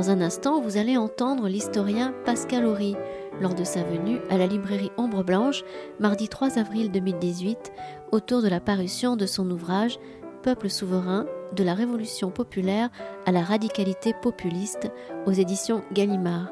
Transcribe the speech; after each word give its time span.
Dans 0.00 0.08
un 0.08 0.22
instant, 0.22 0.62
vous 0.62 0.78
allez 0.78 0.96
entendre 0.96 1.46
l'historien 1.46 2.14
Pascal 2.24 2.64
Horry 2.64 2.96
lors 3.38 3.52
de 3.52 3.64
sa 3.64 3.82
venue 3.82 4.18
à 4.30 4.38
la 4.38 4.46
librairie 4.46 4.90
Ombre 4.96 5.22
Blanche, 5.22 5.62
mardi 5.98 6.26
3 6.26 6.58
avril 6.58 6.90
2018, 6.90 7.70
autour 8.10 8.40
de 8.40 8.48
la 8.48 8.60
parution 8.60 9.14
de 9.14 9.26
son 9.26 9.50
ouvrage 9.50 9.98
Peuple 10.42 10.70
souverain, 10.70 11.26
de 11.54 11.62
la 11.62 11.74
révolution 11.74 12.30
populaire 12.30 12.88
à 13.26 13.30
la 13.30 13.42
radicalité 13.42 14.14
populiste 14.22 14.90
aux 15.26 15.32
éditions 15.32 15.82
Gallimard. 15.92 16.50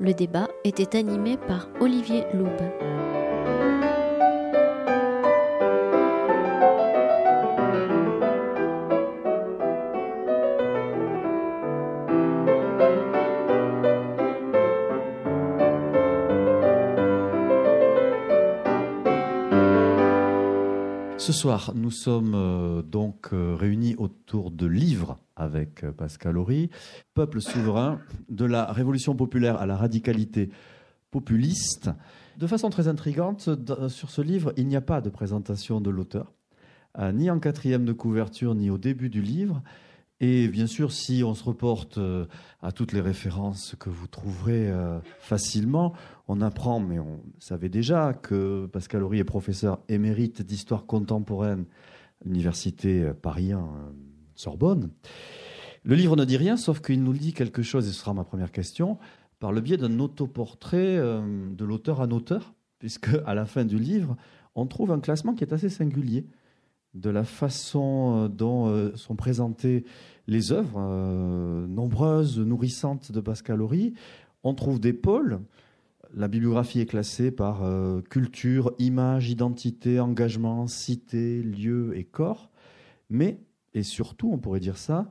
Le 0.00 0.12
débat 0.12 0.48
était 0.64 0.98
animé 0.98 1.36
par 1.36 1.68
Olivier 1.78 2.24
Loube. 2.34 3.19
Ce 21.20 21.34
soir, 21.34 21.72
nous 21.74 21.90
sommes 21.90 22.32
euh, 22.34 22.80
donc 22.80 23.34
euh, 23.34 23.54
réunis 23.54 23.94
autour 23.98 24.50
de 24.50 24.64
livres 24.64 25.18
avec 25.36 25.84
euh, 25.84 25.92
Pascal 25.92 26.38
Horry, 26.38 26.70
Peuple 27.12 27.42
souverain, 27.42 28.00
de 28.30 28.46
la 28.46 28.64
révolution 28.72 29.14
populaire 29.14 29.60
à 29.60 29.66
la 29.66 29.76
radicalité 29.76 30.48
populiste. 31.10 31.90
De 32.38 32.46
façon 32.46 32.70
très 32.70 32.88
intrigante, 32.88 33.50
sur 33.88 34.08
ce 34.08 34.22
livre, 34.22 34.54
il 34.56 34.66
n'y 34.66 34.76
a 34.76 34.80
pas 34.80 35.02
de 35.02 35.10
présentation 35.10 35.82
de 35.82 35.90
l'auteur, 35.90 36.32
ni 37.12 37.30
en 37.30 37.38
quatrième 37.38 37.84
de 37.84 37.92
couverture, 37.92 38.54
ni 38.54 38.70
au 38.70 38.78
début 38.78 39.10
du 39.10 39.20
livre. 39.20 39.62
Et 40.20 40.48
bien 40.48 40.66
sûr, 40.66 40.92
si 40.92 41.24
on 41.24 41.34
se 41.34 41.42
reporte 41.42 41.96
euh, 41.96 42.26
à 42.60 42.72
toutes 42.72 42.92
les 42.92 43.00
références 43.00 43.74
que 43.78 43.88
vous 43.88 44.06
trouverez 44.06 44.68
euh, 44.68 45.00
facilement, 45.18 45.94
on 46.28 46.42
apprend, 46.42 46.78
mais 46.78 46.98
on 46.98 47.22
savait 47.38 47.70
déjà, 47.70 48.12
que 48.12 48.66
Pascal 48.66 49.02
Horry 49.02 49.18
est 49.20 49.24
professeur 49.24 49.78
émérite 49.88 50.42
d'histoire 50.42 50.84
contemporaine 50.84 51.64
à 52.22 52.28
l'université 52.28 53.02
euh, 53.02 53.14
Paris 53.14 53.52
Sorbonne. 54.34 54.90
Le 55.84 55.94
livre 55.94 56.16
ne 56.16 56.26
dit 56.26 56.36
rien, 56.36 56.58
sauf 56.58 56.80
qu'il 56.80 57.02
nous 57.02 57.14
dit 57.14 57.32
quelque 57.32 57.62
chose, 57.62 57.88
et 57.88 57.90
ce 57.90 57.98
sera 57.98 58.12
ma 58.12 58.24
première 58.24 58.52
question, 58.52 58.98
par 59.38 59.52
le 59.52 59.62
biais 59.62 59.78
d'un 59.78 60.00
autoportrait 60.00 60.98
de 60.98 61.64
l'auteur 61.64 62.00
en 62.00 62.10
auteur, 62.10 62.52
puisque 62.78 63.08
à 63.24 63.34
la 63.34 63.46
fin 63.46 63.64
du 63.64 63.78
livre, 63.78 64.18
on 64.54 64.66
trouve 64.66 64.92
un 64.92 65.00
classement 65.00 65.32
qui 65.32 65.44
est 65.44 65.54
assez 65.54 65.70
singulier 65.70 66.26
de 66.94 67.10
la 67.10 67.24
façon 67.24 68.24
euh, 68.24 68.28
dont 68.28 68.68
euh, 68.68 68.94
sont 68.96 69.16
présentées 69.16 69.84
les 70.26 70.52
œuvres 70.52 70.78
euh, 70.78 71.66
nombreuses, 71.66 72.38
nourrissantes 72.38 73.12
de 73.12 73.20
Pascal 73.20 73.62
Horry. 73.62 73.94
On 74.42 74.54
trouve 74.54 74.80
des 74.80 74.92
pôles. 74.92 75.40
La 76.12 76.28
bibliographie 76.28 76.80
est 76.80 76.86
classée 76.86 77.30
par 77.30 77.62
culture, 78.08 78.72
image, 78.80 79.30
identité, 79.30 80.00
engagement, 80.00 80.66
cité, 80.66 81.40
lieu 81.40 81.96
et 81.96 82.02
corps. 82.02 82.50
Mais, 83.10 83.38
et 83.74 83.84
surtout, 83.84 84.28
on 84.32 84.38
pourrait 84.38 84.58
dire 84.58 84.76
ça, 84.76 85.08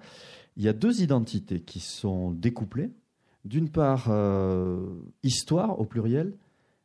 il 0.57 0.63
y 0.63 0.67
a 0.67 0.73
deux 0.73 1.01
identités 1.01 1.61
qui 1.61 1.79
sont 1.79 2.31
découplées. 2.31 2.89
D'une 3.45 3.69
part, 3.69 4.11
histoire 5.23 5.79
au 5.79 5.85
pluriel, 5.85 6.33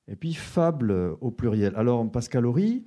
et 0.06 0.14
puis 0.14 0.34
fable 0.34 0.92
au 1.20 1.32
pluriel. 1.32 1.72
Alors, 1.74 2.08
Pascal 2.08 2.46
Horry, 2.46 2.84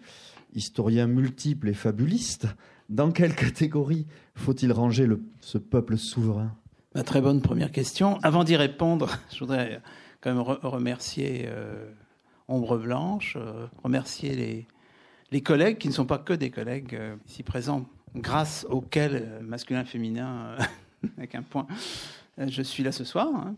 historien 0.58 1.08
multiple 1.08 1.70
et 1.70 1.74
fabuliste, 1.74 2.48
dans 2.90 3.12
quelle 3.12 3.36
catégorie 3.36 4.08
faut-il 4.36 4.72
ranger 4.74 5.08
ce 5.40 5.58
peuple 5.58 5.98
souverain? 5.98 6.52
Bah, 6.94 7.04
Très 7.04 7.22
bonne 7.22 7.42
première 7.42 7.72
question. 7.72 8.20
Avant 8.24 8.44
d'y 8.44 8.56
répondre, 8.56 9.18
je 9.32 9.40
voudrais 9.40 9.82
quand 10.20 10.34
même 10.34 10.42
remercier 10.42 11.46
euh, 11.48 11.90
Ombre 12.48 12.78
Blanche, 12.78 13.36
euh, 13.38 13.68
remercier 13.84 14.66
les, 15.32 15.42
collègues 15.42 15.78
qui 15.78 15.90
ne 15.90 15.94
sont 15.94 16.06
pas 16.06 16.18
que 16.18 16.34
des 16.34 16.50
collègues 16.50 16.96
euh, 16.96 17.16
ici 17.28 17.44
présents, 17.44 17.86
grâce 18.16 18.66
auxquels, 18.70 19.40
masculin, 19.44 19.86
féminin, 19.86 20.56
avec 21.18 21.36
un 21.36 21.44
point, 21.44 21.68
je 22.40 22.62
suis 22.64 22.82
là 22.82 22.92
ce 22.92 23.04
soir. 23.04 23.28
Hein, 23.36 23.56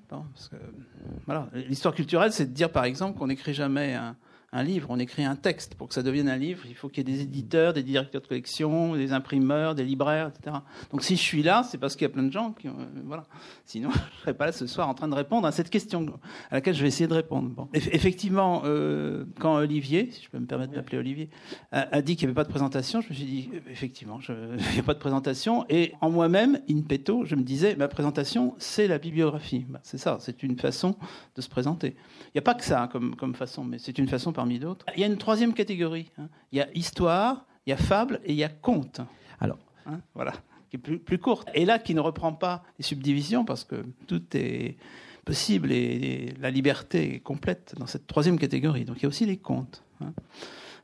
voilà. 1.25 1.47
L'histoire 1.53 1.94
culturelle, 1.94 2.34
c'est 2.34 2.47
de 2.47 2.53
dire 2.53 2.72
par 2.72 2.84
exemple 2.84 3.18
qu'on 3.18 3.28
n'écrit 3.28 3.53
jamais 3.53 3.94
un 3.94 4.18
un 4.52 4.64
livre, 4.64 4.88
on 4.90 5.00
écrit 5.00 5.24
un 5.24 5.36
texte. 5.36 5.76
Pour 5.76 5.88
que 5.88 5.94
ça 5.94 6.04
devienne 6.04 6.30
un 6.30 6.38
livre, 6.38 6.64
il 6.68 6.76
faut 6.76 6.90
qu'il 6.90 7.08
y 7.08 7.12
ait 7.12 7.16
des 7.16 7.22
éditeurs, 7.22 7.74
des 7.74 7.84
directeurs 7.84 8.22
de 8.22 8.28
collection, 8.28 8.96
des 8.96 9.14
imprimeurs, 9.14 9.76
des 9.76 9.84
libraires, 9.84 10.32
etc. 10.36 10.58
Donc 10.92 11.04
si 11.04 11.16
je 11.16 11.22
suis 11.22 11.44
là, 11.44 11.64
c'est 11.64 11.78
parce 11.78 11.96
qu'il 11.96 12.08
y 12.08 12.10
a 12.10 12.14
plein 12.14 12.24
de 12.24 12.32
gens 12.32 12.54
qui... 12.54 12.68
Euh, 12.68 12.72
voilà. 13.06 13.26
Sinon, 13.66 13.92
je 13.94 13.98
ne 13.98 14.22
serais 14.22 14.34
pas 14.34 14.48
là 14.48 14.52
ce 14.52 14.68
soir 14.68 14.90
en 14.90 14.94
train 14.94 15.08
de 15.08 15.16
répondre 15.16 15.46
à 15.46 15.52
cette 15.52 15.70
question 15.70 16.06
à 16.50 16.56
laquelle 16.56 16.76
je 16.76 16.82
vais 16.82 16.88
essayer 16.88 17.08
de 17.08 17.14
répondre. 17.14 17.68
Effectivement, 17.74 18.64
euh, 18.66 19.26
quand 19.40 19.56
Olivier, 19.56 20.10
si 20.12 20.24
je 20.24 20.30
peux 20.30 20.40
me 20.40 20.46
permettre 20.46 20.74
d'appeler 20.74 20.98
Olivier, 20.98 21.30
a, 21.72 22.02
dit 22.02 22.16
qu'il 22.16 22.28
n'y 22.28 22.31
avait 22.31 22.36
pas 22.36 22.44
de 22.44 22.50
présentation, 22.50 23.02
je 23.02 23.10
me 23.10 23.14
suis 23.14 23.26
dit, 23.26 23.50
effectivement, 23.70 24.20
il 24.30 24.74
n'y 24.74 24.80
a 24.80 24.84
pas 24.84 24.94
de 24.94 25.00
présentation. 25.00 25.66
Et 25.70 25.94
en 26.02 26.10
moi-même, 26.10 26.60
in 26.70 26.81
petto, 26.81 27.26
je 27.26 27.36
me 27.36 27.44
disais, 27.44 27.76
ma 27.76 27.88
présentation, 27.88 28.56
c'est 28.58 28.88
la 28.88 28.98
bibliographie. 28.98 29.66
Bah, 29.70 29.80
c'est 29.84 29.98
ça, 29.98 30.18
c'est 30.20 30.44
une 30.44 30.58
façon 30.58 30.96
de 31.36 31.42
se 31.42 31.50
présenter. 31.50 31.96
Il 32.28 32.31
n'y 32.36 32.40
a 32.40 32.44
pas 32.44 32.56
que 32.56 32.64
ça 32.64 32.84
hein, 32.84 32.88
comme, 32.88 33.16
comme 33.16 33.36
façon, 33.36 33.64
mais 33.64 33.80
c'est 33.80 33.98
une 33.98 34.08
façon 34.08 34.31
parmi 34.39 34.57
d'autres. 34.57 34.85
Il 34.95 35.01
y 35.01 35.03
a 35.03 35.07
une 35.07 35.17
troisième 35.17 35.53
catégorie. 35.53 36.11
Hein. 36.17 36.29
Il 36.53 36.59
y 36.59 36.61
a 36.61 36.69
histoire, 36.73 37.45
il 37.66 37.72
y 37.72 37.73
a 37.73 37.77
fable 37.77 38.22
et 38.23 38.31
il 38.31 38.38
y 38.38 38.45
a 38.45 38.47
conte. 38.47 39.01
Alors, 39.41 39.57
hein, 39.85 40.00
voilà, 40.16 40.31
qui 40.69 40.77
est 40.77 40.79
plus, 40.79 40.97
plus 40.97 41.17
courte. 41.17 41.50
Et 41.53 41.66
là, 41.66 41.77
qui 41.77 41.94
ne 41.94 42.00
reprend 42.00 42.31
pas 42.31 42.63
les 42.77 42.85
subdivisions 42.85 43.44
parce 43.44 43.66
que 43.66 43.83
tout 44.07 44.23
est 44.35 44.77
possible 45.25 45.73
et, 45.73 46.33
la 46.39 46.51
liberté 46.51 47.16
est 47.16 47.19
complète 47.19 47.75
dans 47.77 47.85
cette 47.85 48.07
troisième 48.07 48.39
catégorie. 48.39 48.85
Donc 48.85 49.00
il 49.00 49.03
y 49.03 49.05
a 49.07 49.09
aussi 49.09 49.25
les 49.25 49.35
contes. 49.35 49.83
Hein. 50.00 50.13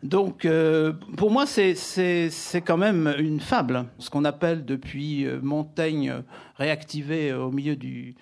Donc, 0.04 0.44
euh, 0.44 0.92
pour 1.16 1.32
moi, 1.32 1.46
c'est 1.46 2.28
quand 2.66 2.78
même 2.78 3.16
une 3.20 3.40
fable. 3.40 3.86
Ce 4.00 4.10
qu'on 4.10 4.26
appelle 4.26 4.66
depuis 4.66 5.26
euh, 5.26 5.40
Montaigne 5.42 6.14
réactivé 6.58 7.32
au 7.34 7.52
milieu 7.52 7.78
du, 7.78 8.16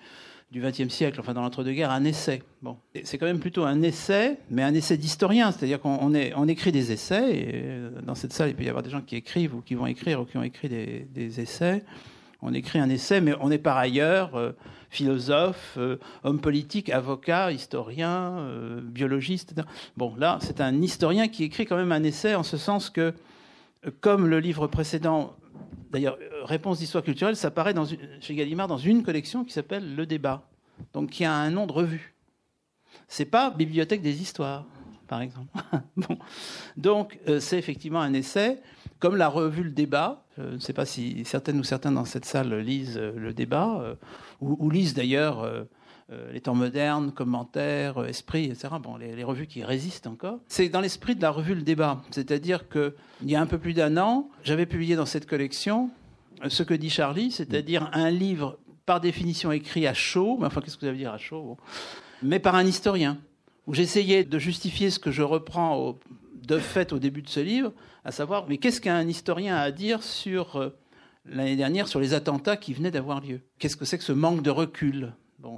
du 0.54 0.60
XXe 0.60 0.88
siècle, 0.88 1.18
enfin 1.18 1.34
dans 1.34 1.42
l'entre-deux-guerres, 1.42 1.90
un 1.90 2.04
essai. 2.04 2.40
Bon, 2.62 2.76
c'est 3.02 3.18
quand 3.18 3.26
même 3.26 3.40
plutôt 3.40 3.64
un 3.64 3.82
essai, 3.82 4.38
mais 4.50 4.62
un 4.62 4.72
essai 4.72 4.96
d'historien, 4.96 5.50
c'est-à-dire 5.50 5.80
qu'on 5.80 5.98
on 6.00 6.48
écrit 6.48 6.70
des 6.70 6.92
essais, 6.92 7.36
et 7.36 7.50
euh, 7.54 7.90
dans 8.02 8.14
cette 8.14 8.32
salle, 8.32 8.50
il 8.50 8.54
peut 8.54 8.62
y 8.62 8.68
avoir 8.68 8.84
des 8.84 8.90
gens 8.90 9.00
qui 9.00 9.16
écrivent 9.16 9.56
ou 9.56 9.62
qui 9.62 9.74
vont 9.74 9.86
écrire 9.86 10.20
ou 10.20 10.24
qui 10.24 10.36
ont 10.36 10.44
écrit 10.44 10.68
des, 10.68 11.40
essais. 11.40 11.82
On 12.40 12.54
écrit 12.54 12.78
un 12.78 12.88
essai, 12.88 13.20
mais 13.20 13.34
on 13.40 13.50
est 13.50 13.58
par 13.58 13.76
ailleurs 13.76 14.36
euh, 14.36 14.52
philosophe, 14.90 15.74
euh, 15.76 15.96
homme 16.22 16.40
politique, 16.40 16.88
avocat, 16.88 17.50
historien, 17.50 18.46
biologiste. 18.80 19.56
Bon, 19.96 20.14
là, 20.16 20.38
c'est 20.40 20.60
un 20.60 20.80
historien 20.82 21.26
qui 21.26 21.42
écrit 21.42 21.66
quand 21.66 21.76
même 21.76 21.90
un 21.90 22.04
essai 22.04 22.36
en 22.36 22.44
ce 22.44 22.58
sens 22.58 22.90
que, 22.90 23.12
comme 24.00 24.26
le 24.26 24.40
livre 24.40 24.66
précédent 24.66 25.36
D'ailleurs, 25.94 26.18
euh, 26.20 26.44
Réponse 26.44 26.80
d'histoire 26.80 27.04
culturelle, 27.04 27.36
ça 27.36 27.48
apparaît 27.48 27.72
chez 28.20 28.34
Gallimard 28.34 28.66
dans 28.66 28.78
une 28.78 29.04
collection 29.04 29.44
qui 29.44 29.52
s'appelle 29.52 29.94
Le 29.94 30.06
Débat, 30.06 30.42
donc 30.92 31.10
qui 31.10 31.24
a 31.24 31.32
un 31.32 31.50
nom 31.50 31.68
de 31.68 31.72
revue. 31.72 32.16
C'est 33.06 33.26
pas 33.26 33.50
Bibliothèque 33.50 34.02
des 34.02 34.20
histoires, 34.20 34.66
par 35.06 35.20
exemple. 35.20 35.56
Donc, 36.76 37.20
euh, 37.28 37.38
c'est 37.38 37.58
effectivement 37.58 38.00
un 38.00 38.12
essai, 38.12 38.60
comme 38.98 39.14
la 39.14 39.28
revue 39.28 39.62
Le 39.62 39.70
Débat. 39.70 40.24
Je 40.36 40.54
ne 40.54 40.58
sais 40.58 40.72
pas 40.72 40.84
si 40.84 41.24
certaines 41.24 41.60
ou 41.60 41.64
certains 41.64 41.92
dans 41.92 42.04
cette 42.04 42.24
salle 42.24 42.52
lisent 42.58 42.98
euh, 42.98 43.12
Le 43.16 43.32
Débat, 43.32 43.96
ou, 44.40 44.70
lisent 44.70 44.94
d'ailleurs 44.94 45.40
euh, 45.40 45.62
les 46.32 46.40
temps 46.40 46.54
modernes, 46.54 47.12
commentaires, 47.12 47.98
euh, 47.98 48.06
esprit, 48.06 48.44
etc. 48.44 48.68
Bon, 48.82 48.96
les, 48.96 49.24
revues 49.24 49.46
qui 49.46 49.64
résistent 49.64 50.06
encore. 50.06 50.38
C'est 50.48 50.68
dans 50.68 50.80
l'esprit 50.80 51.16
de 51.16 51.22
la 51.22 51.30
revue 51.30 51.54
Le 51.54 51.62
Débat. 51.62 52.02
C'est-à-dire 52.10 52.68
qu'il 52.68 52.92
y 53.22 53.34
a 53.34 53.40
un 53.40 53.46
peu 53.46 53.58
plus 53.58 53.72
d'un 53.72 53.96
an, 53.96 54.28
j'avais 54.42 54.66
publié 54.66 54.96
dans 54.96 55.06
cette 55.06 55.26
collection 55.26 55.90
euh, 56.44 56.50
ce 56.50 56.62
que 56.62 56.74
dit 56.74 56.90
Charlie, 56.90 57.30
c'est-à-dire 57.30 57.88
un 57.94 58.10
livre 58.10 58.58
par 58.84 59.00
définition 59.00 59.50
écrit 59.50 59.86
à 59.86 59.94
chaud, 59.94 60.36
mais 60.38 60.46
enfin 60.46 60.60
qu'est-ce 60.60 60.76
que 60.76 60.82
vous 60.82 60.88
allez 60.88 60.98
dire 60.98 61.12
à 61.12 61.18
chaud 61.18 61.56
Mais 62.22 62.38
par 62.38 62.54
un 62.54 62.66
historien, 62.66 63.16
où 63.66 63.72
j'essayais 63.72 64.24
de 64.24 64.38
justifier 64.38 64.90
ce 64.90 64.98
que 64.98 65.10
je 65.10 65.22
reprends 65.22 65.96
de 66.34 66.58
fait 66.58 66.92
au 66.92 66.98
début 66.98 67.22
de 67.22 67.30
ce 67.30 67.40
livre, 67.40 67.72
à 68.04 68.12
savoir, 68.12 68.46
mais 68.46 68.58
qu'est-ce 68.58 68.82
qu'un 68.82 69.08
historien 69.08 69.56
a 69.56 69.60
à 69.60 69.70
dire 69.70 70.02
sur 70.02 70.72
l'année 71.24 71.56
dernière 71.56 71.88
sur 71.88 71.98
les 71.98 72.12
attentats 72.12 72.58
qui 72.58 72.74
venaient 72.74 72.90
d'avoir 72.90 73.22
lieu? 73.22 73.40
Qu'est-ce 73.58 73.76
que 73.76 73.86
c'est 73.86 73.96
que 73.96 74.04
ce 74.04 74.12
manque 74.12 74.42
de 74.42 74.50
recul? 74.50 75.14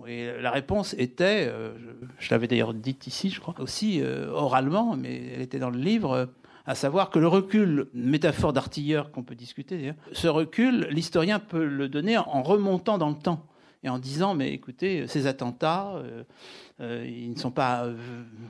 Et 0.07 0.41
la 0.41 0.51
réponse 0.51 0.95
était, 0.99 1.47
euh, 1.49 1.73
je, 2.19 2.31
l'avais 2.31 2.49
d'ailleurs 2.49 2.75
dite 2.75 3.07
ici, 3.07 3.31
je 3.31 3.41
crois, 3.41 3.55
aussi 3.59 4.01
euh, 4.01 4.29
oralement, 4.31 4.97
mais 4.97 5.33
elle 5.35 5.43
était 5.43 5.59
dans 5.59 5.71
le 5.71 5.79
livre, 5.79 6.29
à 6.67 6.75
savoir 6.75 7.11
que 7.11 7.19
le 7.19 7.29
recul, 7.29 7.89
métaphore 7.95 8.53
d'artilleur 8.53 9.11
qu'on 9.13 9.23
peut 9.23 9.35
discuter 9.35 9.93
ce 10.13 10.29
recul, 10.29 10.89
l'historien 10.91 11.39
peut 11.39 11.65
le 11.65 11.89
donner 11.89 12.19
en 12.19 12.43
remontant 12.43 12.99
dans 12.99 13.09
le 13.09 13.17
temps 13.17 13.47
et 13.85 13.89
en 13.89 13.99
disant, 13.99 14.35
mais 14.35 14.53
écoutez, 14.53 15.07
ces 15.07 15.29
attentats, 15.29 16.03
euh, 16.81 17.07
ils 17.07 17.31
ne 17.31 17.39
sont 17.39 17.53
pas 17.53 17.87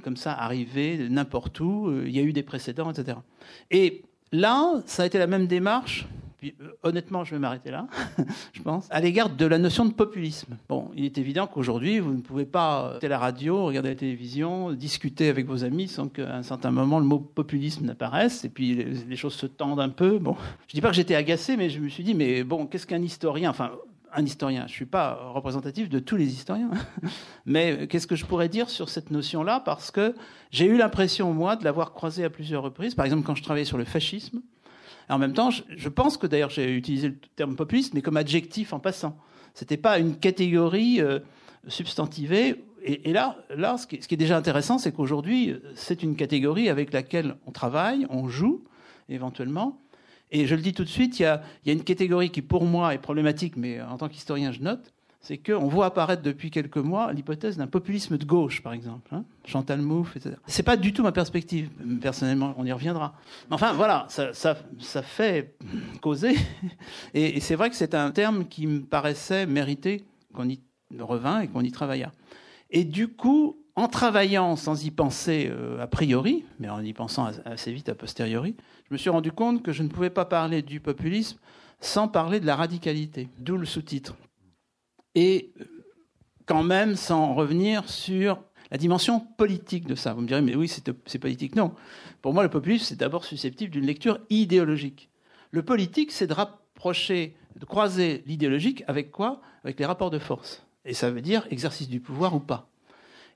comme 0.03 0.17
ça 0.17 0.33
arrivés 0.33 1.09
n'importe 1.11 1.61
où, 1.61 1.93
il 2.07 2.11
y 2.11 2.19
a 2.19 2.23
eu 2.23 2.33
des 2.33 2.43
précédents, 2.43 2.91
etc. 2.91 3.19
Et 3.71 4.03
là, 4.33 4.81
ça 4.87 5.03
a 5.03 5.07
été 5.07 5.19
la 5.19 5.27
même 5.27 5.47
démarche 5.47 6.07
euh, 6.61 6.69
honnêtement, 6.83 7.25
je 7.25 7.35
vais 7.35 7.39
m'arrêter 7.39 7.71
là, 7.71 7.87
je 8.53 8.63
pense, 8.63 8.87
à 8.91 9.01
l'égard 9.01 9.31
de 9.31 9.47
la 9.47 9.59
notion 9.59 9.85
de 9.85 9.93
populisme. 9.93 10.57
Bon, 10.69 10.91
il 10.95 11.05
est 11.05 11.19
évident 11.19 11.47
qu'aujourd'hui, 11.47 11.99
vous 11.99 12.13
ne 12.13 12.21
pouvez 12.21 12.47
pas 12.47 12.91
écouter 12.93 13.09
la 13.09 13.19
radio, 13.19 13.65
regarder 13.65 13.91
la 13.91 13.95
télévision, 13.95 14.73
discuter 14.73 15.29
avec 15.29 15.47
vos 15.47 15.65
amis 15.65 15.89
sans 15.89 16.09
qu'à 16.09 16.37
un 16.37 16.43
certain 16.43 16.71
moment 16.71 16.99
le 16.99 17.07
mot 17.07 17.19
populisme 17.19 17.87
n'apparaisse, 17.87 18.45
et 18.45 18.49
puis 18.49 18.75
les, 18.75 19.17
choses 19.17 19.35
se 19.35 19.47
tendent 19.47 19.81
un 19.81 19.89
peu. 19.89 20.19
Bon, 20.19 20.37
je 20.69 20.75
dis 20.75 20.81
pas 20.81 20.89
que 20.91 20.97
j'étais 20.97 21.15
agacé, 21.15 21.57
mais 21.57 21.71
je 21.71 21.81
me 21.81 21.89
suis 21.89 22.05
dit, 22.05 22.15
mais 22.15 22.45
bon, 22.45 22.67
qu'est-ce 22.67 22.87
qu'un 22.87 23.03
historien, 23.03 23.51
enfin, 23.51 23.73
un 24.17 24.25
historien. 24.25 24.63
Je 24.63 24.73
ne 24.73 24.77
suis 24.77 24.87
pas 24.87 25.15
représentatif 25.35 25.89
de 25.89 25.99
tous 25.99 26.17
les 26.17 26.33
historiens. 26.33 26.71
Mais 27.47 27.87
qu'est-ce 27.87 28.07
que 28.07 28.17
je 28.17 28.25
pourrais 28.25 28.49
dire 28.49 28.71
sur 28.71 28.89
cette 28.89 29.11
notion-là? 29.11 29.61
Parce 29.61 29.91
que 29.91 30.15
j'ai 30.51 30.67
eu 30.67 30.77
l'impression, 30.77 31.33
moi, 31.33 31.57
de 31.57 31.65
l'avoir 31.65 31.93
croisée 31.93 32.25
à 32.25 32.31
plusieurs 32.31 32.63
reprises. 32.63 32.95
Par 32.95 33.05
exemple, 33.05 33.25
quand 33.25 33.35
je 33.35 33.43
travaillais 33.43 33.67
sur 33.67 33.79
le 33.79 33.85
fascisme. 33.85 34.41
En 35.09 35.19
même 35.19 35.33
temps, 35.33 35.51
je, 35.51 35.89
pense 35.89 36.17
que 36.17 36.27
d'ailleurs 36.27 36.51
j'ai 36.51 36.75
utilisé 36.75 37.09
le 37.09 37.17
terme 37.37 37.57
populiste, 37.57 37.95
mais 37.95 38.03
comme 38.03 38.17
adjectif 38.17 38.73
en 38.73 38.81
passant. 38.81 39.17
Ce 39.55 39.65
n'était 39.65 39.77
pas 39.77 39.99
une 39.99 40.17
catégorie 40.17 41.01
euh, 41.01 41.21
substantivée. 41.69 42.65
Et, 42.83 43.13
là, 43.13 43.39
là 43.55 43.77
ce 43.79 43.87
qui 43.87 43.97
est 43.97 44.17
déjà 44.17 44.37
intéressant, 44.37 44.79
c'est 44.79 44.93
qu'aujourd'hui, 44.93 45.55
c'est 45.75 46.03
une 46.03 46.17
catégorie 46.17 46.69
avec 46.69 46.93
laquelle 46.93 47.37
on 47.47 47.53
travaille, 47.53 48.07
on 48.11 48.29
joue 48.29 48.65
éventuellement, 49.09 49.81
et 50.31 50.47
je 50.47 50.55
le 50.55 50.63
dis 50.63 50.73
tout 50.73 50.85
de 50.85 50.89
suite, 50.89 51.19
il 51.21 51.23
y 51.23 51.27
a, 51.27 51.43
une 51.67 51.85
catégorie 51.85 52.31
qui, 52.31 52.43
pour 52.43 52.65
moi, 52.65 52.95
est 52.95 52.99
problématique, 52.99 53.57
mais 53.57 53.81
en 53.81 53.97
tant 53.97 54.09
qu'historien, 54.09 54.53
je 54.53 54.61
note, 54.61 54.93
c'est 55.27 55.39
qu'on 55.39 55.67
voit 55.67 55.87
apparaître 55.87 56.23
depuis 56.23 56.53
quelques 56.53 56.77
mois 56.77 57.13
l'hypothèse 57.13 57.57
d'un 57.57 57.67
populisme 57.67 58.17
de 58.17 58.25
gauche, 58.25 58.63
par 58.63 58.73
exemple. 58.73 59.13
Hein. 59.13 59.25
Chantal 59.45 59.83
Mouffe, 59.83 60.17
etc. 60.17 60.37
C'est 60.47 60.63
pas 60.63 60.77
du 60.77 60.93
tout 60.93 61.03
ma 61.03 61.11
perspective, 61.11 61.69
personnellement, 62.01 62.55
on 62.59 62.65
y 62.65 62.71
reviendra. 62.71 63.13
Mais 63.49 63.55
enfin, 63.55 63.73
voilà, 63.73 64.07
ça, 64.09 64.55
fait 65.03 65.57
causer. 66.01 66.37
Et, 67.15 67.41
c'est 67.41 67.57
vrai 67.57 67.71
que 67.71 67.77
c'est 67.77 67.97
un 67.97 68.13
terme 68.13 68.47
qui 68.47 68.69
me 68.69 68.83
paraissait 68.83 69.47
mériter 69.47 70.05
qu'on 70.33 70.49
y 70.49 70.61
revint 70.97 71.41
et 71.41 71.49
qu'on 71.49 71.63
y 71.63 71.73
travailla. 71.73 72.13
Et 72.71 72.85
du 72.85 73.09
coup, 73.09 73.59
en 73.75 73.89
travaillant 73.89 74.55
sans 74.55 74.85
y 74.85 74.93
penser 74.93 75.49
euh, 75.51 75.83
a 75.83 75.89
priori, 75.89 76.45
mais 76.61 76.69
en 76.69 76.85
y 76.85 76.93
pensant 76.93 77.31
assez 77.45 77.73
vite 77.73 77.89
a 77.89 77.97
posteriori, 77.97 78.55
je 78.89 78.95
me 78.95 78.97
suis 78.97 79.11
rendu 79.11 79.33
compte 79.33 79.65
que 79.65 79.73
je 79.73 79.83
ne 79.83 79.89
pouvais 79.89 80.11
pas 80.11 80.25
parler 80.25 80.63
du 80.63 80.79
populisme 80.79 81.41
sans 81.81 82.07
parler 82.07 82.39
de 82.39 82.47
la 82.47 82.55
radicalité, 82.55 83.29
d'où 83.39 83.57
le 83.57 83.67
sous-titre. 83.67 84.15
Et 85.17 85.53
quand 86.45 86.63
même 86.63 86.95
sans 86.95 87.35
revenir 87.35 87.89
sur 87.89 88.41
la 88.71 88.79
dimension 88.79 89.19
politique 89.21 89.87
de 89.87 89.95
ça. 89.95 90.13
Vous 90.13 90.21
me 90.21 90.27
direz, 90.27 90.43
mais 90.43 90.55
oui, 90.55 90.69
c'est 90.69 91.19
politique. 91.19 91.57
Non. 91.57 91.73
Pour 92.23 92.35
moi, 92.35 92.43
le 92.43 92.51
populisme, 92.51 92.85
c'est 92.85 92.99
d'abord 92.99 93.25
susceptible 93.25 93.73
d'une 93.73 93.87
lecture 93.87 94.21
idéologique. 94.31 95.11
Le 95.53 95.63
politique, 95.63 96.13
c'est 96.13 96.27
de 96.27 96.35
rapprocher, 96.35 97.37
de 97.59 97.65
croiser 97.65 98.23
l'idéologique 98.27 98.85
avec 98.87 99.11
quoi? 99.11 99.41
Avec 99.65 99.81
les 99.81 99.87
rapports 99.87 100.11
de 100.11 100.19
force. 100.19 100.65
Et 100.85 100.95
ça 100.95 101.11
veut 101.11 101.23
dire 101.23 101.47
exercice 101.51 101.89
du 101.89 101.99
pouvoir 101.99 102.35
ou 102.35 102.41
pas. 102.41 102.69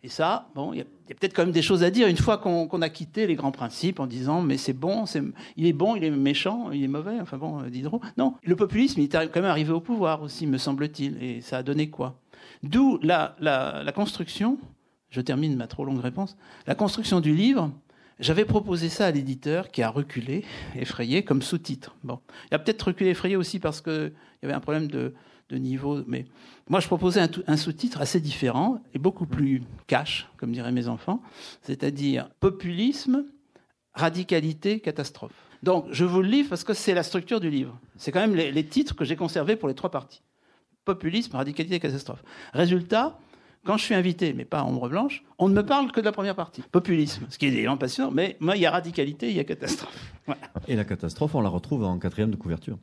Et 0.02 0.08
ça, 0.08 0.48
bon, 0.54 0.72
il 0.72 0.78
y 0.78 0.80
a, 0.80 0.84
peut-être 1.14 1.34
quand 1.34 1.42
même 1.42 1.52
des 1.52 1.60
choses 1.60 1.82
à 1.82 1.90
dire 1.90 2.08
une 2.08 2.16
fois 2.16 2.38
qu'on 2.38 2.82
a 2.82 2.88
quitté 2.88 3.26
les 3.26 3.34
grands 3.34 3.52
principes 3.52 4.00
en 4.00 4.06
disant 4.06 4.40
mais 4.40 4.56
c'est 4.56 4.72
bon, 4.72 5.04
il 5.56 5.66
est 5.66 5.74
bon, 5.74 5.94
il 5.94 6.04
est 6.04 6.10
méchant, 6.10 6.70
il 6.70 6.82
est 6.82 6.88
mauvais, 6.88 7.20
enfin 7.20 7.36
bon, 7.36 7.60
euh, 7.60 7.68
Diderot. 7.68 8.00
Non, 8.16 8.34
le 8.42 8.56
populisme, 8.56 9.00
est 9.00 9.08
quand 9.08 9.36
même 9.36 9.44
arrivé 9.44 9.72
au 9.72 9.80
pouvoir 9.80 10.22
aussi, 10.22 10.46
me 10.46 10.56
semble-t-il, 10.56 11.22
et 11.22 11.40
ça 11.42 11.58
a 11.58 11.62
donné 11.62 11.90
quoi? 11.90 12.18
D'où 12.62 12.98
la, 13.02 13.36
la, 13.40 13.92
construction, 13.92 14.58
je 15.10 15.20
termine 15.20 15.54
ma 15.56 15.66
trop 15.66 15.84
longue 15.84 16.00
réponse, 16.00 16.36
la 16.66 16.74
construction 16.74 17.20
du 17.20 17.34
livre, 17.34 17.70
j'avais 18.20 18.46
proposé 18.46 18.88
ça 18.88 19.06
à 19.06 19.10
l'éditeur 19.10 19.70
qui 19.70 19.82
a 19.82 19.90
reculé, 19.90 20.44
effrayé, 20.76 21.24
comme 21.24 21.42
sous-titre. 21.42 21.94
Bon. 22.04 22.20
Il 22.50 22.54
a 22.54 22.58
peut-être 22.58 22.82
reculé 22.82 23.10
effrayé 23.10 23.36
aussi 23.36 23.58
parce 23.58 23.82
qu'il 23.82 24.12
y 24.42 24.46
avait 24.46 24.54
un 24.54 24.60
problème 24.60 24.88
de, 24.88 25.12
de 25.50 25.58
niveau. 25.58 26.02
Mais 26.06 26.26
moi, 26.68 26.80
je 26.80 26.86
proposais 26.86 27.20
un, 27.46 27.56
sous-titre 27.56 28.00
assez 28.00 28.20
différent 28.20 28.80
et 28.94 28.98
beaucoup 28.98 29.26
plus 29.26 29.62
cash, 29.86 30.28
comme 30.36 30.52
diraient 30.52 30.72
mes 30.72 30.88
enfants, 30.88 31.20
c'est-à-dire 31.62 32.30
populisme, 32.40 33.24
radicalité, 33.94 34.80
catastrophe. 34.80 35.32
Donc, 35.62 35.86
je 35.90 36.04
vous 36.04 36.22
le 36.22 36.28
livre 36.28 36.48
parce 36.48 36.64
que 36.64 36.72
c'est 36.72 36.94
la 36.94 37.02
structure 37.02 37.40
du 37.40 37.50
livre. 37.50 37.78
C'est 37.96 38.12
quand 38.12 38.20
même 38.20 38.34
les, 38.34 38.66
titres 38.66 38.96
que 38.96 39.04
j'ai 39.04 39.16
conservés 39.16 39.56
pour 39.56 39.68
les 39.68 39.74
trois 39.74 39.90
parties. 39.90 40.22
Populisme, 40.84 41.36
radicalité, 41.36 41.78
catastrophe. 41.80 42.22
Résultat, 42.54 43.18
quand 43.64 43.76
je 43.76 43.84
suis 43.84 43.94
invité, 43.94 44.32
mais 44.32 44.46
pas 44.46 44.62
en 44.62 44.70
ombre 44.70 44.88
blanche, 44.88 45.22
on 45.38 45.48
ne 45.48 45.54
me 45.54 45.62
parle 45.62 45.92
que 45.92 46.00
de 46.00 46.06
la 46.06 46.12
première 46.12 46.34
partie. 46.34 46.62
Populisme, 46.62 47.26
ce 47.28 47.36
qui 47.36 47.46
est 47.46 47.48
évidemment 47.48 47.76
passionnant, 47.76 48.10
mais 48.10 48.38
moi, 48.40 48.56
il 48.56 48.62
y 48.62 48.66
a 48.66 48.70
radicalité, 48.70 49.28
il 49.28 49.36
y 49.36 49.40
a 49.40 49.44
catastrophe. 49.44 50.14
Et 50.66 50.76
la 50.76 50.84
catastrophe, 50.84 51.34
on 51.34 51.42
la 51.42 51.50
retrouve 51.50 51.84
en 51.84 51.98
quatrième 51.98 52.30
de 52.30 52.36
couverture. 52.36 52.78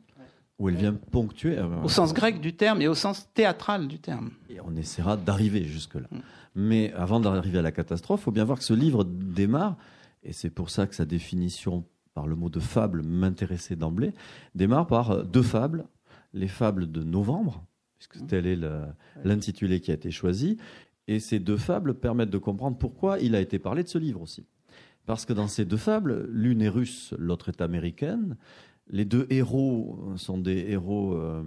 Où 0.58 0.68
elle 0.68 0.76
vient 0.76 0.94
ponctuer. 0.94 1.56
Euh, 1.56 1.82
au 1.82 1.88
sens 1.88 2.12
grec 2.12 2.40
du 2.40 2.54
terme 2.54 2.82
et 2.82 2.88
au 2.88 2.94
sens 2.94 3.28
théâtral 3.32 3.86
du 3.86 3.98
terme. 4.00 4.30
Et 4.50 4.60
on 4.60 4.74
essaiera 4.76 5.16
d'arriver 5.16 5.64
jusque-là. 5.64 6.08
Mm. 6.10 6.18
Mais 6.56 6.92
avant 6.94 7.20
d'arriver 7.20 7.58
à 7.58 7.62
la 7.62 7.70
catastrophe, 7.70 8.20
il 8.22 8.24
faut 8.24 8.32
bien 8.32 8.44
voir 8.44 8.58
que 8.58 8.64
ce 8.64 8.74
livre 8.74 9.04
démarre, 9.04 9.76
et 10.24 10.32
c'est 10.32 10.50
pour 10.50 10.70
ça 10.70 10.86
que 10.86 10.94
sa 10.94 11.04
définition 11.04 11.84
par 12.14 12.26
le 12.26 12.34
mot 12.34 12.48
de 12.48 12.58
fable 12.58 13.02
m'intéressait 13.04 13.76
d'emblée, 13.76 14.12
démarre 14.56 14.88
par 14.88 15.10
euh, 15.12 15.22
deux 15.22 15.42
fables, 15.42 15.86
les 16.34 16.48
fables 16.48 16.90
de 16.90 17.04
novembre, 17.04 17.64
puisque 17.98 18.16
mm. 18.16 18.26
tel 18.26 18.46
est 18.46 18.58
l'intitulé 19.24 19.80
qui 19.80 19.92
a 19.92 19.94
été 19.94 20.10
choisi, 20.10 20.58
et 21.06 21.20
ces 21.20 21.38
deux 21.38 21.56
fables 21.56 21.94
permettent 21.94 22.30
de 22.30 22.38
comprendre 22.38 22.76
pourquoi 22.76 23.18
il 23.18 23.34
a 23.34 23.40
été 23.40 23.58
parlé 23.58 23.82
de 23.82 23.88
ce 23.88 23.98
livre 23.98 24.20
aussi. 24.20 24.44
Parce 25.06 25.24
que 25.24 25.32
dans 25.32 25.48
ces 25.48 25.64
deux 25.64 25.78
fables, 25.78 26.28
l'une 26.30 26.60
est 26.60 26.68
russe, 26.68 27.14
l'autre 27.18 27.48
est 27.48 27.62
américaine, 27.62 28.36
les 28.90 29.04
deux 29.04 29.26
héros 29.30 30.12
sont 30.16 30.38
des 30.38 30.70
héros 30.70 31.14
euh, 31.14 31.42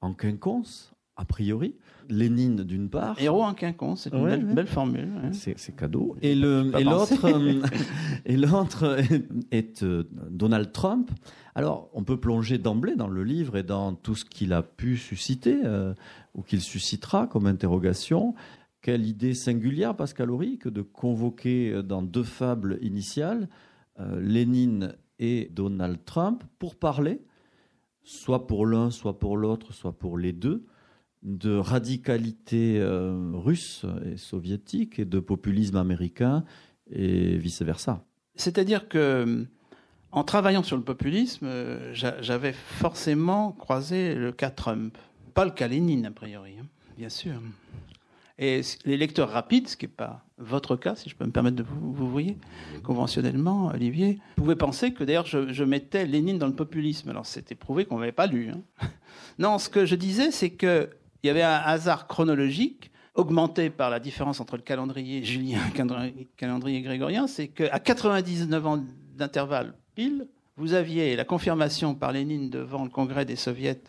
en 0.00 0.12
quinconce, 0.12 0.92
a 1.16 1.24
priori. 1.24 1.74
Lénine 2.08 2.62
d'une 2.62 2.88
part. 2.88 3.20
Héros 3.20 3.42
en 3.42 3.52
quinconce, 3.52 4.02
c'est 4.02 4.14
une 4.14 4.54
belle, 4.54 4.68
formule. 4.68 5.08
C'est 5.32 5.74
cadeau. 5.74 6.16
Et 6.22 6.36
l'autre 6.36 7.24
euh, 7.24 7.62
et 8.24 8.36
l'autre 8.36 8.98
est, 9.50 9.82
euh, 9.82 10.04
Donald 10.30 10.70
Trump. 10.70 11.10
Alors, 11.56 11.90
on 11.94 12.04
peut 12.04 12.20
plonger 12.20 12.58
d'emblée 12.58 12.94
dans 12.94 13.08
le 13.08 13.24
livre 13.24 13.56
et 13.56 13.64
dans 13.64 13.92
tout 13.92 14.14
ce 14.14 14.24
qu'il 14.24 14.52
a 14.52 14.62
pu 14.62 14.96
susciter 14.96 15.56
ou 16.34 16.42
qu'il 16.42 16.60
suscitera 16.60 17.26
comme 17.26 17.46
interrogation. 17.46 18.34
Quelle 18.82 19.04
idée 19.04 19.34
singulière, 19.34 19.96
Pascal 19.96 20.30
Horry, 20.30 20.58
que 20.58 20.68
de 20.68 20.82
convoquer 20.82 21.82
dans 21.82 22.02
deux 22.02 22.24
fables 22.24 22.78
initiales 22.82 23.48
Lénine 24.20 24.94
et 25.18 25.48
Donald 25.52 26.04
Trump 26.04 26.44
pour 26.58 26.76
parler, 26.76 27.22
soit 28.02 28.46
pour 28.46 28.66
l'un, 28.66 28.90
soit 28.90 29.18
pour 29.18 29.36
l'autre, 29.36 29.72
soit 29.72 29.92
pour 29.92 30.18
les 30.18 30.32
deux, 30.32 30.66
de 31.22 31.56
radicalité 31.56 32.78
euh, 32.78 33.32
russe 33.34 33.84
et 34.04 34.16
soviétique 34.16 34.98
et 34.98 35.04
de 35.04 35.18
populisme 35.18 35.76
américain 35.76 36.44
et 36.90 37.36
vice-versa. 37.36 38.04
C'est-à-dire 38.36 38.88
que 38.88 39.46
en 40.12 40.24
travaillant 40.24 40.62
sur 40.62 40.76
le 40.76 40.82
populisme, 40.82 41.46
euh, 41.46 41.92
j'avais 41.92 42.52
forcément 42.52 43.52
croisé 43.52 44.14
le 44.14 44.32
cas 44.32 44.50
Trump. 44.50 44.96
Pas 45.34 45.44
le 45.44 45.50
cas 45.50 45.68
Lénine, 45.68 46.06
a 46.06 46.10
priori, 46.10 46.54
hein, 46.58 46.66
bien 46.96 47.08
sûr. 47.08 47.34
Et 48.38 48.60
les 48.84 48.98
lecteurs 48.98 49.30
rapides, 49.30 49.68
ce 49.68 49.76
qui 49.76 49.86
n'est 49.86 49.92
pas 49.92 50.22
votre 50.36 50.76
cas, 50.76 50.94
si 50.94 51.08
je 51.08 51.16
peux 51.16 51.24
me 51.24 51.30
permettre 51.30 51.56
de 51.56 51.62
vous, 51.62 51.92
vous 51.92 52.10
voyez, 52.10 52.36
conventionnellement, 52.82 53.68
Olivier, 53.68 54.18
pouvaient 54.36 54.56
penser 54.56 54.92
que 54.92 55.04
d'ailleurs 55.04 55.24
je, 55.24 55.64
mettais 55.64 56.04
Lénine 56.04 56.38
dans 56.38 56.46
le 56.46 56.54
populisme. 56.54 57.08
Alors 57.08 57.24
c'était 57.24 57.54
prouvé 57.54 57.86
qu'on 57.86 57.94
ne 57.94 58.00
m'avait 58.00 58.12
pas 58.12 58.26
lu. 58.26 58.50
Hein. 58.50 58.60
Non, 59.38 59.58
ce 59.58 59.68
que 59.68 59.86
je 59.86 59.94
disais, 59.94 60.30
c'est 60.30 60.50
qu'il 60.50 60.88
y 61.24 61.28
avait 61.28 61.42
un 61.42 61.60
hasard 61.64 62.06
chronologique 62.06 62.90
augmenté 63.14 63.70
par 63.70 63.90
la 63.90 64.00
différence 64.00 64.40
entre 64.40 64.56
le 64.56 64.62
calendrier 64.62 65.24
julien 65.24 65.60
et 65.74 65.78
le 65.78 66.26
calendrier 66.36 66.82
grégorien, 66.82 67.26
c'est 67.26 67.48
qu'à 67.48 67.78
99 67.78 68.66
ans 68.66 68.84
d'intervalle 69.14 69.74
pile, 69.94 70.26
vous 70.56 70.74
aviez 70.74 71.16
la 71.16 71.24
confirmation 71.24 71.94
par 71.94 72.12
Lénine 72.12 72.50
devant 72.50 72.84
le 72.84 72.90
congrès 72.90 73.24
des 73.24 73.36
soviets 73.36 73.80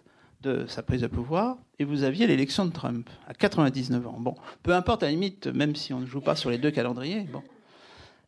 sa 0.67 0.83
prise 0.83 1.01
de 1.01 1.07
pouvoir, 1.07 1.57
et 1.79 1.83
vous 1.83 2.03
aviez 2.03 2.27
l'élection 2.27 2.65
de 2.65 2.71
Trump 2.71 3.09
à 3.27 3.33
99 3.33 4.07
ans. 4.07 4.17
Bon, 4.19 4.35
peu 4.63 4.73
importe 4.73 5.03
à 5.03 5.07
la 5.07 5.11
limite, 5.11 5.47
même 5.47 5.75
si 5.75 5.93
on 5.93 5.99
ne 5.99 6.05
joue 6.05 6.21
pas 6.21 6.35
sur 6.35 6.49
les 6.49 6.57
deux 6.57 6.71
calendriers, 6.71 7.21
bon. 7.21 7.43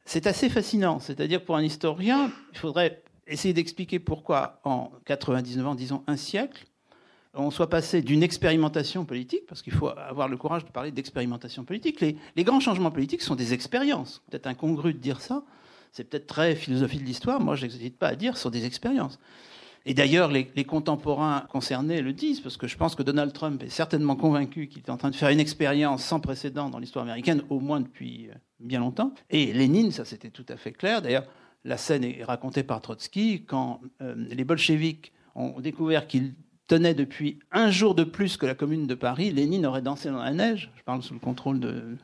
C'est 0.05 0.25
assez 0.25 0.49
fascinant. 0.49 0.99
C'est-à-dire, 0.99 1.43
pour 1.43 1.55
un 1.55 1.61
historien, 1.63 2.31
il 2.51 2.57
faudrait 2.57 3.03
essayer 3.27 3.53
d'expliquer 3.53 3.99
pourquoi, 3.99 4.59
en 4.63 4.91
99 5.05 5.67
ans, 5.67 5.75
disons 5.75 6.03
un 6.07 6.17
siècle, 6.17 6.65
on 7.35 7.51
soit 7.51 7.69
passé 7.69 8.01
d'une 8.01 8.23
expérimentation 8.23 9.05
politique, 9.05 9.45
parce 9.47 9.61
qu'il 9.61 9.73
faut 9.73 9.89
avoir 9.89 10.27
le 10.27 10.35
courage 10.35 10.65
de 10.65 10.71
parler 10.71 10.91
d'expérimentation 10.91 11.63
politique. 11.63 12.01
Les, 12.01 12.17
les, 12.35 12.43
grands 12.43 12.59
changements 12.59 12.89
politiques 12.89 13.21
sont 13.21 13.35
des 13.35 13.53
expériences. 13.53 14.23
Peut-être 14.29 14.47
incongru 14.47 14.93
de 14.93 14.99
dire 14.99 15.21
ça. 15.21 15.43
C'est 15.91 16.03
peut-être 16.03 16.27
très 16.27 16.55
philosophie 16.55 16.97
de 16.97 17.03
l'histoire. 17.03 17.39
Moi, 17.39 17.55
je 17.55 17.67
n'hésite 17.67 17.97
pas 17.97 18.07
à 18.07 18.15
dire, 18.15 18.35
sont 18.35 18.49
des 18.49 18.65
expériences. 18.65 19.19
Et 19.85 19.93
d'ailleurs, 19.93 20.29
les, 20.31 20.45
contemporains 20.65 21.45
concernés 21.49 22.01
le 22.01 22.13
disent, 22.13 22.41
parce 22.41 22.57
que 22.57 22.67
je 22.67 22.77
pense 22.77 22.95
que 22.95 23.03
Donald 23.03 23.33
Trump 23.33 23.63
est 23.63 23.69
certainement 23.69 24.15
convaincu 24.15 24.67
qu'il 24.67 24.81
est 24.81 24.89
en 24.89 24.97
train 24.97 25.09
de 25.09 25.15
faire 25.15 25.29
une 25.29 25.39
expérience 25.39 26.03
sans 26.03 26.19
précédent 26.19 26.69
dans 26.69 26.79
l'histoire 26.79 27.03
américaine, 27.03 27.41
au 27.49 27.59
moins 27.59 27.79
depuis 27.79 28.29
euh, 28.29 28.33
bien 28.59 28.79
longtemps. 28.79 29.13
Et 29.29 29.53
Lénine, 29.53 29.91
ça 29.91 30.05
c'était 30.05 30.29
tout 30.29 30.45
à 30.49 30.57
fait 30.57 30.71
clair. 30.71 31.01
D'ailleurs, 31.01 31.25
la 31.63 31.77
scène 31.77 32.03
est 32.03 32.23
racontée 32.23 32.63
par 32.63 32.81
Trotsky 32.81 33.45
quand 33.45 33.81
euh, 34.01 34.13
les 34.17 34.43
bolcheviks 34.43 35.11
ont 35.35 35.59
découvert 35.59 36.07
qu'ils 36.07 36.33
tenaient 36.67 36.93
depuis 36.93 37.39
un 37.51 37.71
jour 37.71 37.95
de 37.95 38.03
plus 38.03 38.37
que 38.37 38.45
la 38.45 38.55
Commune 38.55 38.85
de 38.85 38.95
Paris, 38.95 39.31
Lénine 39.31 39.65
aurait 39.65 39.81
dansé 39.81 40.09
dans 40.09 40.21
la 40.21 40.31
neige. 40.31 40.71
Je 40.75 40.83
parle 40.83 41.01
sous 41.01 41.15
le 41.15 41.19
contrôle 41.19 41.59
de, 41.59 41.97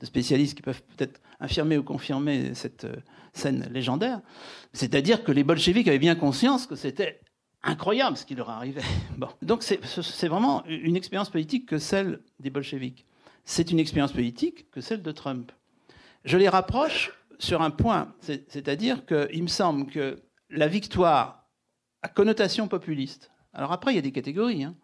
de 0.00 0.06
spécialistes 0.06 0.56
qui 0.56 0.62
peuvent 0.62 0.82
peut-être 0.96 1.20
infirmer 1.40 1.76
ou 1.76 1.82
confirmer 1.82 2.54
cette 2.54 2.84
euh, 2.84 2.96
scène 3.32 3.68
légendaire. 3.72 4.20
C'est-à-dire 4.72 5.24
que 5.24 5.32
les 5.32 5.44
bolcheviks 5.44 5.88
avaient 5.88 5.98
bien 5.98 6.14
conscience 6.14 6.66
que 6.66 6.76
c'était 6.76 7.20
incroyable 7.62 8.16
ce 8.16 8.24
qui 8.24 8.34
leur 8.34 8.50
arrivait. 8.50 8.82
Donc 9.42 9.62
c'est 9.62 10.28
vraiment 10.28 10.64
une 10.66 10.96
expérience 10.96 11.30
politique 11.30 11.66
que 11.66 11.78
celle 11.78 12.20
des 12.40 12.50
bolcheviks. 12.50 13.04
C'est 13.44 13.70
une 13.70 13.78
expérience 13.78 14.12
politique 14.12 14.70
que 14.70 14.80
celle 14.80 15.02
de 15.02 15.12
Trump. 15.12 15.52
Je 16.24 16.36
les 16.36 16.48
rapproche 16.48 17.12
sur 17.38 17.62
un 17.62 17.70
point, 17.70 18.12
c'est-à-dire 18.20 19.06
qu'il 19.06 19.42
me 19.42 19.48
semble 19.48 19.86
que 19.86 20.20
la 20.50 20.66
victoire 20.66 21.48
à 22.02 22.08
connotation 22.08 22.68
populiste, 22.68 23.30
alors 23.52 23.72
après 23.72 23.92
il 23.92 23.96
y 23.96 23.98
a 23.98 24.02
des 24.02 24.12
catégories, 24.12 24.64
hein. 24.64 24.74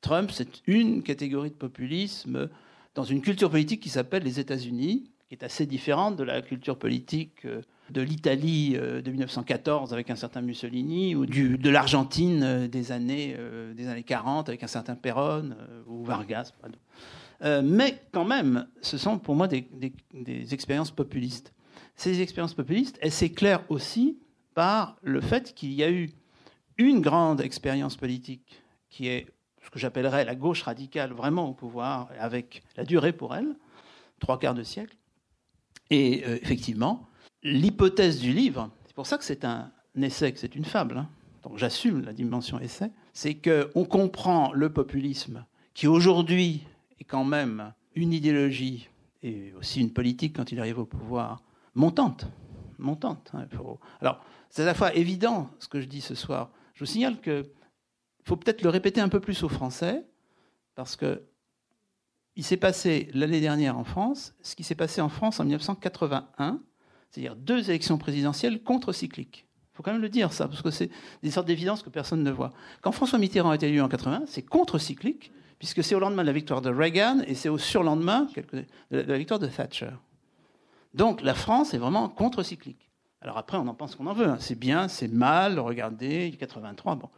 Trump 0.00 0.30
c'est 0.32 0.62
une 0.66 1.02
catégorie 1.02 1.50
de 1.50 1.56
populisme 1.56 2.48
dans 2.94 3.04
une 3.04 3.20
culture 3.20 3.50
politique 3.50 3.82
qui 3.82 3.88
s'appelle 3.88 4.22
les 4.22 4.40
États-Unis, 4.40 5.10
qui 5.28 5.34
est 5.34 5.44
assez 5.44 5.66
différente 5.66 6.16
de 6.16 6.24
la 6.24 6.40
culture 6.40 6.78
politique 6.78 7.44
euh, 7.44 7.62
de 7.90 8.02
l'Italie 8.02 8.74
euh, 8.76 9.00
de 9.00 9.10
1914 9.10 9.92
avec 9.92 10.10
un 10.10 10.16
certain 10.16 10.40
Mussolini 10.40 11.14
ou 11.14 11.26
de 11.26 11.70
l'Argentine 11.70 12.42
euh, 12.42 12.68
des 12.68 12.92
années, 12.92 13.36
des 13.74 13.88
années 13.88 14.02
40 14.02 14.48
avec 14.48 14.62
un 14.62 14.66
certain 14.66 14.94
Perón 14.94 15.56
ou 15.86 16.04
Vargas. 16.04 16.52
mais 17.62 18.02
quand 18.12 18.24
même, 18.24 18.66
ce 18.82 18.98
sont 18.98 19.18
pour 19.18 19.34
moi 19.34 19.48
des 19.48 20.54
expériences 20.54 20.90
populistes. 20.90 21.52
Ces 21.96 22.20
expériences 22.20 22.54
populistes, 22.54 22.98
elles 23.00 23.12
s'éclairent 23.12 23.64
aussi 23.68 24.18
par 24.54 24.96
le 25.02 25.20
fait 25.20 25.54
qu'il 25.54 25.72
y 25.72 25.82
a 25.82 25.90
eu 25.90 26.10
une 26.76 27.00
grande 27.00 27.40
expérience 27.40 27.96
politique 27.96 28.62
qui 28.88 29.08
est 29.08 29.26
ce 29.64 29.70
que 29.70 29.78
j'appellerais 29.78 30.24
la 30.24 30.34
gauche 30.34 30.62
radicale 30.62 31.12
vraiment 31.12 31.48
au 31.48 31.54
pouvoir, 31.54 32.08
avec 32.18 32.62
la 32.76 32.84
durée 32.84 33.12
pour 33.12 33.34
elle, 33.34 33.56
trois 34.20 34.38
quarts 34.38 34.54
de 34.54 34.62
siècle. 34.62 34.96
Et 35.90 36.24
effectivement, 36.42 37.07
l'hypothèse 37.42 38.20
du 38.20 38.32
livre, 38.32 38.70
c'est 38.86 38.94
pour 38.94 39.06
ça 39.06 39.18
que 39.18 39.24
c'est 39.24 39.44
un 39.44 39.70
essai, 40.00 40.32
que 40.32 40.38
c'est 40.38 40.54
une 40.54 40.64
fable, 40.64 40.98
hein. 40.98 41.08
donc 41.42 41.58
j'assume 41.58 42.02
la 42.04 42.12
dimension 42.12 42.58
essai, 42.60 42.90
c'est 43.12 43.34
qu'on 43.34 43.84
comprend 43.84 44.52
le 44.52 44.72
populisme 44.72 45.44
qui 45.74 45.86
aujourd'hui 45.86 46.66
est 47.00 47.04
quand 47.04 47.24
même 47.24 47.72
une 47.94 48.12
idéologie 48.12 48.88
et 49.22 49.52
aussi 49.54 49.80
une 49.80 49.92
politique 49.92 50.36
quand 50.36 50.52
il 50.52 50.60
arrive 50.60 50.78
au 50.78 50.86
pouvoir 50.86 51.42
montante. 51.74 52.26
montante 52.78 53.30
hein, 53.34 53.46
Alors, 54.00 54.24
c'est 54.50 54.62
à 54.62 54.66
la 54.66 54.74
fois 54.74 54.94
évident 54.94 55.50
ce 55.58 55.68
que 55.68 55.80
je 55.80 55.86
dis 55.86 56.00
ce 56.00 56.14
soir. 56.14 56.50
Je 56.74 56.80
vous 56.80 56.86
signale 56.86 57.20
qu'il 57.20 57.44
faut 58.24 58.36
peut-être 58.36 58.62
le 58.62 58.68
répéter 58.68 59.00
un 59.00 59.08
peu 59.08 59.20
plus 59.20 59.42
aux 59.42 59.48
Français, 59.48 60.06
parce 60.74 60.96
que 60.96 61.22
il 62.36 62.44
s'est 62.44 62.56
passé 62.56 63.10
l'année 63.14 63.40
dernière 63.40 63.76
en 63.76 63.82
France 63.82 64.34
ce 64.42 64.54
qui 64.54 64.62
s'est 64.62 64.76
passé 64.76 65.00
en 65.00 65.08
France 65.08 65.40
en 65.40 65.44
1981, 65.44 66.60
c'est-à-dire 67.10 67.36
deux 67.36 67.70
élections 67.70 67.98
présidentielles 67.98 68.62
contre-cycliques. 68.62 69.46
Il 69.72 69.76
faut 69.76 69.82
quand 69.82 69.92
même 69.92 70.02
le 70.02 70.08
dire, 70.08 70.32
ça, 70.32 70.48
parce 70.48 70.62
que 70.62 70.70
c'est 70.70 70.90
des 71.22 71.30
sortes 71.30 71.46
d'évidence 71.46 71.82
que 71.82 71.90
personne 71.90 72.22
ne 72.22 72.30
voit. 72.30 72.52
Quand 72.82 72.92
François 72.92 73.18
Mitterrand 73.18 73.50
a 73.50 73.54
été 73.54 73.68
élu 73.68 73.80
en 73.80 73.88
80, 73.88 74.24
c'est 74.26 74.42
contre-cyclique, 74.42 75.32
puisque 75.58 75.84
c'est 75.84 75.94
au 75.94 76.00
lendemain 76.00 76.22
de 76.22 76.26
la 76.26 76.32
victoire 76.32 76.60
de 76.60 76.70
Reagan 76.70 77.20
et 77.26 77.34
c'est 77.34 77.48
au 77.48 77.58
surlendemain 77.58 78.28
de 78.90 78.98
la 78.98 79.18
victoire 79.18 79.38
de 79.38 79.46
Thatcher. 79.46 79.90
Donc 80.94 81.22
la 81.22 81.34
France 81.34 81.74
est 81.74 81.78
vraiment 81.78 82.08
contre-cyclique. 82.08 82.90
Alors 83.20 83.38
après, 83.38 83.56
on 83.56 83.66
en 83.66 83.74
pense 83.74 83.94
qu'on 83.94 84.06
en 84.06 84.12
veut. 84.12 84.28
Hein. 84.28 84.36
C'est 84.40 84.58
bien, 84.58 84.88
c'est 84.88 85.08
mal, 85.08 85.58
regardez, 85.58 86.36
83, 86.38 86.96
bon. 86.96 87.08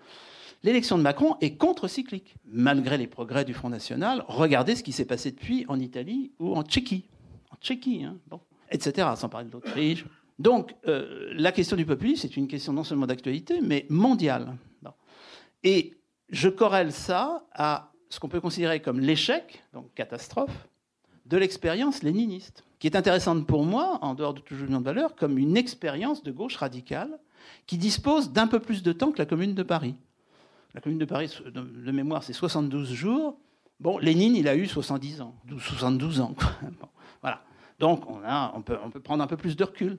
L'élection 0.62 0.98
de 0.98 1.02
Macron 1.02 1.36
est 1.40 1.56
contre-cyclique, 1.56 2.34
malgré 2.44 2.98
les 2.98 3.06
progrès 3.06 3.46
du 3.46 3.54
Front 3.54 3.70
National. 3.70 4.24
Regardez 4.28 4.76
ce 4.76 4.82
qui 4.82 4.92
s'est 4.92 5.06
passé 5.06 5.30
depuis 5.30 5.64
en 5.68 5.80
Italie 5.80 6.32
ou 6.38 6.54
en 6.54 6.62
Tchéquie. 6.62 7.08
En 7.50 7.56
Tchéquie, 7.56 8.04
hein, 8.04 8.18
bon 8.28 8.40
etc., 8.70 9.08
sans 9.16 9.28
parler 9.28 9.46
de 9.46 9.52
l'Autriche. 9.52 10.04
Donc, 10.38 10.74
euh, 10.88 11.32
la 11.34 11.52
question 11.52 11.76
du 11.76 11.84
populisme, 11.84 12.22
c'est 12.22 12.36
une 12.36 12.48
question 12.48 12.72
non 12.72 12.84
seulement 12.84 13.06
d'actualité, 13.06 13.60
mais 13.60 13.86
mondiale. 13.88 14.56
Et 15.62 15.94
je 16.30 16.48
corrèle 16.48 16.92
ça 16.92 17.44
à 17.52 17.92
ce 18.08 18.18
qu'on 18.18 18.28
peut 18.28 18.40
considérer 18.40 18.80
comme 18.80 19.00
l'échec, 19.00 19.62
donc 19.74 19.92
catastrophe, 19.94 20.68
de 21.26 21.36
l'expérience 21.36 22.02
léniniste, 22.02 22.64
qui 22.78 22.86
est 22.86 22.96
intéressante 22.96 23.46
pour 23.46 23.64
moi, 23.64 23.98
en 24.02 24.14
dehors 24.14 24.32
de 24.32 24.40
tout 24.40 24.54
jugement 24.54 24.80
de 24.80 24.84
valeur, 24.84 25.14
comme 25.14 25.38
une 25.38 25.56
expérience 25.56 26.22
de 26.22 26.32
gauche 26.32 26.56
radicale 26.56 27.18
qui 27.66 27.76
dispose 27.76 28.32
d'un 28.32 28.46
peu 28.46 28.58
plus 28.58 28.82
de 28.82 28.92
temps 28.92 29.12
que 29.12 29.18
la 29.18 29.26
Commune 29.26 29.54
de 29.54 29.62
Paris. 29.62 29.94
La 30.74 30.80
Commune 30.80 30.98
de 30.98 31.04
Paris, 31.04 31.36
de 31.46 31.92
mémoire, 31.92 32.22
c'est 32.22 32.32
72 32.32 32.92
jours. 32.92 33.38
Bon, 33.78 33.98
Lénine, 33.98 34.36
il 34.36 34.48
a 34.48 34.56
eu 34.56 34.66
70 34.66 35.20
ans, 35.20 35.34
72 35.58 36.20
ans. 36.20 36.34
voilà. 37.22 37.42
Donc 37.80 38.04
on, 38.08 38.60
peut, 38.60 39.00
prendre 39.02 39.24
un 39.24 39.26
peu 39.26 39.38
plus 39.38 39.56
de 39.56 39.64
recul. 39.64 39.98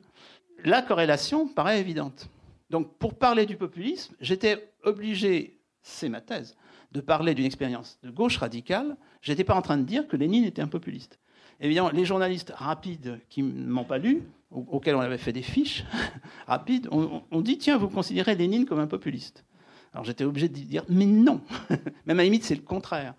La 0.64 0.84
corrélation 0.84 1.48
paraît 1.48 1.80
évidente. 1.82 2.30
Donc 2.70 2.96
pour 3.00 3.16
parler 3.16 3.48
du 3.48 3.58
populisme, 3.58 4.14
j'étais 4.22 4.72
obligé, 4.84 5.60
c'est 5.82 6.08
ma 6.08 6.22
thèse, 6.22 6.56
de 6.92 7.02
parler 7.02 7.34
d'une 7.34 7.46
expérience 7.46 7.98
de 8.04 8.12
gauche 8.12 8.38
radicale. 8.38 8.96
Je 9.22 9.32
n'étais 9.32 9.44
pas 9.44 9.56
en 9.56 9.64
train 9.64 9.78
de 9.78 9.84
dire 9.84 10.08
que 10.08 10.16
Lénine 10.16 10.46
était 10.46 10.62
un 10.62 10.68
populiste. 10.68 11.20
Évidemment, 11.60 11.90
les 11.90 12.06
journalistes 12.06 12.54
rapides 12.56 13.20
qui 13.30 13.42
ne 13.42 13.70
m'ont 13.70 13.84
pas 13.84 13.98
lu, 13.98 14.24
auxquels 14.52 14.96
on 14.96 15.02
avait 15.02 15.18
fait 15.18 15.34
des 15.34 15.42
fiches 15.42 15.84
rapides, 16.48 16.88
ont 16.92 17.42
dit 17.42 17.58
tiens, 17.58 17.78
vous 17.78 17.90
considérez 17.90 18.36
Lénine 18.36 18.66
comme 18.66 18.80
un 18.80 18.88
populiste. 18.88 19.44
Alors 19.92 20.06
j'étais 20.06 20.24
obligé 20.24 20.50
de 20.50 20.54
dire 20.54 20.86
mais 20.88 21.06
non. 21.08 21.42
Même 22.06 22.20
à 22.20 22.24
limite, 22.24 22.44
c'est 22.44 22.56
le 22.56 22.62
contraire. 22.62 23.16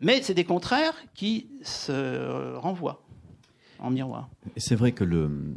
Mais 0.00 0.20
c'est 0.20 0.34
des 0.34 0.44
contraires 0.44 0.94
qui 1.14 1.48
se 1.62 2.54
renvoient 2.56 3.02
en 3.82 3.90
miroir. 3.90 4.30
C'est 4.56 4.76
vrai 4.76 4.92
que 4.92 5.04
le, 5.04 5.54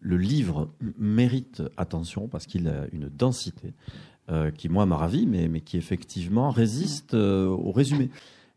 le 0.00 0.16
livre 0.16 0.70
mérite 0.98 1.62
attention 1.76 2.28
parce 2.28 2.46
qu'il 2.46 2.68
a 2.68 2.86
une 2.92 3.08
densité 3.08 3.72
euh, 4.28 4.50
qui, 4.50 4.68
moi, 4.68 4.86
m'a 4.86 4.96
ravi, 4.96 5.26
mais, 5.26 5.48
mais 5.48 5.60
qui 5.60 5.76
effectivement 5.76 6.50
résiste 6.50 7.14
euh, 7.14 7.46
au 7.46 7.72
résumé. 7.72 8.10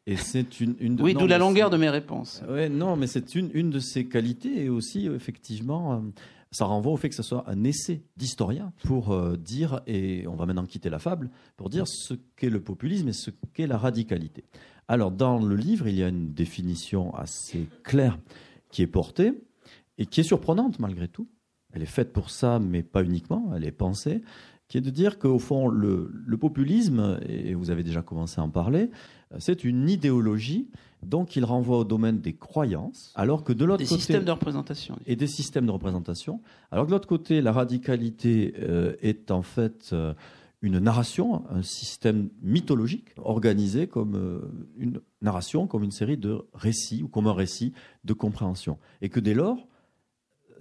Et 0.05 0.17
c'est 0.17 0.59
une, 0.59 0.75
une 0.79 0.97
de, 0.97 1.03
oui, 1.03 1.13
d'où 1.13 1.27
la 1.27 1.37
longueur 1.37 1.69
de 1.69 1.77
mes 1.77 1.89
réponses. 1.89 2.43
Ouais, 2.49 2.69
non, 2.69 2.95
mais 2.95 3.07
c'est 3.07 3.35
une, 3.35 3.49
une 3.53 3.69
de 3.69 3.79
ses 3.79 4.05
qualités 4.05 4.65
et 4.65 4.69
aussi 4.69 5.07
effectivement, 5.07 5.93
euh, 5.93 5.99
ça 6.51 6.65
renvoie 6.65 6.91
au 6.91 6.97
fait 6.97 7.09
que 7.09 7.15
ce 7.15 7.23
soit 7.23 7.45
un 7.47 7.63
essai 7.63 8.03
d'historien 8.17 8.73
pour 8.83 9.17
dire 9.37 9.81
et 9.87 10.25
on 10.27 10.35
va 10.35 10.45
maintenant 10.45 10.65
quitter 10.65 10.89
la 10.89 10.99
fable 10.99 11.31
pour 11.55 11.69
dire 11.69 11.87
ce 11.87 12.13
qu'est 12.35 12.49
le 12.49 12.59
populisme 12.59 13.07
et 13.07 13.13
ce 13.13 13.31
qu'est 13.53 13.65
la 13.65 13.77
radicalité. 13.77 14.43
Alors 14.87 15.09
dans 15.09 15.39
le 15.39 15.55
livre, 15.55 15.87
il 15.87 15.95
y 15.95 16.03
a 16.03 16.09
une 16.09 16.33
définition 16.33 17.15
assez 17.15 17.67
claire 17.83 18.19
qui 18.73 18.81
est 18.81 18.87
portée 18.87 19.31
et 19.97 20.05
qui 20.05 20.19
est 20.19 20.23
surprenante 20.23 20.79
malgré 20.79 21.07
tout. 21.07 21.29
Elle 21.71 21.83
est 21.83 21.85
faite 21.85 22.11
pour 22.11 22.29
ça, 22.29 22.59
mais 22.59 22.83
pas 22.83 23.03
uniquement, 23.03 23.51
elle 23.55 23.65
est 23.65 23.71
pensée, 23.71 24.21
qui 24.67 24.77
est 24.77 24.81
de 24.81 24.89
dire 24.89 25.17
qu'au 25.17 25.39
fond, 25.39 25.67
le, 25.67 26.11
populisme, 26.39 27.19
et 27.27 27.53
vous 27.53 27.71
avez 27.71 27.83
déjà 27.83 28.01
commencé 28.01 28.41
à 28.41 28.43
en 28.43 28.49
parler, 28.49 28.89
c'est 29.39 29.63
une 29.63 29.89
idéologie, 29.89 30.69
donc 31.01 31.35
il 31.35 31.45
renvoie 31.45 31.79
au 31.79 31.83
domaine 31.83 32.19
des 32.19 32.33
croyances, 32.33 33.11
alors 33.15 33.43
que 33.43 33.53
de 33.53 33.65
l'autre 33.65 33.83
côté... 33.83 33.95
Des 33.95 33.99
systèmes 33.99 34.25
de 34.25 34.31
représentation. 34.31 34.99
Et 35.05 35.15
des 35.15 35.27
systèmes 35.27 35.65
de 35.65 35.71
représentation. 35.71 36.41
Alors 36.71 36.85
que 36.85 36.89
de 36.89 36.95
l'autre 36.95 37.07
côté, 37.07 37.41
la 37.41 37.51
radicalité 37.51 38.53
euh, 38.59 38.95
est 39.01 39.31
en 39.31 39.41
fait... 39.41 39.91
Euh, 39.93 40.13
une 40.63 40.79
narration, 40.79 41.43
un 41.49 41.61
système 41.61 42.29
mythologique 42.41 43.09
organisé 43.17 43.85
comme 43.85 44.15
euh, 44.15 44.39
une 44.77 45.01
narration, 45.21 45.67
comme 45.67 45.83
une 45.83 45.91
série 45.91 46.17
de 46.17 46.41
récits 46.53 47.03
ou 47.03 47.09
comme 47.09 47.27
un 47.27 47.33
récit 47.33 47.73
de 48.05 48.13
compréhension. 48.13 48.79
Et 49.01 49.09
que 49.09 49.19
dès 49.19 49.33
lors, 49.33 49.67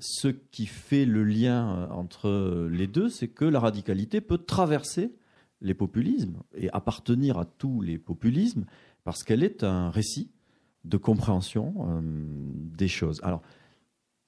ce 0.01 0.27
qui 0.27 0.67
fait 0.67 1.05
le 1.05 1.23
lien 1.23 1.77
euh, 1.77 1.89
entre 1.91 2.69
les 2.69 2.89
deux, 2.89 3.09
c'est 3.09 3.29
que 3.29 3.45
la 3.45 3.61
radicalité 3.61 4.21
peut 4.21 4.39
traverser 4.39 5.15
les 5.61 5.75
populismes 5.75 6.43
et 6.57 6.69
appartenir 6.71 7.39
à 7.39 7.45
tous 7.45 7.81
les 7.81 7.97
populismes 7.97 8.65
parce 9.05 9.23
qu'elle 9.23 9.45
est 9.45 9.63
un 9.63 9.89
récit 9.89 10.33
de 10.85 10.97
compréhension 10.97 11.75
euh, 11.79 12.01
des 12.03 12.89
choses. 12.89 13.21
Alors, 13.23 13.43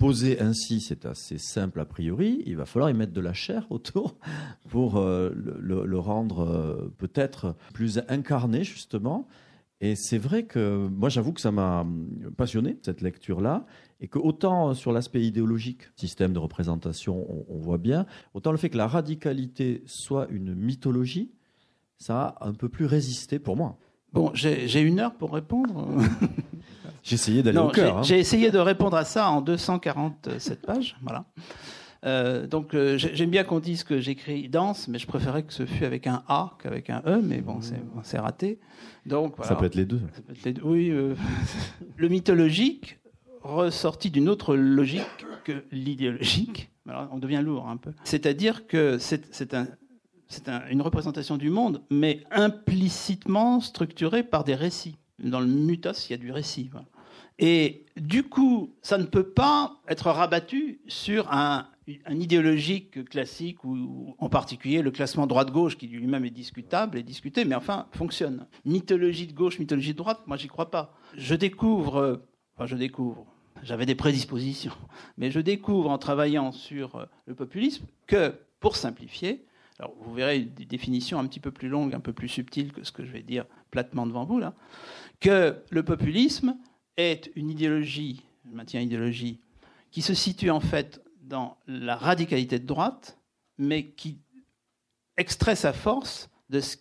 Posé 0.04 0.38
ainsi, 0.38 0.82
c'est 0.82 1.06
assez 1.06 1.38
simple 1.38 1.80
a 1.80 1.86
priori. 1.86 2.42
Il 2.44 2.58
va 2.58 2.66
falloir 2.66 2.90
y 2.90 2.92
mettre 2.92 3.14
de 3.14 3.22
la 3.22 3.32
chair 3.32 3.66
autour 3.70 4.18
pour 4.68 4.98
euh, 4.98 5.30
le, 5.34 5.98
rendre 5.98 6.40
euh, 6.40 6.92
peut-être 6.98 7.56
plus 7.72 8.02
incarné, 8.08 8.64
justement. 8.64 9.26
Et 9.80 9.96
c'est 9.96 10.18
vrai 10.18 10.42
que 10.42 10.88
moi, 10.88 11.08
j'avoue 11.08 11.32
que 11.32 11.40
ça 11.40 11.52
m'a 11.52 11.86
passionné, 12.36 12.76
cette 12.82 13.00
lecture-là. 13.00 13.64
Et 13.98 14.08
que 14.08 14.18
autant 14.18 14.74
sur 14.74 14.92
l'aspect 14.92 15.22
idéologique, 15.22 15.84
système 15.96 16.34
de 16.34 16.38
représentation, 16.38 17.26
on, 17.48 17.56
voit 17.56 17.78
bien, 17.78 18.04
autant 18.34 18.52
le 18.52 18.58
fait 18.58 18.68
que 18.68 18.76
la 18.76 18.88
radicalité 18.88 19.84
soit 19.86 20.26
une 20.28 20.54
mythologie, 20.54 21.32
ça 21.96 22.36
a 22.38 22.46
un 22.46 22.52
peu 22.52 22.68
plus 22.68 22.84
résisté 22.84 23.38
pour 23.38 23.56
moi. 23.56 23.78
Bon, 24.14 24.30
j'ai 24.32 24.80
une 24.80 25.00
heure 25.00 25.14
pour 25.14 25.32
répondre. 25.32 25.88
J'ai 27.02 27.16
essayé 27.16 27.42
d'aller 27.42 27.58
au 27.58 27.68
cœur. 27.68 28.02
J'ai 28.02 28.14
hein. 28.14 28.18
essayé 28.18 28.50
de 28.50 28.58
répondre 28.58 28.96
à 28.96 29.04
ça 29.04 29.28
en 29.28 29.42
247 29.42 30.62
pages. 30.62 30.96
Voilà. 31.02 31.26
Euh, 32.06 32.46
donc 32.46 32.74
euh, 32.74 32.96
j'aime 32.96 33.28
bien 33.28 33.44
qu'on 33.44 33.60
dise 33.60 33.82
que 33.84 34.00
j'écris 34.00 34.48
danse, 34.48 34.88
mais 34.88 34.98
je 34.98 35.06
préférais 35.06 35.42
que 35.42 35.52
ce 35.52 35.66
fût 35.66 35.84
avec 35.84 36.06
un 36.06 36.22
A 36.28 36.56
qu'avec 36.62 36.88
un 36.88 37.02
E, 37.06 37.20
mais 37.22 37.42
bon, 37.42 37.58
c'est 38.02 38.18
raté. 38.18 38.58
Donc, 39.04 39.34
Ça 39.42 39.54
peut 39.54 39.66
être 39.66 39.74
les 39.74 39.84
deux. 39.84 40.00
Oui, 40.62 40.90
euh, 40.90 41.14
le 41.96 42.08
mythologique 42.08 42.98
ressorti 43.42 44.10
d'une 44.10 44.30
autre 44.30 44.54
logique 44.54 45.26
que 45.44 45.64
l'idéologique. 45.72 46.70
on 46.86 47.18
devient 47.18 47.42
lourd 47.44 47.68
un 47.68 47.76
peu. 47.76 47.92
C'est-à-dire 48.04 48.66
que 48.66 48.96
c'est 48.98 49.52
un, 49.52 49.66
une 50.70 50.82
représentation 50.82 51.36
du 51.36 51.50
monde, 51.50 51.82
mais 51.90 52.22
implicitement 52.30 53.60
structurée 53.60 54.22
par 54.22 54.44
des 54.44 54.54
récits. 54.54 54.96
Dans 55.22 55.40
le 55.40 55.46
mythos, 55.46 56.08
il 56.08 56.12
y 56.12 56.14
a 56.14 56.18
du 56.18 56.32
récit. 56.32 56.70
Et 57.38 57.84
du 57.96 58.24
coup, 58.24 58.74
ça 58.82 58.98
ne 58.98 59.04
peut 59.04 59.28
pas 59.28 59.80
être 59.88 60.10
rabattu 60.10 60.80
sur 60.86 61.32
un, 61.32 61.66
un 62.06 62.20
idéologique 62.20 63.04
classique, 63.04 63.64
ou, 63.64 64.14
en 64.18 64.28
particulier 64.28 64.82
le 64.82 64.90
classement 64.90 65.26
droite-gauche, 65.26 65.76
qui 65.76 65.86
lui-même 65.86 66.24
est 66.24 66.30
discutable 66.30 66.98
et 66.98 67.02
discuté, 67.02 67.44
mais 67.44 67.54
enfin 67.54 67.86
fonctionne. 67.92 68.46
Mythologie 68.64 69.26
de 69.26 69.32
gauche, 69.32 69.58
mythologie 69.58 69.92
de 69.92 69.98
droite, 69.98 70.20
moi 70.26 70.36
j'y 70.36 70.48
crois 70.48 70.70
pas. 70.70 70.94
Je 71.16 71.34
découvre, 71.34 72.22
enfin 72.56 72.66
je 72.66 72.76
découvre, 72.76 73.26
j'avais 73.62 73.86
des 73.86 73.94
prédispositions, 73.94 74.76
mais 75.16 75.30
je 75.30 75.40
découvre 75.40 75.90
en 75.90 75.98
travaillant 75.98 76.52
sur 76.52 76.96
euh, 76.96 77.04
le 77.26 77.34
populisme 77.34 77.86
que, 78.06 78.34
pour 78.60 78.76
simplifier, 78.76 79.44
alors 79.78 79.94
vous 80.00 80.14
verrez 80.14 80.40
des 80.40 80.66
définitions 80.66 81.18
un 81.18 81.26
petit 81.26 81.40
peu 81.40 81.50
plus 81.50 81.68
longues, 81.68 81.94
un 81.94 82.00
peu 82.00 82.12
plus 82.12 82.28
subtiles 82.28 82.72
que 82.72 82.84
ce 82.84 82.92
que 82.92 83.04
je 83.04 83.10
vais 83.10 83.22
dire 83.22 83.44
platement 83.70 84.06
devant 84.06 84.24
vous 84.24 84.38
là, 84.38 84.54
que 85.20 85.56
le 85.70 85.82
populisme 85.82 86.56
est 86.96 87.30
une 87.34 87.50
idéologie, 87.50 88.22
je 88.48 88.54
maintiens 88.54 88.80
idéologie, 88.80 89.40
qui 89.90 90.02
se 90.02 90.14
situe 90.14 90.50
en 90.50 90.60
fait 90.60 91.02
dans 91.22 91.56
la 91.66 91.96
radicalité 91.96 92.58
de 92.58 92.66
droite, 92.66 93.18
mais 93.58 93.90
qui 93.90 94.20
extrait 95.16 95.56
sa 95.56 95.72
force 95.72 96.28
de 96.50 96.60
ce 96.60 96.76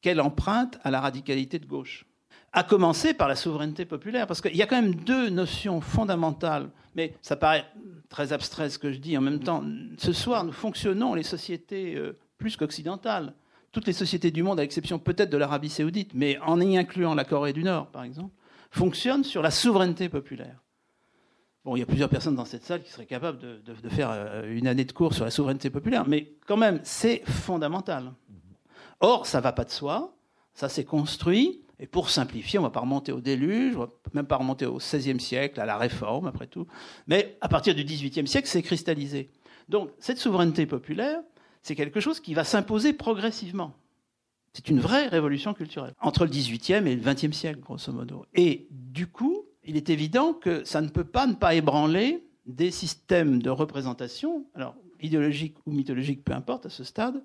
qu'elle 0.00 0.20
emprunte 0.20 0.78
à 0.82 0.90
la 0.90 1.00
radicalité 1.00 1.58
de 1.58 1.66
gauche. 1.66 2.06
À 2.52 2.64
commencer 2.64 3.14
par 3.14 3.28
la 3.28 3.36
souveraineté 3.36 3.84
populaire, 3.84 4.26
parce 4.26 4.40
qu'il 4.40 4.56
y 4.56 4.62
a 4.62 4.66
quand 4.66 4.80
même 4.80 4.94
deux 4.94 5.28
notions 5.28 5.80
fondamentales, 5.80 6.70
mais 6.94 7.14
ça 7.22 7.36
paraît 7.36 7.66
très 8.08 8.32
abstrait 8.32 8.70
ce 8.70 8.78
que 8.78 8.92
je 8.92 8.98
dis. 8.98 9.16
En 9.16 9.20
même 9.20 9.40
temps, 9.40 9.64
ce 9.98 10.12
soir, 10.12 10.44
nous 10.44 10.52
fonctionnons 10.52 11.14
les 11.14 11.22
sociétés 11.22 11.94
euh, 11.94 12.18
plus 12.40 12.56
qu'occidentales. 12.56 13.34
Toutes 13.70 13.86
les 13.86 13.92
sociétés 13.92 14.32
du 14.32 14.42
monde, 14.42 14.58
à 14.58 14.62
l'exception 14.62 14.98
peut-être 14.98 15.30
de 15.30 15.36
l'Arabie 15.36 15.68
saoudite, 15.68 16.10
mais 16.14 16.38
en 16.40 16.60
y 16.60 16.76
incluant 16.76 17.14
la 17.14 17.24
Corée 17.24 17.52
du 17.52 17.62
Nord, 17.62 17.86
par 17.86 18.02
exemple, 18.02 18.34
fonctionnent 18.72 19.22
sur 19.22 19.42
la 19.42 19.52
souveraineté 19.52 20.08
populaire. 20.08 20.60
Bon, 21.64 21.76
il 21.76 21.80
y 21.80 21.82
a 21.82 21.86
plusieurs 21.86 22.08
personnes 22.08 22.34
dans 22.34 22.46
cette 22.46 22.64
salle 22.64 22.82
qui 22.82 22.90
seraient 22.90 23.06
capables 23.06 23.38
de, 23.38 23.88
faire 23.90 24.10
euh, 24.10 24.56
une 24.56 24.66
année 24.66 24.84
de 24.84 24.92
cours 24.92 25.12
sur 25.12 25.24
la 25.24 25.30
souveraineté 25.30 25.70
populaire, 25.70 26.08
mais 26.08 26.32
quand 26.46 26.56
même, 26.56 26.80
c'est 26.82 27.22
fondamental. 27.26 28.12
Or, 29.00 29.26
ça 29.26 29.38
ne 29.38 29.42
va 29.42 29.52
pas 29.52 29.64
de 29.64 29.70
soi, 29.70 30.16
ça 30.54 30.68
s'est 30.68 30.84
construit, 30.84 31.60
et 31.78 31.86
pour 31.86 32.10
simplifier, 32.10 32.58
on 32.58 32.62
ne 32.62 32.68
va 32.68 32.72
pas 32.72 32.80
remonter 32.80 33.12
au 33.12 33.20
déluge, 33.20 33.76
on 33.76 33.80
ne 33.80 33.84
va 33.84 33.92
même 34.14 34.26
pas 34.26 34.36
remonter 34.36 34.66
au 34.66 34.78
XVIe 34.78 35.20
siècle, 35.20 35.60
à 35.60 35.66
la 35.66 35.76
Réforme, 35.76 36.26
après 36.26 36.46
tout, 36.46 36.66
mais 37.06 37.36
à 37.40 37.48
partir 37.48 37.74
du 37.74 37.84
XVIIIe 37.84 38.26
siècle, 38.26 38.48
c'est 38.48 38.62
cristallisé. 38.62 39.30
Donc, 39.68 39.90
cette 39.98 40.18
souveraineté 40.18 40.66
populaire, 40.66 41.20
c'est 41.62 41.74
quelque 41.74 42.00
chose 42.00 42.20
qui 42.20 42.34
va 42.34 42.44
s'imposer 42.44 42.92
progressivement. 42.92 43.74
C'est 44.52 44.68
une 44.68 44.80
vraie 44.80 45.06
révolution 45.06 45.54
culturelle, 45.54 45.94
entre 46.00 46.24
le 46.24 46.30
XVIIIe 46.30 46.86
et 46.88 46.96
le 46.96 47.02
XXe 47.02 47.36
siècle, 47.36 47.60
grosso 47.60 47.92
modo. 47.92 48.26
Et 48.34 48.66
du 48.70 49.06
coup, 49.06 49.44
il 49.64 49.76
est 49.76 49.90
évident 49.90 50.32
que 50.32 50.64
ça 50.64 50.80
ne 50.80 50.88
peut 50.88 51.04
pas 51.04 51.26
ne 51.26 51.34
pas 51.34 51.54
ébranler 51.54 52.24
des 52.46 52.70
systèmes 52.70 53.40
de 53.40 53.50
représentation, 53.50 54.46
alors 54.54 54.74
idéologiques 55.00 55.56
ou 55.66 55.72
mythologiques, 55.72 56.24
peu 56.24 56.32
importe 56.32 56.66
à 56.66 56.70
ce 56.70 56.84
stade, 56.84 57.22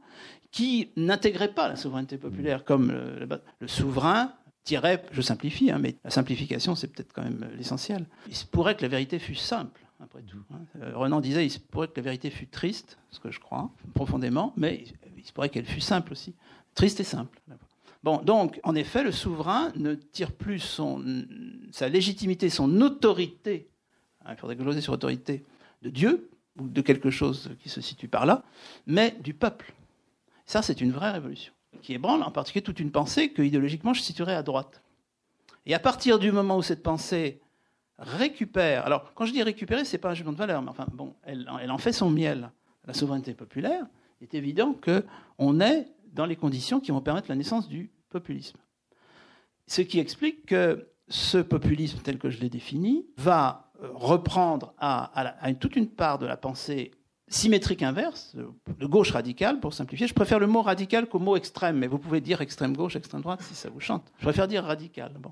qui 0.52 0.91
n'intégraient 0.95 1.54
pas 1.54 1.67
la 1.67 1.76
souveraineté 1.76 2.17
populaire 2.17 2.63
comme 2.63 2.91
le, 2.91 3.67
souverain 3.67 4.34
tirait, 4.63 5.04
je 5.12 5.21
simplifie, 5.21 5.71
hein, 5.71 5.80
mais 5.80 5.95
la 6.04 6.10
simplification 6.10 6.76
c'est 6.76 6.88
peut-être 6.88 7.13
quand 7.13 7.24
même 7.24 7.50
l'essentiel. 7.58 8.06
Il 8.28 8.36
se 8.36 8.45
pourrait 8.45 8.76
que 8.76 8.84
la 8.84 8.88
vérité 8.88 9.19
fût 9.19 9.36
simple, 9.36 9.85
après 9.99 10.21
tout. 10.21 10.43
Hein. 10.53 10.60
Euh, 10.81 10.91
Renan 10.95 11.21
disait 11.21 11.45
il 11.45 11.49
se 11.49 11.60
pourrait 11.60 11.88
que 11.88 11.93
la 11.97 12.03
vérité 12.03 12.29
fût 12.29 12.47
triste, 12.47 12.97
ce 13.12 13.19
que 13.19 13.31
je 13.31 13.39
crois 13.39 13.69
profondément, 13.93 14.53
mais 14.58 14.86
il 15.17 15.25
se 15.25 15.31
pourrait 15.31 15.49
qu'elle 15.49 15.65
fût 15.65 15.81
simple 15.81 16.12
aussi, 16.12 16.34
triste 16.73 16.99
et 16.99 17.05
simple. 17.05 17.39
Bon, 18.03 18.21
donc, 18.21 18.60
en 18.63 18.75
effet, 18.75 19.03
le 19.03 19.12
souverain 19.12 19.71
ne 19.75 19.95
tire 19.95 20.31
plus 20.31 20.79
sa 21.71 21.89
légitimité, 21.89 22.49
son 22.49 22.81
autorité, 22.81 23.67
hein, 24.23 24.34
il 24.34 24.38
faudrait 24.38 24.55
gloser 24.55 24.81
sur 24.81 24.93
autorité, 24.93 25.43
de 25.81 25.89
Dieu, 25.89 26.29
ou 26.60 26.67
de 26.67 26.81
quelque 26.81 27.10
chose 27.10 27.49
qui 27.60 27.69
se 27.69 27.81
situe 27.81 28.08
par 28.08 28.25
là, 28.25 28.43
mais 28.86 29.17
du 29.21 29.34
peuple. 29.34 29.73
Ça, 30.45 30.62
c'est 30.62 30.81
une 30.81 30.91
vraie 30.91 31.12
révolution, 31.12 31.51
qui 31.81 31.93
ébranle 31.93 32.21
en 32.21 32.31
particulier 32.31 32.63
toute 32.63 32.79
une 32.79 32.91
pensée 32.91 33.29
que, 33.29 33.41
idéologiquement, 33.41 33.93
je 33.93 34.01
situerais 34.01 34.36
à 34.36 34.43
droite. 34.43 34.81
Et 35.65 35.73
à 35.73 35.79
partir 35.79 36.19
du 36.19 36.31
moment 36.31 36.58
où 36.58 36.62
cette 36.62 36.84
pensée 36.84 37.39
récupère, 37.97 38.86
alors 38.86 39.13
quand 39.13 39.25
je 39.25 39.31
dis 39.31 39.43
récupérer, 39.43 39.86
ce 39.86 39.93
n'est 39.93 39.99
pas 39.99 40.10
un 40.10 40.13
jugement 40.13 40.34
de 40.34 40.38
valeur, 40.38 40.62
mais 40.62 40.69
enfin, 40.69 40.86
bon, 40.91 41.15
elle, 41.23 41.47
en 41.49 41.77
fait 41.77 41.93
son 41.93 42.10
miel, 42.10 42.51
la 42.86 42.93
souveraineté 42.93 43.34
populaire, 43.34 43.86
il 44.21 44.25
est 44.25 44.34
évident 44.34 44.73
qu'on 44.73 45.60
est 45.60 45.88
dans 46.13 46.25
les 46.25 46.36
conditions 46.36 46.79
qui 46.79 46.91
vont 46.91 47.01
permettre 47.01 47.29
la 47.29 47.36
naissance 47.36 47.67
du 47.67 47.89
populisme. 48.10 48.58
Ce 49.67 49.81
qui 49.81 49.99
explique 49.99 50.45
que 50.45 50.88
ce 51.08 51.38
populisme 51.38 51.99
tel 52.03 52.17
que 52.17 52.29
je 52.29 52.39
l'ai 52.39 52.49
défini 52.49 53.05
va 53.17 53.71
euh, 53.81 53.89
reprendre 53.93 54.73
à, 54.79 55.53
toute 55.60 55.75
une 55.75 55.88
part 55.88 56.19
de 56.19 56.25
la 56.25 56.38
pensée 56.38 56.91
symétrique 57.27 57.81
inverse, 57.81 58.36
de 58.36 58.86
gauche 58.86 59.12
radicale, 59.12 59.60
pour 59.60 59.73
simplifier. 59.73 60.08
Je 60.08 60.13
préfère 60.13 60.39
le 60.39 60.47
mot 60.47 60.62
radical 60.62 61.08
qu'au 61.08 61.19
mot 61.19 61.36
extrême, 61.36 61.77
mais 61.77 61.88
vous 61.88 61.97
pouvez 61.97 62.21
dire 62.21 62.41
extrême 62.41 62.75
gauche, 62.75 62.95
extrême 62.95 63.21
droite 63.21 63.41
si 63.41 63.55
ça 63.55 63.69
vous 63.69 63.79
chante. 63.79 64.12
Je 64.19 64.23
préfère 64.23 64.47
dire 64.47 64.63
radical. 64.63 65.12
Bon. 65.19 65.31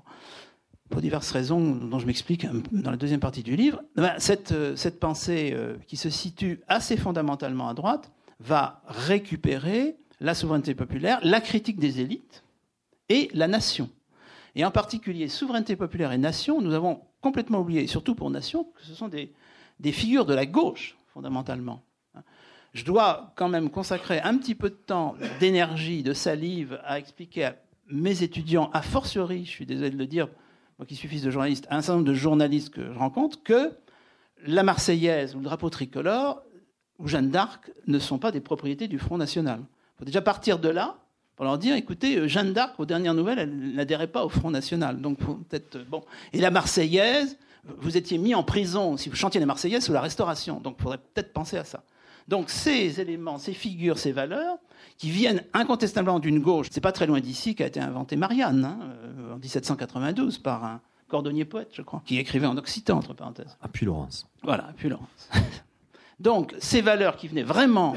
Pour 0.94 1.02
diverses 1.02 1.32
raisons 1.32 1.74
dont 1.74 1.98
je 1.98 2.06
m'explique 2.06 2.46
dans 2.70 2.92
la 2.92 2.96
deuxième 2.96 3.18
partie 3.18 3.42
du 3.42 3.56
livre, 3.56 3.82
eh 3.98 4.00
ben, 4.00 4.14
cette, 4.18 4.52
euh, 4.52 4.76
cette 4.76 5.00
pensée 5.00 5.50
euh, 5.52 5.76
qui 5.88 5.96
se 5.96 6.08
situe 6.08 6.60
assez 6.68 6.96
fondamentalement 6.96 7.68
à 7.68 7.74
droite 7.74 8.12
va 8.38 8.80
récupérer 8.86 9.96
la 10.20 10.34
souveraineté 10.34 10.76
populaire, 10.76 11.18
la 11.24 11.40
critique 11.40 11.80
des 11.80 12.00
élites, 12.00 12.44
et 13.08 13.28
la 13.34 13.48
nation. 13.48 13.90
Et 14.54 14.64
en 14.64 14.70
particulier, 14.70 15.26
souveraineté 15.26 15.74
populaire 15.74 16.12
et 16.12 16.18
nation, 16.18 16.60
nous 16.60 16.74
avons 16.74 17.00
complètement 17.20 17.58
oublié, 17.58 17.88
surtout 17.88 18.14
pour 18.14 18.30
nation, 18.30 18.62
que 18.62 18.84
ce 18.84 18.94
sont 18.94 19.08
des, 19.08 19.32
des 19.80 19.90
figures 19.90 20.26
de 20.26 20.34
la 20.34 20.46
gauche, 20.46 20.96
fondamentalement. 21.08 21.82
Je 22.72 22.84
dois 22.84 23.32
quand 23.34 23.48
même 23.48 23.68
consacrer 23.68 24.20
un 24.20 24.38
petit 24.38 24.54
peu 24.54 24.70
de 24.70 24.76
temps, 24.76 25.16
d'énergie, 25.40 26.04
de 26.04 26.12
salive 26.12 26.78
à 26.84 27.00
expliquer 27.00 27.46
à 27.46 27.56
mes 27.90 28.22
étudiants, 28.22 28.70
a 28.72 28.80
fortiori, 28.80 29.44
je 29.44 29.50
suis 29.50 29.66
désolé 29.66 29.90
de 29.90 29.98
le 29.98 30.06
dire, 30.06 30.28
moi 30.78 30.86
qui 30.86 30.96
suis 30.96 31.08
fils 31.08 31.22
de 31.22 31.30
journaliste, 31.30 31.66
un 31.70 31.80
certain 31.80 31.94
nombre 31.98 32.08
de 32.08 32.14
journalistes 32.14 32.70
que 32.70 32.92
je 32.92 32.98
rencontre, 32.98 33.42
que 33.42 33.72
la 34.46 34.62
Marseillaise 34.62 35.34
ou 35.34 35.38
le 35.38 35.44
drapeau 35.44 35.70
tricolore 35.70 36.42
ou 36.98 37.08
Jeanne 37.08 37.30
d'Arc 37.30 37.70
ne 37.86 37.98
sont 37.98 38.18
pas 38.18 38.32
des 38.32 38.40
propriétés 38.40 38.88
du 38.88 38.98
Front 38.98 39.18
National. 39.18 39.60
Il 39.60 39.98
faut 39.98 40.04
déjà 40.04 40.22
partir 40.22 40.58
de 40.58 40.68
là 40.68 40.96
pour 41.36 41.44
leur 41.44 41.58
dire, 41.58 41.74
écoutez, 41.74 42.16
euh, 42.16 42.28
Jeanne 42.28 42.52
d'Arc, 42.52 42.78
aux 42.78 42.86
dernières 42.86 43.14
nouvelles, 43.14 43.40
elle 43.40 43.74
n'adhérait 43.74 44.06
pas 44.06 44.24
au 44.24 44.28
Front 44.28 44.50
National. 44.50 45.00
Donc, 45.00 45.18
peut-être, 45.18 45.76
euh, 45.76 45.84
bon. 45.88 46.04
Et 46.32 46.38
la 46.38 46.50
Marseillaise, 46.50 47.36
vous 47.78 47.96
étiez 47.96 48.18
mis 48.18 48.34
en 48.34 48.44
prison 48.44 48.96
si 48.96 49.08
vous 49.08 49.16
chantiez 49.16 49.40
la 49.40 49.46
Marseillaise 49.46 49.84
sous 49.84 49.92
la 49.92 50.00
Restauration. 50.00 50.60
Donc, 50.60 50.76
il 50.78 50.82
faudrait 50.82 50.98
peut-être 50.98 51.32
penser 51.32 51.56
à 51.56 51.64
ça. 51.64 51.82
Donc, 52.28 52.50
ces 52.50 53.00
éléments, 53.00 53.38
ces 53.38 53.52
figures, 53.52 53.98
ces 53.98 54.12
valeurs, 54.12 54.56
qui 54.96 55.10
viennent 55.10 55.42
incontestablement 55.52 56.18
d'une 56.18 56.40
gauche, 56.40 56.68
c'est 56.70 56.80
pas 56.80 56.92
très 56.92 57.06
loin 57.06 57.20
d'ici 57.20 57.54
qu'a 57.54 57.66
été 57.66 57.80
inventé 57.80 58.16
Marianne, 58.16 58.64
hein, 58.64 58.78
euh, 58.82 59.34
en 59.34 59.38
1792, 59.38 60.38
par 60.38 60.64
un 60.64 60.80
cordonnier 61.08 61.44
poète, 61.44 61.70
je 61.72 61.82
crois, 61.82 62.02
qui 62.06 62.18
écrivait 62.18 62.46
en 62.46 62.56
occitan, 62.56 62.98
entre 62.98 63.14
parenthèses. 63.14 63.56
À 63.60 63.68
Puy-Laurence. 63.68 64.26
Voilà, 64.42 64.68
à 64.68 64.72
Puy-Laurence. 64.72 65.30
Donc, 66.20 66.54
ces 66.58 66.80
valeurs 66.80 67.16
qui 67.16 67.28
venaient 67.28 67.42
vraiment 67.42 67.94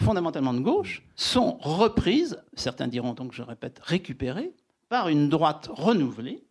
fondamentalement 0.00 0.54
de 0.54 0.60
gauche, 0.60 1.02
sont 1.14 1.58
reprises, 1.60 2.42
certains 2.54 2.88
diront 2.88 3.12
donc, 3.12 3.32
je 3.32 3.42
répète, 3.42 3.80
récupérées, 3.82 4.52
par 4.88 5.08
une 5.08 5.28
droite 5.28 5.68
renouvelée. 5.72 6.42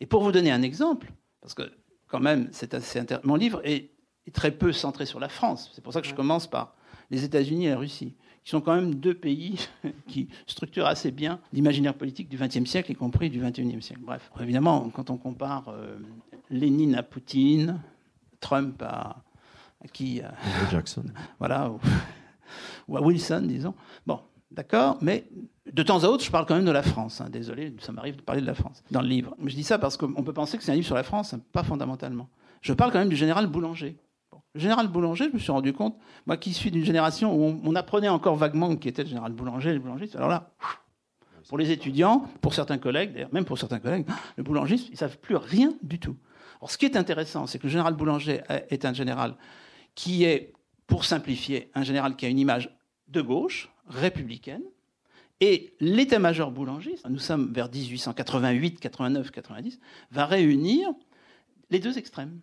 Et 0.00 0.06
pour 0.06 0.22
vous 0.22 0.32
donner 0.32 0.50
un 0.50 0.62
exemple, 0.62 1.12
parce 1.40 1.54
que 1.54 1.70
quand 2.06 2.20
même, 2.20 2.48
c'est 2.52 2.74
assez 2.74 3.02
mon 3.22 3.34
livre 3.34 3.60
est, 3.64 3.90
très 4.32 4.50
peu 4.50 4.72
centré 4.72 5.06
sur 5.06 5.20
la 5.20 5.28
France. 5.28 5.70
C'est 5.74 5.82
pour 5.82 5.92
ça 5.92 6.00
que 6.00 6.06
je 6.06 6.14
commence 6.14 6.46
par 6.46 6.74
les 7.10 7.24
États-Unis 7.24 7.66
et 7.66 7.70
la 7.70 7.78
Russie, 7.78 8.14
qui 8.44 8.50
sont 8.50 8.60
quand 8.60 8.74
même 8.74 8.94
deux 8.94 9.14
pays 9.14 9.68
qui 10.08 10.28
structurent 10.46 10.86
assez 10.86 11.10
bien 11.10 11.40
l'imaginaire 11.52 11.94
politique 11.94 12.28
du 12.28 12.36
XXe 12.36 12.64
siècle, 12.64 12.92
y 12.92 12.94
compris 12.94 13.30
du 13.30 13.40
XXIe 13.40 13.82
siècle. 13.82 14.02
Bref, 14.04 14.30
évidemment, 14.40 14.90
quand 14.90 15.10
on 15.10 15.16
compare 15.16 15.68
euh, 15.68 15.98
Lénine 16.50 16.94
à 16.94 17.02
Poutine, 17.02 17.80
Trump 18.40 18.82
à, 18.82 19.22
à 19.84 19.88
qui 19.92 20.20
à, 20.20 20.34
Jackson. 20.70 21.04
Voilà 21.38 21.72
ou 22.88 22.96
à 22.96 23.02
Wilson, 23.02 23.42
disons. 23.44 23.74
Bon, 24.06 24.20
d'accord, 24.50 24.98
mais 25.00 25.24
de 25.72 25.82
temps 25.82 26.02
à 26.04 26.08
autre, 26.08 26.24
je 26.24 26.30
parle 26.30 26.46
quand 26.46 26.56
même 26.56 26.64
de 26.64 26.70
la 26.70 26.82
France. 26.82 27.20
Hein. 27.20 27.28
Désolé, 27.30 27.74
ça 27.80 27.92
m'arrive 27.92 28.16
de 28.16 28.22
parler 28.22 28.40
de 28.40 28.46
la 28.46 28.54
France 28.54 28.82
dans 28.90 29.02
le 29.02 29.08
livre. 29.08 29.34
Mais 29.38 29.50
je 29.50 29.56
dis 29.56 29.64
ça 29.64 29.78
parce 29.78 29.96
qu'on 29.96 30.22
peut 30.22 30.32
penser 30.32 30.58
que 30.58 30.64
c'est 30.64 30.72
un 30.72 30.74
livre 30.74 30.86
sur 30.86 30.96
la 30.96 31.02
France, 31.02 31.34
hein, 31.34 31.40
pas 31.52 31.62
fondamentalement. 31.62 32.28
Je 32.60 32.72
parle 32.72 32.92
quand 32.92 32.98
même 32.98 33.08
du 33.08 33.16
général 33.16 33.46
Boulanger, 33.46 33.96
Le 34.54 34.60
général 34.60 34.88
Boulanger, 34.88 35.28
je 35.28 35.34
me 35.34 35.38
suis 35.38 35.52
rendu 35.52 35.72
compte, 35.72 35.96
moi 36.26 36.36
qui 36.36 36.52
suis 36.52 36.70
d'une 36.70 36.84
génération 36.84 37.34
où 37.34 37.60
on, 37.62 37.74
apprenait 37.74 38.08
encore 38.08 38.36
vaguement 38.36 38.74
qui 38.76 38.88
était 38.88 39.02
le 39.02 39.08
général 39.08 39.32
Boulanger, 39.32 39.72
le 39.72 39.78
boulangiste, 39.78 40.16
alors 40.16 40.28
là, 40.28 40.50
pour 41.48 41.56
les 41.56 41.70
étudiants, 41.70 42.28
pour 42.40 42.54
certains 42.54 42.78
collègues, 42.78 43.12
d'ailleurs, 43.12 43.32
même 43.32 43.44
pour 43.44 43.58
certains 43.58 43.78
collègues, 43.78 44.06
le 44.36 44.42
boulangiste, 44.42 44.88
ils 44.88 44.92
ne 44.92 44.96
savent 44.96 45.18
plus 45.18 45.36
rien 45.36 45.74
du 45.82 45.98
tout. 45.98 46.16
Alors, 46.60 46.70
ce 46.70 46.78
qui 46.78 46.84
est 46.84 46.96
intéressant, 46.96 47.46
c'est 47.46 47.58
que 47.58 47.64
le 47.64 47.70
général 47.70 47.94
Boulanger 47.94 48.42
est 48.68 48.84
un 48.84 48.92
général 48.92 49.36
qui 49.94 50.24
est, 50.24 50.52
pour 50.86 51.04
simplifier, 51.04 51.70
un 51.74 51.82
général 51.82 52.16
qui 52.16 52.26
a 52.26 52.28
une 52.28 52.38
image 52.38 52.76
de 53.08 53.22
gauche, 53.22 53.70
républicaine, 53.86 54.62
et 55.40 55.74
l'état-major 55.80 56.50
boulangiste, 56.50 57.08
nous 57.08 57.18
sommes 57.18 57.52
vers 57.52 57.70
1888, 57.70 58.78
89, 58.78 59.30
90, 59.30 59.80
va 60.10 60.26
réunir 60.26 60.90
les 61.70 61.78
deux 61.78 61.96
extrêmes, 61.96 62.40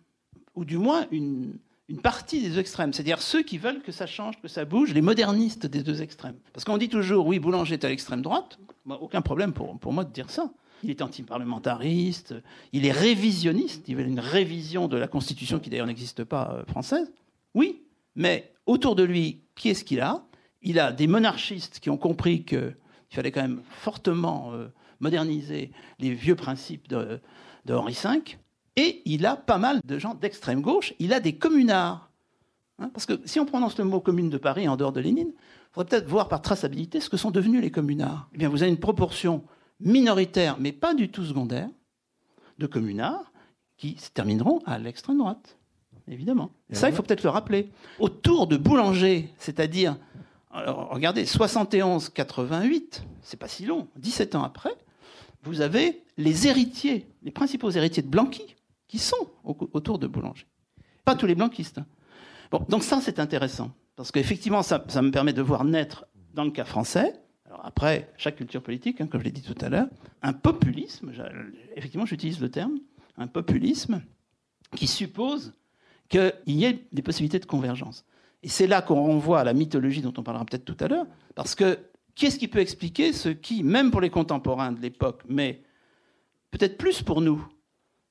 ou 0.56 0.64
du 0.64 0.78
moins 0.78 1.06
une, 1.12 1.58
une 1.88 2.00
partie 2.00 2.42
des 2.42 2.58
extrêmes, 2.58 2.92
c'est-à-dire 2.92 3.22
ceux 3.22 3.42
qui 3.42 3.56
veulent 3.56 3.80
que 3.80 3.92
ça 3.92 4.06
change, 4.06 4.40
que 4.40 4.48
ça 4.48 4.64
bouge, 4.64 4.92
les 4.92 5.00
modernistes 5.00 5.66
des 5.66 5.82
deux 5.82 6.02
extrêmes. 6.02 6.36
Parce 6.52 6.64
qu'on 6.64 6.76
dit 6.76 6.90
toujours, 6.90 7.26
oui, 7.26 7.38
Boulanger 7.38 7.74
est 7.74 7.84
à 7.84 7.88
l'extrême 7.88 8.20
droite, 8.20 8.58
aucun 8.86 9.22
problème 9.22 9.52
pour, 9.52 9.78
pour 9.78 9.92
moi 9.92 10.04
de 10.04 10.12
dire 10.12 10.30
ça. 10.30 10.50
Il 10.84 10.90
est 10.90 11.02
anti-parlementariste, 11.02 12.34
il 12.72 12.86
est 12.86 12.92
révisionniste, 12.92 13.88
il 13.88 13.96
veut 13.96 14.04
une 14.04 14.20
révision 14.20 14.86
de 14.86 14.96
la 14.96 15.08
Constitution 15.08 15.58
qui 15.58 15.70
d'ailleurs 15.70 15.86
n'existe 15.86 16.24
pas 16.24 16.52
euh, 16.52 16.64
française. 16.66 17.10
Oui, 17.54 17.82
mais 18.14 18.52
autour 18.66 18.94
de 18.94 19.02
lui, 19.02 19.40
qui 19.56 19.70
est-ce 19.70 19.82
qu'il 19.82 20.00
a? 20.00 20.22
Il 20.62 20.78
a 20.78 20.92
des 20.92 21.06
monarchistes 21.06 21.80
qui 21.80 21.90
ont 21.90 21.96
compris 21.96 22.44
qu'il 22.44 22.76
fallait 23.10 23.32
quand 23.32 23.42
même 23.42 23.62
fortement 23.70 24.52
euh, 24.52 24.68
moderniser 25.00 25.72
les 25.98 26.12
vieux 26.12 26.36
principes 26.36 26.86
de, 26.88 27.20
de 27.64 27.74
Henri 27.74 27.94
V. 28.00 28.36
Et 28.78 29.02
il 29.06 29.26
a 29.26 29.34
pas 29.34 29.58
mal 29.58 29.80
de 29.84 29.98
gens 29.98 30.14
d'extrême 30.14 30.60
gauche. 30.60 30.94
Il 31.00 31.12
a 31.12 31.18
des 31.18 31.34
communards. 31.34 32.10
Hein, 32.78 32.90
parce 32.94 33.06
que 33.06 33.14
si 33.24 33.40
on 33.40 33.44
prononce 33.44 33.76
le 33.76 33.82
mot 33.82 33.98
commune 33.98 34.30
de 34.30 34.38
Paris 34.38 34.68
en 34.68 34.76
dehors 34.76 34.92
de 34.92 35.00
Lénine, 35.00 35.32
il 35.32 35.72
faudrait 35.72 35.88
peut-être 35.88 36.08
voir 36.08 36.28
par 36.28 36.42
traçabilité 36.42 37.00
ce 37.00 37.08
que 37.08 37.16
sont 37.16 37.32
devenus 37.32 37.60
les 37.60 37.72
communards. 37.72 38.28
Eh 38.34 38.38
bien, 38.38 38.48
vous 38.48 38.62
avez 38.62 38.70
une 38.70 38.78
proportion 38.78 39.42
minoritaire, 39.80 40.58
mais 40.60 40.70
pas 40.70 40.94
du 40.94 41.08
tout 41.08 41.24
secondaire, 41.24 41.68
de 42.58 42.68
communards 42.68 43.32
qui 43.78 43.96
se 43.98 44.10
termineront 44.10 44.60
à 44.64 44.78
l'extrême 44.78 45.18
droite, 45.18 45.58
évidemment. 46.06 46.52
ça, 46.70 46.88
il 46.88 46.94
faut 46.94 47.02
peut-être 47.02 47.24
le 47.24 47.30
rappeler. 47.30 47.70
Autour 47.98 48.46
de 48.46 48.56
Boulanger, 48.56 49.28
c'est-à-dire, 49.38 49.96
regardez, 50.52 51.24
71-88, 51.24 53.02
c'est 53.22 53.36
pas 53.38 53.48
si 53.48 53.66
long, 53.66 53.88
17 53.96 54.36
ans 54.36 54.44
après, 54.44 54.76
vous 55.42 55.62
avez 55.62 56.04
les 56.16 56.46
héritiers, 56.46 57.08
les 57.24 57.32
principaux 57.32 57.70
héritiers 57.70 58.02
de 58.04 58.08
Blanqui, 58.08 58.54
qui 58.88 58.98
sont 58.98 59.30
autour 59.44 59.98
de 59.98 60.06
Boulanger. 60.06 60.46
Pas 61.04 61.14
tous 61.14 61.26
les 61.26 61.34
blanquistes. 61.34 61.78
Hein. 61.78 61.86
Bon, 62.50 62.64
donc 62.68 62.82
ça, 62.82 63.00
c'est 63.02 63.18
intéressant, 63.18 63.70
parce 63.96 64.10
qu'effectivement, 64.10 64.62
ça, 64.62 64.78
me 65.02 65.10
permet 65.10 65.32
de 65.32 65.42
voir 65.42 65.64
naître, 65.64 66.06
dans 66.34 66.44
le 66.44 66.50
cas 66.50 66.64
français, 66.64 67.14
alors 67.46 67.60
après, 67.64 68.12
chaque 68.16 68.36
culture 68.36 68.62
politique, 68.62 69.00
hein, 69.00 69.06
comme 69.06 69.20
je 69.20 69.24
l'ai 69.24 69.32
dit 69.32 69.42
tout 69.42 69.56
à 69.60 69.68
l'heure, 69.68 69.88
un 70.22 70.32
populisme, 70.32 71.12
effectivement, 71.76 72.06
j'utilise 72.06 72.40
le 72.40 72.50
terme, 72.50 72.78
un 73.16 73.26
populisme 73.26 74.02
qui 74.76 74.86
suppose 74.86 75.54
qu'il 76.08 76.32
y 76.46 76.64
ait 76.64 76.86
des 76.92 77.02
possibilités 77.02 77.38
de 77.38 77.46
convergence. 77.46 78.04
Et 78.42 78.48
c'est 78.48 78.66
là 78.66 78.82
qu'on 78.82 79.02
renvoie 79.02 79.40
à 79.40 79.44
la 79.44 79.52
mythologie 79.52 80.00
dont 80.00 80.12
on 80.16 80.22
parlera 80.22 80.44
peut-être 80.44 80.64
tout 80.64 80.76
à 80.80 80.88
l'heure, 80.88 81.06
parce 81.34 81.54
que 81.54 81.78
qu'est-ce 82.14 82.38
qui 82.38 82.48
peut 82.48 82.60
expliquer 82.60 83.12
ce 83.12 83.28
qui, 83.28 83.62
même 83.62 83.90
pour 83.90 84.00
les 84.00 84.10
contemporains 84.10 84.72
de 84.72 84.80
l'époque, 84.80 85.22
mais 85.28 85.62
peut-être 86.50 86.78
plus 86.78 87.02
pour 87.02 87.20
nous, 87.20 87.46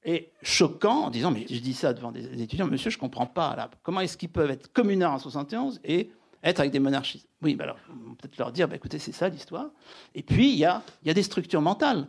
et 0.07 0.31
choquant 0.41 1.03
en 1.03 1.09
disant, 1.09 1.31
mais 1.31 1.45
je 1.49 1.59
dis 1.59 1.73
ça 1.73 1.93
devant 1.93 2.13
des 2.13 2.41
étudiants, 2.41 2.65
monsieur, 2.65 2.89
je 2.89 2.95
ne 2.95 3.01
comprends 3.01 3.25
pas, 3.25 3.55
là, 3.57 3.69
comment 3.83 3.99
est-ce 3.99 4.15
qu'ils 4.15 4.29
peuvent 4.29 4.49
être 4.49 4.71
communards 4.71 5.13
en 5.13 5.19
71 5.19 5.81
et 5.83 6.09
être 6.41 6.61
avec 6.61 6.71
des 6.71 6.79
monarchistes? 6.79 7.27
Oui, 7.41 7.55
ben 7.55 7.65
alors, 7.65 7.77
on 8.09 8.15
peut 8.15 8.27
être 8.27 8.37
leur 8.37 8.53
dire, 8.53 8.69
ben 8.69 8.75
écoutez, 8.75 8.99
c'est 8.99 9.11
ça 9.11 9.27
l'histoire. 9.27 9.67
Et 10.15 10.23
puis, 10.23 10.49
il 10.49 10.57
y 10.57 10.63
a, 10.63 10.81
y 11.03 11.09
a, 11.09 11.13
des 11.13 11.23
structures 11.23 11.61
mentales. 11.61 12.07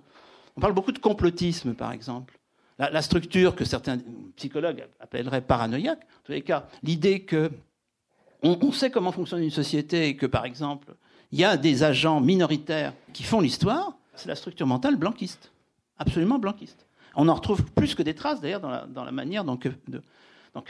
On 0.56 0.60
parle 0.60 0.74
beaucoup 0.74 0.92
de 0.92 1.00
complotisme, 1.00 1.74
par 1.74 1.90
exemple. 1.90 2.38
La, 2.78 3.02
structure 3.02 3.56
que 3.56 3.64
certains 3.64 3.98
psychologues 4.36 4.86
appelleraient 5.00 5.40
paranoïaque, 5.40 5.98
en 5.98 6.22
tous 6.24 6.32
les 6.32 6.42
cas, 6.42 6.68
l'idée 6.84 7.24
que 7.24 7.50
on, 8.44 8.70
sait 8.70 8.92
comment 8.92 9.10
fonctionne 9.10 9.42
une 9.42 9.50
société 9.50 10.06
et 10.06 10.16
que, 10.16 10.26
par 10.26 10.44
exemple, 10.44 10.94
il 11.32 11.40
y 11.40 11.44
a 11.44 11.56
des 11.56 11.82
agents 11.82 12.20
minoritaires 12.20 12.94
qui 13.12 13.24
font 13.24 13.40
l'histoire, 13.40 13.98
c'est 14.14 14.28
la 14.28 14.36
structure 14.36 14.68
mentale 14.68 14.94
blanquiste, 14.94 15.50
absolument 15.98 16.38
blanquiste. 16.38 16.87
On 17.14 17.28
en 17.28 17.34
retrouve 17.34 17.64
plus 17.72 17.94
que 17.94 18.02
des 18.02 18.14
traces, 18.14 18.40
d'ailleurs, 18.40 18.60
dans 18.60 19.04
la, 19.04 19.12
manière 19.12 19.44
dont 19.44 19.56
que, 19.56 19.70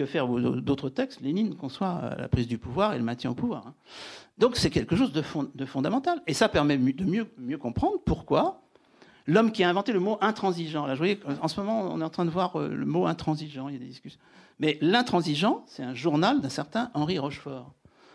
faire 0.06 0.28
d'autres 0.28 0.88
textes, 0.88 1.20
Lénine 1.20 1.54
conçoit 1.56 2.00
euh, 2.02 2.14
la 2.16 2.28
prise 2.28 2.46
du 2.46 2.58
pouvoir 2.58 2.94
et 2.94 2.98
le 2.98 3.04
maintien 3.04 3.30
au 3.30 3.34
pouvoir. 3.34 3.68
Hein. 3.68 3.74
Donc 4.38 4.56
c'est 4.56 4.70
quelque 4.70 4.96
chose 4.96 5.12
de, 5.12 5.22
fondamental. 5.66 6.22
Et 6.26 6.34
ça 6.34 6.48
permet 6.48 6.78
de 6.78 7.04
mieux, 7.04 7.58
comprendre 7.58 7.98
pourquoi 8.04 8.62
l'homme 9.26 9.52
qui 9.52 9.62
a 9.62 9.68
inventé 9.68 9.92
le 9.92 10.00
mot 10.00 10.16
intransigeant, 10.20 10.86
là, 10.86 10.94
je 10.94 10.98
voyais, 10.98 11.20
en 11.42 11.48
ce 11.48 11.60
moment, 11.60 11.82
on 11.92 12.00
est 12.00 12.04
en 12.04 12.10
train 12.10 12.24
de 12.24 12.30
voir 12.30 12.56
euh, 12.56 12.68
le 12.68 12.86
mot 12.86 13.06
intransigeant, 13.06 13.68
il 13.68 13.74
y 13.74 13.76
a 13.76 13.80
des 13.80 13.86
discussions. 13.86 14.20
Mais 14.58 14.78
l'intransigeant, 14.80 15.64
c'est 15.66 15.82
un 15.82 15.94
journal 15.94 16.40
d'un 16.40 16.48
certain 16.48 16.90
Henri 16.94 17.18
Rochefort. 17.18 17.74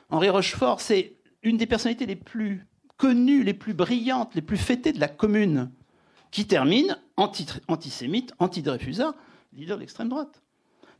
Henri 0.09 0.29
Rochefort, 0.29 0.81
c'est 0.81 1.15
une 1.43 1.57
des 1.57 1.67
personnalités 1.67 2.05
les 2.05 2.15
plus 2.15 2.67
connues, 2.97 3.43
les 3.43 3.53
plus 3.53 3.73
brillantes, 3.73 4.33
les 4.35 4.41
plus 4.41 4.57
fêtées 4.57 4.93
de 4.93 4.99
la 4.99 5.07
commune 5.07 5.71
qui 6.31 6.47
termine 6.47 6.97
anti 7.17 7.45
antisémite, 7.67 8.33
anti-Dreyfusard, 8.39 9.13
leader 9.53 9.77
de 9.77 9.81
l'extrême 9.81 10.09
droite. 10.09 10.41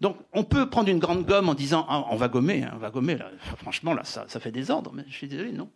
Donc 0.02 0.18
on 0.34 0.44
peut 0.44 0.70
prendre 0.70 0.90
une 0.90 1.00
grande 1.00 1.26
gomme 1.26 1.50
en 1.50 1.54
disant 1.54 1.86
ah, 1.90 2.06
on 2.12 2.16
va 2.16 2.28
gommer, 2.28 2.64
hein, 2.64 2.72
on 2.76 2.80
va 2.80 2.90
gommer. 2.90 3.16
Là. 3.16 3.32
Franchement, 3.58 3.94
là, 3.94 4.04
ça, 4.04 4.26
ça 4.28 4.40
fait 4.40 4.52
désordre, 4.52 4.92
mais 4.94 5.06
je 5.08 5.14
suis 5.14 5.28
désolé, 5.28 5.52
non. 5.52 5.70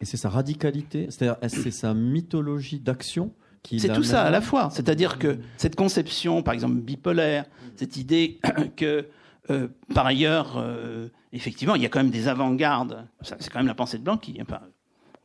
Et 0.00 0.04
c'est 0.04 0.16
sa 0.16 0.30
radicalité, 0.30 1.06
c'est-à-dire 1.10 1.36
c'est 1.48 1.70
sa 1.70 1.94
mythologie 1.94 2.80
d'action 2.80 3.32
qui. 3.62 3.80
C'est 3.80 3.92
tout 3.92 4.02
ça 4.02 4.22
à 4.22 4.30
la 4.30 4.40
fois. 4.40 4.70
C'est-à-dire 4.70 5.18
que 5.18 5.38
cette 5.56 5.76
conception, 5.76 6.42
par 6.42 6.54
exemple 6.54 6.74
bipolaire, 6.74 7.44
cette 7.76 7.96
idée 7.96 8.40
que 8.76 9.08
euh, 9.50 9.68
par 9.94 10.06
ailleurs, 10.06 10.56
euh, 10.58 11.08
effectivement, 11.32 11.74
il 11.74 11.82
y 11.82 11.86
a 11.86 11.88
quand 11.88 12.00
même 12.00 12.10
des 12.10 12.28
avant-gardes. 12.28 13.06
C'est 13.22 13.50
quand 13.50 13.58
même 13.58 13.66
la 13.66 13.74
pensée 13.74 13.98
de 13.98 14.04
Blanc 14.04 14.16
qui, 14.16 14.38
enfin, 14.40 14.60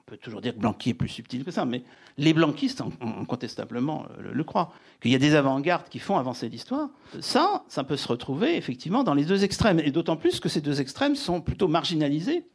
on 0.07 0.11
peut 0.11 0.17
toujours 0.17 0.41
dire 0.41 0.53
que 0.53 0.59
Blanqui 0.59 0.91
est 0.91 0.93
plus 0.93 1.07
subtil 1.09 1.43
que 1.43 1.49
ça, 1.49 1.65
mais 1.65 1.83
les 2.17 2.33
blanquistes, 2.33 2.83
incontestablement, 3.01 4.05
le, 4.19 4.33
le 4.33 4.43
croient. 4.43 4.71
Qu'il 5.01 5.11
y 5.11 5.15
a 5.15 5.19
des 5.19 5.33
avant-gardes 5.33 5.89
qui 5.89 5.97
font 5.97 6.17
avancer 6.17 6.47
l'histoire. 6.47 6.89
Ça, 7.21 7.63
ça 7.69 7.83
peut 7.83 7.97
se 7.97 8.07
retrouver 8.07 8.55
effectivement 8.55 9.03
dans 9.03 9.15
les 9.15 9.25
deux 9.25 9.43
extrêmes. 9.43 9.79
Et 9.79 9.89
d'autant 9.89 10.15
plus 10.15 10.39
que 10.39 10.47
ces 10.47 10.61
deux 10.61 10.79
extrêmes 10.79 11.15
sont 11.15 11.41
plutôt 11.41 11.67
marginalisés 11.67 12.45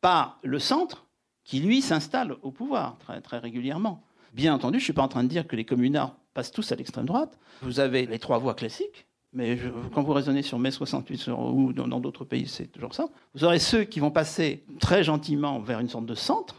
par 0.00 0.38
le 0.44 0.60
centre, 0.60 1.06
qui 1.42 1.58
lui 1.58 1.82
s'installe 1.82 2.36
au 2.42 2.52
pouvoir 2.52 2.96
très, 2.98 3.20
très 3.20 3.38
régulièrement. 3.38 4.04
Bien 4.32 4.54
entendu, 4.54 4.78
je 4.78 4.82
ne 4.82 4.84
suis 4.84 4.92
pas 4.92 5.02
en 5.02 5.08
train 5.08 5.24
de 5.24 5.28
dire 5.28 5.48
que 5.48 5.56
les 5.56 5.64
communards 5.64 6.14
passent 6.34 6.52
tous 6.52 6.70
à 6.70 6.76
l'extrême 6.76 7.06
droite. 7.06 7.36
Vous 7.62 7.80
avez 7.80 8.06
les 8.06 8.20
trois 8.20 8.38
voies 8.38 8.54
classiques, 8.54 9.06
mais 9.32 9.58
quand 9.92 10.02
vous 10.04 10.12
raisonnez 10.12 10.42
sur 10.42 10.60
mai 10.60 10.70
68 10.70 11.28
ou 11.28 11.72
dans 11.72 12.00
d'autres 12.00 12.24
pays, 12.24 12.46
c'est 12.46 12.68
toujours 12.68 12.94
ça. 12.94 13.08
Vous 13.34 13.42
aurez 13.42 13.58
ceux 13.58 13.82
qui 13.82 13.98
vont 13.98 14.12
passer 14.12 14.62
très 14.78 15.02
gentiment 15.02 15.58
vers 15.58 15.80
une 15.80 15.88
sorte 15.88 16.06
de 16.06 16.14
centre, 16.14 16.54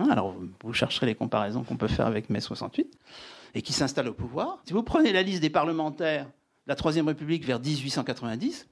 Hein, 0.00 0.08
alors, 0.10 0.34
vous 0.62 0.72
chercherez 0.72 1.06
les 1.06 1.14
comparaisons 1.14 1.62
qu'on 1.62 1.76
peut 1.76 1.88
faire 1.88 2.06
avec 2.06 2.30
mai 2.30 2.40
68, 2.40 2.98
et 3.54 3.62
qui 3.62 3.72
s'installe 3.72 4.08
au 4.08 4.14
pouvoir. 4.14 4.62
Si 4.64 4.72
vous 4.72 4.82
prenez 4.82 5.12
la 5.12 5.22
liste 5.22 5.42
des 5.42 5.50
parlementaires 5.50 6.24
de 6.24 6.30
la 6.68 6.74
Troisième 6.74 7.06
République 7.06 7.44
vers 7.44 7.60
1890, 7.60 8.66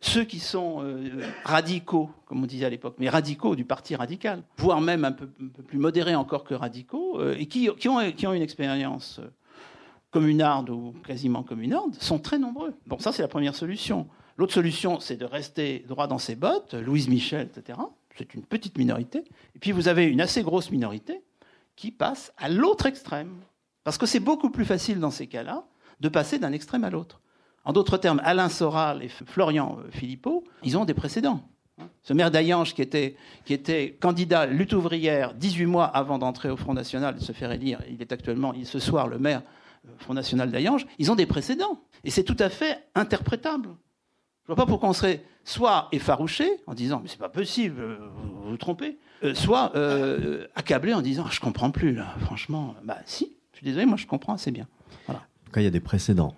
ceux 0.00 0.24
qui 0.24 0.38
sont 0.38 0.82
euh, 0.82 1.24
radicaux, 1.44 2.10
comme 2.26 2.42
on 2.42 2.46
disait 2.46 2.66
à 2.66 2.70
l'époque, 2.70 2.94
mais 2.98 3.08
radicaux 3.08 3.56
du 3.56 3.64
parti 3.64 3.96
radical, 3.96 4.42
voire 4.58 4.80
même 4.80 5.04
un 5.04 5.12
peu, 5.12 5.26
plus 5.26 5.78
modérés 5.78 6.14
encore 6.14 6.44
que 6.44 6.54
radicaux, 6.54 7.20
euh, 7.20 7.36
et 7.36 7.46
qui, 7.46 7.68
ont, 7.68 7.74
qui, 8.12 8.26
ont, 8.26 8.32
une 8.32 8.42
expérience 8.42 9.18
euh, 9.18 9.28
communarde 10.10 10.70
ou 10.70 10.94
quasiment 11.04 11.42
communarde, 11.42 11.94
sont 11.96 12.18
très 12.18 12.38
nombreux. 12.38 12.74
Bon, 12.86 12.98
ça 12.98 13.12
c'est 13.12 13.22
la 13.22 13.28
première 13.28 13.54
solution. 13.54 14.06
L'autre 14.36 14.54
solution, 14.54 15.00
c'est 15.00 15.16
de 15.16 15.26
rester 15.26 15.84
droit 15.88 16.06
dans 16.06 16.18
ses 16.18 16.36
bottes, 16.36 16.74
Louise 16.74 17.08
Michel, 17.08 17.48
etc 17.48 17.78
c'est 18.16 18.34
une 18.34 18.44
petite 18.44 18.78
minorité. 18.78 19.24
Et 19.54 19.58
puis 19.58 19.72
vous 19.72 19.88
avez 19.88 20.04
une 20.06 20.20
assez 20.20 20.42
grosse 20.42 20.70
minorité 20.70 21.22
qui 21.76 21.90
passe 21.90 22.32
à 22.36 22.48
l'autre 22.48 22.86
extrême. 22.86 23.36
Parce 23.84 23.98
que 23.98 24.06
c'est 24.06 24.20
beaucoup 24.20 24.50
plus 24.50 24.64
facile 24.64 25.00
dans 25.00 25.10
ces 25.10 25.26
cas-là 25.26 25.64
de 26.00 26.08
passer 26.08 26.38
d'un 26.38 26.52
extrême 26.52 26.84
à 26.84 26.90
l'autre. 26.90 27.20
En 27.64 27.72
d'autres 27.72 27.98
termes, 27.98 28.20
Alain 28.24 28.48
Soral 28.48 29.02
et 29.02 29.08
Florian 29.08 29.78
euh, 29.78 29.90
Philippot, 29.90 30.44
ils 30.62 30.78
ont 30.78 30.84
des 30.84 30.94
précédents. 30.94 31.42
Ce 32.02 32.12
maire 32.12 32.30
d'Ayange, 32.30 32.74
qui 32.74 32.82
était, 32.82 33.16
qui 33.44 33.54
était 33.54 33.96
candidat 34.00 34.46
lutte 34.46 34.72
ouvrière 34.74 35.34
18 35.34 35.66
mois 35.66 35.86
avant 35.86 36.18
d'entrer 36.18 36.50
au 36.50 36.56
Front 36.56 36.74
National 36.74 37.14
de 37.14 37.20
se 37.20 37.32
faire 37.32 37.52
élire, 37.52 37.82
il 37.90 38.00
est 38.02 38.12
actuellement, 38.12 38.52
ce 38.64 38.78
soir, 38.78 39.08
le 39.08 39.18
maire 39.18 39.42
euh, 39.86 39.90
Front 39.98 40.14
National 40.14 40.50
d'Ayange, 40.50 40.86
ils 40.98 41.10
ont 41.10 41.16
des 41.16 41.26
précédents. 41.26 41.80
Et 42.04 42.10
c'est 42.10 42.24
tout 42.24 42.36
à 42.38 42.48
fait 42.48 42.86
interprétable. 42.94 43.70
Je 44.50 44.56
vois 44.56 44.64
pas 44.64 44.68
pourquoi 44.68 44.88
on 44.88 44.92
serait 44.92 45.22
soit 45.44 45.86
effarouché 45.92 46.50
en 46.66 46.74
disant 46.74 46.98
mais 47.00 47.08
c'est 47.08 47.20
pas 47.20 47.28
possible, 47.28 47.80
euh, 47.80 47.98
vous 48.16 48.50
vous 48.50 48.56
trompez, 48.56 48.98
euh, 49.22 49.32
soit 49.32 49.70
euh, 49.76 50.48
accablé 50.56 50.92
en 50.92 51.02
disant 51.02 51.22
ah, 51.24 51.30
je 51.30 51.38
comprends 51.38 51.70
plus 51.70 51.94
là, 51.94 52.16
franchement. 52.22 52.74
Bah 52.82 52.98
si, 53.06 53.36
je 53.52 53.58
suis 53.58 53.64
désolé, 53.64 53.86
moi 53.86 53.96
je 53.96 54.08
comprends 54.08 54.34
assez 54.34 54.50
bien. 54.50 54.66
Voilà. 55.06 55.20
En 55.20 55.44
tout 55.44 55.52
cas, 55.52 55.60
il 55.60 55.64
y 55.64 55.68
a 55.68 55.70
des 55.70 55.78
précédents. 55.78 56.34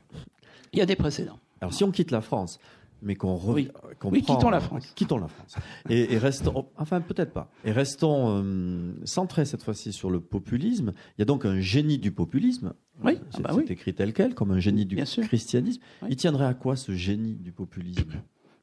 Il 0.74 0.78
y 0.78 0.82
a 0.82 0.84
des 0.84 0.94
précédents. 0.94 1.38
Alors 1.62 1.72
si 1.72 1.84
on 1.84 1.90
quitte 1.90 2.10
la 2.10 2.20
France, 2.20 2.60
mais 3.02 3.14
qu'on 3.16 3.38
Oui. 3.52 3.68
qu'on 3.98 4.10
Oui, 4.10 4.22
prend- 4.22 4.36
quittons 4.36 4.50
la 4.50 4.60
France. 4.60 4.92
Quittons 4.94 5.18
la 5.18 5.28
France. 5.28 5.56
Et, 5.90 6.14
et 6.14 6.18
restons, 6.18 6.66
enfin 6.76 7.00
peut-être 7.00 7.32
pas. 7.32 7.50
Et 7.64 7.72
restons 7.72 8.42
euh, 8.42 8.92
centrés 9.04 9.44
cette 9.44 9.62
fois-ci 9.62 9.92
sur 9.92 10.10
le 10.10 10.20
populisme. 10.20 10.92
Il 11.16 11.20
y 11.20 11.22
a 11.22 11.24
donc 11.26 11.44
un 11.44 11.60
génie 11.60 11.98
du 11.98 12.12
populisme. 12.12 12.72
Oui, 13.04 13.14
Euh, 13.14 13.16
ah 13.20 13.26
c'est 13.36 13.42
bah 13.42 13.50
c'est 13.52 13.58
oui. 13.58 13.64
écrit 13.68 13.94
tel 13.94 14.12
quel, 14.12 14.34
comme 14.34 14.52
un 14.52 14.60
génie 14.60 14.86
du 14.86 14.94
Bien 14.96 15.04
sûr. 15.04 15.24
christianisme. 15.24 15.80
Oui. 16.02 16.08
Il 16.12 16.16
tiendrait 16.16 16.46
à 16.46 16.54
quoi 16.54 16.76
ce 16.76 16.92
génie 16.92 17.34
du 17.34 17.52
populisme? 17.52 18.12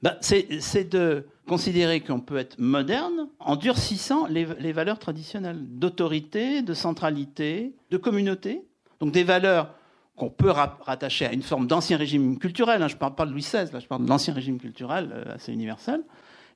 Ben, 0.01 0.15
c'est 0.21 0.47
c'est 0.61 0.85
de 0.89 1.25
considérer 1.45 1.99
qu'on 1.99 2.21
peut 2.21 2.37
être 2.37 2.57
moderne 2.57 3.27
en 3.39 3.57
durcissant 3.57 4.27
les, 4.27 4.47
les 4.59 4.71
valeurs 4.71 4.97
traditionnelles 4.99 5.59
d'autorité, 5.67 6.61
de 6.61 6.73
centralité, 6.73 7.73
de 7.91 7.97
communauté. 7.97 8.61
Donc 9.01 9.11
des 9.11 9.23
valeurs 9.25 9.73
qu'on 10.19 10.29
peut 10.29 10.51
ra- 10.51 10.77
rattacher 10.85 11.25
à 11.25 11.33
une 11.33 11.41
forme 11.41 11.65
d'ancien 11.65 11.97
régime 11.97 12.37
culturel. 12.37 12.83
hein. 12.83 12.87
Je 12.87 12.93
ne 12.95 12.99
parle 12.99 13.15
pas 13.15 13.25
de 13.25 13.31
Louis 13.31 13.41
XVI, 13.41 13.71
là, 13.73 13.79
je 13.79 13.87
parle 13.87 14.03
de 14.03 14.09
l'ancien 14.09 14.33
régime 14.33 14.59
culturel 14.59 15.09
euh, 15.13 15.33
assez 15.35 15.51
universel. 15.51 16.01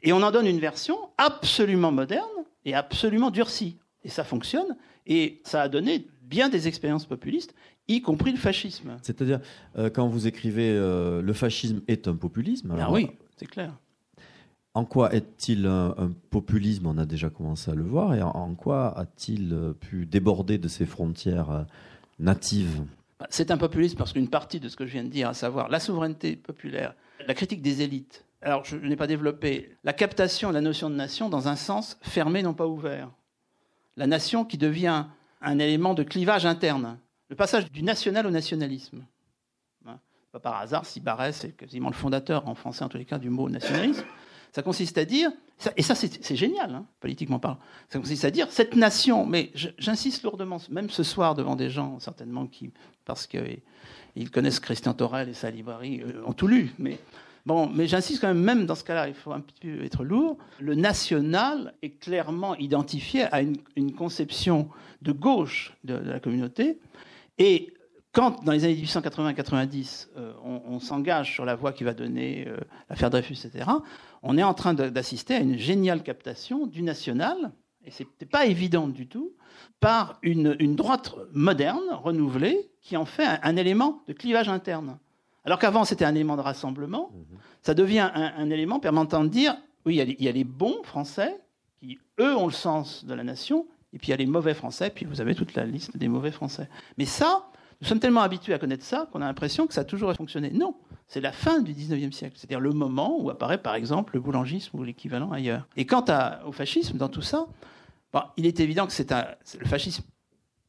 Et 0.03 0.13
on 0.13 0.21
en 0.21 0.31
donne 0.31 0.45
une 0.47 0.59
version 0.59 0.97
absolument 1.17 1.91
moderne 1.91 2.27
et 2.65 2.75
absolument 2.75 3.31
durcie. 3.31 3.77
Et 4.03 4.09
ça 4.09 4.23
fonctionne. 4.23 4.75
Et 5.07 5.41
ça 5.45 5.61
a 5.63 5.69
donné 5.69 6.07
bien 6.23 6.49
des 6.49 6.67
expériences 6.67 7.05
populistes, 7.05 7.55
y 7.87 8.01
compris 8.01 8.31
le 8.31 8.37
fascisme. 8.37 8.97
C'est-à-dire, 9.01 9.39
euh, 9.77 9.89
quand 9.89 10.07
vous 10.07 10.27
écrivez 10.27 10.69
euh, 10.71 11.21
le 11.21 11.33
fascisme 11.33 11.81
est 11.87 12.07
un 12.07 12.15
populisme, 12.15 12.69
Ah 12.71 12.75
alors, 12.75 12.91
oui, 12.91 13.09
c'est 13.37 13.45
clair. 13.47 13.73
en 14.73 14.85
quoi 14.85 15.13
est-il 15.13 15.65
un, 15.67 15.93
un 15.97 16.11
populisme? 16.29 16.87
On 16.87 16.97
a 16.97 17.05
déjà 17.05 17.29
commencé 17.29 17.71
à 17.71 17.75
le 17.75 17.83
voir. 17.83 18.13
Et 18.15 18.21
en, 18.21 18.29
en 18.29 18.55
quoi 18.55 18.97
a-t-il 18.97 19.73
pu 19.79 20.05
déborder 20.05 20.57
de 20.57 20.67
ses 20.67 20.85
frontières 20.85 21.65
natives? 22.19 22.83
C'est 23.29 23.51
un 23.51 23.57
populisme 23.57 23.97
parce 23.97 24.13
qu'une 24.13 24.29
partie 24.29 24.59
de 24.59 24.69
ce 24.69 24.75
que 24.75 24.85
je 24.85 24.91
viens 24.91 25.03
de 25.03 25.09
dire, 25.09 25.29
à 25.29 25.33
savoir 25.33 25.69
la 25.69 25.79
souveraineté 25.79 26.35
populaire, 26.35 26.95
la 27.25 27.33
critique 27.33 27.61
des 27.61 27.81
élites. 27.81 28.25
Alors, 28.41 28.65
je 28.65 28.75
n'ai 28.75 28.97
pas 28.97 29.07
développé 29.07 29.77
la 29.83 29.93
captation 29.93 30.49
de 30.49 30.53
la 30.53 30.61
notion 30.61 30.89
de 30.89 30.95
nation 30.95 31.29
dans 31.29 31.47
un 31.47 31.55
sens 31.55 31.97
fermé, 32.01 32.43
non 32.43 32.53
pas 32.53 32.67
ouvert. 32.67 33.09
La 33.95 34.07
nation 34.07 34.43
qui 34.43 34.57
devient 34.57 35.05
un 35.41 35.59
élément 35.59 35.93
de 35.93 36.03
clivage 36.03 36.45
interne. 36.45 36.97
Le 37.29 37.35
passage 37.35 37.71
du 37.71 37.83
national 37.83 38.27
au 38.27 38.31
nationalisme. 38.31 39.05
Hein, 39.85 39.99
Pas 40.31 40.39
par 40.39 40.57
hasard 40.57 40.85
si 40.85 40.99
Barrès 40.99 41.43
est 41.45 41.55
quasiment 41.55 41.89
le 41.89 41.95
fondateur, 41.95 42.47
en 42.47 42.55
français 42.55 42.83
en 42.83 42.89
tous 42.89 42.97
les 42.97 43.05
cas, 43.05 43.17
du 43.17 43.29
mot 43.29 43.49
nationalisme. 43.49 44.03
Ça 44.53 44.61
consiste 44.61 44.99
à 44.99 45.05
dire, 45.05 45.31
et 45.77 45.81
ça 45.81 45.95
c'est 45.95 46.35
génial, 46.35 46.75
hein, 46.75 46.85
politiquement 46.99 47.39
parlant, 47.39 47.57
ça 47.89 47.97
consiste 47.97 48.23
à 48.23 48.29
dire, 48.29 48.47
cette 48.51 48.75
nation, 48.75 49.25
mais 49.25 49.51
j'insiste 49.79 50.21
lourdement, 50.21 50.57
même 50.69 50.91
ce 50.91 51.01
soir 51.01 51.33
devant 51.33 51.55
des 51.55 51.71
gens 51.71 51.99
certainement 51.99 52.45
qui, 52.45 52.71
parce 53.03 53.25
qu'ils 53.25 54.29
connaissent 54.31 54.59
Christian 54.59 54.93
Torel 54.93 55.29
et 55.29 55.33
sa 55.33 55.49
librairie, 55.49 56.01
euh, 56.01 56.21
ont 56.27 56.33
tout 56.33 56.45
lu, 56.45 56.71
mais 56.77 56.99
bon, 57.47 57.67
mais 57.67 57.87
j'insiste 57.87 58.21
quand 58.21 58.27
même, 58.27 58.43
même 58.43 58.67
dans 58.67 58.75
ce 58.75 58.83
cas-là, 58.83 59.07
il 59.07 59.15
faut 59.15 59.31
un 59.31 59.39
petit 59.41 59.59
peu 59.59 59.83
être 59.83 60.03
lourd, 60.03 60.37
le 60.59 60.75
national 60.75 61.73
est 61.81 61.97
clairement 61.99 62.55
identifié 62.57 63.23
à 63.33 63.41
une, 63.41 63.57
conception 63.95 64.69
de 65.01 65.13
gauche 65.13 65.73
de, 65.83 65.95
la 65.95 66.19
communauté, 66.19 66.77
et 67.39 67.73
quand, 68.11 68.43
dans 68.43 68.51
les 68.51 68.65
années 68.65 68.75
1880-90, 68.75 70.09
euh, 70.17 70.33
on, 70.45 70.61
on 70.67 70.79
s'engage 70.79 71.33
sur 71.33 71.45
la 71.45 71.55
voie 71.55 71.73
qui 71.73 71.83
va 71.83 71.95
donner 71.95 72.45
euh, 72.47 72.57
l'affaire 72.87 73.09
Dreyfus, 73.09 73.47
etc., 73.47 73.65
on 74.23 74.37
est 74.37 74.43
en 74.43 74.53
train 74.53 74.73
d'assister 74.73 75.35
à 75.35 75.39
une 75.39 75.57
géniale 75.57 76.01
captation 76.01 76.65
du 76.65 76.81
national, 76.81 77.51
et 77.85 77.91
ce 77.91 78.03
n'était 78.03 78.25
pas 78.25 78.45
évident 78.45 78.87
du 78.87 79.07
tout, 79.07 79.33
par 79.79 80.17
une, 80.23 80.55
une 80.59 80.75
droite 80.75 81.13
moderne, 81.33 81.83
renouvelée, 81.91 82.71
qui 82.81 82.97
en 82.97 83.05
fait 83.05 83.25
un, 83.25 83.39
un 83.43 83.55
élément 83.57 84.01
de 84.07 84.13
clivage 84.13 84.49
interne. 84.49 84.97
Alors 85.45 85.59
qu'avant, 85.59 85.83
c'était 85.83 86.05
un 86.05 86.15
élément 86.15 86.37
de 86.37 86.41
rassemblement, 86.41 87.11
ça 87.61 87.73
devient 87.73 88.09
un, 88.13 88.33
un 88.37 88.49
élément 88.49 88.79
permettant 88.79 89.23
de 89.23 89.29
dire, 89.29 89.55
oui, 89.85 89.95
il 89.95 89.97
y, 89.97 90.01
a 90.01 90.05
les, 90.05 90.15
il 90.17 90.25
y 90.25 90.29
a 90.29 90.31
les 90.31 90.45
bons 90.45 90.81
Français, 90.83 91.37
qui, 91.81 91.99
eux, 92.19 92.35
ont 92.35 92.45
le 92.47 92.53
sens 92.53 93.03
de 93.03 93.13
la 93.13 93.25
nation, 93.25 93.67
et 93.91 93.97
puis 93.97 94.07
il 94.07 94.11
y 94.11 94.13
a 94.13 94.17
les 94.17 94.25
mauvais 94.25 94.53
Français, 94.53 94.89
puis 94.89 95.05
vous 95.05 95.19
avez 95.19 95.35
toute 95.35 95.53
la 95.53 95.65
liste 95.65 95.97
des 95.97 96.07
mauvais 96.07 96.31
Français. 96.31 96.69
Mais 96.97 97.05
ça, 97.05 97.49
nous 97.81 97.87
sommes 97.87 97.99
tellement 97.99 98.21
habitués 98.21 98.53
à 98.53 98.59
connaître 98.59 98.85
ça 98.85 99.09
qu'on 99.11 99.21
a 99.21 99.25
l'impression 99.25 99.67
que 99.67 99.73
ça 99.73 99.81
a 99.81 99.83
toujours 99.83 100.13
fonctionné. 100.13 100.49
Non, 100.51 100.75
c'est 101.07 101.21
la 101.21 101.31
fin 101.31 101.59
du 101.59 101.73
19e 101.73 102.11
siècle, 102.11 102.35
c'est-à-dire 102.37 102.59
le 102.59 102.71
moment 102.71 103.21
où 103.21 103.29
apparaît 103.29 103.57
par 103.57 103.75
exemple 103.75 104.15
le 104.15 104.19
boulangisme 104.19 104.77
ou 104.79 104.83
l'équivalent 104.83 105.31
ailleurs. 105.31 105.67
Et 105.75 105.85
quant 105.85 106.05
au 106.45 106.51
fascisme, 106.51 106.97
dans 106.97 107.09
tout 107.09 107.21
ça, 107.21 107.47
il 108.37 108.45
est 108.45 108.59
évident 108.59 108.87
que 108.87 108.93
c'est 108.93 109.11
le 109.11 109.65
fascisme 109.65 110.03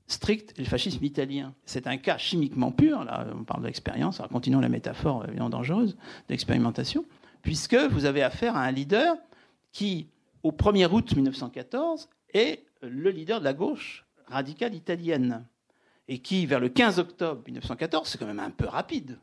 strict 0.07 0.53
et 0.59 0.63
le 0.63 0.69
fascisme 0.69 1.03
italien. 1.03 1.55
C'est 1.65 1.87
un 1.87 1.97
cas 1.97 2.19
chimiquement 2.19 2.71
pur, 2.73 3.05
là 3.05 3.27
on 3.35 3.45
parle 3.45 3.63
d'expérience, 3.63 4.21
alors 4.21 4.31
continuons 4.31 4.61
la 4.61 4.69
métaphore 4.69 5.25
évidemment 5.27 5.51
dangereuse 5.51 5.97
d'expérimentation, 6.29 7.05
puisque 7.43 7.77
vous 7.77 8.05
avez 8.05 8.23
affaire 8.23 8.57
à 8.57 8.63
un 8.63 8.71
leader 8.71 9.17
qui, 9.73 10.09
au 10.43 10.53
1er 10.53 10.93
août 10.93 11.17
1914, 11.17 12.09
est 12.35 12.65
le 12.83 13.11
leader 13.11 13.41
de 13.41 13.45
la 13.45 13.55
gauche 13.55 14.05
radicale 14.27 14.75
italienne 14.75 15.47
et 16.09 16.19
qui, 16.19 16.45
vers 16.45 16.61
le 16.61 16.69
15 16.69 16.99
octobre 16.99 17.43
1914, 17.47 18.09
c'est 18.09 18.19
quand 18.19 18.27
même 18.27 18.41
un 18.41 18.51
peu 18.51 18.67
rapide, 18.67 19.19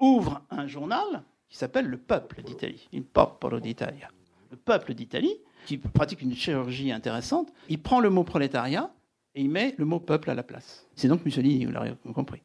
ouvre 0.00 0.42
un 0.50 0.66
journal 0.66 1.22
qui 1.48 1.56
s'appelle 1.56 1.86
Le 1.86 1.98
Peuple 1.98 2.42
d'Italie, 2.42 2.88
Il 2.92 3.04
Popolo 3.04 3.60
d'Italia. 3.60 4.08
Le 4.50 4.56
Peuple 4.56 4.94
d'Italie, 4.94 5.36
qui 5.66 5.78
pratique 5.78 6.22
une 6.22 6.34
chirurgie 6.34 6.90
intéressante, 6.90 7.52
il 7.68 7.80
prend 7.80 8.00
le 8.00 8.10
mot 8.10 8.24
prolétariat 8.24 8.90
et 9.34 9.42
il 9.42 9.50
met 9.50 9.74
le 9.78 9.84
mot 9.84 10.00
peuple 10.00 10.30
à 10.30 10.34
la 10.34 10.42
place. 10.42 10.86
C'est 10.96 11.08
donc 11.08 11.24
Mussolini, 11.24 11.64
vous 11.64 11.72
l'aurez 11.72 11.94
compris. 12.14 12.42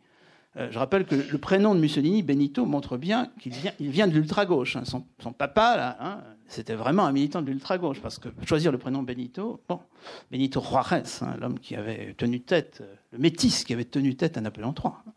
Euh, 0.57 0.69
je 0.71 0.79
rappelle 0.79 1.05
que 1.05 1.15
le 1.15 1.37
prénom 1.37 1.75
de 1.75 1.79
Mussolini, 1.79 2.23
Benito, 2.23 2.65
montre 2.65 2.97
bien 2.97 3.31
qu'il 3.39 3.53
vient, 3.53 3.71
il 3.79 3.89
vient 3.89 4.07
de 4.07 4.13
l'ultra-gauche. 4.13 4.75
hein. 4.75 4.85
Son, 4.85 5.05
son 5.21 5.33
papa, 5.33 5.75
là, 5.75 5.97
hein, 5.99 6.23
c'était 6.47 6.75
vraiment 6.75 7.05
un 7.05 7.11
militant 7.11 7.41
de 7.41 7.47
l'ultra-gauche, 7.47 8.01
parce 8.01 8.19
que 8.19 8.29
choisir 8.45 8.71
le 8.71 8.77
prénom 8.77 9.01
Benito, 9.03 9.61
bon, 9.67 9.79
Benito 10.31 10.61
Juarez, 10.61 11.03
hein, 11.21 11.35
l'homme 11.39 11.59
qui 11.59 11.75
avait 11.75 12.13
tenu 12.17 12.39
tête, 12.41 12.79
euh, 12.81 12.95
le 13.11 13.19
métis 13.19 13.63
qui 13.63 13.73
avait 13.73 13.85
tenu 13.85 14.15
tête 14.15 14.37
à 14.37 14.41
Napoléon 14.41 14.73
III. 14.77 14.93
hein. 15.07 15.11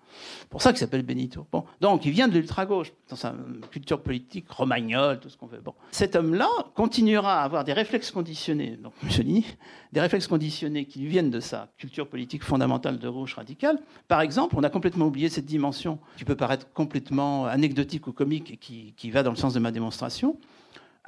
pour 0.49 0.63
ça 0.63 0.71
qu'il 0.71 0.79
s'appelle 0.79 1.03
Benito. 1.03 1.47
Bon, 1.53 1.65
donc 1.81 2.07
il 2.07 2.13
vient 2.13 2.29
de 2.29 2.33
l'ultra-gauche, 2.33 2.93
dans 3.11 3.17
sa 3.17 3.31
euh, 3.33 3.61
culture 3.71 4.03
politique, 4.03 4.51
romagnole, 4.51 5.21
tout 5.21 5.29
ce 5.29 5.37
qu'on 5.37 5.47
veut. 5.47 5.61
Bon. 5.61 5.75
Cet 5.91 6.17
homme-là 6.17 6.49
continuera 6.75 7.43
à 7.43 7.45
avoir 7.45 7.65
des 7.65 7.75
réflexes 7.75 8.11
conditionnés, 8.11 8.79
donc 8.83 8.95
Mussolini, 9.03 9.45
des 9.93 10.01
réflexes 10.01 10.29
conditionnés 10.29 10.87
qui 10.87 11.01
lui 11.01 11.09
viennent 11.09 11.31
de 11.31 11.41
sa 11.41 11.69
culture 11.77 12.09
politique 12.09 12.43
fondamentale 12.43 12.99
de 12.99 13.09
gauche 13.09 13.35
radicale. 13.35 13.79
Par 14.09 14.23
exemple, 14.23 14.55
on 14.57 14.63
a 14.63 14.71
complètement 14.71 15.07
oublié 15.07 15.29
cette 15.29 15.47
dimension 15.47 15.99
qui 16.17 16.25
peut 16.25 16.37
paraître 16.37 16.73
complètement 16.73 17.45
anecdotique 17.47 18.07
ou 18.07 18.13
comique 18.13 18.51
et 18.51 18.57
qui, 18.57 18.95
qui 18.97 19.11
va 19.11 19.23
dans 19.23 19.31
le 19.31 19.37
sens 19.37 19.53
de 19.53 19.59
ma 19.61 19.71
démonstration. 19.71 20.39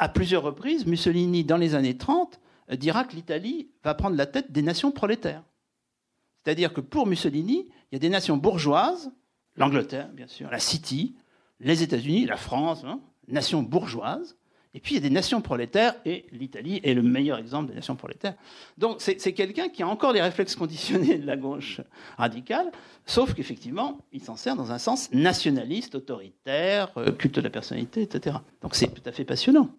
À 0.03 0.09
plusieurs 0.09 0.43
reprises, 0.43 0.87
Mussolini, 0.87 1.45
dans 1.45 1.59
les 1.59 1.75
années 1.75 1.99
30, 1.99 2.41
euh, 2.71 2.77
dira 2.77 3.05
que 3.05 3.15
l'Italie 3.15 3.69
va 3.85 3.95
prendre 3.95 4.17
la 4.17 4.25
tête 4.25 4.51
des 4.51 4.63
nations 4.63 4.93
prolétaires. 4.93 5.45
C'est-à-dire 6.43 6.73
que 6.73 6.81
pour 6.81 7.07
Mussolini, 7.07 7.69
il 7.69 7.95
y 7.95 7.97
a 7.97 7.99
des 7.99 8.09
nations 8.09 8.39
bourgeoises, 8.39 9.13
l'Angleterre, 9.57 10.09
bien 10.15 10.27
sûr, 10.27 10.49
la 10.51 10.59
City, 10.59 11.17
les 11.59 11.83
États-Unis, 11.83 12.25
la 12.25 12.39
France, 12.39 12.83
hein, 12.83 13.03
nations 13.29 13.63
bourgeoises, 13.63 14.39
et 14.75 14.81
puis 14.81 14.95
il 14.95 14.99
y 15.03 15.05
a 15.05 15.09
des 15.09 15.15
nations 15.15 15.41
prolétaires, 15.41 15.95
et 16.05 16.27
l'Italie 16.33 16.81
est 16.85 16.95
le 16.95 17.03
meilleur 17.03 17.39
exemple 17.39 17.71
des 17.71 17.75
nations 17.75 17.97
prolétaires. 17.97 18.35
Donc 18.79 18.97
c'est 18.99 19.33
quelqu'un 19.33 19.69
qui 19.69 19.83
a 19.83 19.89
encore 19.89 20.13
les 20.13 20.23
réflexes 20.23 20.55
conditionnés 20.55 21.19
de 21.19 21.27
la 21.27 21.37
gauche 21.37 21.81
radicale, 22.17 22.71
sauf 23.05 23.35
qu'effectivement, 23.35 23.99
il 24.13 24.23
s'en 24.23 24.37
sert 24.37 24.57
dans 24.57 24.71
un 24.71 24.79
sens 24.79 25.13
nationaliste, 25.13 25.97
autoritaire, 25.97 26.93
euh, 26.97 27.11
culte 27.11 27.37
de 27.37 27.41
la 27.41 27.51
personnalité, 27.51 28.03
etc. 28.03 28.37
Donc 28.63 28.75
c'est 28.75 28.89
tout 28.89 29.03
à 29.05 29.13
fait 29.13 29.25
passionnant. 29.25 29.71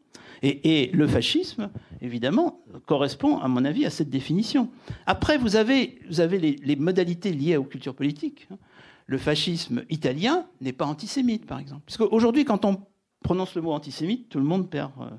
Et, 0.44 0.90
le 0.92 1.08
fascisme, 1.08 1.70
évidemment, 2.02 2.62
correspond, 2.88 3.38
à 3.38 3.48
mon 3.48 3.64
avis, 3.64 3.86
à 3.86 3.92
cette 3.92 4.10
définition. 4.10 4.70
Après, 5.06 5.38
vous 5.38 5.56
avez, 5.56 6.00
vous 6.10 6.20
avez 6.20 6.40
les, 6.40 6.56
les 6.64 6.76
modalités 6.76 7.32
liées 7.32 7.58
aux 7.58 7.64
cultures 7.64 7.94
politiques. 7.94 8.48
hein. 8.52 8.58
Le 9.06 9.20
fascisme 9.20 9.84
italien 9.90 10.48
n'est 10.62 10.74
pas 10.74 10.86
antisémite, 10.86 11.46
par 11.46 11.60
exemple. 11.60 11.84
Parce 11.86 11.98
qu'aujourd'hui, 11.98 12.44
quand 12.44 12.66
on 12.66 12.82
prononce 13.24 13.56
le 13.56 13.62
mot 13.62 13.72
antisémite, 13.72 14.30
tout 14.30 14.40
le 14.40 14.46
monde 14.46 14.70
perd 14.70 14.92
euh, 15.00 15.10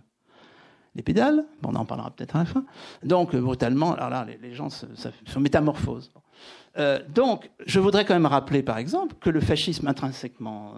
les 0.94 1.02
pédales. 1.02 1.44
On 1.64 1.74
en 1.74 1.84
parlera 1.84 2.10
peut-être 2.10 2.36
à 2.36 2.40
la 2.40 2.44
fin. 2.44 2.64
Donc, 3.02 3.34
euh, 3.34 3.40
brutalement, 3.40 3.94
alors 3.94 4.10
là, 4.10 4.26
les, 4.40 4.54
gens 4.54 4.70
se, 4.70 4.86
se, 4.94 5.08
se 5.24 5.38
métamorphosent. 5.38 6.12
Euh, 6.78 7.00
donc, 7.14 7.50
je 7.66 7.80
voudrais 7.80 8.04
quand 8.04 8.14
même 8.14 8.26
rappeler, 8.26 8.62
par 8.62 8.78
exemple, 8.78 9.14
que 9.20 9.30
le 9.30 9.40
fascisme 9.40 9.86
intrinsèquement 9.86 10.74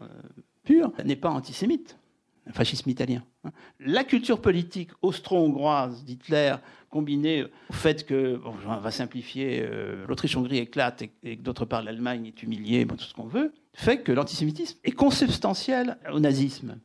pur 0.65 0.93
n'est 1.05 1.17
pas 1.17 1.31
antisémite, 1.31 1.99
le 2.47 2.53
fascisme 2.53 2.91
italien. 2.91 3.23
hein. 3.45 3.53
La 3.81 4.05
culture 4.05 4.41
politique 4.41 4.91
austro-hongroise 5.03 6.05
d'Hitler, 6.05 6.57
combinée 6.91 7.45
au 7.45 7.73
fait 7.73 8.07
que, 8.07 8.41
on 8.45 8.77
va 8.77 8.91
simplifier, 8.91 9.67
l'Autriche-Hongrie 10.07 10.59
éclate 10.59 11.03
et, 11.03 11.13
et 11.23 11.37
que 11.37 11.43
d'autre 11.43 11.65
part 11.65 11.83
l'Allemagne 11.83 12.27
est 12.27 12.43
humiliée, 12.43 12.85
bon, 12.85 12.97
tout 12.97 13.05
ce 13.05 13.15
qu'on 13.15 13.27
veut, 13.27 13.53
fait 13.73 13.99
que 14.03 14.13
l'antisémitisme 14.13 14.79
est 14.85 14.93
consubstantiel 14.93 15.99
au 16.13 16.21
nazisme. 16.21 16.79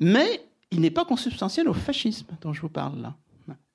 Mais 0.00 0.44
il 0.70 0.80
n'est 0.80 0.90
pas 0.90 1.04
consubstantiel 1.04 1.68
au 1.68 1.74
fascisme 1.74 2.26
dont 2.40 2.52
je 2.52 2.60
vous 2.60 2.68
parle 2.68 3.00
là. 3.00 3.16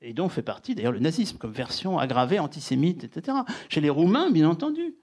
Et 0.02 0.14
dont 0.14 0.30
fait 0.30 0.42
partie 0.42 0.76
d'ailleurs 0.76 0.94
le 0.94 1.00
nazisme 1.00 1.38
comme 1.38 1.52
version 1.52 2.00
aggravée 2.00 2.40
antisémite, 2.40 3.04
etc. 3.04 3.38
Chez 3.68 3.82
les 3.82 3.90
Roumains, 3.90 4.32
bien 4.32 4.50
entendu. 4.50 4.96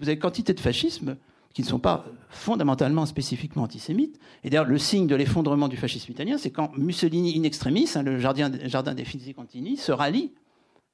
Vous 0.00 0.08
avez 0.08 0.18
quantité 0.18 0.52
de 0.52 0.60
fascisme 0.60 1.16
qui 1.54 1.62
ne 1.62 1.66
sont 1.66 1.78
pas 1.78 2.04
fondamentalement 2.28 3.06
spécifiquement 3.06 3.62
antisémites. 3.62 4.20
Et 4.44 4.50
d'ailleurs, 4.50 4.66
le 4.66 4.76
signe 4.78 5.06
de 5.06 5.14
l'effondrement 5.14 5.68
du 5.68 5.76
fascisme 5.76 6.12
italien, 6.12 6.36
c'est 6.36 6.50
quand 6.50 6.76
Mussolini 6.76 7.38
in 7.38 7.44
extremis, 7.44 7.88
hein, 7.94 8.02
le 8.02 8.18
jardin, 8.18 8.50
jardin 8.64 8.94
des 8.94 9.04
Fizzi 9.04 9.32
Contini, 9.32 9.76
se 9.76 9.92
rallie 9.92 10.32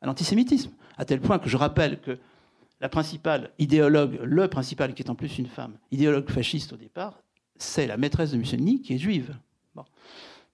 à 0.03 0.07
l'antisémitisme. 0.07 0.71
À 0.99 1.05
tel 1.05 1.21
point 1.21 1.39
que 1.39 1.49
je 1.49 1.57
rappelle 1.57 2.01
que 2.01 2.19
la 2.81 2.89
principale 2.89 3.51
idéologue, 3.59 4.21
le 4.23 4.47
principal, 4.49 4.95
qui 4.95 5.03
est 5.03 5.11
en 5.11 5.15
plus 5.15 5.39
une 5.39 5.47
femme, 5.47 5.79
idéologue 5.91 6.31
fasciste 6.31 6.73
au 6.75 6.77
départ, 6.77 7.22
c'est 7.63 7.87
la 7.87 7.97
maîtresse 7.97 8.33
de 8.33 8.37
Mussolini 8.37 8.83
qui 8.83 8.95
est 8.95 8.99
juive. 8.99 9.35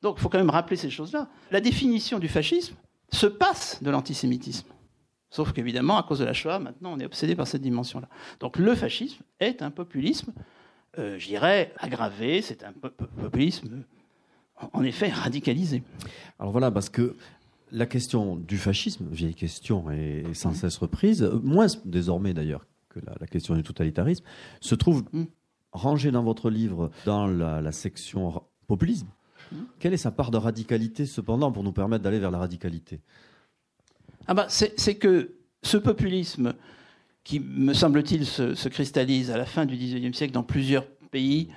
Donc 0.01 0.15
il 0.19 0.21
faut 0.21 0.29
quand 0.29 0.39
même 0.39 0.51
rappeler 0.51 0.77
ces 0.77 0.91
choses-là. 0.91 1.29
La 1.51 1.61
définition 1.61 2.19
du 2.19 2.29
fascisme 2.29 2.77
se 3.11 3.27
passe 3.27 3.83
de 3.83 3.91
l'antisémitisme. 3.91 4.69
Sauf 5.31 5.53
qu'évidemment, 5.53 5.99
à 5.99 6.05
cause 6.05 6.21
de 6.21 6.25
la 6.25 6.33
Shoah, 6.33 6.59
maintenant, 6.59 6.93
on 6.95 7.01
est 7.01 7.05
obsédé 7.05 7.35
par 7.35 7.47
cette 7.47 7.63
dimension-là. 7.63 8.09
Donc 8.41 8.59
le 8.59 8.75
fascisme 8.75 9.23
est 9.41 9.61
un 9.61 9.71
populisme, 9.71 10.33
euh, 10.99 11.19
je 11.19 11.27
dirais, 11.27 11.75
aggravé, 11.79 12.43
c'est 12.43 12.63
un 12.63 12.73
populisme, 12.73 13.85
en 14.73 14.85
effet, 14.85 15.09
radicalisé. 15.09 15.83
Alors 16.39 16.53
voilà, 16.53 16.71
parce 16.71 16.89
que 16.89 17.17
la 17.73 17.87
question 17.87 18.37
du 18.37 18.57
fascisme, 18.57 19.07
vieille 19.11 19.35
question 19.35 19.91
et 19.91 20.25
sans 20.33 20.55
cesse 20.55 20.79
reprise, 20.79 21.23
moins 21.43 21.67
désormais 21.85 22.33
d'ailleurs 22.33 22.65
que 22.89 23.01
la, 23.21 23.27
question 23.27 23.55
du 23.55 23.63
totalitarisme, 23.63 24.25
se 24.61 24.75
trouve 24.75 25.05
rangée 25.73 26.11
dans 26.11 26.23
votre 26.23 26.51
livre 26.51 26.91
dans 27.05 27.27
la, 27.27 27.73
section 27.73 28.43
populisme. 28.67 29.09
Mm. 29.53 29.57
Quelle 29.79 29.95
est 29.95 29.99
sa 29.99 30.11
part 30.11 30.31
de 30.31 30.37
radicalité 30.37 31.07
cependant 31.07 31.53
pour 31.53 31.65
nous 31.65 31.73
permettre 31.73 32.05
d'aller 32.05 32.19
vers 32.19 32.31
la 32.31 32.39
radicalité? 32.39 33.01
Ah 34.27 34.35
bah, 34.35 34.47
c'est 34.49 34.95
que 34.97 35.37
ce 35.63 35.77
populisme 35.77 36.55
qui, 37.25 37.41
me 37.41 37.73
semble-t-il, 37.73 38.27
se, 38.27 38.69
cristallise 38.69 39.31
à 39.31 39.37
la 39.37 39.47
fin 39.47 39.67
du 39.67 39.77
XIXe 39.77 40.17
siècle 40.17 40.33
dans 40.33 40.43
plusieurs 40.43 40.87
pays, 41.11 41.49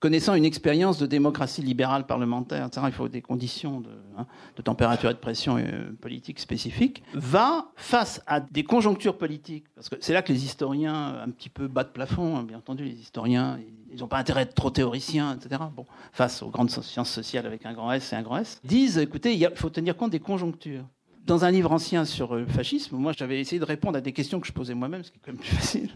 connaissant 0.00 0.34
une 0.34 0.44
expérience 0.44 0.98
de 0.98 1.06
démocratie 1.06 1.62
libérale 1.62 2.06
parlementaire, 2.06 2.66
etc., 2.66 2.86
il 2.88 2.92
faut 2.92 3.08
des 3.08 3.22
conditions 3.22 3.80
de, 3.80 3.90
hein, 4.16 4.26
température 4.62 5.10
et 5.10 5.14
de 5.14 5.18
pression 5.18 5.56
euh, 5.58 5.92
politique 6.00 6.38
spécifiques, 6.38 7.02
va 7.14 7.72
face 7.76 8.22
à 8.26 8.40
des 8.40 8.64
conjonctures 8.64 9.18
politiques, 9.18 9.64
parce 9.74 9.88
que 9.88 9.96
c'est 10.00 10.12
là 10.12 10.22
que 10.22 10.32
les 10.32 10.44
historiens, 10.44 11.20
un 11.24 11.30
petit 11.30 11.48
peu 11.48 11.66
bas 11.66 11.84
de 11.84 11.90
plafond, 11.90 12.36
hein, 12.36 12.42
bien 12.44 12.58
entendu, 12.58 12.84
les 12.84 13.00
historiens, 13.00 13.58
ils 13.90 14.00
n'ont 14.00 14.08
pas 14.08 14.18
intérêt 14.18 14.40
à 14.40 14.42
être 14.44 14.54
trop 14.54 14.70
théoriciens, 14.70 15.36
etc., 15.36 15.62
bon, 15.74 15.86
face 16.12 16.42
aux 16.42 16.50
grandes 16.50 16.70
sciences 16.70 17.10
sociales 17.10 17.46
avec 17.46 17.66
un 17.66 17.72
grand 17.72 17.90
S 17.92 18.12
et 18.12 18.16
un 18.16 18.22
grand 18.22 18.38
S, 18.38 18.60
disent, 18.64 18.98
écoutez, 18.98 19.34
il 19.34 19.50
faut 19.54 19.70
tenir 19.70 19.96
compte 19.96 20.10
des 20.10 20.20
conjonctures. 20.20 20.84
Dans 21.26 21.44
un 21.44 21.50
livre 21.50 21.72
ancien 21.72 22.04
sur 22.04 22.36
le 22.36 22.46
fascisme, 22.46 22.96
moi 22.96 23.12
j'avais 23.16 23.38
essayé 23.38 23.58
de 23.58 23.64
répondre 23.64 23.98
à 23.98 24.00
des 24.00 24.12
questions 24.12 24.40
que 24.40 24.46
je 24.46 24.52
posais 24.52 24.74
moi-même, 24.74 25.02
ce 25.02 25.10
qui 25.10 25.18
est 25.18 25.20
quand 25.22 25.32
même 25.32 25.40
plus 25.40 25.50
facile. 25.56 25.90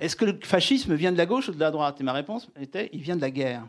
Est-ce 0.00 0.16
que 0.16 0.24
le 0.24 0.38
fascisme 0.42 0.94
vient 0.94 1.12
de 1.12 1.18
la 1.18 1.26
gauche 1.26 1.48
ou 1.48 1.52
de 1.52 1.60
la 1.60 1.70
droite 1.70 2.00
Et 2.00 2.04
ma 2.04 2.12
réponse 2.12 2.48
était, 2.60 2.88
il 2.92 3.00
vient 3.00 3.16
de 3.16 3.20
la 3.20 3.30
guerre. 3.30 3.66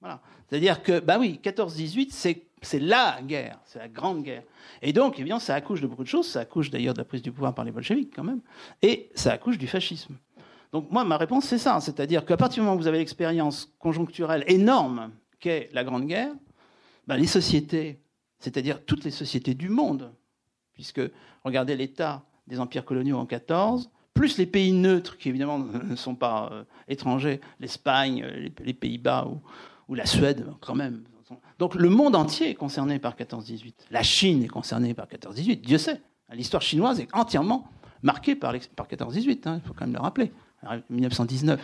Voilà. 0.00 0.20
C'est-à-dire 0.48 0.82
que, 0.82 1.00
bah 1.00 1.18
oui, 1.18 1.40
14-18, 1.42 2.08
c'est, 2.10 2.46
c'est 2.62 2.78
la 2.78 3.20
guerre, 3.22 3.58
c'est 3.64 3.78
la 3.78 3.88
grande 3.88 4.22
guerre. 4.22 4.42
Et 4.82 4.92
donc, 4.92 5.18
évidemment, 5.18 5.40
ça 5.40 5.54
accouche 5.54 5.80
de 5.80 5.86
beaucoup 5.86 6.04
de 6.04 6.08
choses. 6.08 6.26
Ça 6.26 6.40
accouche 6.40 6.70
d'ailleurs 6.70 6.94
de 6.94 6.98
la 6.98 7.04
prise 7.04 7.22
du 7.22 7.32
pouvoir 7.32 7.54
par 7.54 7.64
les 7.64 7.70
bolcheviks, 7.70 8.14
quand 8.14 8.24
même. 8.24 8.40
Et 8.82 9.10
ça 9.14 9.32
accouche 9.32 9.58
du 9.58 9.66
fascisme. 9.66 10.16
Donc, 10.72 10.90
moi, 10.90 11.04
ma 11.04 11.16
réponse, 11.16 11.44
c'est 11.46 11.58
ça. 11.58 11.80
C'est-à-dire 11.80 12.24
qu'à 12.24 12.36
partir 12.36 12.62
du 12.62 12.66
moment 12.66 12.76
où 12.76 12.80
vous 12.80 12.86
avez 12.86 12.98
l'expérience 12.98 13.72
conjoncturelle 13.78 14.44
énorme 14.46 15.10
qu'est 15.40 15.70
la 15.72 15.84
Grande 15.84 16.06
Guerre, 16.06 16.32
bah, 17.06 17.16
les 17.16 17.26
sociétés, 17.26 18.00
c'est-à-dire 18.38 18.84
toutes 18.84 19.04
les 19.04 19.10
sociétés 19.10 19.54
du 19.54 19.68
monde, 19.68 20.12
puisque 20.74 21.00
regardez 21.44 21.74
l'état 21.74 22.24
des 22.46 22.60
empires 22.60 22.84
coloniaux 22.84 23.18
en 23.18 23.26
14, 23.26 23.90
plus 24.18 24.36
les 24.36 24.46
pays 24.46 24.72
neutres, 24.72 25.16
qui 25.16 25.28
évidemment 25.28 25.60
ne 25.60 25.94
sont 25.94 26.16
pas 26.16 26.50
euh, 26.52 26.64
étrangers, 26.88 27.40
l'Espagne, 27.60 28.26
les, 28.64 28.74
Pays-Bas 28.74 29.28
ou, 29.88 29.94
la 29.94 30.06
Suède, 30.06 30.44
quand 30.60 30.74
même. 30.74 31.04
Donc 31.60 31.76
le 31.76 31.88
monde 31.88 32.16
entier 32.16 32.50
est 32.50 32.54
concerné 32.54 32.98
par 32.98 33.14
14-18. 33.14 33.74
La 33.92 34.02
Chine 34.02 34.42
est 34.42 34.48
concernée 34.48 34.92
par 34.92 35.06
14-18, 35.06 35.60
Dieu 35.60 35.78
sait. 35.78 36.00
L'histoire 36.32 36.62
chinoise 36.62 36.98
est 36.98 37.08
entièrement 37.14 37.68
marquée 38.02 38.34
par, 38.34 38.54
par 38.74 38.88
14-18, 38.88 39.48
hein, 39.48 39.60
il 39.62 39.66
faut 39.66 39.72
quand 39.72 39.86
même 39.86 39.94
le 39.94 40.00
rappeler. 40.00 40.32
1919, 40.90 41.60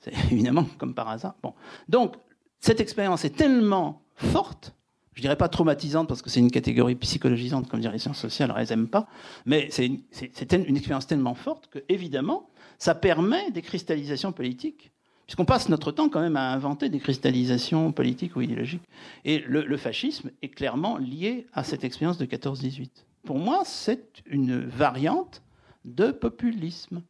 c'est 0.00 0.12
évidemment 0.30 0.66
comme 0.76 0.94
par 0.94 1.08
hasard. 1.08 1.36
Bon. 1.42 1.54
Donc 1.88 2.16
cette 2.60 2.80
expérience 2.80 3.24
est 3.24 3.34
tellement 3.34 4.02
forte 4.14 4.74
je 5.16 5.22
dirais 5.22 5.36
pas 5.36 5.48
traumatisante 5.48 6.08
parce 6.08 6.20
que 6.20 6.28
c'est 6.28 6.40
une 6.40 6.50
catégorie 6.50 6.94
psychologisante, 6.94 7.68
comme 7.68 7.80
dirait 7.80 7.94
les 7.94 7.98
sciences 7.98 8.20
sociales, 8.20 8.54
elles 8.56 8.68
n'aiment 8.68 8.88
pas, 8.88 9.08
mais 9.46 9.68
c'est 9.70 9.86
une, 9.86 10.76
expérience 10.76 11.06
tellement 11.06 11.34
forte 11.34 11.68
que, 11.68 11.78
évidemment, 11.88 12.50
ça 12.78 12.94
permet 12.94 13.50
des 13.50 13.62
cristallisations 13.62 14.32
politiques, 14.32 14.92
puisqu'on 15.24 15.46
passe 15.46 15.70
notre 15.70 15.90
temps 15.90 16.10
quand 16.10 16.20
même 16.20 16.36
à 16.36 16.52
inventer 16.52 16.90
des 16.90 17.00
cristallisations 17.00 17.92
politiques 17.92 18.36
ou 18.36 18.42
idéologiques. 18.42 18.82
Et 19.24 19.38
le, 19.38 19.76
fascisme 19.78 20.30
est 20.42 20.50
clairement 20.50 20.98
lié 20.98 21.46
à 21.54 21.64
cette 21.64 21.82
expérience 21.82 22.18
de 22.18 22.26
14-18. 22.26 22.90
Pour 23.24 23.38
moi, 23.38 23.62
c'est 23.64 24.22
une 24.26 24.60
variante 24.66 25.42
de 25.86 26.12
populisme. 26.12 27.00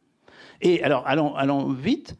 Et 0.61 0.81
alors, 0.81 1.05
allons, 1.07 1.35
allons 1.35 1.73
vite, 1.73 2.15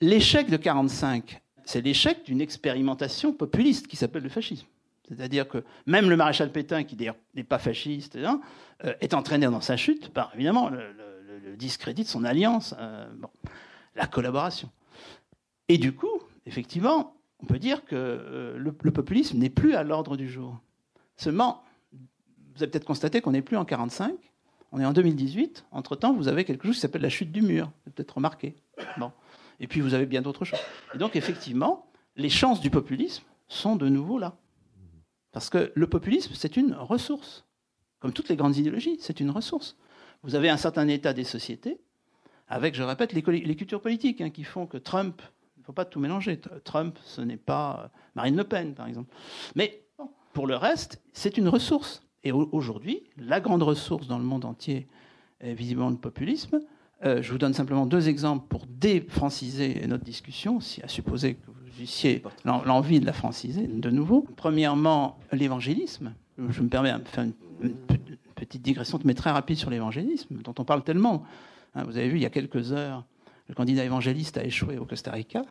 l'échec 0.00 0.48
de 0.48 0.56
45, 0.56 1.42
c'est 1.66 1.82
l'échec 1.82 2.24
d'une 2.24 2.40
expérimentation 2.40 3.34
populiste 3.34 3.88
qui 3.88 3.96
s'appelle 3.96 4.22
le 4.22 4.30
fascisme. 4.30 4.66
C'est-à-dire 5.08 5.48
que 5.48 5.64
même 5.86 6.10
le 6.10 6.16
maréchal 6.16 6.52
Pétain, 6.52 6.84
qui 6.84 6.96
d'ailleurs 6.96 7.16
n'est 7.34 7.44
pas 7.44 7.58
fasciste, 7.58 8.16
hein, 8.16 8.40
euh, 8.84 8.94
est 9.00 9.14
entraîné 9.14 9.46
dans 9.46 9.60
sa 9.60 9.76
chute 9.76 10.10
par 10.10 10.32
évidemment 10.34 10.68
le, 10.68 10.94
discrédit 11.56 12.04
de 12.04 12.08
son 12.08 12.24
alliance, 12.24 12.74
euh, 12.78 13.08
la 13.96 14.06
collaboration. 14.06 14.70
Et 15.68 15.76
du 15.76 15.92
coup, 15.92 16.22
effectivement, 16.46 17.16
on 17.40 17.46
peut 17.46 17.58
dire 17.58 17.84
que 17.84 17.96
euh, 17.96 18.56
le, 18.56 18.92
populisme 18.92 19.38
n'est 19.38 19.50
plus 19.50 19.74
à 19.74 19.82
l'ordre 19.82 20.16
du 20.16 20.28
jour. 20.28 20.58
Seulement, 21.16 21.64
vous 21.92 22.62
avez 22.62 22.70
peut-être 22.70 22.84
constaté 22.84 23.20
qu'on 23.20 23.32
n'est 23.32 23.42
plus 23.42 23.56
en 23.56 23.64
45, 23.64 24.14
on 24.70 24.80
est 24.80 24.84
en 24.84 24.92
2018. 24.92 25.64
Entre-temps, 25.72 26.12
vous 26.12 26.28
avez 26.28 26.44
quelque 26.44 26.66
chose 26.66 26.76
qui 26.76 26.80
s'appelle 26.80 27.02
la 27.02 27.08
chute 27.08 27.32
du 27.32 27.42
mur, 27.42 27.66
vous 27.66 27.82
avez 27.86 27.94
peut-être 27.94 28.16
remarqué. 28.16 28.54
Et 29.60 29.66
puis, 29.66 29.80
vous 29.80 29.94
avez 29.94 30.06
bien 30.06 30.22
d'autres 30.22 30.44
choses. 30.44 30.60
Et 30.94 30.98
donc, 30.98 31.16
effectivement, 31.16 31.86
les 32.14 32.30
chances 32.30 32.60
du 32.60 32.70
populisme 32.70 33.24
sont 33.48 33.74
de 33.74 33.88
nouveau 33.88 34.18
là. 34.18 34.36
Parce 35.38 35.50
que 35.50 35.70
le 35.72 35.86
populisme, 35.86 36.32
c'est 36.34 36.56
une 36.56 36.74
ressource. 36.74 37.44
Comme 38.00 38.12
toutes 38.12 38.28
les 38.28 38.34
grandes 38.34 38.56
idéologies, 38.56 38.96
c'est 38.98 39.20
une 39.20 39.30
ressource. 39.30 39.76
Vous 40.24 40.34
avez 40.34 40.48
un 40.48 40.56
certain 40.56 40.88
état 40.88 41.12
des 41.12 41.22
sociétés, 41.22 41.78
avec, 42.48 42.74
je 42.74 42.82
répète, 42.82 43.12
les, 43.12 43.22
cultures 43.22 43.80
politiques 43.80 44.20
hein, 44.20 44.30
qui 44.30 44.42
font 44.42 44.66
que 44.66 44.78
Trump, 44.78 45.22
il 45.56 45.60
ne 45.60 45.64
faut 45.64 45.72
pas 45.72 45.84
tout 45.84 46.00
mélanger. 46.00 46.40
Trump, 46.64 46.98
ce 47.04 47.20
n'est 47.20 47.36
pas 47.36 47.84
euh, 47.84 47.88
Marine 48.16 48.36
Le 48.36 48.42
Pen, 48.42 48.74
par 48.74 48.88
exemple. 48.88 49.14
Mais 49.54 49.84
pour 50.32 50.48
le 50.48 50.56
reste, 50.56 51.00
c'est 51.12 51.38
une 51.38 51.46
ressource. 51.46 52.02
Et 52.24 52.32
aujourd'hui, 52.32 53.04
la 53.16 53.38
grande 53.38 53.62
ressource 53.62 54.08
dans 54.08 54.18
le 54.18 54.24
monde 54.24 54.44
entier 54.44 54.88
est 55.38 55.54
visiblement 55.54 55.90
le 55.90 55.98
populisme. 55.98 56.58
Euh, 57.04 57.22
je 57.22 57.30
vous 57.30 57.38
donne 57.38 57.54
simplement 57.54 57.86
deux 57.86 58.08
exemples 58.08 58.46
pour 58.48 58.66
défranciser 58.66 59.86
notre 59.86 60.04
discussion, 60.04 60.60
si 60.60 60.82
à 60.82 60.88
supposer 60.88 61.34
que 61.34 61.46
vous 61.46 61.82
eussiez 61.82 62.22
l'envie 62.44 62.98
de 62.98 63.06
la 63.06 63.12
franciser 63.12 63.66
de 63.68 63.90
nouveau. 63.90 64.26
Premièrement, 64.36 65.18
l'évangélisme. 65.32 66.12
Je 66.48 66.62
me 66.62 66.68
permets 66.68 66.92
de 66.92 67.08
faire 67.08 67.24
une, 67.24 67.74
petite 68.34 68.62
digression, 68.62 68.98
mais 69.04 69.14
très 69.14 69.30
rapide 69.30 69.56
sur 69.56 69.70
l'évangélisme, 69.70 70.36
dont 70.42 70.54
on 70.58 70.64
parle 70.64 70.84
tellement. 70.84 71.24
Hein, 71.74 71.84
vous 71.84 71.96
avez 71.96 72.08
vu, 72.08 72.16
il 72.16 72.22
y 72.22 72.26
a 72.26 72.30
quelques 72.30 72.72
heures, 72.72 73.04
le 73.48 73.54
candidat 73.54 73.84
évangéliste 73.84 74.38
a 74.38 74.44
échoué 74.44 74.78
au 74.78 74.84
Costa 74.84 75.10
Rica. 75.10 75.42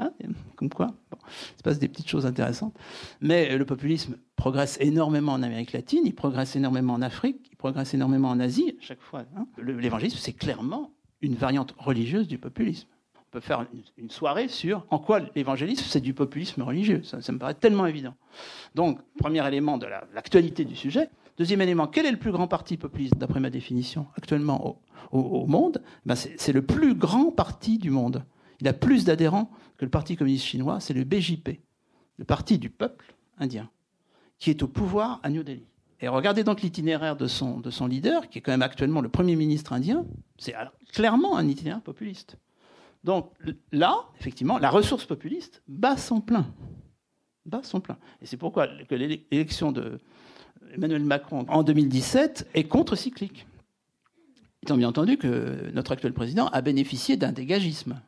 Hein, 0.00 0.12
comme 0.56 0.70
quoi, 0.70 0.86
bon, 1.10 1.18
il 1.22 1.58
se 1.58 1.62
passe 1.62 1.78
des 1.78 1.88
petites 1.88 2.08
choses 2.08 2.26
intéressantes. 2.26 2.74
Mais 3.20 3.56
le 3.56 3.64
populisme 3.64 4.16
progresse 4.36 4.78
énormément 4.80 5.32
en 5.32 5.42
Amérique 5.42 5.72
latine, 5.72 6.02
il 6.04 6.14
progresse 6.14 6.56
énormément 6.56 6.94
en 6.94 7.02
Afrique, 7.02 7.48
il 7.50 7.56
progresse 7.56 7.92
énormément 7.94 8.30
en 8.30 8.40
Asie, 8.40 8.76
à 8.78 8.82
chaque 8.82 9.02
fois. 9.02 9.24
Hein. 9.36 9.46
L'évangélisme, 9.58 10.18
c'est 10.18 10.32
clairement 10.32 10.92
une 11.20 11.34
variante 11.34 11.74
religieuse 11.78 12.28
du 12.28 12.38
populisme. 12.38 12.88
On 13.16 13.30
peut 13.30 13.40
faire 13.40 13.66
une 13.96 14.10
soirée 14.10 14.48
sur 14.48 14.86
en 14.90 14.98
quoi 14.98 15.20
l'évangélisme, 15.36 15.84
c'est 15.86 16.00
du 16.00 16.14
populisme 16.14 16.62
religieux. 16.62 17.02
Ça, 17.04 17.18
me 17.32 17.38
paraît 17.38 17.54
tellement 17.54 17.86
évident. 17.86 18.14
Donc, 18.74 18.98
premier 19.18 19.46
élément 19.46 19.78
de 19.78 19.86
l'actualité 19.86 20.64
du 20.64 20.74
sujet. 20.74 21.10
Deuxième 21.38 21.60
élément, 21.60 21.86
quel 21.86 22.06
est 22.06 22.10
le 22.10 22.18
plus 22.18 22.32
grand 22.32 22.48
parti 22.48 22.76
populiste, 22.76 23.16
d'après 23.16 23.40
ma 23.40 23.50
définition, 23.50 24.06
actuellement 24.16 24.78
au, 25.12 25.46
monde? 25.46 25.80
Ben 26.04 26.14
C'est 26.16 26.52
le 26.52 26.62
plus 26.62 26.94
grand 26.94 27.30
parti 27.30 27.78
du 27.78 27.90
monde. 27.90 28.24
Il 28.60 28.68
a 28.68 28.72
plus 28.72 29.04
d'adhérents 29.04 29.50
que 29.76 29.84
le 29.84 29.90
Parti 29.90 30.16
communiste 30.16 30.44
chinois, 30.44 30.80
c'est 30.80 30.94
le 30.94 31.04
BJP, 31.04 31.60
le 32.18 32.24
Parti 32.24 32.58
du 32.58 32.70
peuple 32.70 33.14
indien, 33.38 33.70
qui 34.38 34.50
est 34.50 34.62
au 34.62 34.68
pouvoir 34.68 35.20
à 35.22 35.30
New 35.30 35.42
Delhi. 35.42 35.64
Et 36.00 36.08
regardez 36.08 36.44
donc 36.44 36.62
l'itinéraire 36.62 37.16
de 37.16 37.26
son, 37.26 37.60
de 37.60 37.70
son 37.70 37.86
leader, 37.86 38.28
qui 38.28 38.38
est 38.38 38.40
quand 38.40 38.52
même 38.52 38.62
actuellement 38.62 39.00
le 39.00 39.08
Premier 39.08 39.36
ministre 39.36 39.72
indien, 39.72 40.06
c'est 40.38 40.54
clairlement 40.92 41.36
un 41.36 41.46
itinéraire 41.46 41.82
populiste. 41.82 42.36
Donc 43.04 43.32
là, 43.72 43.96
effectivement, 44.18 44.58
la 44.58 44.70
ressource 44.70 45.04
populiste 45.04 45.62
bat 45.68 45.96
son 45.96 46.20
plein. 46.20 46.46
Plein. 47.82 47.98
Et 48.20 48.26
c'est 48.26 48.36
pourquoi 48.36 48.68
l'élection 48.90 49.72
de 49.72 49.98
Emmanuel 50.74 51.02
Macron 51.02 51.44
en 51.48 51.62
2017 51.62 52.48
est 52.54 52.64
contre-cyclique. 52.64 53.46
Étant 54.62 54.76
bien 54.76 54.88
entendu 54.88 55.16
que 55.16 55.70
notre 55.72 55.92
actuel 55.92 56.12
président 56.12 56.46
a 56.48 56.60
bénéficié 56.60 57.16
d'un 57.16 57.32
dégagisme 57.32 58.00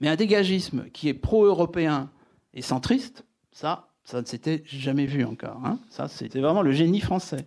Mais 0.00 0.08
un 0.08 0.16
dégagisme 0.16 0.84
qui 0.92 1.08
est 1.08 1.14
pro-européen 1.14 2.10
et 2.54 2.62
centriste, 2.62 3.24
ça, 3.52 3.88
ça 4.04 4.20
ne 4.20 4.26
s'était 4.26 4.62
jamais 4.66 5.06
vu 5.06 5.24
encore. 5.24 5.60
Hein. 5.64 5.78
Ça, 5.90 6.08
c'était 6.08 6.40
vraiment 6.40 6.62
le 6.62 6.72
génie 6.72 7.00
français. 7.00 7.46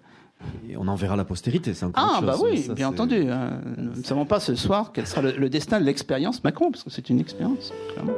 Et 0.68 0.76
on 0.76 0.88
en 0.88 0.95
verra 0.95 1.16
la 1.16 1.24
postérité, 1.26 1.74
c'est 1.74 1.86
encore 1.86 2.04
Ah, 2.04 2.18
autre 2.18 2.26
bah 2.26 2.34
chose. 2.34 2.43
oui, 2.49 2.58
Ça, 2.64 2.74
bien 2.74 2.88
entendu. 2.89 3.30
hein. 3.30 3.62
Nous 3.78 3.95
ne 3.97 4.04
savons 4.04 4.26
pas 4.26 4.39
ce 4.39 4.56
soir 4.56 4.91
quel 4.91 5.06
sera 5.06 5.22
le, 5.22 5.32
le 5.38 5.49
destin 5.49 5.80
de 5.80 5.86
l'expérience 5.86 6.43
Macron, 6.43 6.72
parce 6.72 6.84
que 6.84 6.89
c'est 6.89 7.10
une 7.10 7.20
expérience, 7.20 7.72
clairement. 7.93 8.14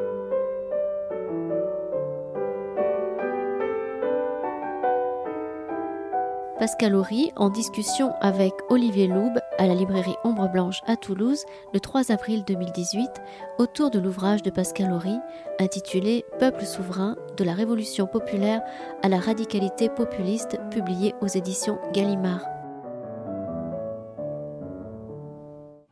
Pascal 6.64 6.96
Horry 6.96 7.34
en 7.36 7.50
discussion 7.50 8.14
avec 8.22 8.54
Olivier 8.70 9.08
Loube 9.08 9.38
à 9.58 9.68
la 9.68 9.76
librairie 9.76 10.16
Ombre 10.24 10.48
Blanche 10.48 10.80
à 10.88 10.96
Toulouse 10.96 11.44
le 11.74 11.82
3 11.82 12.10
avril 12.10 12.46
2018 12.48 13.10
autour 13.58 13.92
de 13.92 14.00
l'ouvrage 14.00 14.44
de 14.44 14.50
Pascal 14.50 14.94
Horry 14.94 15.18
intitulé 15.60 16.24
Peuple 16.40 16.64
souverain 16.64 17.18
de 17.36 17.44
la 17.44 17.54
révolution 17.54 18.08
populaire 18.08 18.62
à 19.02 19.10
la 19.10 19.20
radicalité 19.20 19.90
populiste 19.90 20.58
publié 20.72 21.14
aux 21.20 21.28
éditions 21.28 21.80
Gallimard. 21.92 22.63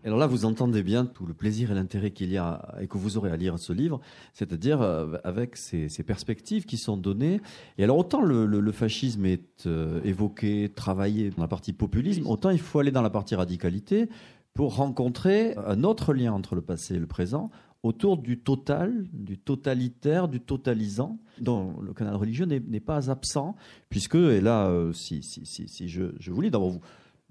Et 0.04 0.08
Alors 0.08 0.18
là, 0.18 0.26
vous 0.28 0.46
entendez 0.46 0.82
bien 0.84 1.06
tout 1.06 1.26
le 1.28 1.34
plaisir 1.34 1.72
et 1.72 1.76
l'intérêt 1.76 2.12
qu'il 2.12 2.32
y 2.32 2.38
a 2.38 2.74
et 2.80 2.88
que 2.88 2.98
vous 2.98 3.18
aurez 3.18 3.30
à 3.32 3.38
lire 3.38 3.60
ce 3.60 3.72
livre, 3.72 4.00
c'est-à-dire 4.34 4.82
euh, 4.82 5.18
avec 5.24 5.56
ces, 5.58 5.90
ces 5.90 6.04
perspectives 6.04 6.66
qui 6.66 6.78
sont 6.78 6.98
données. 6.98 7.40
Et 7.78 7.84
alors 7.84 7.98
autant 7.98 8.22
le, 8.22 8.46
le- 8.46 8.62
le 8.62 8.72
fascisme 8.72 9.26
est 9.26 9.68
euh, 9.68 10.02
évoqué, 10.04 10.70
travaillé 10.76 11.30
dans 11.30 11.42
la 11.44 11.48
partie 11.48 11.74
populisme, 11.74 12.26
autant 12.28 12.50
il 12.50 12.60
faut 12.60 12.80
aller 12.80 12.92
dans 12.92 13.04
la 13.04 13.12
partie 13.12 13.36
radicalité 13.36 14.10
pour 14.54 14.76
rencontrer 14.76 15.56
un 15.68 15.84
autre 15.84 16.14
lien 16.14 16.34
entre 16.34 16.56
le 16.56 16.62
passé 16.62 16.96
et 16.96 17.00
le 17.00 17.08
présent 17.08 17.52
autour 17.84 18.18
du 18.18 18.38
total, 18.40 19.06
du 19.12 19.40
totalitaire, 19.40 20.28
du 20.28 20.40
totalisant, 20.40 21.18
dont 21.40 21.80
le 21.82 21.94
canal 21.94 22.16
religieux 22.16 22.46
n'est 22.46 22.80
pas 22.80 23.10
absent, 23.10 23.56
puisque, 23.90 24.14
et 24.14 24.40
là, 24.40 24.68
euh, 24.68 24.94
si, 24.94 25.24
si, 25.24 25.48
si, 25.48 25.68
si 25.68 25.90
je, 25.90 26.04
je 26.20 26.32
vous 26.32 26.42
lis, 26.42 26.52
d'abord 26.52 26.70
vous, 26.70 26.82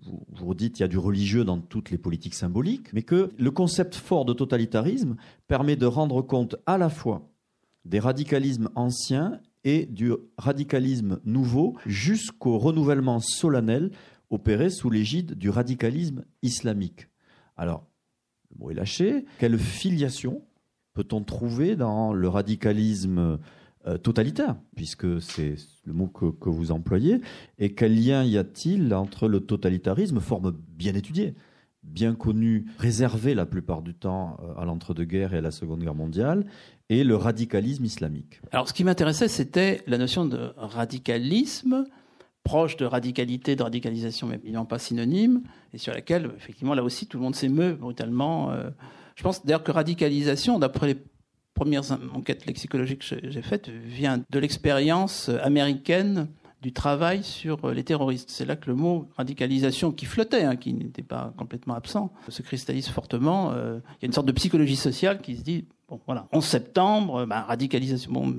vous, 0.02 0.26
vous 0.28 0.46
redites 0.46 0.74
qu'il 0.74 0.82
y 0.82 0.84
a 0.84 0.88
du 0.88 0.98
religieux 0.98 1.44
dans 1.44 1.58
toutes 1.58 1.90
les 1.90 1.98
politiques 1.98 2.34
symboliques, 2.34 2.92
mais 2.92 3.02
que 3.02 3.30
le 3.38 3.50
concept 3.50 3.94
fort 3.94 4.24
de 4.24 4.32
totalitarisme 4.32 5.16
permet 5.48 5.76
de 5.76 5.86
rendre 5.86 6.22
compte 6.22 6.56
à 6.66 6.78
la 6.78 6.88
fois 6.88 7.28
des 7.84 7.98
radicalismes 7.98 8.70
anciens 8.74 9.40
et 9.64 9.86
du 9.86 10.12
radicalisme 10.38 11.20
nouveau 11.24 11.76
jusqu'au 11.86 12.58
renouvellement 12.58 13.20
solennel 13.20 13.90
opéré 14.30 14.70
sous 14.70 14.90
l'égide 14.90 15.34
du 15.34 15.50
radicalisme 15.50 16.24
islamique. 16.42 17.08
Alors, 17.56 17.84
le 18.50 18.58
mot 18.58 18.70
est 18.70 18.74
lâché. 18.74 19.24
Quelle 19.38 19.58
filiation 19.58 20.42
peut-on 20.94 21.22
trouver 21.22 21.76
dans 21.76 22.12
le 22.12 22.28
radicalisme 22.28 23.38
totalitaire, 24.02 24.56
puisque 24.76 25.22
c'est 25.22 25.54
le 25.86 25.92
mot 25.94 26.06
que, 26.06 26.48
vous 26.48 26.70
employez, 26.70 27.20
et 27.58 27.74
quel 27.74 27.94
lien 27.94 28.24
y 28.24 28.36
a-t-il 28.36 28.92
entre 28.92 29.26
le 29.26 29.40
totalitarisme, 29.40 30.20
forme 30.20 30.52
bien 30.76 30.94
étudiée, 30.94 31.34
bien 31.82 32.14
connue, 32.14 32.66
réservée 32.78 33.34
la 33.34 33.46
plupart 33.46 33.80
du 33.80 33.94
temps 33.94 34.36
euh, 34.42 34.60
à 34.60 34.66
l'entre-deux-guerres 34.66 35.32
et 35.32 35.38
à 35.38 35.40
la 35.40 35.50
Seconde 35.50 35.80
Guerre 35.80 35.94
mondiale, 35.94 36.44
et 36.90 37.04
le 37.04 37.16
radicalisme 37.16 37.84
islamique? 37.84 38.42
Alors, 38.52 38.68
ce 38.68 38.74
qui 38.74 38.84
m'intéressait, 38.84 39.28
c'était 39.28 39.82
la 39.86 39.96
notion 39.96 40.26
de 40.26 40.52
radicalisme, 40.58 41.84
proche 42.44 42.76
de 42.76 42.84
radicalité, 42.84 43.56
de 43.56 43.62
radicalisation, 43.62 44.26
mais 44.26 44.40
évidemment 44.42 44.66
pas 44.66 44.78
synonyme, 44.78 45.42
et 45.72 45.78
sur 45.78 45.94
laquelle, 45.94 46.30
effectivement, 46.36 46.74
là 46.74 46.84
aussi, 46.84 47.06
tout 47.06 47.16
le 47.16 47.22
monde 47.22 47.34
s'émeut 47.34 47.72
brutalement. 47.72 48.52
Euh, 48.52 48.68
Je 49.16 49.22
pense 49.22 49.44
d'ailleurs 49.44 49.62
que 49.62 49.72
radicalisation, 49.72 50.58
d'après 50.58 50.86
les 50.86 50.98
premières 51.60 51.92
enquêtes 52.14 52.46
lexicologiques 52.46 53.00
que 53.06 53.30
j'ai- 53.30 53.42
faites, 53.42 53.68
vient 53.68 54.22
de 54.30 54.38
l'expérience 54.38 55.28
américaine 55.42 56.28
du 56.62 56.72
travail 56.72 57.22
sur 57.22 57.70
les 57.70 57.84
terroristes. 57.84 58.30
C'est 58.30 58.46
là 58.46 58.56
que 58.56 58.66
le 58.70 58.74
mot 58.76 59.08
radicalisation, 59.18 59.92
qui 59.92 60.06
flottait, 60.06 60.44
hein, 60.44 60.56
qui 60.56 60.72
n'était 60.72 61.02
pas 61.02 61.34
complètement 61.36 61.74
absent, 61.74 62.12
se 62.28 62.40
cristallise 62.42 62.88
fortement. 62.88 63.52
Euh, 63.52 63.78
Il 63.98 64.02
y 64.02 64.04
a 64.04 64.06
une 64.06 64.12
sorte 64.14 64.26
de 64.26 64.32
psychologie 64.32 64.76
sociale 64.76 65.20
qui 65.20 65.36
se 65.36 65.42
dit, 65.42 65.66
bon 65.88 66.00
voilà, 66.06 66.26
11 66.32 66.44
septembre, 66.44 67.26
bah, 67.26 67.42
radicalisation, 67.42 68.10
bon, 68.10 68.34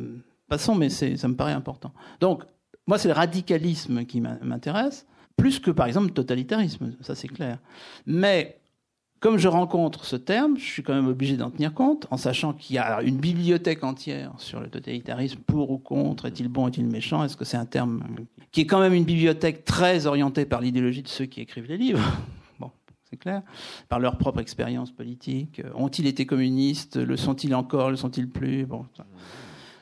passons, 0.47 0.73
mais 0.75 0.89
ça 0.89 1.27
me 1.27 1.35
paraît 1.35 1.53
important. 1.53 1.93
Donc, 2.19 2.43
moi, 2.87 2.97
c'est 2.97 3.07
le 3.07 3.13
radicalisme 3.13 4.05
qui 4.05 4.19
m'in- 4.21 4.39
m'intéresse, 4.41 5.05
plus 5.37 5.59
que 5.59 5.69
par 5.71 5.85
exemple 5.87 6.07
le 6.07 6.13
totalitarisme, 6.13 6.93
ça 7.01 7.13
c'est 7.15 7.27
clair. 7.27 7.57
Mais 8.05 8.60
comme 9.21 9.37
je 9.37 9.47
rencontre 9.47 10.03
ce 10.03 10.15
terme, 10.15 10.57
je 10.57 10.65
suis 10.65 10.81
quand 10.81 10.95
même 10.95 11.07
obligé 11.07 11.37
d'en 11.37 11.51
tenir 11.51 11.75
compte, 11.75 12.07
en 12.09 12.17
sachant 12.17 12.53
qu'il 12.53 12.75
y 12.75 12.79
a 12.79 13.03
une 13.03 13.17
bibliothèque 13.17 13.83
entière 13.83 14.33
sur 14.39 14.59
le 14.59 14.67
totalitarisme, 14.67 15.39
pour 15.45 15.69
ou 15.69 15.77
contre, 15.77 16.25
est-il 16.25 16.49
bon, 16.49 16.67
est-il 16.67 16.87
méchant, 16.87 17.23
est-ce 17.23 17.37
que 17.37 17.45
c'est 17.45 17.55
un 17.55 17.67
terme 17.67 18.03
qui 18.51 18.61
est 18.61 18.65
quand 18.65 18.79
même 18.79 18.93
une 18.93 19.05
bibliothèque 19.05 19.63
très 19.63 20.07
orientée 20.07 20.45
par 20.45 20.59
l'idéologie 20.59 21.03
de 21.03 21.07
ceux 21.07 21.25
qui 21.25 21.39
écrivent 21.39 21.67
les 21.67 21.77
livres, 21.77 22.01
bon, 22.59 22.71
c'est 23.11 23.17
clair, 23.17 23.43
par 23.89 23.99
leur 23.99 24.17
propre 24.17 24.39
expérience 24.39 24.91
politique. 24.91 25.61
Ont-ils 25.75 26.07
été 26.07 26.25
communistes 26.25 26.97
Le 26.97 27.15
sont-ils 27.15 27.53
encore 27.53 27.91
Le 27.91 27.97
sont-ils 27.97 28.27
plus? 28.27 28.65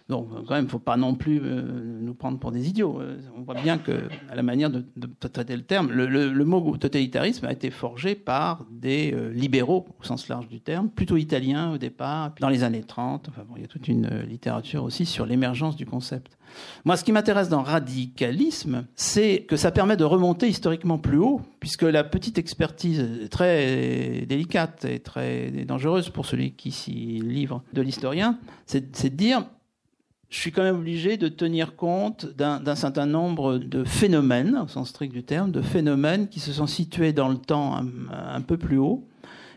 Donc, 0.09 0.27
quand 0.47 0.55
même, 0.55 0.63
il 0.63 0.65
ne 0.65 0.71
faut 0.71 0.79
pas 0.79 0.97
non 0.97 1.13
plus 1.13 1.39
euh, 1.43 1.61
nous 2.01 2.15
prendre 2.15 2.39
pour 2.39 2.51
des 2.51 2.67
idiots. 2.67 2.99
Euh, 2.99 3.19
On 3.37 3.41
voit 3.43 3.53
bien 3.53 3.77
que, 3.77 3.91
à 4.29 4.35
la 4.35 4.41
manière 4.41 4.71
de, 4.71 4.83
de 4.97 5.07
traiter 5.27 5.55
le 5.55 5.61
terme, 5.61 5.91
le, 5.91 6.07
le- 6.07 6.33
le 6.33 6.45
mot 6.45 6.75
totalitarisme 6.77 7.45
a 7.45 7.51
été 7.51 7.69
forgé 7.69 8.15
par 8.15 8.65
des 8.71 9.13
euh, 9.13 9.31
libéraux, 9.31 9.85
au 9.99 10.03
sens 10.03 10.27
large 10.27 10.47
du 10.47 10.61
terme, 10.61 10.89
plutôt 10.89 11.15
italiens 11.15 11.73
au 11.73 11.77
départ, 11.77 12.33
puis 12.33 12.41
dans 12.41 12.49
les 12.49 12.63
années 12.63 12.81
30. 12.83 13.29
Enfin, 13.29 13.43
bon, 13.47 13.53
il 13.57 13.61
y 13.61 13.65
a 13.65 13.67
toute 13.67 13.87
une 13.87 14.05
euh, 14.07 14.23
littérature 14.23 14.83
aussi 14.83 15.05
sur 15.05 15.27
l'émergence 15.27 15.75
du 15.75 15.85
concept. 15.85 16.37
Moi, 16.85 16.97
ce 16.97 17.03
qui 17.03 17.11
m'intéresse 17.11 17.47
dans 17.47 17.61
radicalisme, 17.61 18.87
c'est 18.95 19.45
que 19.47 19.55
ça 19.57 19.69
permet 19.71 19.95
de 19.97 20.03
remonter 20.03 20.47
historiquement 20.47 20.97
plus 20.97 21.19
haut, 21.19 21.41
puisque 21.59 21.83
la 21.83 22.03
petite 22.03 22.39
expertise 22.39 23.05
très 23.29 24.25
délicate 24.27 24.85
et 24.85 24.99
très 24.99 25.51
dangereuse 25.67 26.09
pour 26.09 26.25
celui 26.25 26.53
qui 26.53 26.71
s'y 26.71 27.21
livre 27.23 27.61
de 27.73 27.81
l'historien, 27.83 28.39
c'est 28.65 29.03
de 29.03 29.15
dire 29.15 29.43
je 30.29 30.37
suis 30.37 30.51
quand 30.51 30.61
même 30.61 30.75
obligé 30.75 31.17
de 31.17 31.27
tenir 31.27 31.75
compte 31.75 32.25
d'un 32.25 32.75
certain 32.75 33.07
nombre 33.07 33.57
de 33.57 33.83
phénomènes, 33.83 34.61
au 34.63 34.67
sens 34.67 34.89
strict 34.89 35.11
du 35.11 35.23
terme, 35.23 35.51
de 35.51 35.61
phénomènes 35.61 36.27
qui 36.27 36.39
se 36.39 36.53
sont 36.53 36.67
situés 36.67 37.13
dans 37.13 37.29
le 37.29 37.37
temps 37.37 37.83
un, 38.11 38.41
peu 38.41 38.57
plus 38.57 38.77
haut, 38.77 39.07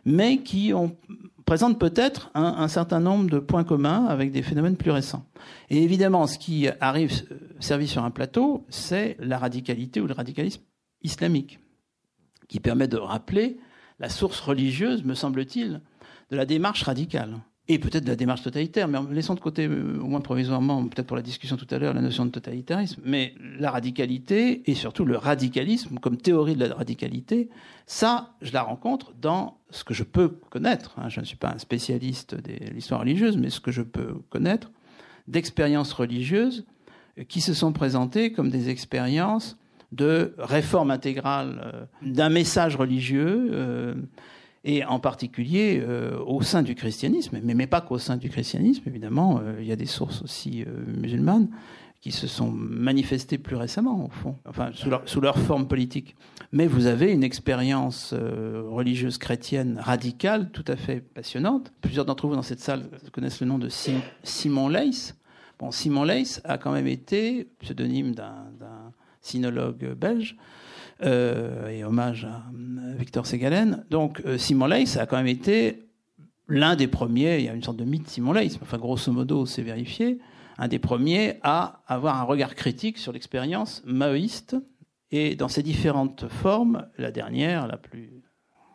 mais 0.07 0.39
qui 0.39 0.73
présentent 1.45 1.79
peut-être 1.79 2.31
un, 2.35 2.69
certain 2.69 3.01
nombre 3.01 3.29
de 3.29 3.39
points 3.39 3.65
communs 3.65 4.07
avec 4.07 4.33
des 4.33 4.43
phénomènes 4.43 4.77
plus 4.77 4.91
récents. 4.91 5.27
Et 5.69 5.83
évidemment, 5.83 6.27
ce 6.27 6.39
qui 6.39 6.67
arrive 6.81 7.13
servi 7.61 7.87
sur 7.87 8.03
un 8.03 8.11
plateau, 8.11 8.65
c'est 8.71 9.17
la 9.21 9.37
radicalité 9.37 10.01
ou 10.01 10.07
le 10.07 10.15
radicalisme 10.15 10.63
islamique, 11.03 11.59
qui 12.49 12.61
permet 12.61 12.89
de 12.89 12.97
rappeler 12.97 13.59
la 13.99 14.09
source 14.09 14.41
religieuse, 14.41 15.05
me 15.05 15.15
semble-t-il, 15.15 15.83
de 16.31 16.37
la 16.37 16.47
démarche 16.47 16.85
radicale 16.85 17.37
et 17.69 17.79
peut-être 17.79 18.05
de 18.05 18.09
la 18.09 18.17
démarche 18.17 18.43
totalitaire, 18.43 18.89
mais 18.89 18.99
en 18.99 19.05
laissant 19.05 19.35
de 19.35 19.41
côté, 19.41 19.67
euh, 19.69 19.99
au 20.01 20.09
moins 20.09 20.21
provisoirement, 20.21 20.85
peut-être 20.89 21.07
pour 21.07 21.17
la 21.17 21.23
discussion 21.23 21.57
tout 21.57 21.67
à 21.71 21.79
l'heure, 21.79 21.95
la 21.95 22.01
notion 22.01 22.27
de 22.27 22.31
totalitarisme, 22.31 23.01
mais 23.05 23.35
la 23.59 23.71
radicalité 23.71 24.69
et 24.69 24.75
surtout 24.75 25.05
le 25.05 25.17
radicalisme 25.17 25.99
comme 25.99 26.17
théorie 26.17 26.57
de 26.57 26.65
la 26.65 26.75
radicalité, 26.75 27.51
ça, 27.87 28.35
je 28.43 28.53
la 28.53 28.63
rencontre 28.63 29.13
dans 29.21 29.59
ce 29.71 29.85
que 29.85 29.95
je 29.95 30.03
peux 30.03 30.29
connaître. 30.51 30.95
hein. 30.99 31.09
Je 31.09 31.21
ne 31.21 31.25
suis 31.25 31.37
pas 31.37 31.53
un 31.55 31.59
spécialiste 31.59 32.35
de 32.35 32.73
l'histoire 32.75 33.01
religieuse, 33.01 33.37
mais 33.37 33.49
ce 33.49 33.61
que 33.61 33.71
je 33.71 33.83
peux 33.83 34.15
connaître 34.29 34.73
d'expériences 35.29 35.93
religieuses 35.93 36.67
euh, 37.19 37.23
qui 37.25 37.41
se 37.41 37.55
sont 37.55 37.73
présentées 37.73 38.33
comme 38.33 38.51
des 38.51 38.71
expériences 38.71 39.57
de 39.93 40.35
réforme 40.39 40.91
intégrale 40.91 41.61
euh, 41.65 41.85
d'un 42.03 42.29
message 42.29 42.75
religieux. 42.75 43.95
Et 44.65 44.85
en 44.85 45.01
particulier 45.01 45.81
euh, 45.83 46.19
au 46.25 46.43
sein 46.43 46.63
du 46.63 46.75
christianisme, 46.75 47.41
mais, 47.43 47.55
mais 47.55 47.67
pas 47.67 47.81
qu'au 47.81 47.99
sein 47.99 48.17
du 48.17 48.29
christianisme, 48.31 48.83
évidemment, 48.87 49.41
euh, 49.43 49.57
il 49.61 49.67
y 49.67 49.73
a 49.73 49.77
des 49.77 49.87
sources 49.87 50.23
aussi 50.23 50.63
euh, 50.63 50.85
musulmanes 50.87 51.49
qui 52.01 52.11
se 52.11 52.27
sont 52.27 52.51
manifestées 52.51 53.39
plus 53.39 53.55
récemment, 53.55 54.07
au 54.07 54.09
fond, 54.09 54.37
enfin, 54.49 54.71
sous 54.75 54.91
leur, 54.91 55.03
sous 55.09 55.21
leur 55.21 55.39
forme 55.39 55.69
politique. 55.69 56.17
Mais 56.51 56.67
vous 56.67 56.87
avez 56.87 57.13
une 57.13 57.23
expérience 57.23 58.13
euh, 58.13 58.63
religieuse 58.69 59.19
chrétienne 59.19 59.79
radicale, 59.81 60.51
tout 60.51 60.65
à 60.67 60.75
fait 60.75 61.01
passionnante. 61.01 61.73
Plusieurs 61.81 62.05
d'entre 62.05 62.27
vous 62.27 62.35
dans 62.35 62.43
cette 62.43 62.59
salle 62.59 62.89
connaissent 63.13 63.41
le 63.41 63.47
nom 63.47 63.59
de 63.59 63.69
Sim- 63.69 64.01
Simon 64.25 64.69
Leys. 64.69 65.15
Bon, 65.61 65.71
Simon 65.71 66.03
Leys 66.03 66.41
a 66.43 66.59
quand 66.59 66.73
même 66.73 66.89
été 66.89 67.49
pseudonyme 67.61 68.17
d'un 68.17 68.47
sinologue 69.21 69.95
belge, 69.95 70.37
et 71.01 71.85
hommage 71.85 72.25
à 72.25 72.43
euh, 72.55 72.95
Victor 72.99 73.27
Ségalen. 73.27 73.85
Donc 73.91 74.23
euh, 74.25 74.39
Simon 74.39 74.67
Leys 74.67 74.99
a 74.99 75.07
quand 75.07 75.17
même 75.17 75.27
été 75.27 75.89
l'un 76.49 76.77
des 76.77 76.89
premiers, 76.89 77.39
il 77.39 77.45
y 77.45 77.49
a 77.49 77.55
une 77.55 77.63
sorte 77.63 77.77
de 77.77 77.85
mythe 77.85 78.09
Simon 78.09 78.33
Leys, 78.33 78.59
enfin 78.61 78.79
grosso 78.79 79.11
modo 79.13 79.47
c'est 79.47 79.63
vérifié, 79.63 80.19
un 80.59 80.69
des 80.69 80.79
premiers 80.79 81.39
à 81.43 81.83
avoir 81.87 82.21
un 82.21 82.25
regard 82.25 82.55
critique 82.55 82.99
sur 82.99 83.13
l'expérience 83.13 83.83
maoïste 83.87 84.57
et 85.11 85.35
dans 85.35 85.49
ses 85.49 85.63
différentes 85.63 86.29
formes, 86.29 86.87
la 86.99 87.11
dernière, 87.11 87.67
la 87.67 87.77
plus 87.77 88.23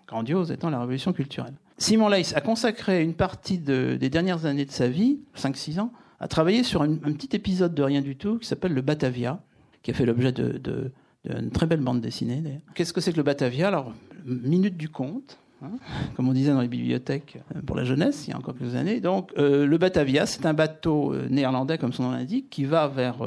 grandiose 0.07 0.51
étant 0.51 0.69
la 0.69 0.79
révolution 0.79 1.13
culturelle. 1.13 1.55
Simon 1.77 2.09
Leys 2.09 2.33
a 2.35 2.41
consacré 2.41 3.03
une 3.03 3.13
partie 3.13 3.59
des 3.59 4.09
dernières 4.09 4.45
années 4.45 4.65
de 4.65 4.71
sa 4.71 4.87
vie, 4.87 5.19
5-6 5.35 5.79
ans, 5.79 5.91
à 6.19 6.27
travailler 6.27 6.63
sur 6.63 6.81
un, 6.81 6.95
petit 6.95 7.35
épisode 7.35 7.75
de 7.75 7.83
rien 7.83 8.01
du 8.01 8.15
tout 8.15 8.39
qui 8.39 8.47
s'appelle 8.47 8.73
le 8.73 8.81
Batavia, 8.81 9.39
qui 9.83 9.91
a 9.91 9.93
fait 9.93 10.05
l'objet 10.05 10.31
de, 10.31 10.91
d'une 11.27 11.49
très 11.51 11.65
belle 11.65 11.81
bande 11.81 12.01
dessinée. 12.01 12.41
Qu'est-ce 12.75 12.93
que 12.93 13.01
c'est 13.01 13.11
que 13.11 13.17
le 13.17 13.23
Batavia? 13.23 13.67
Alors, 13.67 13.93
minute 14.25 14.77
du 14.77 14.89
conte. 14.89 15.37
Hein, 15.63 15.71
comme 16.15 16.29
on 16.29 16.33
disait 16.33 16.51
dans 16.51 16.61
les 16.61 16.67
bibliothèques 16.67 17.39
euh, 17.55 17.61
pour 17.65 17.75
la 17.75 17.83
jeunesse 17.83 18.27
il 18.27 18.29
y 18.29 18.33
a 18.33 18.37
encore 18.37 18.55
quelques 18.55 18.75
années. 18.75 18.99
Donc, 18.99 19.31
euh, 19.39 19.65
le 19.65 19.77
Batavia, 19.79 20.27
c'est 20.27 20.45
un 20.45 20.53
bateau 20.53 21.15
euh, 21.15 21.27
néerlandais, 21.31 21.79
comme 21.79 21.93
son 21.93 22.03
nom 22.03 22.11
l'indique, 22.11 22.51
qui 22.51 22.65
va 22.65 22.87
vers 22.87 23.17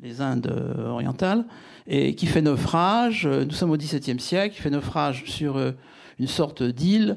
les 0.00 0.20
Indes 0.20 0.52
orientales 0.86 1.46
et 1.86 2.14
qui 2.14 2.26
fait 2.26 2.42
naufrage. 2.42 3.26
Nous 3.26 3.52
sommes 3.52 3.70
au 3.70 3.78
XVIIe 3.78 4.20
siècle, 4.20 4.54
qui 4.54 4.60
fait 4.60 4.70
naufrage 4.70 5.24
sur 5.24 5.58
une 6.18 6.26
sorte 6.26 6.62
d'île 6.62 7.16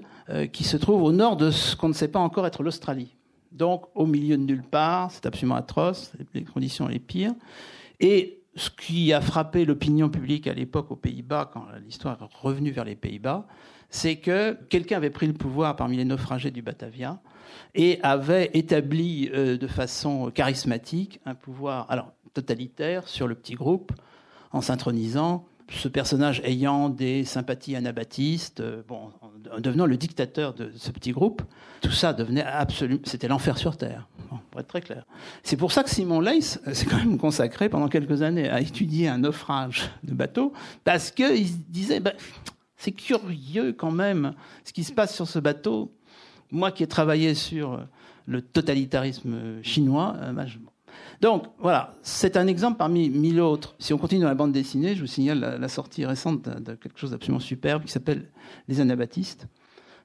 qui 0.54 0.64
se 0.64 0.78
trouve 0.78 1.02
au 1.04 1.12
nord 1.12 1.36
de 1.36 1.52
ce 1.52 1.76
qu'on 1.76 1.90
ne 1.90 1.94
sait 1.94 2.08
pas 2.08 2.20
encore 2.20 2.46
être 2.46 2.64
l'Australie. 2.64 3.16
Donc, 3.52 3.86
au 3.96 4.06
milieu 4.06 4.38
de 4.38 4.44
nulle 4.44 4.64
part, 4.64 5.12
c'est 5.12 5.26
absolument 5.26 5.56
atroce, 5.56 6.14
les 6.34 6.44
conditions 6.44 6.88
les 6.88 7.00
pires. 7.00 7.34
Et 8.00 8.40
ce 8.58 8.70
qui 8.72 9.14
a 9.14 9.22
frappé 9.22 9.66
l'opinion 9.66 10.10
publique 10.10 10.48
à 10.48 10.54
l'époque 10.54 10.92
aux 10.92 10.96
Pays-Bas, 10.96 11.52
quand 11.54 11.66
l'histoire 11.86 12.18
est 12.22 12.38
revenue 12.42 12.72
vers 12.72 12.86
les 12.86 12.96
Pays-Bas, 12.96 13.46
c'est 13.90 14.18
que 14.18 14.58
quelqu'un 14.70 14.98
avait 14.98 15.12
pris 15.12 15.28
le 15.28 15.34
pouvoir 15.34 15.76
parmi 15.76 15.96
les 15.96 16.06
naufragés 16.06 16.52
du 16.52 16.62
Batavia 16.62 17.22
et 17.76 18.00
avait 18.02 18.50
établi 18.54 19.30
euh, 19.34 19.58
de 19.58 19.68
façon 19.68 20.32
charismatique 20.32 21.22
un 21.26 21.36
pouvoir 21.36 21.86
alors 21.90 22.12
totalitaire 22.34 23.08
sur 23.08 23.28
le 23.28 23.36
petit 23.36 23.54
groupe 23.54 23.92
en 24.52 24.62
s'intronisant 24.62 25.46
ce 25.70 25.88
personnage 25.88 26.42
ayant 26.46 26.90
des 26.90 27.26
sympathies 27.26 27.76
anabaptistes, 27.76 28.62
euh, 28.62 28.82
bon, 28.88 29.12
en 29.52 29.60
devenant 29.60 29.86
le 29.86 29.98
dictateur 29.98 30.54
de 30.54 30.72
ce 30.76 30.92
petit 30.92 31.12
groupe, 31.12 31.42
tout 31.82 31.92
ça 31.92 32.14
devenait 32.14 32.44
absolument, 32.44 33.02
c'était 33.04 33.28
l'enfer 33.28 33.58
sur 33.58 33.78
terre, 33.78 34.08
pour 34.52 34.62
être 34.62 34.68
très 34.68 34.82
clair. 34.82 35.06
C'est 35.44 35.58
pour 35.58 35.72
ça 35.72 35.84
que 35.84 35.90
Simon 35.90 36.22
Leys 36.22 36.58
s'est 36.74 36.86
quand 36.86 36.98
même 36.98 37.18
consacré 37.18 37.70
pendant 37.70 37.88
quelques 37.88 38.22
années 38.22 38.50
à 38.50 38.62
étudier 38.62 39.08
un 39.08 39.20
naufrage 39.20 39.90
de 40.04 40.14
bateau, 40.14 40.54
parce 40.84 41.12
qu'il 41.12 41.66
disait, 41.70 42.00
ben, 42.00 42.14
c'est 42.78 42.92
curieux 42.92 43.74
quand 43.74 43.92
même 43.92 44.34
ce 44.64 44.72
qui 44.72 44.84
se 44.84 44.94
passe 44.94 45.16
sur 45.16 45.28
ce 45.28 45.40
bateau. 45.40 45.94
Moi 46.52 46.72
qui 46.72 46.84
ai 46.84 46.88
travaillé 46.88 47.34
sur 47.34 47.86
le 48.26 48.42
totalitarisme 48.42 49.62
chinois, 49.64 50.16
euh, 50.18 50.32
ben, 50.32 50.46
donc 51.22 51.46
voilà, 51.60 51.94
c'est 52.02 52.38
un 52.38 52.48
exemple 52.48 52.78
parmi 52.78 53.10
mille 53.10 53.42
autres. 53.42 53.76
Si 53.80 53.94
on 53.94 53.98
continue 53.98 54.22
dans 54.22 54.28
la 54.28 54.36
bande 54.36 54.52
dessinée, 54.52 54.96
je 54.96 55.02
vous 55.02 55.08
signale 55.08 55.58
la, 55.60 55.68
sortie 55.68 56.06
récente 56.06 56.48
de, 56.48 56.76
quelque 56.76 57.00
chose 57.00 57.12
d'absolument 57.12 57.40
superbe 57.40 57.84
qui 57.86 57.92
s'appelle 57.92 58.30
Les 58.68 58.82
Anabaptistes 58.82 59.48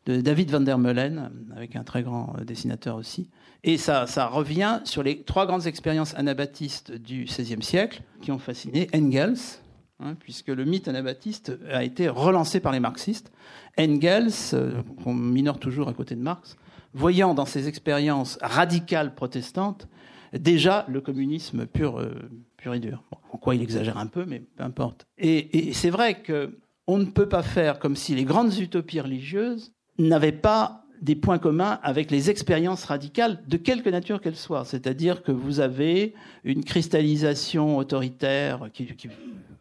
de 0.07 0.21
David 0.21 0.51
van 0.51 0.61
der 0.61 0.79
Meulen, 0.79 1.31
avec 1.55 1.77
un 1.77 1.85
très 1.85 2.03
grand 2.03 2.35
euh, 2.39 2.45
dessinateur 2.45 2.97
aussi. 2.97 3.29
Et 3.63 3.79
ça, 3.79 4.07
ça 4.09 4.27
revient 4.27 4.81
sur 4.85 5.03
les 5.03 5.23
trois 5.23 5.47
grandes 5.47 5.67
expériences 5.67 6.15
anabaptistes 6.17 6.91
du 6.91 7.25
XVIe 7.25 7.63
siècle 7.63 8.03
qui 8.21 8.33
ont 8.33 8.41
fasciné 8.41 8.89
Engels, 8.93 9.61
hein, 10.01 10.17
puisque 10.19 10.49
le 10.49 10.65
mythe 10.65 10.89
anabaptiste 10.89 11.57
a 11.71 11.85
été 11.85 12.09
relancé 12.09 12.59
par 12.59 12.73
les 12.73 12.81
marxistes. 12.81 13.31
Engels, 13.79 14.33
euh, 14.55 14.83
qu'on 15.05 15.15
minore 15.15 15.61
toujours 15.61 15.89
à 15.89 15.93
côté 15.93 16.17
de 16.17 16.21
Marx, 16.21 16.57
voyant 16.95 17.35
dans 17.35 17.47
ses 17.47 17.69
expériences 17.69 18.39
radicales 18.43 19.15
protestantes 19.15 19.87
déjà 20.33 20.85
le 20.89 21.01
communisme 21.01 21.67
pur, 21.67 21.99
euh, 21.99 22.15
pur 22.57 22.75
et 22.75 22.81
dur. 22.81 23.03
en 23.33 23.39
quoi 23.39 23.55
il 23.55 23.63
exagère 23.63 23.99
un 23.99 24.07
peu, 24.07 24.25
mais 24.27 24.41
peu 24.41 24.65
importe. 24.65 25.07
Et, 25.19 25.73
c'est 25.73 25.91
vrai 25.91 26.23
qu'on 26.23 26.99
ne 26.99 27.05
peut 27.05 27.29
pas 27.29 27.43
faire 27.43 27.79
comme 27.79 27.97
si 27.97 28.15
les 28.15 28.25
grandes 28.25 28.57
utopies 28.59 29.01
religieuses 29.01 29.73
n'avaient 29.99 30.33
pas 30.33 30.85
des 31.01 31.17
points 31.17 31.39
communs 31.39 31.81
avec 31.83 32.11
les 32.11 32.31
expériences 32.31 32.85
radicales 32.85 33.43
de 33.49 33.57
quelque 33.57 33.89
nature 33.89 34.21
qu'elles 34.21 34.37
soient. 34.37 34.65
C'est-à-dire 34.65 35.23
que 35.23 35.33
vous 35.33 35.59
avez 35.59 36.15
une 36.45 36.65
cristallisation 36.65 37.77
autoritaire 37.77 38.69
qui, 38.73 38.89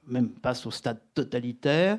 même 0.07 0.29
passe 0.29 0.65
au 0.67 0.71
stade 0.71 0.99
totalitaire, 1.15 1.97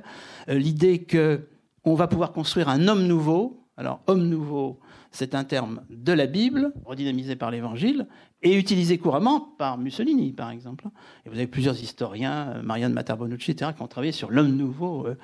euh, 0.49 0.55
l'idée 0.59 1.03
que 1.03 1.41
on 1.85 1.95
va 1.95 2.07
pouvoir 2.07 2.33
construire 2.33 2.69
un 2.69 2.87
homme 2.87 3.07
nouveau. 3.07 3.62
Alors, 3.83 4.01
homme 4.07 4.29
nouveau, 4.29 4.79
c'est 5.11 5.35
un 5.35 5.43
terme 5.43 5.83
de 5.91 6.13
la 6.13 6.27
Bible, 6.27 6.73
redynamisé 6.85 7.35
par 7.35 7.51
l'Évangile, 7.51 8.07
et 8.41 8.57
utilisé 8.57 8.97
couramment 8.97 9.41
par 9.59 9.77
Mussolini, 9.77 10.33
par 10.33 10.51
exemple. 10.51 10.85
Et 11.27 11.29
vous 11.29 11.35
avez 11.35 11.49
plusieurs 11.49 11.75
historiens, 11.83 12.51
euh, 12.55 12.63
Marianne 12.63 12.93
Matarbonucci, 12.93 13.51
etc., 13.51 13.73
qui 13.75 13.83
ont 13.83 13.89
travaillé 13.89 14.13
sur 14.13 14.31
l'homme 14.31 14.55
nouveau 14.55 15.09
euh, 15.09 15.17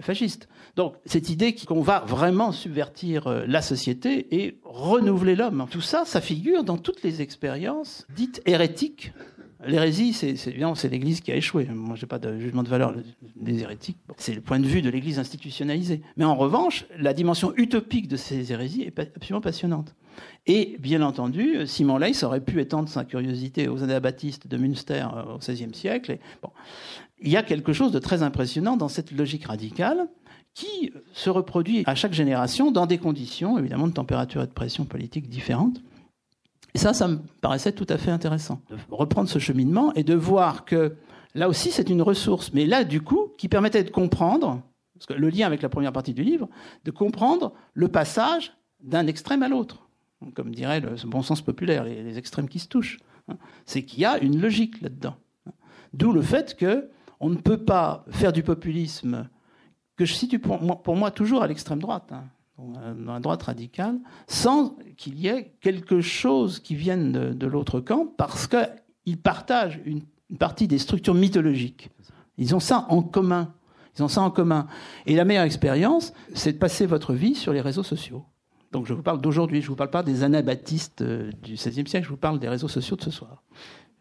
fasciste. 0.00 0.48
Donc, 0.74 0.94
cette 1.04 1.28
idée 1.28 1.54
qu'on 1.54 1.82
va 1.82 2.00
vraiment 2.00 2.50
subvertir 2.50 3.26
euh, 3.26 3.44
la 3.46 3.60
société 3.60 4.42
et 4.42 4.58
renouveler 4.64 5.36
l'homme, 5.36 5.66
tout 5.70 5.82
ça, 5.82 6.06
ça 6.06 6.22
figure 6.22 6.64
dans 6.64 6.78
toutes 6.78 7.02
les 7.02 7.20
expériences 7.20 8.06
dites 8.16 8.40
hérétiques 8.46 9.12
L'hérésie, 9.66 10.12
c'est 10.12 10.36
c'est 10.36 10.88
l'Église 10.88 11.20
qui 11.20 11.32
a 11.32 11.36
échoué. 11.36 11.66
Moi, 11.66 11.96
j'ai 11.96 12.06
pas 12.06 12.18
de 12.18 12.38
jugement 12.38 12.62
de 12.62 12.68
valeur 12.68 12.94
des 13.36 13.60
hérétiques. 13.60 13.98
C'est 14.16 14.34
le 14.34 14.40
point 14.40 14.60
de 14.60 14.66
vue 14.66 14.82
de 14.82 14.90
l'Église 14.90 15.18
institutionnalisée. 15.18 16.00
Mais 16.16 16.24
en 16.24 16.36
revanche, 16.36 16.86
la 16.96 17.12
dimension 17.12 17.52
utopique 17.56 18.06
de 18.06 18.16
ces 18.16 18.52
hérésies 18.52 18.82
est 18.82 18.98
absolument 18.98 19.40
passionnante. 19.40 19.94
Et 20.46 20.76
bien 20.78 21.02
entendu, 21.02 21.66
Simon 21.66 21.98
Leys 21.98 22.24
aurait 22.24 22.40
pu 22.40 22.60
étendre 22.60 22.88
sa 22.88 23.04
curiosité 23.04 23.68
aux 23.68 23.82
anabaptistes 23.82 24.46
de 24.46 24.56
Münster 24.56 25.06
euh, 25.14 25.34
au 25.34 25.38
XVIe 25.38 25.74
siècle. 25.74 26.18
Bon, 26.42 26.50
il 27.20 27.30
y 27.30 27.36
a 27.36 27.42
quelque 27.42 27.72
chose 27.72 27.92
de 27.92 27.98
très 27.98 28.22
impressionnant 28.22 28.76
dans 28.76 28.88
cette 28.88 29.12
logique 29.12 29.46
radicale 29.46 30.08
qui 30.54 30.92
se 31.12 31.30
reproduit 31.30 31.82
à 31.86 31.94
chaque 31.94 32.12
génération 32.12 32.70
dans 32.70 32.86
des 32.86 32.98
conditions, 32.98 33.58
évidemment, 33.58 33.86
de 33.86 33.92
température 33.92 34.42
et 34.42 34.46
de 34.46 34.52
pression 34.52 34.84
politique 34.84 35.28
différentes. 35.28 35.80
Et 36.78 36.80
ça, 36.80 36.94
ça 36.94 37.08
me 37.08 37.18
paraissait 37.40 37.72
tout 37.72 37.88
à 37.88 37.98
fait 37.98 38.12
intéressant, 38.12 38.62
de 38.70 38.76
reprendre 38.92 39.28
ce 39.28 39.40
cheminement 39.40 39.92
et 39.94 40.04
de 40.04 40.14
voir 40.14 40.64
que 40.64 40.94
là 41.34 41.48
aussi, 41.48 41.72
c'est 41.72 41.90
une 41.90 42.02
ressource, 42.02 42.52
mais 42.52 42.66
là, 42.66 42.84
du 42.84 43.00
coup, 43.00 43.32
qui 43.36 43.48
permettait 43.48 43.82
de 43.82 43.90
comprendre, 43.90 44.62
parce 44.94 45.06
que 45.06 45.14
le 45.14 45.28
lien 45.28 45.48
avec 45.48 45.60
la 45.60 45.68
première 45.68 45.92
partie 45.92 46.14
du 46.14 46.22
livre, 46.22 46.48
de 46.84 46.92
comprendre 46.92 47.52
le 47.74 47.88
passage 47.88 48.52
d'un 48.80 49.08
extrême 49.08 49.42
à 49.42 49.48
l'autre. 49.48 49.88
Comme 50.36 50.54
dirait 50.54 50.78
le 50.78 50.94
bon 51.04 51.22
sens 51.22 51.42
populaire, 51.42 51.82
les, 51.82 52.16
extrêmes 52.16 52.48
qui 52.48 52.60
se 52.60 52.68
touchent. 52.68 53.00
Hein. 53.26 53.38
C'est 53.66 53.82
qu'il 53.82 53.98
y 53.98 54.04
a 54.04 54.16
une 54.18 54.40
logique 54.40 54.80
là-dedans. 54.80 55.16
D'où 55.94 56.12
le 56.12 56.22
fait 56.22 56.56
que 56.56 56.90
on 57.18 57.28
ne 57.28 57.38
peut 57.38 57.64
pas 57.64 58.04
faire 58.10 58.32
du 58.32 58.44
populisme 58.44 59.28
que 59.96 60.04
je 60.04 60.14
situe 60.14 60.38
pour 60.38 60.94
moi, 60.94 61.10
toujours 61.10 61.42
à 61.42 61.48
l'extrême 61.48 61.80
droite. 61.80 62.12
Hein 62.12 62.26
la 63.06 63.20
droite 63.20 63.42
radicale, 63.44 63.98
sans 64.26 64.76
qu'il 64.96 65.18
y 65.18 65.28
ait 65.28 65.52
quelque 65.60 66.00
chose 66.00 66.58
qui 66.60 66.74
vienne 66.74 67.12
de, 67.12 67.46
l'autre 67.46 67.80
camp, 67.80 68.06
parce 68.16 68.46
qu'ils 68.46 69.18
partagent 69.18 69.80
une, 69.84 70.02
partie 70.38 70.68
des 70.68 70.78
structures 70.78 71.14
mythologiques. 71.14 71.90
Ils 72.36 72.54
ont 72.54 72.60
ça 72.60 72.86
en 72.90 73.02
commun. 73.02 73.54
Ils 73.96 74.02
ont 74.02 74.08
ça 74.08 74.20
en 74.20 74.30
commun. 74.30 74.66
Et 75.06 75.16
la 75.16 75.24
meilleure 75.24 75.44
expérience, 75.44 76.12
c'est 76.34 76.52
de 76.52 76.58
passer 76.58 76.86
votre 76.86 77.14
vie 77.14 77.34
sur 77.34 77.52
les 77.52 77.60
réseaux 77.60 77.82
sociaux. 77.82 78.24
Donc 78.70 78.86
je 78.86 78.92
vous 78.92 79.02
parle 79.02 79.20
d'aujourd'hui, 79.20 79.62
je 79.62 79.66
ne 79.66 79.70
vous 79.70 79.76
parle 79.76 79.90
pas 79.90 80.02
des 80.02 80.22
anabaptistes 80.22 81.00
euh, 81.00 81.30
du 81.42 81.54
XVIe 81.54 81.88
siècle, 81.88 82.04
je 82.04 82.10
vous 82.10 82.18
parle 82.18 82.38
des 82.38 82.50
réseaux 82.50 82.68
sociaux 82.68 82.96
de 82.96 83.02
ce 83.02 83.10
soir. 83.10 83.42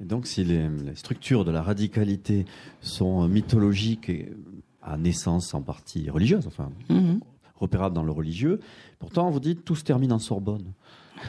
Et 0.01 0.05
donc 0.05 0.28
si 0.28 0.43
les, 0.43 0.68
structures 0.95 1.45
de 1.45 1.51
la 1.51 1.62
radicalité 1.62 2.45
sont 2.82 3.30
mythologiques 3.30 4.10
et 4.10 4.34
à 4.82 4.97
naissance 4.97 5.53
en 5.53 5.62
partie 5.62 6.10
religieuse, 6.10 6.47
enfin, 6.47 6.70
mm-hmm 6.89 7.20
repérable 7.60 7.95
dans 7.95 8.03
le 8.03 8.12
religieux. 8.12 8.60
Pourtant, 8.99 9.30
vous 9.30 9.39
dites, 9.39 9.66
tout 9.66 9.76
se 9.76 9.84
termine 9.84 10.12
en 10.12 10.20
Sorbonne. 10.20 10.74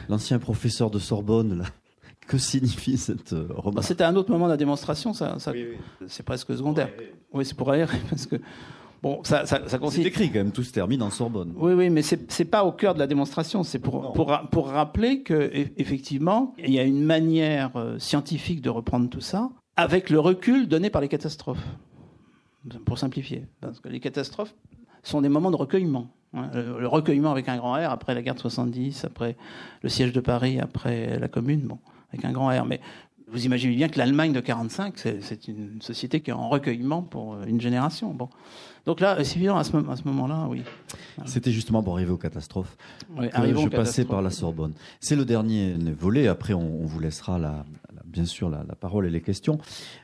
L'ancien 0.07 0.39
professeur 0.39 0.91
de 0.91 0.99
Sorbonne, 0.99 1.59
là, 1.59 1.65
que 2.27 2.37
signifie 2.37 2.97
cette 2.97 3.33
euh, 3.33 3.47
remarque 3.49 3.75
bah, 3.75 3.81
C'était 3.81 4.03
un 4.03 4.15
autre 4.15 4.31
moment 4.31 4.45
de 4.45 4.51
la 4.51 4.57
démonstration, 4.57 5.13
ça, 5.13 5.37
c'est 6.07 6.23
presque 6.23 6.55
secondaire. 6.55 6.89
Oui, 7.33 7.45
c'est 7.45 7.57
pour 7.57 7.71
aérer, 7.71 7.97
parce 8.09 8.25
que 8.25 8.37
Bon, 9.01 9.21
ça, 9.23 9.45
ça, 9.45 9.67
ça 9.67 9.77
consiste. 9.77 10.03
C'est 10.03 10.09
écrit 10.09 10.27
quand 10.27 10.39
même, 10.39 10.51
tout 10.51 10.63
se 10.63 10.73
termine 10.73 11.01
en 11.01 11.09
Sorbonne. 11.09 11.53
Oui, 11.55 11.73
oui, 11.73 11.89
mais 11.89 12.01
c'est 12.01 12.37
n'est 12.37 12.45
pas 12.45 12.65
au 12.65 12.71
cœur 12.71 12.93
de 12.93 12.99
la 12.99 13.07
démonstration. 13.07 13.63
C'est 13.63 13.79
pour, 13.79 14.11
pour, 14.13 14.37
pour 14.51 14.67
rappeler 14.67 15.23
que 15.23 15.51
effectivement, 15.77 16.53
il 16.57 16.73
y 16.73 16.79
a 16.79 16.83
une 16.83 17.03
manière 17.03 17.71
euh, 17.77 17.97
scientifique 17.97 18.61
de 18.61 18.69
reprendre 18.69 19.09
tout 19.09 19.21
ça, 19.21 19.49
avec 19.77 20.09
le 20.09 20.19
recul 20.19 20.67
donné 20.67 20.89
par 20.89 21.01
les 21.01 21.07
catastrophes. 21.07 21.65
Pour 22.85 22.97
simplifier, 22.97 23.45
parce 23.61 23.79
que 23.79 23.87
les 23.87 24.01
catastrophes 24.01 24.53
sont 25.01 25.21
des 25.21 25.29
moments 25.29 25.49
de 25.49 25.55
recueillement. 25.55 26.09
Le, 26.33 26.87
recueillement 26.87 27.31
avec 27.31 27.49
un 27.49 27.57
grand 27.57 27.73
R 27.73 27.89
après 27.89 28.13
la 28.13 28.21
guerre 28.21 28.35
de 28.35 28.39
70, 28.39 29.05
après 29.05 29.35
le 29.81 29.89
siège 29.89 30.13
de 30.13 30.19
Paris, 30.19 30.59
après 30.59 31.17
la 31.19 31.27
Commune, 31.27 31.61
bon, 31.61 31.79
avec 32.13 32.23
un 32.23 32.31
grand 32.31 32.49
R. 32.49 32.65
Mais 32.65 32.79
vous 33.31 33.45
imaginez 33.45 33.75
bien 33.75 33.89
que 33.89 33.97
l'Allemagne 33.97 34.33
de 34.33 34.39
45, 34.39 34.93
c'est 34.97 35.47
une 35.47 35.81
société 35.81 36.19
qui 36.21 36.31
est 36.31 36.33
en 36.33 36.49
recueillement 36.49 37.01
pour 37.01 37.33
euh, 37.33 37.45
une 37.47 37.61
génération. 37.61 38.13
Bon. 38.13 38.29
Donc 38.85 38.99
là, 39.01 39.23
c'est 39.23 39.37
évident 39.37 39.57
à 39.57 39.63
ce, 39.63 39.75
à 39.75 39.95
ce 39.95 40.03
moment-là, 40.05 40.47
oui. 40.49 40.63
C'était 41.25 41.51
justement 41.51 41.83
pour 41.83 41.93
arriver 41.93 42.11
aux 42.11 42.17
catastrophes 42.17 42.75
oui, 43.17 43.29
que 43.29 43.59
je 43.59 43.67
passais 43.67 44.05
par 44.05 44.21
la 44.21 44.29
Sorbonne. 44.29 44.73
C'est 44.99 45.15
le 45.15 45.25
dernier 45.25 45.75
volet. 45.97 46.27
Après, 46.27 46.53
on, 46.53 46.85
vous 46.85 46.99
laissera 46.99 47.37
la, 47.37 47.65
bien 48.09 48.25
sûr 48.25 48.49
la, 48.49 48.63
parole 48.75 49.05
et 49.05 49.09
les 49.09 49.21
questions. 49.21 49.59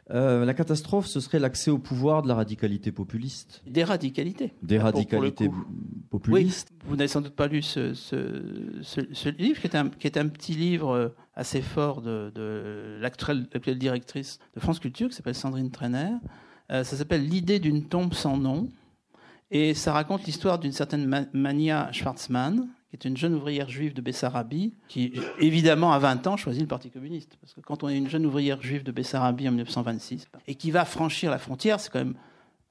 la 0.10 0.53
catastrophe, 0.53 1.08
ce 1.08 1.20
serait 1.20 1.39
l'accès 1.39 1.72
au 1.72 1.78
pouvoir 1.78 2.22
de 2.22 2.28
la 2.28 2.36
radicalité 2.36 2.91
populiste. 2.91 3.62
Des 3.68 3.84
radicalités. 3.84 4.53
Des 4.62 4.80
radicalités 4.80 5.49
populistes. 6.10 6.70
Oui, 6.72 6.88
vous 6.88 6.95
n'avez 6.95 7.08
sans 7.08 7.22
doute 7.22 7.36
pas 7.36 7.47
lu 7.47 7.62
ce, 7.62 7.93
ce, 7.93 9.30
livre, 9.30 9.60
qui 9.60 9.68
est, 9.68 9.76
un, 9.76 9.89
qui 9.89 10.08
est, 10.08 10.18
un, 10.18 10.28
petit 10.28 10.53
livre 10.53 11.14
assez 11.34 11.62
fort 11.62 12.01
de, 12.01 12.32
de 12.34 12.97
l'actuelle 13.01 13.47
directrice 13.78 14.39
de 14.56 14.60
France 14.60 14.80
Culture, 14.80 15.10
qui 15.10 15.16
s'appelle 15.16 15.36
Sandrine 15.36 15.72
Trainer. 15.72 16.12
ça 16.70 16.84
s'appelle 16.84 17.26
L'idée 17.26 17.60
d'une 17.60 17.86
tombe 17.86 18.14
sans 18.14 18.38
nom. 18.38 18.70
Et 19.51 19.74
ça 19.74 19.93
raconte 19.93 20.26
l'histoire 20.26 20.60
d'une 20.60 20.72
certaine 20.72 21.28
Mania 21.34 21.91
Schwarzmann, 21.91 22.68
qui 22.89 22.95
est 22.95 23.05
une 23.05 23.17
jeune 23.17 23.33
ouvrière 23.33 23.69
juive 23.69 23.93
de 23.93 24.01
Bessarabie, 24.01 24.73
qui, 24.88 25.13
évidemment, 25.39 25.91
à 25.91 25.99
20 25.99 26.27
ans, 26.27 26.38
choisit 26.38 26.61
le 26.61 26.67
Parti 26.67 26.89
communiste. 26.91 27.38
Parce 27.41 27.53
que 27.53 27.61
quand 27.61 27.83
on 27.83 27.89
est 27.89 27.97
une 27.97 28.09
jeune 28.09 28.25
ouvrière 28.25 28.61
juive 28.61 28.83
de 28.83 28.91
Bessarabie 28.91 29.47
en 29.47 29.51
1926, 29.51 30.27
et 30.47 30.55
qui 30.55 30.71
va 30.71 30.86
franchir 30.86 31.31
la 31.31 31.39
frontière, 31.39 31.79
c'est 31.79 31.91
quand 31.91 31.99
même 31.99 32.15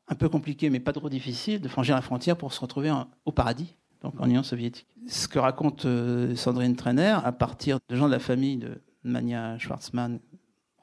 un 0.09 0.15
peu 0.15 0.29
compliqué, 0.29 0.71
mais 0.71 0.81
pas 0.81 0.93
trop 0.93 1.09
difficile, 1.09 1.61
de 1.61 1.69
franchir 1.69 1.95
la 1.95 2.03
frontière 2.03 2.37
pour 2.37 2.53
se 2.53 2.61
retrouver 2.61 2.93
au 3.25 3.33
paradis, 3.33 3.75
donc 4.03 4.21
en 4.21 4.27
Union 4.27 4.43
soviétique. 4.43 4.87
Ce 5.07 5.29
que 5.29 5.39
raconte 5.39 5.87
euh, 5.87 6.37
Sandrine 6.37 6.77
Trainer, 6.77 7.17
à 7.25 7.33
partir 7.33 7.79
de 7.89 7.97
gens 7.97 8.07
de 8.07 8.13
la 8.13 8.19
famille 8.19 8.59
de 8.59 8.83
Mania 9.03 9.59
Schwarzmann, 9.59 10.21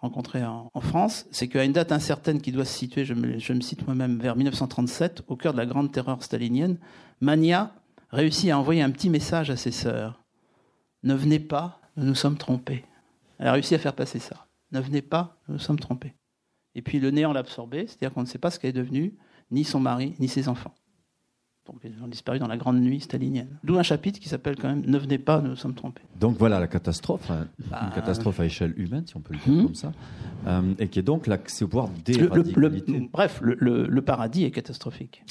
rencontré 0.02 0.44
en, 0.44 0.70
France, 0.80 1.28
c'est 1.30 1.48
qu'à 1.48 1.64
une 1.64 1.74
date 1.74 1.92
incertaine 1.92 2.42
qui 2.42 2.52
doit 2.52 2.66
se 2.66 2.76
situer, 2.76 3.06
je 3.06 3.14
me, 3.14 3.38
je 3.38 3.54
me 3.54 3.62
cite 3.62 3.86
moi-même, 3.86 4.18
vers 4.18 4.36
1937, 4.36 5.24
au 5.28 5.36
cœur 5.36 5.54
de 5.54 5.60
la 5.60 5.68
grande 5.68 5.92
terreur 5.92 6.24
stalinienne, 6.24 6.80
Mania 7.20 7.72
réussit 8.12 8.50
à 8.50 8.60
envoyer 8.60 8.82
un 8.82 8.92
petit 8.92 9.10
message 9.10 9.50
à 9.50 9.56
ses 9.56 9.72
sœurs. 9.72 10.22
Ne 11.04 11.14
venez 11.14 11.40
pas, 11.40 11.80
nous 11.98 12.06
nous 12.06 12.16
sommes 12.16 12.38
trompés. 12.38 12.86
Elle 13.40 13.48
a 13.48 13.54
réussi 13.54 13.76
à 13.76 13.80
faire 13.80 13.96
passer 13.96 14.20
ça. 14.20 14.48
Ne 14.72 14.80
venez 14.80 15.02
pas, 15.02 15.38
nous 15.48 15.56
nous 15.56 15.60
sommes 15.60 15.80
trompés. 15.80 16.14
Et 16.76 16.82
puis 16.82 17.00
le 17.00 17.12
néant 17.12 17.34
l'a 17.34 17.42
absorbé, 17.42 17.88
c'est-à-dire 17.88 18.14
qu'on 18.14 18.22
ne 18.22 18.28
sait 18.28 18.38
pas 18.38 18.52
ce 18.52 18.60
qu'elle 18.60 18.70
est 18.70 18.74
devenue, 18.74 19.14
ni 19.50 19.64
son 19.64 19.80
mari, 19.80 20.16
ni 20.20 20.28
ses 20.28 20.48
enfants. 20.48 20.74
Donc 21.68 21.82
ils 21.84 22.04
ont 22.04 22.08
disparu 22.08 22.40
dans 22.40 22.48
la 22.48 22.58
grande 22.58 22.82
nuit 22.82 23.02
stalinienne. 23.02 23.60
D'où 23.64 23.78
un 23.78 23.84
chapitre 23.84 24.20
qui 24.20 24.28
s'appelle 24.28 24.56
quand 24.56 24.68
même 24.68 24.84
Ne 24.86 24.98
venez 24.98 25.20
pas, 25.20 25.42
nous 25.42 25.50
nous 25.50 25.56
sommes 25.56 25.76
trompés. 25.76 26.02
Donc 26.20 26.38
voilà 26.38 26.60
la 26.60 26.68
catastrophe, 26.68 27.30
hein. 27.30 27.48
bah, 27.70 27.82
une 27.84 27.92
catastrophe 27.92 28.40
à 28.40 28.46
échelle 28.46 28.74
humaine, 28.78 29.06
si 29.06 29.16
on 29.16 29.20
peut 29.20 29.34
le 29.34 29.40
dire 29.40 29.54
hmm. 29.54 29.66
comme 29.66 29.76
ça, 29.76 29.92
euh, 30.48 30.74
et 30.80 30.88
qui 30.88 31.00
est 31.00 31.04
donc 31.04 31.28
l'accès 31.28 31.64
au 31.64 31.68
pouvoir 31.68 31.90
des 32.04 32.14
le, 32.14 33.08
Bref, 33.12 33.40
le, 33.42 34.02
paradis 34.02 34.44
est 34.44 34.52
catastrophique. 34.52 35.24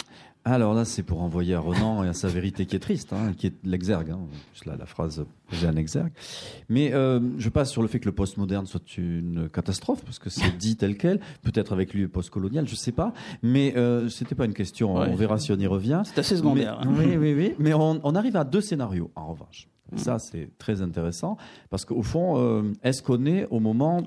Alors 0.45 0.73
là, 0.73 0.85
c'est 0.87 1.03
pour 1.03 1.21
envoyer 1.21 1.55
à 1.55 1.61
Renan 1.61 2.03
et 2.03 2.09
à 2.09 2.15
sa 2.15 2.29
vérité 2.29 2.65
qui 2.65 2.75
est 2.75 2.81
triste, 2.81 3.13
hein, 3.13 3.35
qui 3.37 3.49
est 3.49 3.55
l'exergue. 3.65 4.11
Hein. 4.11 4.21
Là, 4.65 4.77
la 4.79 4.87
phrase 4.87 5.25
j'ai 5.53 5.67
un 5.67 5.77
exergue. 5.77 6.13
Mais 6.69 6.95
euh, 6.95 7.21
je 7.39 7.49
passe 7.49 7.71
sur 7.71 7.83
le 7.83 7.89
fait 7.89 8.01
que 8.01 8.07
le 8.07 8.13
postmoderne 8.13 8.67
soit 8.67 8.97
une 8.97 9.49
catastrophe, 9.49 10.03
parce 10.05 10.19
que 10.19 10.31
c'est 10.31 10.57
dit 10.57 10.77
tel 10.77 10.97
quel, 10.97 11.21
peut-être 11.43 11.73
avec 11.73 11.93
lui 11.93 12.09
postcolonial, 12.09 12.67
je 12.67 12.75
sais 12.75 12.93
pas. 12.93 13.13
Mais 13.43 13.77
euh, 13.77 14.09
c'était 14.09 14.35
pas 14.35 14.47
une 14.47 14.55
question, 14.55 14.95
on 14.95 15.15
verra 15.15 15.39
si 15.39 15.53
on 15.53 15.59
y 15.59 15.67
revient. 15.67 16.03
C'est 16.05 16.19
assez 16.19 16.37
secondaire. 16.37 16.79
Hein. 16.81 16.89
Oui, 16.97 17.17
oui, 17.17 17.35
oui. 17.35 17.55
Mais 17.59 17.75
on, 17.75 18.01
on, 18.03 18.15
arrive 18.15 18.37
à 18.37 18.45
deux 18.45 18.61
scénarios, 18.61 19.11
en 19.17 19.29
revanche. 19.29 19.69
Mm. 19.93 19.99
Ça, 19.99 20.19
c'est 20.19 20.51
très 20.59 20.83
intéressant, 20.83 21.37
parce 21.69 21.85
qu'au 21.85 22.03
fond, 22.03 22.39
euh, 22.39 22.73
est-ce 22.83 23.03
qu'on 23.03 23.27
est 23.27 23.47
au 23.51 23.61
moment 23.61 24.03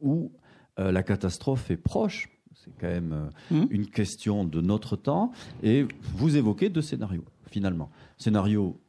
où 0.00 0.32
euh, 0.78 0.90
la 0.90 1.02
catastrophe 1.02 1.70
est 1.70 1.76
proche 1.76 2.28
c'est 2.64 2.70
quand 2.80 2.88
même 2.88 3.12
euh, 3.50 3.62
mmh. 3.62 3.66
une 3.70 3.86
question 3.86 4.44
de 4.44 4.60
notre 4.60 4.96
temps. 4.96 5.32
Et 5.62 5.86
vous 6.14 6.36
évoquez 6.36 6.68
deux 6.68 6.82
scénarios, 6.82 7.24
finalement. 7.50 7.90
Scénario 8.18 8.80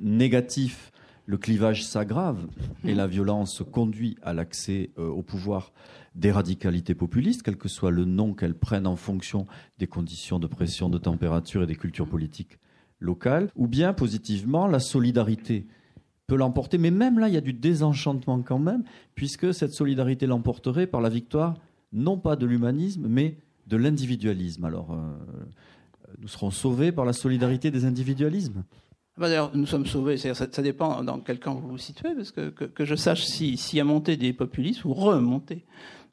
négatif, 0.00 0.92
le 1.24 1.36
clivage 1.36 1.84
s'aggrave 1.84 2.46
et 2.84 2.94
mmh. 2.94 2.96
la 2.96 3.06
violence 3.06 3.62
conduit 3.72 4.16
à 4.22 4.32
l'accès 4.32 4.90
euh, 4.98 5.08
au 5.08 5.22
pouvoir 5.22 5.72
des 6.14 6.30
radicalités 6.30 6.94
populistes, 6.94 7.42
quel 7.42 7.56
que 7.56 7.68
soit 7.68 7.90
le 7.90 8.04
nom 8.04 8.32
qu'elles 8.32 8.54
prennent 8.54 8.86
en 8.86 8.96
fonction 8.96 9.46
des 9.78 9.86
conditions 9.86 10.38
de 10.38 10.46
pression, 10.46 10.88
de 10.88 10.98
température 10.98 11.62
et 11.62 11.66
des 11.66 11.76
cultures 11.76 12.08
politiques 12.08 12.58
locales. 13.00 13.50
Ou 13.56 13.66
bien, 13.66 13.92
positivement, 13.92 14.66
la 14.66 14.78
solidarité 14.78 15.66
peut 16.26 16.36
l'emporter. 16.36 16.78
Mais 16.78 16.90
même 16.90 17.18
là, 17.18 17.28
il 17.28 17.34
y 17.34 17.36
a 17.36 17.42
du 17.42 17.52
désenchantement 17.52 18.40
quand 18.40 18.58
même, 18.58 18.84
puisque 19.14 19.52
cette 19.52 19.72
solidarité 19.72 20.26
l'emporterait 20.26 20.86
par 20.86 21.00
la 21.00 21.08
victoire 21.08 21.54
non 21.96 22.18
pas 22.18 22.36
de 22.36 22.46
l'humanisme, 22.46 23.06
mais 23.08 23.38
de 23.66 23.76
l'individualisme. 23.76 24.64
Alors, 24.64 24.92
euh, 24.92 24.96
nous 26.20 26.28
serons 26.28 26.50
sauvés 26.50 26.92
par 26.92 27.04
la 27.04 27.12
solidarité 27.12 27.70
des 27.70 27.84
individualismes 27.84 28.62
bah, 29.18 29.28
D'ailleurs, 29.28 29.50
nous 29.54 29.66
sommes 29.66 29.86
sauvés, 29.86 30.16
ça, 30.16 30.34
ça, 30.34 30.62
dépend 30.62 31.02
dans 31.02 31.18
quel 31.20 31.38
camp 31.38 31.54
vous 31.54 31.68
vous 31.68 31.78
situez, 31.78 32.14
parce 32.14 32.30
que, 32.30 32.50
que, 32.50 32.84
je 32.84 32.94
sache 32.94 33.24
s'il 33.24 33.58
si 33.58 33.76
y 33.76 33.80
a 33.80 33.84
monté 33.84 34.16
des 34.16 34.32
populistes 34.32 34.84
ou 34.84 34.92
remonté 34.92 35.64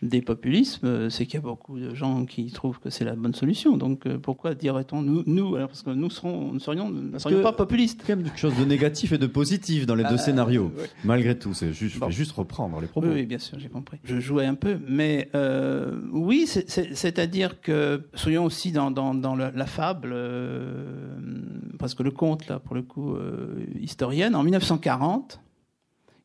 des 0.03 0.21
populismes, 0.21 0.85
euh, 0.85 1.09
c'est 1.09 1.25
qu'il 1.25 1.35
y 1.35 1.37
a 1.37 1.41
beaucoup 1.41 1.79
de 1.79 1.95
gens 1.95 2.25
qui 2.25 2.51
trouvent 2.51 2.79
que 2.79 2.89
c'est 2.89 3.05
la 3.05 3.15
bonne 3.15 3.33
solution. 3.33 3.77
Donc 3.77 4.05
euh, 4.05 4.17
pourquoi 4.17 4.53
dirait-on 4.53 5.01
nous, 5.01 5.23
nous 5.25 5.55
alors 5.55 5.69
parce 5.69 5.81
que 5.81 5.91
nous 5.91 6.09
serons, 6.09 6.53
ne 6.53 6.59
serions, 6.59 6.89
ne 6.89 7.17
serions 7.17 7.41
pas 7.41 7.53
populistes. 7.53 8.03
Il 8.07 8.09
y 8.09 8.11
a 8.11 8.15
quelque 8.17 8.39
chose 8.39 8.57
de 8.57 8.65
négatif 8.65 9.13
et 9.13 9.17
de 9.17 9.27
positif 9.27 9.85
dans 9.85 9.95
les 9.95 10.03
deux 10.03 10.15
ah, 10.15 10.17
scénarios. 10.17 10.71
Malgré 11.03 11.37
tout, 11.37 11.53
c'est 11.53 11.73
juste, 11.73 11.95
je 11.95 11.99
vais 12.05 12.11
juste 12.11 12.33
reprendre 12.33 12.79
les 12.81 12.87
propos. 12.87 13.07
Oui, 13.07 13.25
bien 13.25 13.39
sûr, 13.39 13.59
j'ai 13.59 13.69
compris. 13.69 13.97
Je 14.03 14.19
jouais 14.19 14.45
un 14.45 14.55
peu, 14.55 14.77
mais 14.87 15.29
euh, 15.35 16.01
oui, 16.11 16.47
c'est-à-dire 16.47 17.61
que 17.61 18.03
soyons 18.13 18.45
aussi 18.45 18.71
dans, 18.71 18.91
dans, 18.91 19.13
dans 19.13 19.35
la, 19.35 19.65
fable, 19.65 20.11
euh, 20.13 21.15
parce 21.83 21.95
que 21.95 22.03
le 22.03 22.11
conte 22.11 22.47
là, 22.47 22.59
pour 22.59 22.75
le 22.75 22.81
coup, 22.81 23.13
euh, 23.13 23.65
historienne, 23.81 24.35
en 24.35 24.43
1940 24.43 25.41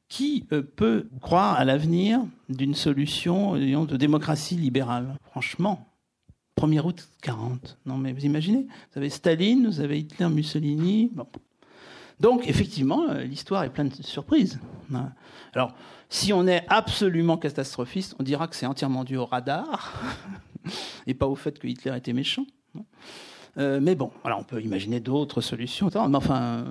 qui 0.06 0.46
euh, 0.52 0.62
peut 0.62 1.08
croire 1.20 1.58
à 1.58 1.64
l'avenir 1.64 2.20
d'une 2.48 2.76
solution 2.76 3.54
de 3.56 3.96
démocratie 3.96 4.54
libérale 4.54 5.16
Franchement, 5.24 5.88
1er 6.60 6.86
août 6.86 7.08
40. 7.22 7.76
Non, 7.86 7.96
mais 7.96 8.12
vous 8.12 8.24
imaginez 8.24 8.68
Vous 8.92 8.98
avez 8.98 9.10
Staline, 9.10 9.66
vous 9.66 9.80
avez 9.80 9.98
Hitler, 9.98 10.28
Mussolini. 10.28 11.10
Donc, 12.20 12.46
effectivement, 12.46 13.08
euh, 13.08 13.24
l'histoire 13.24 13.64
est 13.64 13.70
pleine 13.70 13.88
de 13.88 14.02
surprises. 14.04 14.60
Hein. 14.94 15.10
Alors, 15.54 15.74
si 16.08 16.32
on 16.32 16.46
est 16.46 16.66
absolument 16.68 17.36
catastrophiste, 17.36 18.14
on 18.20 18.22
dira 18.22 18.46
que 18.46 18.54
c'est 18.54 18.66
entièrement 18.66 19.02
dû 19.02 19.16
au 19.16 19.26
radar 19.26 20.00
et 21.08 21.14
pas 21.14 21.26
au 21.26 21.34
fait 21.34 21.58
que 21.58 21.66
Hitler 21.66 21.96
était 21.96 22.12
méchant. 22.12 22.46
Euh, 23.58 23.80
mais 23.82 23.94
bon, 23.94 24.10
voilà, 24.22 24.38
on 24.38 24.44
peut 24.44 24.62
imaginer 24.62 25.00
d'autres 25.00 25.40
solutions. 25.40 25.90
Mais 26.08 26.16
enfin, 26.16 26.40
euh, 26.40 26.64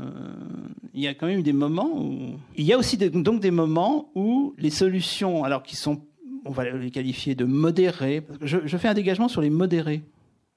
il 0.93 1.01
y 1.01 1.07
a 1.07 1.13
quand 1.13 1.27
même 1.27 1.43
des 1.43 1.53
moments 1.53 1.89
où. 1.99 2.38
Il 2.55 2.65
y 2.65 2.73
a 2.73 2.77
aussi 2.77 2.97
donc 2.97 3.41
des 3.41 3.51
moments 3.51 4.09
où 4.15 4.53
les 4.57 4.69
solutions, 4.69 5.43
alors 5.43 5.63
qui 5.63 5.75
sont, 5.75 6.01
on 6.45 6.51
va 6.51 6.69
les 6.69 6.91
qualifier 6.91 7.35
de 7.35 7.45
modérées. 7.45 8.25
Je, 8.41 8.77
fais 8.77 8.88
un 8.88 8.93
dégagement 8.93 9.27
sur 9.27 9.41
les 9.41 9.49
modérés. 9.49 10.03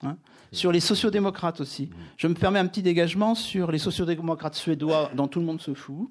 Hein, 0.03 0.17
sur 0.53 0.73
les 0.73 0.81
sociodémocrates 0.81 1.61
aussi. 1.61 1.91
Je 2.17 2.27
me 2.27 2.35
permets 2.35 2.59
un 2.59 2.67
petit 2.67 2.83
dégagement 2.83 3.35
sur 3.35 3.71
les 3.71 3.79
sociodémocrates 3.79 4.55
suédois 4.55 5.11
dont 5.15 5.29
tout 5.29 5.41
le 5.41 5.47
monde 5.47 5.61
se 5.61 5.75
fout. 5.75 6.11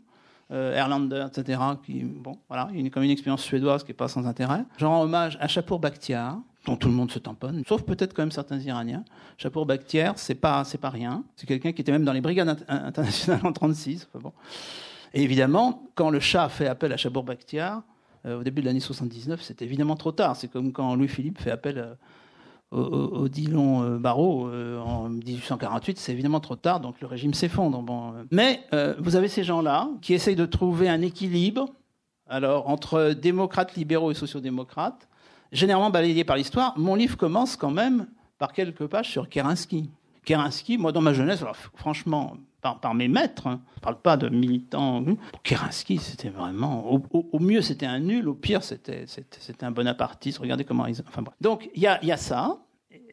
Euh, 0.51 0.76
Erlander, 0.76 1.26
etc. 1.28 1.59
Qui, 1.84 2.03
bon, 2.03 2.38
voilà, 2.47 2.70
il 2.74 2.84
y 2.84 2.88
a 2.88 2.89
comme 2.89 3.03
une 3.03 3.11
expérience 3.11 3.43
suédoise 3.43 3.84
qui 3.84 3.91
n'est 3.91 3.95
pas 3.95 4.07
sans 4.07 4.26
intérêt. 4.26 4.63
Je 4.78 4.86
rends 4.86 5.03
hommage 5.03 5.38
à 5.41 5.47
Chapour 5.47 5.80
Bakhtiar, 5.80 6.39
dont 6.66 6.76
tout 6.76 6.89
le 6.89 6.93
monde 6.93 7.12
se 7.12 7.20
tamponne, 7.20 7.64
sauf 7.68 7.84
peut-être 7.84 8.14
quand 8.14 8.22
même 8.22 8.32
certains 8.32 8.60
Iraniens. 8.60 9.03
Chapour 9.38 9.66
Bakhtiar, 9.66 10.20
c'est 10.20 10.36
pas, 10.36 10.64
c'est 10.66 10.78
pas 10.78 10.89
rien. 10.89 11.24
C'est 11.36 11.47
quelqu'un 11.47 11.72
qui 11.72 11.82
était 11.82 11.91
même 11.91 12.03
dans 12.03 12.14
les 12.14 12.22
brigades 12.22 12.64
internationales 12.68 13.41
en 13.43 13.53
36. 13.53 14.10
bon. 14.16 14.34
Et 15.14 15.24
évidemment, 15.24 15.84
quand 15.95 16.10
le 16.10 16.20
chat 16.20 16.49
fait 16.49 16.68
appel 16.68 16.91
à 16.93 16.97
Chapour 16.97 17.24
Bakhtiar, 17.24 17.82
euh, 18.26 18.39
au 18.39 18.43
début 18.43 18.62
de 18.62 18.66
l'année 18.66 18.80
79, 18.80 19.41
c'est 19.41 19.62
évidemment 19.62 19.95
trop 19.95 20.12
tard. 20.12 20.36
C'est 20.36 20.49
comme 20.49 20.72
quand 20.72 20.95
Louis-Philippe 20.95 21.39
fait 21.39 21.51
appel 21.51 21.78
euh, 21.78 21.95
au, 22.72 23.30
Dillon 23.30 23.82
euh, 23.84 23.97
Barreau 23.97 24.49
en 24.49 25.10
1848, 25.10 25.97
c'est 25.97 26.12
évidemment 26.12 26.39
trop 26.39 26.55
tard, 26.55 26.82
donc 26.82 26.99
le 27.01 27.07
régime 27.07 27.34
s'effondre. 27.34 27.84
Mais 28.32 28.62
vous 28.99 29.16
avez 29.16 29.28
ces 29.28 29.43
gens-là 29.43 29.89
qui 30.01 30.14
essayent 30.14 30.36
de 30.36 30.45
trouver 30.45 30.89
un 30.89 31.01
équilibre 31.01 31.70
alors 32.28 32.70
entre 32.70 33.14
démocrates 33.14 33.76
libéraux 33.76 34.12
et 34.12 34.14
sociodémocrates 34.14 35.10
généralement 35.52 35.89
balayé 35.89 36.24
par 36.24 36.36
l'histoire, 36.36 36.78
mon 36.78 36.95
livre 36.95 37.18
commence 37.18 37.56
quand 37.56 37.72
même 37.72 38.08
par 38.38 38.54
quelques 38.54 38.88
pages 38.88 39.10
sur 39.10 39.30
Kerensky. 39.30 39.89
Kerensky, 40.26 40.78
moi 40.78 40.91
dans 40.91 41.02
ma 41.02 41.14
jeunesse, 41.14 41.43
franchement, 41.76 42.38
par, 42.62 42.93
mes 42.93 43.08
maîtres, 43.08 43.47
hein, 43.47 43.62
je 43.76 43.80
ne 43.80 43.82
parle 43.82 44.02
pas 44.02 44.18
de 44.18 44.28
militants, 44.30 45.04
Kerensky, 45.43 45.97
c'était 45.97 46.30
vraiment, 46.30 47.02
au, 47.12 47.39
mieux 47.39 47.62
c'était 47.62 47.86
un 47.86 48.00
nul, 48.00 48.28
au 48.28 48.34
pire 48.34 48.64
c'était 48.64 49.06
un 49.62 49.72
bonapartiste, 49.72 50.39
regardez 50.39 50.66
comment 50.66 50.86
ils... 50.86 51.02
Enfin, 51.08 51.24
Donc 51.39 51.70
il 51.74 51.82
y 51.82 51.88
a 51.88 52.18
ça, 52.18 52.58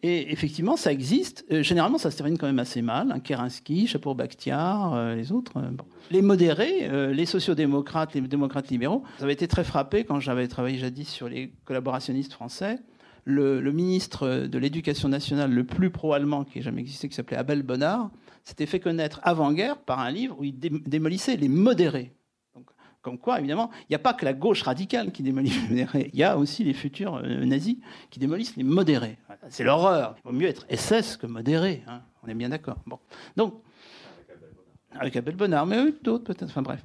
et 0.03 0.33
effectivement, 0.33 0.77
ça 0.77 0.93
existe. 0.93 1.45
Euh, 1.51 1.63
généralement, 1.63 1.99
ça 1.99 2.11
se 2.11 2.17
termine 2.17 2.39
quand 2.39 2.47
même 2.47 2.59
assez 2.59 2.83
mal. 2.83 3.13
Hein. 3.13 3.21
Kerensky, 3.21 3.91
Bakhtiar, 4.17 4.95
euh, 4.95 5.15
les 5.15 5.33
autres. 5.33 5.53
Euh, 5.57 5.71
les 6.11 6.23
modérés, 6.23 6.89
les 7.13 7.27
sociodémocrates, 7.27 8.15
les 8.15 8.21
démocrates 8.21 8.69
libéraux, 8.69 9.03
j'avais 9.19 9.33
été 9.33 9.49
très 9.49 9.65
frappé 9.65 10.05
quand 10.05 10.21
j'avais 10.21 10.47
travaillé 10.47 10.79
jadis 10.79 11.09
sur 11.09 11.29
les 11.29 11.53
collaborationnistes 11.65 12.33
français. 12.33 12.79
Le, 13.25 13.61
ministre 13.73 14.47
de 14.47 14.59
l'Éducation 14.59 15.09
nationale 15.09 15.51
le 15.51 15.65
plus 15.65 15.91
pro-allemand 15.91 16.45
qui 16.45 16.61
ait 16.61 16.63
jamais 16.63 16.83
existé, 16.83 17.09
qui 17.09 17.17
s'appelait 17.17 17.37
Abel 17.37 17.65
Bonnard, 17.65 18.11
s'était 18.45 18.67
fait 18.67 18.79
connaître 18.79 19.19
avant-guerre 19.25 19.79
par 19.79 19.99
un 19.99 20.13
livre 20.13 20.37
où 20.39 20.45
il 20.45 20.57
démolissait 20.57 21.37
les 21.37 21.49
modérés 21.49 22.13
Comme 23.07 23.19
quoi, 23.19 23.39
évidemment, 23.39 23.71
il 23.83 23.87
n'y 23.91 23.95
a 23.95 24.01
pas 24.01 24.15
que 24.15 24.25
la 24.25 24.33
gauche 24.33 24.63
radicale 24.63 25.13
qui 25.13 25.23
démolit 25.23 25.51
les 25.51 25.69
modérés, 25.69 26.11
il 26.13 26.19
y 26.19 26.25
a 26.25 26.37
aussi 26.37 26.65
les 26.65 26.73
futurs 26.73 27.21
euh, 27.23 27.45
nazis 27.45 27.77
qui 28.11 28.19
démolissent 28.19 28.57
les 28.57 28.65
modérés. 28.65 29.17
C'est 29.49 29.63
l'horreur. 29.63 30.17
Il 30.19 30.23
vaut 30.29 30.37
mieux 30.37 30.49
être 30.49 30.67
SS 30.69 31.17
que 31.17 31.29
modéré, 31.29 31.85
hein. 31.87 32.01
on 32.25 32.29
est 32.29 32.35
bien 32.35 32.49
d'accord. 32.49 32.79
Bon. 32.85 32.99
Donc, 33.37 33.63
avec 34.99 35.15
Abel 35.15 35.37
Bonnard, 35.37 35.67
mais 35.67 35.77
d'autres 36.03 36.25
peut-être, 36.25 36.51
enfin 36.51 36.63
bref. 36.63 36.85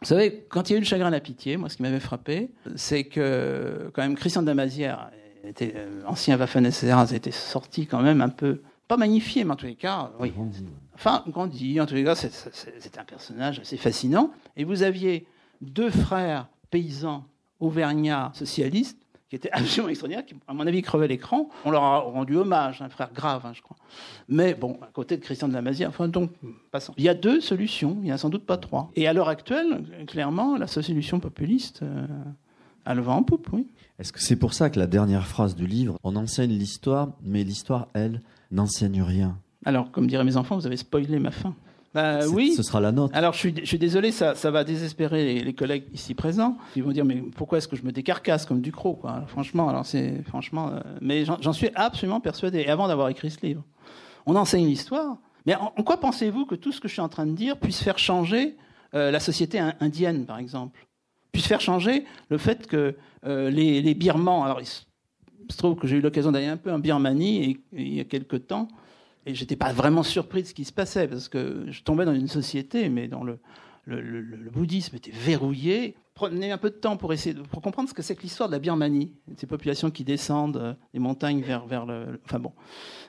Vous 0.00 0.06
savez, 0.06 0.46
quand 0.48 0.70
il 0.70 0.72
y 0.72 0.76
a 0.76 0.78
eu 0.78 0.80
le 0.80 0.86
chagrin 0.86 1.08
à 1.08 1.10
la 1.10 1.20
pitié, 1.20 1.58
moi, 1.58 1.68
ce 1.68 1.76
qui 1.76 1.82
m'avait 1.82 2.00
frappé, 2.00 2.48
c'est 2.74 3.04
que, 3.04 3.90
quand 3.92 4.00
même, 4.00 4.14
Christian 4.14 4.42
Damazière, 4.42 5.10
était, 5.46 5.74
euh, 5.76 6.00
ancien 6.06 6.38
Waffen-SR, 6.38 7.12
était 7.12 7.32
sorti 7.32 7.86
quand 7.86 8.00
même 8.00 8.22
un 8.22 8.30
peu, 8.30 8.62
pas 8.88 8.96
magnifié, 8.96 9.44
mais 9.44 9.52
en 9.52 9.56
tous 9.56 9.66
les 9.66 9.76
cas, 9.76 10.10
oui. 10.18 10.32
Enfin, 10.94 11.22
grandi, 11.26 11.80
en 11.80 11.86
tous 11.86 11.96
les 11.96 12.04
cas, 12.04 12.14
c'est 12.14 12.98
un 12.98 13.04
personnage 13.04 13.58
assez 13.58 13.76
fascinant. 13.76 14.30
Et 14.56 14.64
vous 14.64 14.82
aviez 14.82 15.26
deux 15.64 15.90
frères 15.90 16.48
paysans 16.70 17.24
auvergnats 17.60 18.30
socialistes 18.34 18.98
qui 19.28 19.36
étaient 19.36 19.50
absolument 19.52 19.88
extraordinaires, 19.88 20.26
qui, 20.26 20.34
à 20.46 20.54
mon 20.54 20.66
avis, 20.66 20.82
crevaient 20.82 21.08
l'écran. 21.08 21.48
On 21.64 21.70
leur 21.70 21.82
a 21.82 21.98
rendu 22.00 22.36
hommage, 22.36 22.82
un 22.82 22.88
frère 22.88 23.12
grave, 23.12 23.42
hein, 23.44 23.52
je 23.54 23.62
crois. 23.62 23.76
Mais 24.28 24.54
bon, 24.54 24.78
à 24.82 24.86
côté 24.86 25.16
de 25.16 25.22
Christian 25.22 25.48
de 25.48 25.54
la 25.54 25.62
Mazie, 25.62 25.86
enfin, 25.86 26.08
donc, 26.08 26.30
passons. 26.70 26.94
Il 26.96 27.04
y 27.04 27.08
a 27.08 27.14
deux 27.14 27.40
solutions, 27.40 27.96
il 28.00 28.04
n'y 28.04 28.12
en 28.12 28.16
a 28.16 28.18
sans 28.18 28.30
doute 28.30 28.46
pas 28.46 28.56
trois. 28.56 28.90
Et 28.96 29.06
à 29.06 29.12
l'heure 29.12 29.28
actuelle, 29.28 29.84
clairement, 30.06 30.56
la 30.56 30.66
solution 30.66 31.20
populiste 31.20 31.82
euh, 31.82 32.06
a 32.84 32.94
le 32.94 33.02
vent 33.02 33.16
en 33.16 33.22
poupe, 33.22 33.48
oui. 33.52 33.66
Est-ce 33.98 34.12
que 34.12 34.20
c'est 34.20 34.36
pour 34.36 34.54
ça 34.54 34.70
que 34.70 34.78
la 34.78 34.86
dernière 34.86 35.26
phrase 35.26 35.54
du 35.54 35.66
livre, 35.66 35.96
on 36.02 36.16
enseigne 36.16 36.50
l'histoire, 36.50 37.10
mais 37.22 37.44
l'histoire, 37.44 37.88
elle, 37.94 38.20
n'enseigne 38.50 39.02
rien? 39.02 39.38
Alors, 39.64 39.90
comme 39.90 40.06
diraient 40.06 40.24
mes 40.24 40.36
enfants, 40.36 40.56
vous 40.56 40.66
avez 40.66 40.76
spoilé 40.76 41.18
ma 41.18 41.30
fin. 41.30 41.54
Bah, 41.94 42.26
oui. 42.28 42.52
Ce 42.54 42.62
sera 42.62 42.80
la 42.80 42.90
note. 42.90 43.12
Alors, 43.14 43.32
je 43.34 43.38
suis, 43.38 43.54
je 43.56 43.64
suis 43.64 43.78
désolé, 43.78 44.10
ça, 44.10 44.34
ça 44.34 44.50
va 44.50 44.64
désespérer 44.64 45.42
les, 45.42 45.54
collègues 45.54 45.84
ici 45.92 46.14
présents. 46.14 46.56
Ils 46.74 46.82
vont 46.82 46.90
dire, 46.90 47.04
mais 47.04 47.22
pourquoi 47.36 47.58
est-ce 47.58 47.68
que 47.68 47.76
je 47.76 47.84
me 47.84 47.92
décarcasse 47.92 48.46
comme 48.46 48.60
Ducrot, 48.60 48.94
quoi? 48.94 49.24
Franchement, 49.28 49.68
alors 49.68 49.86
c'est, 49.86 50.22
franchement, 50.26 50.72
euh, 50.72 50.80
mais 51.00 51.24
j'en 51.24 51.52
suis 51.52 51.70
absolument 51.76 52.20
persuadé. 52.20 52.60
Et 52.60 52.68
avant 52.68 52.88
d'avoir 52.88 53.08
écrit 53.08 53.30
ce 53.30 53.46
livre, 53.46 53.62
on 54.26 54.34
enseigne 54.34 54.66
l'histoire. 54.66 55.18
Mais 55.46 55.54
en, 55.54 55.70
quoi 55.84 55.98
pensez-vous 55.98 56.46
que 56.46 56.54
tout 56.54 56.72
ce 56.72 56.80
que 56.80 56.88
je 56.88 56.94
suis 56.94 57.02
en 57.02 57.08
train 57.08 57.26
de 57.26 57.32
dire 57.32 57.58
puisse 57.58 57.80
faire 57.80 57.98
changer 57.98 58.56
euh, 58.94 59.10
la 59.10 59.20
société 59.20 59.60
indienne, 59.80 60.26
par 60.26 60.38
exemple? 60.38 60.86
Puisse 61.32 61.46
faire 61.46 61.60
changer 61.60 62.04
le 62.28 62.38
fait 62.38 62.66
que 62.66 62.96
euh, 63.26 63.50
les, 63.50 63.82
les, 63.82 63.94
Birmans, 63.94 64.44
alors 64.44 64.60
il 64.60 64.66
se 64.66 65.56
trouve 65.56 65.76
que 65.76 65.86
j'ai 65.86 65.96
eu 65.96 66.00
l'occasion 66.00 66.32
d'aller 66.32 66.46
un 66.46 66.56
peu 66.56 66.72
en 66.72 66.78
Birmanie 66.78 67.44
et, 67.44 67.60
il 67.72 67.94
y 67.94 68.00
a 68.00 68.04
quelque 68.04 68.36
temps, 68.36 68.68
et 69.26 69.34
j'étais 69.34 69.56
pas 69.56 69.72
vraiment 69.72 70.02
surpris 70.02 70.42
de 70.42 70.48
ce 70.48 70.54
qui 70.54 70.64
se 70.64 70.72
passait 70.72 71.08
parce 71.08 71.28
que 71.28 71.66
je 71.68 71.82
tombais 71.82 72.04
dans 72.04 72.14
une 72.14 72.28
société, 72.28 72.88
mais 72.88 73.08
dans 73.08 73.24
le, 73.24 73.38
le, 73.86 74.50
bouddhisme 74.50 74.96
était 74.96 75.10
verrouillé. 75.10 75.94
Prenez 76.14 76.52
un 76.52 76.58
peu 76.58 76.70
de 76.70 76.76
temps 76.76 76.96
pour 76.96 77.12
essayer 77.12 77.34
pour 77.34 77.60
comprendre 77.60 77.88
ce 77.88 77.94
que 77.94 78.02
c'est 78.02 78.14
que 78.14 78.22
l'histoire 78.22 78.48
de 78.48 78.54
la 78.54 78.60
Birmanie, 78.60 79.12
ces 79.36 79.46
populations 79.46 79.90
qui 79.90 80.04
descendent 80.04 80.58
euh, 80.58 80.74
des 80.92 81.00
montagnes 81.00 81.42
vers 81.42 81.66
vers 81.66 81.86
le. 81.86 82.20
Enfin 82.24 82.38
bon. 82.38 82.52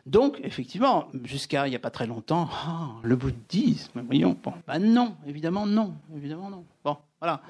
Donc 0.08 0.40
effectivement, 0.44 1.08
jusqu'à 1.24 1.68
il 1.68 1.70
n'y 1.70 1.76
a 1.76 1.80
pas 1.80 1.92
très 1.92 2.08
longtemps, 2.08 2.50
ah, 2.52 2.96
le 3.04 3.16
bouddhisme, 3.16 4.02
voyons. 4.02 4.36
Bon, 4.44 4.54
bah 4.66 4.80
non, 4.80 5.16
évidemment 5.28 5.68
non, 5.68 5.94
évidemment 6.16 6.50
non. 6.50 6.66
Bon. 6.84 6.98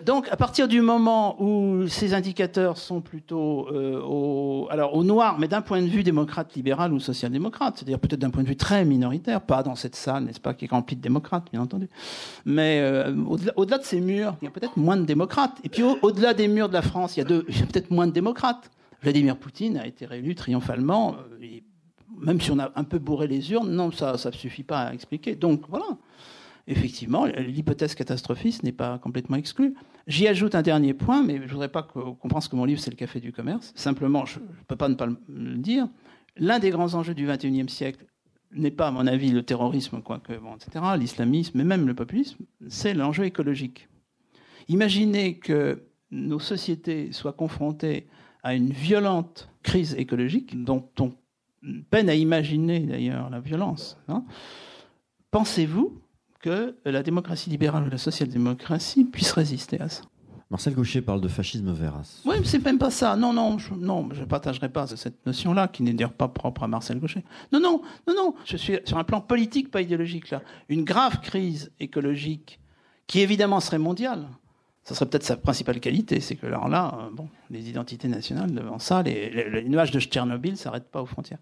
Donc, 0.05 0.27
à 0.31 0.37
partir 0.37 0.67
du 0.67 0.81
moment 0.81 1.41
où 1.41 1.87
ces 1.87 2.13
indicateurs 2.13 2.77
sont 2.77 3.01
plutôt 3.01 3.67
euh, 3.69 3.99
au, 4.01 4.67
alors 4.69 4.95
au 4.95 5.03
noir, 5.03 5.37
mais 5.39 5.47
d'un 5.47 5.61
point 5.61 5.81
de 5.81 5.87
vue 5.87 6.03
démocrate, 6.03 6.55
libéral 6.55 6.93
ou 6.93 6.99
social-démocrate, 6.99 7.77
c'est-à-dire 7.77 7.99
peut-être 7.99 8.19
d'un 8.19 8.29
point 8.29 8.43
de 8.43 8.47
vue 8.47 8.55
très 8.55 8.85
minoritaire, 8.85 9.41
pas 9.41 9.63
dans 9.63 9.75
cette 9.75 9.95
salle, 9.95 10.25
n'est-ce 10.25 10.39
pas, 10.39 10.53
qui 10.53 10.65
est 10.65 10.67
remplie 10.69 10.95
de 10.95 11.01
démocrates, 11.01 11.47
bien 11.51 11.61
entendu, 11.61 11.89
mais 12.45 12.79
euh, 12.81 13.13
au-delà, 13.25 13.77
de 13.77 13.83
ces 13.83 13.99
murs, 13.99 14.35
il 14.41 14.45
y 14.45 14.47
a 14.47 14.51
peut-être 14.51 14.77
moins 14.77 14.97
de 14.97 15.05
démocrates. 15.05 15.57
Et 15.63 15.69
puis 15.69 15.83
au-delà 15.83 16.33
des 16.33 16.47
murs 16.47 16.69
de 16.69 16.73
la 16.73 16.81
France, 16.81 17.17
il 17.17 17.19
y 17.19 17.23
a, 17.23 17.25
peut-être 17.25 17.91
moins 17.91 18.07
de 18.07 18.13
démocrates. 18.13 18.71
Vladimir 19.01 19.37
Poutine 19.37 19.77
a 19.77 19.87
été 19.87 20.05
réélu 20.05 20.35
triomphalement. 20.35 21.15
Euh, 21.15 21.59
même 22.17 22.39
si 22.39 22.49
on 22.51 22.59
a 22.59 22.71
un 22.75 22.83
peu 22.85 22.97
bourré 22.97 23.27
les 23.27 23.51
urnes, 23.51 23.71
non, 23.71 23.91
ça 23.91 24.13
ne 24.13 24.31
suffit 24.31 24.63
pas 24.63 24.83
à 24.83 24.93
expliquer. 24.93 25.35
Donc 25.35 25.63
voilà 25.67 25.85
effectivement, 26.67 27.25
l'hypothèse 27.25 27.95
catastrophiste 27.95 28.63
n'est 28.63 28.71
pas 28.71 28.97
complètement 28.99 29.37
exclue. 29.37 29.75
J'y 30.07 30.27
ajoute 30.27 30.55
un 30.55 30.61
dernier 30.61 30.93
point, 30.93 31.23
mais 31.23 31.37
je 31.37 31.43
ne 31.43 31.47
voudrais 31.47 31.69
pas 31.69 31.83
qu'on 31.83 32.27
pense 32.27 32.47
que 32.47 32.55
mon 32.55 32.65
livre, 32.65 32.79
c'est 32.79 32.91
le 32.91 32.95
café 32.95 33.19
du 33.19 33.31
commerce. 33.31 33.71
Simplement, 33.75 34.25
je 34.25 34.39
ne 34.39 34.45
peux 34.67 34.75
pas 34.75 34.89
ne 34.89 34.95
pas 34.95 35.07
le 35.07 35.55
dire. 35.57 35.87
L'un 36.37 36.59
des 36.59 36.69
grands 36.69 36.93
enjeux 36.95 37.13
du 37.13 37.25
XXIe 37.27 37.69
siècle 37.69 38.05
n'est 38.51 38.71
pas, 38.71 38.87
à 38.87 38.91
mon 38.91 39.07
avis, 39.07 39.31
le 39.31 39.43
terrorisme, 39.43 40.01
quoique, 40.01 40.33
bon, 40.33 40.55
etc., 40.55 40.83
l'islamisme, 40.97 41.57
mais 41.57 41.63
même 41.63 41.87
le 41.87 41.93
populisme, 41.93 42.45
c'est 42.67 42.93
l'enjeu 42.93 43.25
écologique. 43.25 43.89
Imaginez 44.67 45.37
que 45.37 45.83
nos 46.11 46.39
sociétés 46.39 47.11
soient 47.11 47.33
confrontées 47.33 48.07
à 48.43 48.53
une 48.53 48.71
violente 48.71 49.49
crise 49.63 49.95
écologique, 49.95 50.63
dont 50.63 50.87
on 50.99 51.13
peine 51.89 52.09
à 52.09 52.15
imaginer 52.15 52.79
d'ailleurs 52.79 53.29
la 53.29 53.39
violence. 53.39 53.97
Hein. 54.07 54.23
Pensez-vous 55.31 55.99
que 56.39 56.75
la 56.85 57.03
démocratie 57.03 57.49
libérale 57.49 57.87
ou 57.87 57.89
la 57.89 57.97
social-démocratie 57.97 59.05
puisse 59.05 59.31
résister 59.31 59.79
à 59.81 59.89
ça. 59.89 60.03
Marcel 60.51 60.75
Gaucher 60.75 61.01
parle 61.01 61.21
de 61.21 61.27
fascisme 61.27 61.71
vérace. 61.73 62.21
Oui, 62.23 62.35
mais 62.39 62.45
c'est 62.45 62.63
même 62.63 62.77
pas 62.77 62.91
ça. 62.91 63.15
Non, 63.15 63.33
non, 63.33 63.57
je, 63.57 63.73
non, 63.73 64.07
je 64.13 64.23
partagerai 64.23 64.69
pas 64.69 64.85
cette 64.85 65.25
notion-là, 65.25 65.67
qui 65.67 65.81
n'est 65.81 65.93
d'ailleurs 65.93 66.13
pas 66.13 66.27
propre 66.27 66.63
à 66.63 66.67
Marcel 66.67 66.99
Gaucher. 66.99 67.23
Non, 67.51 67.59
non, 67.59 67.81
non, 68.07 68.13
non. 68.15 68.35
Je 68.45 68.55
suis 68.55 68.77
sur 68.85 68.97
un 68.99 69.03
plan 69.03 69.21
politique, 69.21 69.71
pas 69.71 69.81
idéologique 69.81 70.29
là. 70.29 70.43
Une 70.69 70.83
grave 70.83 71.19
crise 71.21 71.71
écologique, 71.79 72.59
qui 73.07 73.21
évidemment 73.21 73.59
serait 73.59 73.79
mondiale. 73.79 74.27
Ça 74.83 74.93
serait 74.93 75.07
peut-être 75.07 75.23
sa 75.23 75.35
principale 75.35 75.79
qualité, 75.79 76.19
c'est 76.19 76.35
que 76.35 76.45
alors 76.45 76.69
là, 76.69 76.95
euh, 76.99 77.09
bon, 77.11 77.27
les 77.49 77.67
identités 77.67 78.07
nationales 78.07 78.53
devant 78.53 78.77
ça, 78.77 79.01
les, 79.01 79.31
les, 79.31 79.49
les 79.49 79.67
nuages 79.67 79.89
de 79.89 79.99
Tchernobyl 79.99 80.57
s'arrêtent 80.57 80.91
pas 80.91 81.01
aux 81.01 81.07
frontières. 81.07 81.39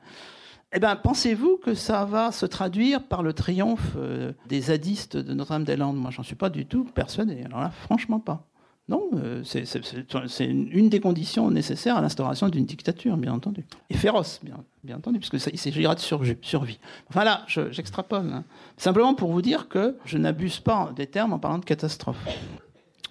Eh 0.76 0.80
bien, 0.80 0.96
pensez-vous 0.96 1.58
que 1.58 1.76
ça 1.76 2.04
va 2.04 2.32
se 2.32 2.48
traduire 2.48 3.04
par 3.04 3.22
le 3.22 3.34
triomphe 3.34 3.94
euh, 3.96 4.32
des 4.48 4.62
zadistes 4.62 5.18
de 5.18 5.34
Notre-Dame-des-Landes? 5.36 5.98
Moi, 5.98 6.10
j'en 6.10 6.24
suis 6.24 6.36
pas 6.36 6.50
du 6.50 6.66
tout 6.66 6.84
persuadé. 6.84 7.44
Alors 7.46 7.60
là, 7.60 7.70
franchement 7.70 8.20
pas. 8.20 8.48
Non, 8.90 9.04
euh, 9.14 9.44
c'est 9.44 10.46
une 10.46 10.90
des 10.90 11.00
conditions 11.00 11.50
nécessaires 11.52 11.96
à 11.96 12.02
l'instauration 12.02 12.50
d'une 12.50 12.66
dictature, 12.66 13.16
bien 13.18 13.34
entendu. 13.34 13.66
Et 13.92 13.94
féroce, 13.94 14.40
bien, 14.44 14.58
bien 14.84 14.98
entendu, 14.98 15.20
puisque 15.20 15.40
ça, 15.40 15.52
il 15.54 15.60
s'agira 15.60 15.94
de 15.96 16.00
survie. 16.00 16.80
Enfin 17.08 17.24
là, 17.24 17.46
j'extrapole. 17.48 18.30
Hein. 18.34 18.44
Simplement 18.76 19.14
pour 19.14 19.32
vous 19.32 19.44
dire 19.44 19.70
que 19.70 19.96
je 20.06 20.18
n'abuse 20.18 20.60
pas 20.60 20.92
des 20.96 21.06
termes 21.06 21.34
en 21.34 21.40
parlant 21.40 21.60
de 21.60 21.66
catastrophe. 21.66 22.18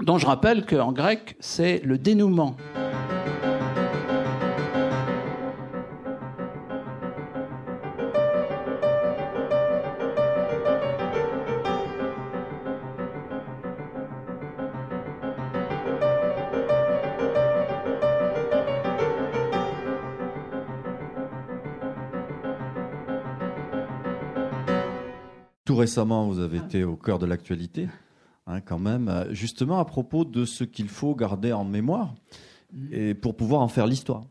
Donc 0.00 0.18
je 0.18 0.26
rappelle 0.26 0.66
qu'en 0.66 0.92
grec, 0.92 1.36
c'est 1.38 1.80
le 1.84 1.96
dénouement. 1.96 2.56
Récemment, 25.82 26.28
vous 26.28 26.38
avez 26.38 26.58
été 26.58 26.84
au 26.84 26.94
cœur 26.94 27.18
de 27.18 27.26
l'actualité, 27.26 27.88
hein, 28.46 28.60
quand 28.60 28.78
même, 28.78 29.08
euh, 29.08 29.34
justement 29.34 29.80
à 29.80 29.84
propos 29.84 30.24
de 30.24 30.44
ce 30.44 30.62
qu'il 30.62 30.88
faut 30.88 31.16
garder 31.16 31.52
en 31.52 31.64
mémoire 31.64 32.14
et 32.92 33.14
pour 33.14 33.36
pouvoir 33.36 33.62
en 33.62 33.68
faire 33.68 33.88
l'histoire. 33.88 34.22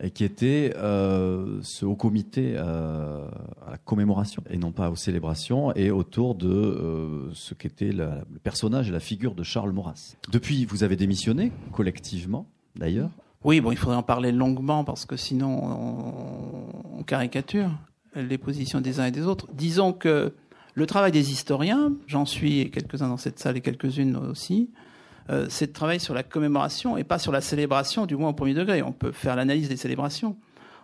Et 0.00 0.10
qui 0.10 0.24
était 0.24 0.74
euh, 0.76 1.60
ce 1.62 1.86
haut 1.86 1.94
comité 1.94 2.54
euh, 2.56 3.28
à 3.64 3.70
la 3.70 3.78
commémoration 3.78 4.42
et 4.50 4.58
non 4.58 4.72
pas 4.72 4.90
aux 4.90 4.96
célébrations 4.96 5.72
et 5.76 5.92
autour 5.92 6.34
de 6.34 7.30
ce 7.32 7.54
qu'était 7.54 7.92
le 7.92 8.10
personnage 8.42 8.88
et 8.88 8.92
la 8.92 8.98
figure 8.98 9.36
de 9.36 9.44
Charles 9.44 9.70
Maurras. 9.70 10.16
Depuis, 10.32 10.64
vous 10.64 10.82
avez 10.82 10.96
démissionné 10.96 11.52
collectivement, 11.70 12.48
d'ailleurs. 12.74 13.10
Oui, 13.44 13.60
bon, 13.60 13.70
il 13.70 13.78
faudrait 13.78 13.96
en 13.96 14.02
parler 14.02 14.32
longuement 14.32 14.82
parce 14.82 15.04
que 15.04 15.16
sinon 15.16 15.52
on, 15.62 16.98
on 16.98 17.02
caricature 17.04 17.70
les 18.16 18.38
positions 18.38 18.80
des 18.80 18.98
uns 18.98 19.06
et 19.06 19.10
des 19.10 19.26
autres. 19.26 19.46
Disons 19.52 19.92
que 19.92 20.34
le 20.74 20.86
travail 20.86 21.12
des 21.12 21.30
historiens, 21.30 21.92
j'en 22.06 22.26
suis 22.26 22.70
quelques-uns 22.70 23.08
dans 23.08 23.16
cette 23.16 23.38
salle 23.38 23.56
et 23.56 23.60
quelques-unes 23.60 24.16
aussi, 24.16 24.70
euh, 25.30 25.46
c'est 25.48 25.68
de 25.68 25.72
travailler 25.72 26.00
sur 26.00 26.14
la 26.14 26.22
commémoration 26.22 26.96
et 26.96 27.04
pas 27.04 27.18
sur 27.18 27.32
la 27.32 27.40
célébration, 27.40 28.06
du 28.06 28.16
moins 28.16 28.30
au 28.30 28.34
premier 28.34 28.54
degré. 28.54 28.82
On 28.82 28.92
peut 28.92 29.12
faire 29.12 29.36
l'analyse 29.36 29.68
des 29.68 29.76
célébrations. 29.76 30.36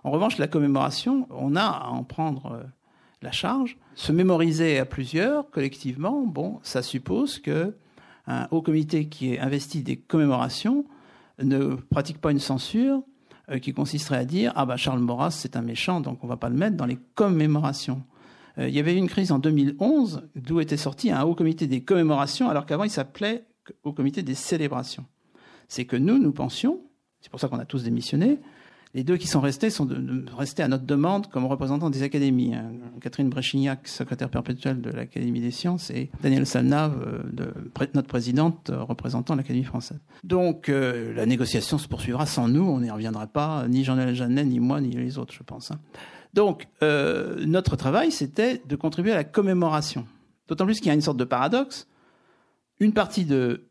En 0.05 0.11
revanche, 0.11 0.39
la 0.39 0.47
commémoration, 0.47 1.27
on 1.31 1.57
a 1.57 1.65
à 1.65 1.89
en 1.89 2.05
prendre 2.05 2.53
euh, 2.53 2.63
la 3.21 3.33
charge. 3.33 3.77
Se 3.97 4.13
mémoriser 4.13 4.79
à 4.79 4.87
plusieurs, 4.87 5.51
collectivement, 5.51 6.23
bon, 6.25 6.61
ça 6.63 6.83
suppose 6.83 7.39
que 7.39 7.75
un 8.27 8.47
haut 8.51 8.63
comité 8.63 9.09
qui 9.09 9.35
est 9.35 9.41
investi 9.41 9.83
des 9.83 9.97
commémorations 9.97 10.85
ne 11.43 11.75
pratique 11.75 12.21
pas 12.21 12.31
une 12.31 12.39
censure 12.39 13.03
euh, 13.51 13.59
qui 13.59 13.73
consisterait 13.73 14.19
à 14.19 14.25
dire 14.25 14.53
ah 14.55 14.67
bah 14.67 14.77
Charles 14.77 15.01
Maurras 15.01 15.31
c'est 15.31 15.57
un 15.57 15.63
méchant 15.63 16.01
donc 16.01 16.23
on 16.23 16.27
va 16.27 16.37
pas 16.37 16.49
le 16.49 16.55
mettre 16.57 16.77
dans 16.77 16.87
les 16.87 16.99
commémorations. 17.15 18.03
Euh, 18.61 18.69
il 18.69 18.75
y 18.75 18.79
avait 18.79 18.95
eu 18.95 18.99
une 18.99 19.09
crise 19.09 19.33
en 19.33 19.39
2011 19.39 20.29
d'où 20.37 20.61
était 20.61 20.77
sorti 20.77 21.11
un 21.11 21.23
haut 21.23 21.35
comité 21.35 21.67
des 21.67 21.83
commémorations, 21.83 22.49
alors 22.49 22.67
qu'avant 22.67 22.85
il 22.85 22.91
s'appelait 22.91 23.45
au 23.83 23.93
comité 23.93 24.23
des 24.23 24.35
célébrations. 24.35 25.07
C'est 25.69 25.85
que 25.85 25.97
nous, 25.97 26.19
nous 26.19 26.33
pensions, 26.33 26.81
c'est 27.21 27.31
pour 27.31 27.41
ça 27.41 27.49
qu'on 27.49 27.59
a 27.59 27.65
tous 27.65 27.85
démissionné, 27.85 28.39
les 28.93 29.05
deux 29.05 29.17
qui 29.17 29.29
sont 29.29 29.41
restés 29.41 29.71
sont 29.71 29.89
restés 30.37 30.65
à 30.65 30.69
notre 30.69 30.85
demande 30.85 31.29
comme 31.29 31.47
représentants 31.47 31.91
des 31.91 32.03
académies. 32.03 32.57
Hein. 32.57 32.73
Catherine 33.01 33.29
Bréchignac, 33.29 33.87
secrétaire 33.87 34.31
perpétuelle 34.31 34.81
de 34.81 34.91
l'Académie 34.91 35.41
des 35.41 35.53
sciences, 35.53 35.91
et 35.91 36.11
Daniel 36.25 36.45
Salnave, 36.45 37.01
euh, 37.07 37.53
notre 37.95 38.09
présidente, 38.09 38.71
euh, 38.71 38.83
représentant 38.83 39.37
l'Académie 39.37 39.65
française. 39.65 40.01
Donc 40.25 40.67
la 40.67 41.25
négociation 41.25 41.79
se 41.79 41.87
poursuivra 41.87 42.27
sans 42.27 42.49
nous, 42.49 42.65
on 42.65 42.81
n'y 42.81 42.91
reviendra 42.91 43.29
pas, 43.29 43.67
ni 43.69 43.85
Jean-Noël 43.85 44.17
Jeannet, 44.17 44.45
ni 44.45 44.59
moi, 44.59 44.81
ni 44.81 44.91
les 44.91 45.19
autres, 45.19 45.35
je 45.35 45.45
pense. 45.45 45.71
Hein. 45.71 45.79
Donc 46.35 46.69
notre 46.83 47.77
travail, 47.77 48.13
c'était 48.13 48.63
de 48.67 48.77
contribuer 48.77 49.13
à 49.13 49.17
la 49.17 49.25
commémoration. 49.25 50.07
D'autant 50.49 50.65
plus 50.65 50.79
qu'il 50.79 50.89
y 50.89 50.91
a 50.91 50.95
une 50.95 51.01
sorte 51.01 51.19
de 51.19 51.25
paradoxe. 51.25 51.87
Une 52.79 52.93
partie 52.93 53.25
de 53.25 53.69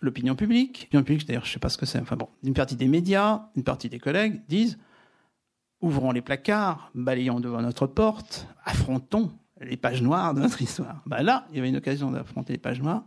l'opinion 0.00 0.34
publique, 0.34 0.82
l'opinion 0.82 1.04
publique, 1.04 1.28
d'ailleurs, 1.28 1.44
je 1.44 1.52
sais 1.52 1.60
pas 1.60 1.68
ce 1.68 1.78
que 1.78 1.86
c'est, 1.86 2.00
enfin 2.00 2.16
bon, 2.16 2.28
une 2.42 2.54
partie 2.54 2.74
des 2.74 2.88
médias, 2.88 3.42
une 3.54 3.62
partie 3.62 3.88
des 3.88 4.00
collègues 4.00 4.42
disent 4.48 4.78
ouvrons 5.80 6.10
les 6.10 6.22
placards, 6.22 6.90
balayons 6.94 7.38
devant 7.38 7.62
notre 7.62 7.86
porte, 7.86 8.48
affrontons 8.64 9.30
les 9.60 9.76
pages 9.76 10.02
noires 10.02 10.34
de 10.34 10.40
notre 10.40 10.60
histoire. 10.60 11.02
Ben 11.06 11.22
là, 11.22 11.46
il 11.50 11.56
y 11.56 11.58
avait 11.60 11.68
une 11.68 11.76
occasion 11.76 12.10
d'affronter 12.10 12.52
les 12.52 12.58
pages 12.58 12.82
noires, 12.82 13.04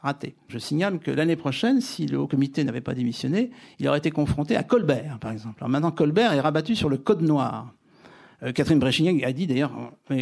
raté. 0.00 0.34
Je 0.48 0.58
signale 0.58 0.98
que 0.98 1.12
l'année 1.12 1.36
prochaine, 1.36 1.80
si 1.80 2.06
le 2.06 2.18
haut 2.18 2.26
comité 2.26 2.64
n'avait 2.64 2.80
pas 2.80 2.94
démissionné, 2.94 3.52
il 3.78 3.86
aurait 3.86 3.98
été 3.98 4.10
confronté 4.10 4.56
à 4.56 4.64
Colbert, 4.64 5.20
par 5.20 5.30
exemple. 5.30 5.58
Alors 5.58 5.68
maintenant, 5.68 5.92
Colbert 5.92 6.32
est 6.32 6.40
rabattu 6.40 6.74
sur 6.74 6.88
le 6.88 6.98
code 6.98 7.22
noir. 7.22 7.72
Euh, 8.42 8.52
Catherine 8.52 8.78
Bréchignac 8.78 9.22
a 9.22 9.32
dit 9.32 9.46
d'ailleurs, 9.46 9.72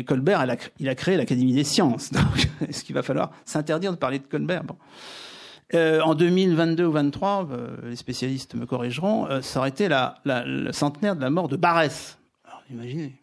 Colbert, 0.07 0.45
il 0.79 0.89
a 0.89 0.95
créé 0.95 1.17
l'Académie 1.17 1.53
des 1.53 1.65
sciences. 1.65 2.13
Donc, 2.13 2.49
est-ce 2.69 2.85
qu'il 2.85 2.95
va 2.95 3.03
falloir 3.03 3.31
s'interdire 3.45 3.93
de 3.93 3.97
parler 3.97 4.19
de 4.19 4.27
Colbert? 4.27 4.63
Euh, 5.75 6.01
en 6.01 6.15
2022 6.15 6.85
ou 6.85 6.93
2023, 6.93 7.49
euh, 7.51 7.77
les 7.91 7.97
spécialistes 7.97 8.55
me 8.55 8.67
corrigeront, 8.67 9.29
ça 9.43 9.61
aurait 9.61 9.69
été 9.69 9.89
le 10.25 10.73
centenaire 10.73 11.15
de 11.15 11.21
la 11.21 11.31
mort 11.31 11.49
de 11.49 11.57
Barès. 11.57 12.19
Alors, 12.45 12.63
imaginez. 12.71 13.15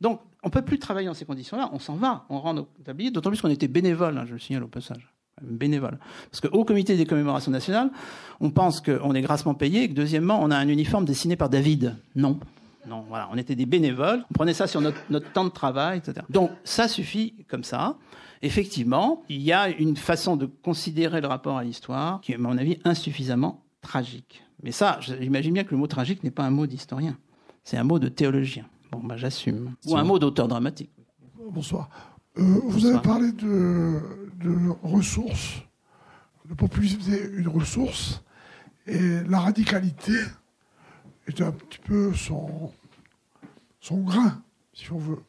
Donc, 0.00 0.20
on 0.42 0.50
peut 0.50 0.62
plus 0.62 0.78
travailler 0.78 1.06
dans 1.06 1.14
ces 1.14 1.24
conditions-là. 1.24 1.70
On 1.72 1.78
s'en 1.78 1.94
va, 1.94 2.24
on 2.28 2.40
rend 2.40 2.54
nos 2.54 2.68
tabliers, 2.84 3.10
d'autant 3.10 3.30
plus 3.30 3.40
qu'on 3.40 3.50
était 3.50 3.68
bénévole, 3.68 4.18
hein, 4.18 4.24
je 4.26 4.32
le 4.32 4.38
signale 4.38 4.64
au 4.64 4.68
passage. 4.68 5.08
Bénévole. 5.40 5.98
Parce 6.30 6.40
qu'au 6.40 6.64
comité 6.64 6.96
des 6.96 7.06
commémorations 7.06 7.50
nationales, 7.50 7.90
on 8.40 8.50
pense 8.50 8.80
qu'on 8.80 9.14
est 9.14 9.22
grassement 9.22 9.54
payé 9.54 9.84
et 9.84 9.88
que 9.88 9.94
deuxièmement, 9.94 10.40
on 10.42 10.50
a 10.50 10.56
un 10.56 10.68
uniforme 10.68 11.04
dessiné 11.04 11.36
par 11.36 11.48
David. 11.48 11.96
Non. 12.14 12.38
Non, 12.86 13.04
voilà, 13.08 13.28
on 13.32 13.36
était 13.36 13.54
des 13.54 13.66
bénévoles, 13.66 14.24
on 14.30 14.34
prenait 14.34 14.54
ça 14.54 14.66
sur 14.66 14.80
notre, 14.80 14.98
notre 15.08 15.30
temps 15.32 15.44
de 15.44 15.50
travail, 15.50 15.98
etc. 15.98 16.26
Donc, 16.30 16.50
ça 16.64 16.88
suffit 16.88 17.34
comme 17.48 17.64
ça 17.64 17.96
effectivement, 18.42 19.22
il 19.28 19.40
y 19.40 19.52
a 19.52 19.68
une 19.68 19.96
façon 19.96 20.36
de 20.36 20.46
considérer 20.46 21.20
le 21.20 21.28
rapport 21.28 21.56
à 21.56 21.64
l'histoire 21.64 22.20
qui 22.20 22.32
est, 22.32 22.34
à 22.34 22.38
mon 22.38 22.58
avis, 22.58 22.78
insuffisamment 22.84 23.64
tragique. 23.80 24.44
Mais 24.62 24.72
ça, 24.72 24.98
j'imagine 25.00 25.54
bien 25.54 25.64
que 25.64 25.70
le 25.70 25.76
mot 25.76 25.86
tragique 25.86 26.22
n'est 26.22 26.30
pas 26.30 26.44
un 26.44 26.50
mot 26.50 26.66
d'historien, 26.66 27.16
c'est 27.64 27.76
un 27.76 27.84
mot 27.84 27.98
de 27.98 28.08
théologien. 28.08 28.66
Bon, 28.90 29.00
bah, 29.02 29.16
j'assume. 29.16 29.74
Ou 29.86 29.96
un 29.96 30.04
mot 30.04 30.18
d'auteur 30.18 30.48
dramatique. 30.48 30.90
Bonsoir. 31.50 31.88
Euh, 32.38 32.60
vous 32.64 32.86
avez 32.86 33.00
parlé 33.00 33.32
de, 33.32 34.00
ressources, 34.82 35.62
de 36.48 36.54
populariser 36.54 37.30
une 37.36 37.48
ressource, 37.48 38.22
et 38.86 39.22
la 39.28 39.40
radicalité 39.40 40.14
est 41.26 41.40
un 41.40 41.52
petit 41.52 41.78
peu 41.78 42.14
son, 42.14 42.72
son 43.80 43.98
grain, 43.98 44.42
si 44.72 44.90
on 44.92 44.98
veut. 44.98 45.22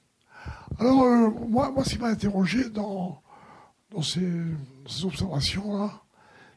Alors, 0.79 1.03
euh, 1.03 1.29
moi, 1.47 1.71
moi, 1.71 1.83
ce 1.83 1.91
qui 1.91 1.99
m'a 1.99 2.07
interrogé 2.07 2.69
dans, 2.69 3.21
dans 3.91 4.01
ces, 4.01 4.25
observations-là, 5.03 6.01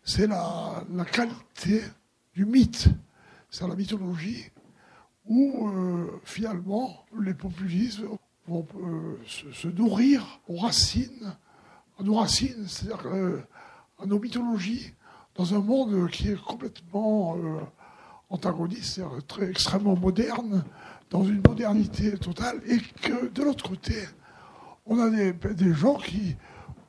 c'est 0.04 0.26
la, 0.26 0.84
qualité 1.10 1.82
du 2.34 2.46
mythe, 2.46 2.88
c'est 3.50 3.66
la 3.66 3.74
mythologie, 3.74 4.50
où 5.26 5.68
euh, 5.68 6.20
finalement 6.24 7.04
les 7.18 7.34
populistes 7.34 8.00
vont 8.46 8.66
euh, 8.80 9.18
se, 9.26 9.68
nourrir 9.68 10.40
aux 10.48 10.56
racines, 10.56 11.36
à 11.98 12.02
nos 12.02 12.14
racines, 12.14 12.66
c'est-à-dire 12.68 13.06
à 13.98 14.06
nos 14.06 14.18
mythologies, 14.18 14.92
dans 15.34 15.54
un 15.54 15.60
monde 15.60 16.08
qui 16.10 16.30
est 16.30 16.42
complètement 16.42 17.36
antagoniste, 18.28 19.00
très 19.28 19.50
extrêmement 19.50 19.96
moderne, 19.96 20.64
dans 21.10 21.24
une 21.24 21.40
modernité 21.46 22.16
totale, 22.18 22.60
et 22.66 22.78
que 22.78 23.28
de 23.28 23.42
l'autre 23.42 23.68
côté, 23.68 23.94
on 24.86 24.98
a 24.98 25.10
des, 25.10 25.32
des, 25.32 25.72
gens 25.72 25.96
qui 25.96 26.36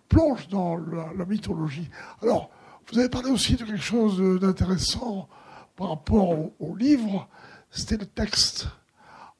plongent 0.10 0.48
dans 0.50 0.78
la, 0.78 1.26
mythologie. 1.26 1.90
Alors, 2.22 2.50
vous 2.92 3.00
avez 3.00 3.10
parlé 3.10 3.30
aussi 3.30 3.56
de 3.56 3.66
quelque 3.66 3.78
chose 3.78 4.40
d'intéressant 4.40 5.28
par 5.76 5.90
rapport 5.90 6.30
au, 6.60 6.76
livre, 6.76 7.28
c'était 7.70 7.98
le 7.98 8.06
texte. 8.06 8.68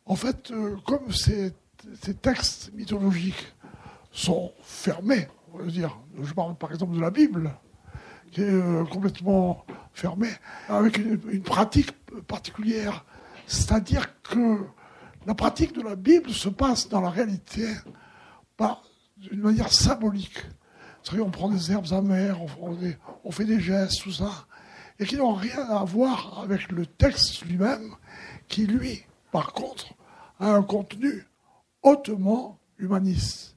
En 0.06 0.16
fait, 0.16 0.52
euh, 0.52 0.76
comme 0.86 1.12
ces, 1.12 1.54
ces, 2.02 2.14
textes 2.14 2.72
mythologiques 2.74 3.54
sont 4.12 4.52
fermés, 4.62 5.28
on 5.54 5.60
va 5.60 5.66
dire, 5.66 5.98
je 6.22 6.34
parle 6.34 6.56
par 6.56 6.72
exemple 6.72 6.96
de 6.96 7.02
la 7.02 7.10
Bible, 7.10 7.52
qui 8.32 8.42
est 8.42 8.50
euh, 8.50 8.84
complètement 8.86 9.66
fermée, 9.98 10.32
avec 10.70 10.98
une, 10.98 11.42
pratique 11.42 11.92
particulière 12.28 13.04
c'est-à-dire 13.48 14.22
que 14.22 14.60
la 15.26 15.34
pratique 15.34 15.74
de 15.74 15.82
la 15.82 15.96
Bible 15.96 16.30
se 16.32 16.50
passe 16.50 16.90
dans 16.90 17.02
la 17.02 17.10
réalité 17.10 17.66
d'une 19.18 19.42
manière 19.42 19.72
symbolique. 19.72 20.46
C'est-à-dire 21.02 21.26
on 21.26 21.32
prend 21.32 21.50
des 21.50 21.72
herbes 21.72 21.94
amères, 21.94 22.40
on, 23.24 23.32
fait 23.32 23.46
des 23.46 23.62
gestes, 23.62 24.02
tout 24.04 24.12
ça, 24.12 24.46
et 25.00 25.06
qui 25.06 25.16
n'ont 25.16 25.34
rien 25.34 25.62
à 25.70 25.86
voir 25.86 26.42
avec 26.44 26.70
le 26.72 26.86
texte 26.86 27.46
lui-même, 27.46 27.96
qui 28.50 28.68
lui, 28.68 29.04
par 29.32 29.54
contre, 29.54 29.94
a 30.40 30.52
un 30.54 30.64
contenu 30.64 31.26
hautement 31.82 32.60
humaniste. 32.78 33.56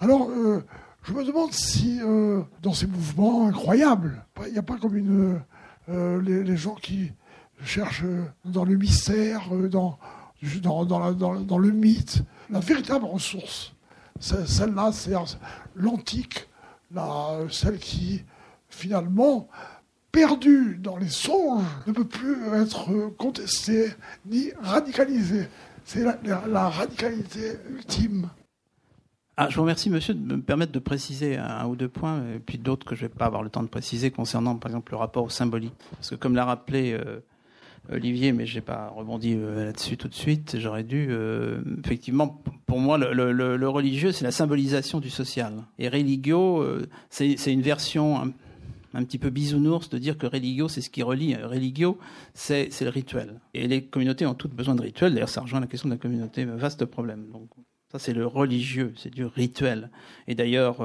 Alors, 0.00 0.30
euh, 0.30 0.64
je 1.02 1.12
me 1.12 1.24
demande 1.24 1.52
si, 1.52 2.00
euh, 2.00 2.42
dans 2.62 2.72
ces 2.72 2.86
mouvements 2.86 3.46
incroyables, 3.46 4.24
il 4.46 4.52
n'y 4.52 4.58
a 4.58 4.62
pas 4.62 4.78
comme 4.78 4.96
une, 4.96 5.40
euh, 5.88 6.20
les, 6.20 6.56
gens 6.56 6.74
qui 6.74 7.12
cherche 7.64 8.02
dans 8.44 8.64
le 8.64 8.76
mystère, 8.76 9.48
euh, 9.52 9.68
dans, 9.68 9.98
le 10.42 11.70
mythe. 11.70 12.22
La 12.50 12.60
véritable 12.60 13.04
ressource, 13.04 13.72
celle-là, 14.20 14.90
c'est 14.92 15.12
l'antique, 15.74 16.48
celle 17.50 17.78
qui, 17.78 18.24
finalement, 18.68 19.48
perdue 20.12 20.78
dans 20.80 20.96
les 20.96 21.08
songes, 21.08 21.64
ne 21.86 21.92
peut 21.92 22.06
plus 22.06 22.36
être 22.54 23.10
contestée 23.18 23.92
ni 24.24 24.50
radicalisée. 24.62 25.48
C'est 25.84 26.04
la, 26.24 26.68
radicalité 26.68 27.58
ultime. 27.70 28.28
Ah, 29.38 29.48
je 29.50 29.56
vous 29.56 29.62
remercie, 29.62 29.90
monsieur, 29.90 30.14
de 30.14 30.36
me 30.36 30.40
permettre 30.40 30.72
de 30.72 30.78
préciser 30.78 31.36
un 31.36 31.66
ou 31.66 31.76
deux 31.76 31.90
points, 31.90 32.22
et 32.34 32.38
puis 32.38 32.56
d'autres 32.56 32.86
que 32.86 32.94
je 32.94 33.04
ne 33.04 33.08
vais 33.08 33.14
pas 33.14 33.26
avoir 33.26 33.42
le 33.42 33.50
temps 33.50 33.62
de 33.62 33.68
préciser 33.68 34.10
concernant, 34.10 34.56
par 34.56 34.70
exemple, 34.70 34.92
le 34.92 34.96
rapport 34.96 35.24
au 35.24 35.28
symbolique. 35.28 35.74
Parce 35.90 36.08
que, 36.08 36.14
comme 36.14 36.34
l'a 36.34 36.46
rappelé 36.46 36.94
euh, 36.94 37.20
Olivier, 37.92 38.32
mais 38.32 38.46
j'ai 38.46 38.62
pas 38.62 38.88
rebondi 38.88 39.34
euh, 39.36 39.66
là-dessus 39.66 39.98
tout 39.98 40.08
de 40.08 40.14
suite. 40.14 40.56
J'aurais 40.58 40.84
dû. 40.84 41.08
Euh, 41.10 41.60
effectivement, 41.84 42.42
pour 42.64 42.78
moi, 42.78 42.96
le, 42.96 43.68
religieux, 43.68 44.10
c'est 44.10 44.24
la 44.24 44.30
symbolisation 44.30 45.00
du 45.00 45.10
social. 45.10 45.52
Et 45.78 45.90
religio, 45.90 46.64
c'est 47.10 47.52
une 47.52 47.60
version 47.60 48.32
un, 48.94 49.04
petit 49.04 49.18
peu 49.18 49.28
bisounours 49.28 49.90
de 49.90 49.98
dire 49.98 50.16
que 50.16 50.26
religio, 50.26 50.68
c'est 50.68 50.80
ce 50.80 50.88
qui 50.88 51.02
relie. 51.02 51.36
Religio, 51.36 51.98
c'est 52.32 52.80
le 52.80 52.88
rituel. 52.88 53.38
Et 53.52 53.68
les 53.68 53.84
communautés 53.84 54.24
ont 54.24 54.34
toutes 54.34 54.54
besoin 54.54 54.74
de 54.74 54.80
rituels. 54.80 55.12
D'ailleurs, 55.12 55.28
ça 55.28 55.42
rejoint 55.42 55.60
la 55.60 55.66
question 55.66 55.90
de 55.90 55.94
la 55.94 55.98
communauté. 55.98 56.46
Vaste 56.46 56.86
problème. 56.86 57.26
Ça, 57.92 57.98
c'est 57.98 58.12
le 58.12 58.26
religieux, 58.26 58.92
c'est 58.96 59.14
du 59.14 59.24
rituel. 59.24 59.90
Et 60.26 60.34
d'ailleurs, 60.34 60.80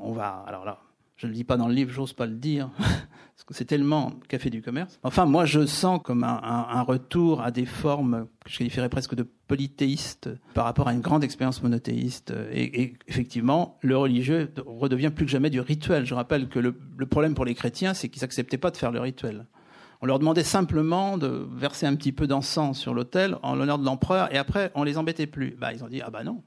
on 0.00 0.12
va. 0.12 0.44
Alors 0.46 0.64
là, 0.64 0.80
je 1.16 1.26
ne 1.26 1.32
le 1.32 1.36
dis 1.36 1.44
pas 1.44 1.56
dans 1.56 1.68
le 1.68 1.74
livre, 1.74 1.90
j'ose 1.90 2.12
pas 2.12 2.26
le 2.26 2.34
dire, 2.34 2.70
parce 2.78 3.44
que 3.46 3.54
c'est 3.54 3.64
tellement 3.64 4.12
café 4.28 4.50
du 4.50 4.60
commerce. 4.60 5.00
Enfin, 5.02 5.24
moi, 5.24 5.46
je 5.46 5.64
sens 5.64 6.00
comme 6.04 6.24
un, 6.24 6.82
retour 6.82 7.40
à 7.40 7.50
des 7.50 7.64
formes 7.64 8.26
que 8.44 8.50
je 8.50 8.58
qualifierais 8.58 8.90
presque 8.90 9.14
de 9.14 9.22
polythéistes 9.22 10.28
par 10.52 10.64
rapport 10.64 10.88
à 10.88 10.92
une 10.92 11.00
grande 11.00 11.24
expérience 11.24 11.62
monothéiste. 11.62 12.34
Et, 12.52 12.94
effectivement, 13.08 13.78
le 13.80 13.96
religieux 13.96 14.52
redevient 14.66 15.10
plus 15.10 15.24
que 15.24 15.30
jamais 15.30 15.50
du 15.50 15.60
rituel. 15.60 16.04
Je 16.04 16.14
rappelle 16.14 16.48
que 16.48 16.58
le, 16.58 16.74
problème 17.06 17.34
pour 17.34 17.46
les 17.46 17.54
chrétiens, 17.54 17.94
c'est 17.94 18.10
qu'ils 18.10 18.22
n'acceptaient 18.22 18.58
pas 18.58 18.70
de 18.70 18.76
faire 18.76 18.92
le 18.92 19.00
rituel. 19.00 19.46
On 20.00 20.06
leur 20.06 20.18
demandait 20.18 20.44
simplement 20.44 21.18
de 21.18 21.46
verser 21.52 21.86
un 21.86 21.94
petit 21.94 22.12
peu 22.12 22.26
d'encens 22.26 22.78
sur 22.78 22.94
l'autel 22.94 23.36
en 23.42 23.54
l'honneur 23.54 23.78
de 23.78 23.84
l'empereur, 23.84 24.32
et 24.32 24.38
après, 24.38 24.70
on 24.74 24.84
les 24.84 24.98
embêtait 24.98 25.26
plus. 25.26 25.56
Bah, 25.58 25.72
ils 25.72 25.82
ont 25.84 25.88
dit, 25.88 26.00
ah 26.02 26.10
bah 26.10 26.24
non, 26.24 26.42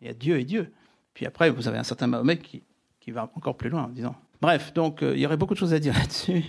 il 0.00 0.06
y 0.06 0.10
a 0.10 0.14
Dieu 0.14 0.38
et 0.38 0.44
Dieu. 0.44 0.72
Puis 1.14 1.26
après, 1.26 1.50
vous 1.50 1.68
avez 1.68 1.78
un 1.78 1.84
certain 1.84 2.06
Mahomet 2.06 2.38
qui 2.38 2.62
qui 3.00 3.10
va 3.10 3.30
encore 3.34 3.56
plus 3.56 3.70
loin 3.70 3.84
en 3.84 3.88
disant 3.88 4.14
Bref, 4.42 4.72
donc 4.72 5.02
euh, 5.02 5.12
il 5.14 5.20
y 5.20 5.26
aurait 5.26 5.36
beaucoup 5.36 5.52
de 5.52 5.58
choses 5.58 5.74
à 5.74 5.78
dire 5.78 5.92
là-dessus 5.98 6.44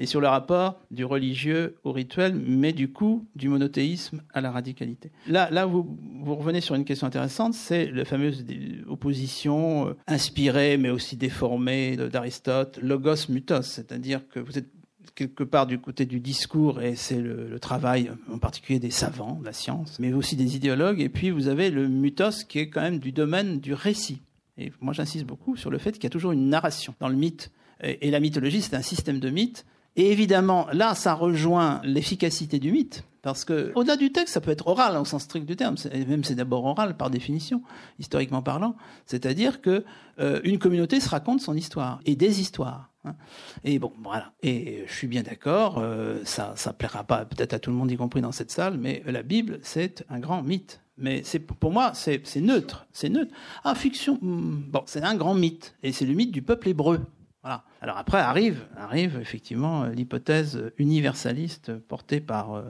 et 0.00 0.06
sur 0.06 0.20
le 0.20 0.26
rapport 0.26 0.80
du 0.90 1.04
religieux 1.04 1.76
au 1.84 1.92
rituel, 1.92 2.34
mais 2.34 2.72
du 2.72 2.92
coup 2.92 3.28
du 3.36 3.48
monothéisme 3.48 4.22
à 4.32 4.40
la 4.40 4.50
radicalité. 4.50 5.12
Là, 5.28 5.48
là 5.50 5.64
vous, 5.64 5.96
vous 6.22 6.34
revenez 6.34 6.60
sur 6.60 6.74
une 6.74 6.84
question 6.84 7.06
intéressante, 7.06 7.54
c'est 7.54 7.86
la 7.90 8.04
fameuse 8.04 8.44
opposition 8.88 9.88
euh, 9.88 9.96
inspirée 10.08 10.76
mais 10.76 10.90
aussi 10.90 11.16
déformée 11.16 11.96
d'Aristote, 11.96 12.78
logos 12.82 13.28
mutos, 13.28 13.62
c'est-à-dire 13.62 14.26
que 14.28 14.40
vous 14.40 14.58
êtes 14.58 14.70
quelque 15.16 15.42
part 15.42 15.66
du 15.66 15.80
côté 15.80 16.04
du 16.04 16.20
discours, 16.20 16.80
et 16.80 16.94
c'est 16.94 17.18
le, 17.20 17.58
travail 17.58 18.12
en 18.30 18.38
particulier 18.38 18.78
des 18.78 18.90
savants, 18.90 19.38
de 19.40 19.46
la 19.46 19.54
science, 19.54 19.98
mais 19.98 20.12
aussi 20.12 20.36
des 20.36 20.54
idéologues, 20.54 21.00
et 21.00 21.08
puis 21.08 21.30
vous 21.30 21.48
avez 21.48 21.70
le 21.70 21.88
mythos 21.88 22.44
qui 22.46 22.60
est 22.60 22.68
quand 22.68 22.82
même 22.82 22.98
du 22.98 23.10
domaine 23.10 23.58
du 23.58 23.74
récit. 23.74 24.20
Et 24.58 24.70
moi 24.80 24.92
j'insiste 24.92 25.24
beaucoup 25.24 25.56
sur 25.56 25.70
le 25.70 25.78
fait 25.78 25.92
qu'il 25.92 26.04
y 26.04 26.06
a 26.06 26.10
toujours 26.10 26.32
une 26.32 26.48
narration 26.48 26.94
dans 27.00 27.08
le 27.08 27.16
mythe, 27.16 27.50
et, 27.82 28.10
la 28.10 28.20
mythologie 28.20 28.62
c'est 28.62 28.76
un 28.76 28.82
système 28.82 29.18
de 29.18 29.30
mythes, 29.30 29.64
et 29.96 30.12
évidemment 30.12 30.68
là 30.72 30.94
ça 30.94 31.14
rejoint 31.14 31.80
l'efficacité 31.82 32.58
du 32.58 32.70
mythe, 32.70 33.02
parce 33.22 33.44
que 33.44 33.72
au-delà 33.74 33.96
du 33.96 34.12
texte, 34.12 34.34
ça 34.34 34.40
peut 34.40 34.52
être 34.52 34.68
oral 34.68 34.96
au 34.96 35.04
sens 35.04 35.24
strict 35.24 35.46
du 35.46 35.56
terme. 35.56 35.74
Même 36.06 36.22
c'est 36.22 36.36
d'abord 36.36 36.64
oral 36.64 36.96
par 36.96 37.10
définition, 37.10 37.60
historiquement 37.98 38.40
parlant. 38.40 38.76
C'est-à-dire 39.04 39.60
que 39.60 39.84
euh, 40.20 40.40
une 40.44 40.60
communauté 40.60 41.00
se 41.00 41.08
raconte 41.08 41.40
son 41.40 41.56
histoire 41.56 41.98
et 42.06 42.14
des 42.14 42.40
histoires. 42.40 42.92
Hein. 43.06 43.16
Et 43.64 43.78
bon, 43.78 43.92
voilà. 44.02 44.32
Et 44.42 44.84
je 44.86 44.92
suis 44.92 45.06
bien 45.06 45.22
d'accord, 45.22 45.78
euh, 45.78 46.20
ça, 46.24 46.54
ça 46.56 46.72
plaira 46.72 47.04
pas 47.04 47.24
peut-être 47.24 47.54
à 47.54 47.58
tout 47.58 47.70
le 47.70 47.76
monde, 47.76 47.90
y 47.90 47.96
compris 47.96 48.20
dans 48.20 48.32
cette 48.32 48.50
salle, 48.50 48.78
mais 48.78 49.02
la 49.06 49.22
Bible, 49.22 49.58
c'est 49.62 50.04
un 50.08 50.18
grand 50.18 50.42
mythe. 50.42 50.80
Mais 50.98 51.22
c'est 51.24 51.40
pour 51.40 51.72
moi, 51.72 51.92
c'est 51.94 52.36
neutre, 52.36 52.86
c'est 52.92 53.10
neutre. 53.10 53.32
Ah, 53.64 53.74
fiction, 53.74 54.18
hmm, 54.20 54.64
bon, 54.70 54.82
c'est 54.86 55.02
un 55.02 55.14
grand 55.14 55.34
mythe, 55.34 55.74
et 55.82 55.92
c'est 55.92 56.06
le 56.06 56.14
mythe 56.14 56.32
du 56.32 56.42
peuple 56.42 56.68
hébreu. 56.68 57.00
Voilà. 57.42 57.64
Alors 57.80 57.98
après 57.98 58.18
arrive, 58.18 58.66
arrive 58.76 59.18
effectivement 59.20 59.84
l'hypothèse 59.84 60.72
universaliste 60.78 61.78
portée 61.78 62.20
par, 62.20 62.54
euh, 62.54 62.62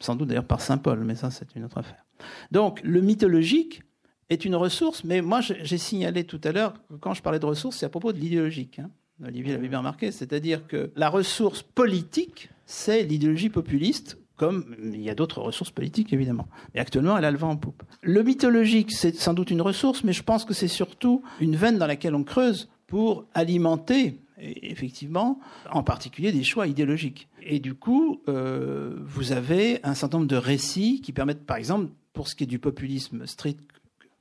sans 0.00 0.16
doute 0.16 0.28
d'ailleurs 0.28 0.46
par 0.46 0.60
saint 0.60 0.78
Paul, 0.78 1.04
mais 1.04 1.14
ça 1.14 1.30
c'est 1.30 1.54
une 1.54 1.64
autre 1.64 1.78
affaire. 1.78 2.04
Donc 2.50 2.80
le 2.82 3.02
mythologique 3.02 3.82
est 4.28 4.44
une 4.44 4.56
ressource, 4.56 5.04
mais 5.04 5.20
moi 5.22 5.40
j'ai 5.40 5.78
signalé 5.78 6.24
tout 6.24 6.40
à 6.42 6.52
l'heure 6.52 6.74
que 6.88 6.94
quand 6.94 7.14
je 7.14 7.22
parlais 7.22 7.38
de 7.38 7.46
ressources, 7.46 7.76
c'est 7.76 7.86
à 7.86 7.88
propos 7.88 8.12
de 8.12 8.18
l'idéologique. 8.18 8.78
Hein. 8.78 8.90
Olivier 9.24 9.54
l'avait 9.54 9.68
bien 9.68 9.78
remarqué, 9.78 10.12
c'est-à-dire 10.12 10.66
que 10.66 10.90
la 10.94 11.08
ressource 11.08 11.62
politique, 11.62 12.50
c'est 12.66 13.02
l'idéologie 13.02 13.48
populiste, 13.48 14.18
comme 14.36 14.76
il 14.82 15.00
y 15.00 15.08
a 15.08 15.14
d'autres 15.14 15.40
ressources 15.40 15.70
politiques 15.70 16.12
évidemment. 16.12 16.48
Et 16.74 16.80
actuellement, 16.80 17.16
elle 17.16 17.24
a 17.24 17.30
le 17.30 17.38
vent 17.38 17.50
en 17.50 17.56
poupe. 17.56 17.82
Le 18.02 18.22
mythologique, 18.22 18.92
c'est 18.92 19.14
sans 19.16 19.32
doute 19.32 19.50
une 19.50 19.62
ressource, 19.62 20.04
mais 20.04 20.12
je 20.12 20.22
pense 20.22 20.44
que 20.44 20.52
c'est 20.52 20.68
surtout 20.68 21.22
une 21.40 21.56
veine 21.56 21.78
dans 21.78 21.86
laquelle 21.86 22.14
on 22.14 22.24
creuse 22.24 22.68
pour 22.86 23.24
alimenter 23.34 24.18
effectivement, 24.38 25.40
en 25.70 25.82
particulier 25.82 26.30
des 26.30 26.44
choix 26.44 26.66
idéologiques. 26.66 27.28
Et 27.42 27.58
du 27.58 27.74
coup, 27.74 28.20
euh, 28.28 28.98
vous 29.00 29.32
avez 29.32 29.80
un 29.82 29.94
certain 29.94 30.18
nombre 30.18 30.28
de 30.28 30.36
récits 30.36 31.00
qui 31.00 31.12
permettent, 31.12 31.46
par 31.46 31.56
exemple, 31.56 31.90
pour 32.12 32.28
ce 32.28 32.34
qui 32.34 32.44
est 32.44 32.46
du 32.46 32.58
populisme 32.58 33.26
strict, 33.26 33.60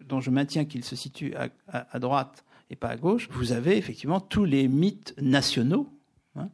dont 0.08 0.22
je 0.22 0.30
maintiens 0.30 0.64
qu'il 0.64 0.86
se 0.86 0.96
situe 0.96 1.34
à 1.68 2.00
droite 2.00 2.46
et 2.70 2.76
pas 2.76 2.90
à 2.90 2.98
gauche, 2.98 3.28
vous 3.32 3.52
avez 3.52 3.78
effectivement 3.78 4.20
tous 4.20 4.46
les 4.46 4.68
mythes 4.68 5.14
nationaux. 5.22 5.90
Hein. 6.36 6.50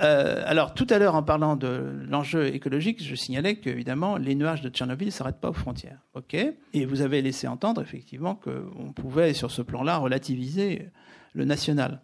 Euh, 0.00 0.42
alors 0.46 0.74
tout 0.74 0.86
à 0.90 0.98
l'heure, 0.98 1.14
en 1.14 1.22
parlant 1.22 1.56
de 1.56 2.04
l'enjeu 2.08 2.46
écologique, 2.46 3.02
je 3.02 3.14
signalais 3.14 3.56
qu'évidemment 3.56 4.16
les 4.16 4.34
nuages 4.34 4.62
de 4.62 4.68
Tchernobyl 4.68 5.06
ne 5.06 5.12
s'arrêtent 5.12 5.40
pas 5.40 5.50
aux 5.50 5.54
frontières. 5.54 6.00
Ok? 6.14 6.34
Et 6.72 6.84
vous 6.84 7.02
avez 7.02 7.22
laissé 7.22 7.46
entendre 7.46 7.80
effectivement 7.80 8.34
qu'on 8.34 8.92
pouvait, 8.92 9.32
sur 9.32 9.50
ce 9.50 9.62
plan-là, 9.62 9.98
relativiser 9.98 10.88
le 11.34 11.44
national. 11.44 12.00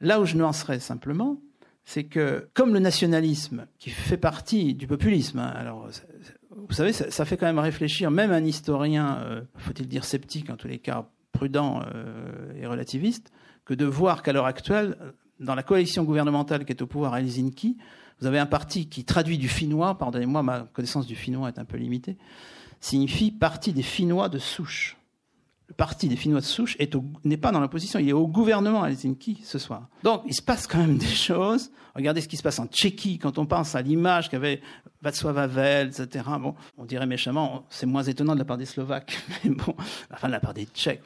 Là 0.00 0.20
où 0.20 0.24
je 0.24 0.36
nuancerais 0.36 0.78
simplement, 0.78 1.40
c'est 1.84 2.04
que 2.04 2.48
comme 2.52 2.74
le 2.74 2.80
nationalisme, 2.80 3.66
qui 3.78 3.90
fait 3.90 4.18
partie 4.18 4.74
du 4.74 4.86
populisme, 4.86 5.38
hein, 5.38 5.52
alors 5.56 5.88
vous 6.68 6.74
savez, 6.74 6.92
ça, 6.92 7.24
fait 7.24 7.36
quand 7.36 7.46
même 7.46 7.58
réfléchir 7.58 8.10
même 8.10 8.30
un 8.30 8.44
historien, 8.44 9.22
euh, 9.22 9.40
faut-il 9.56 9.88
dire 9.88 10.04
sceptique 10.04 10.50
en 10.50 10.56
tous 10.56 10.68
les 10.68 10.78
cas, 10.78 11.08
prudent 11.38 11.82
euh, 11.94 12.52
et 12.60 12.66
relativiste 12.66 13.30
que 13.64 13.74
de 13.74 13.84
voir 13.84 14.24
qu'à 14.24 14.32
l'heure 14.32 14.46
actuelle, 14.46 14.96
dans 15.38 15.54
la 15.54 15.62
coalition 15.62 16.02
gouvernementale 16.02 16.64
qui 16.64 16.72
est 16.72 16.82
au 16.82 16.86
pouvoir 16.88 17.14
à 17.14 17.20
Helsinki, 17.20 17.76
vous 18.20 18.26
avez 18.26 18.40
un 18.40 18.46
parti 18.46 18.88
qui 18.88 19.04
traduit 19.04 19.38
du 19.38 19.48
finnois, 19.48 19.96
pardonnez-moi, 19.96 20.42
ma 20.42 20.60
connaissance 20.72 21.06
du 21.06 21.14
finnois 21.14 21.48
est 21.48 21.60
un 21.60 21.64
peu 21.64 21.76
limitée, 21.76 22.16
signifie 22.80 23.30
parti 23.30 23.72
des 23.72 23.82
Finnois 23.82 24.28
de 24.28 24.38
souche 24.38 24.98
le 25.68 25.74
parti 25.74 26.08
des 26.08 26.16
Finnois 26.16 26.40
de 26.40 26.46
souche 26.46 26.78
n'est 27.24 27.36
pas 27.36 27.52
dans 27.52 27.60
l'opposition, 27.60 27.98
il 27.98 28.08
est 28.08 28.14
au 28.14 28.26
gouvernement 28.26 28.82
à 28.82 28.88
Helsinki 28.88 29.42
ce 29.44 29.58
soir. 29.58 29.88
Donc 30.02 30.22
il 30.26 30.34
se 30.34 30.40
passe 30.40 30.66
quand 30.66 30.78
même 30.78 30.96
des 30.96 31.06
choses. 31.06 31.70
Regardez 31.94 32.22
ce 32.22 32.28
qui 32.28 32.38
se 32.38 32.42
passe 32.42 32.58
en 32.58 32.66
Tchéquie 32.66 33.18
quand 33.18 33.38
on 33.38 33.44
pense 33.44 33.74
à 33.74 33.82
l'image 33.82 34.30
qu'avait 34.30 34.62
Václav 35.02 35.36
Havel, 35.36 35.88
etc. 35.88 36.24
Bon, 36.40 36.54
on 36.78 36.86
dirait 36.86 37.06
méchamment, 37.06 37.66
c'est 37.68 37.86
moins 37.86 38.02
étonnant 38.02 38.32
de 38.32 38.38
la 38.38 38.46
part 38.46 38.56
des 38.56 38.64
Slovaques, 38.64 39.18
mais 39.44 39.50
bon, 39.50 39.74
enfin 40.10 40.28
de 40.28 40.32
la 40.32 40.40
part 40.40 40.54
des 40.54 40.64
Tchèques, 40.64 41.02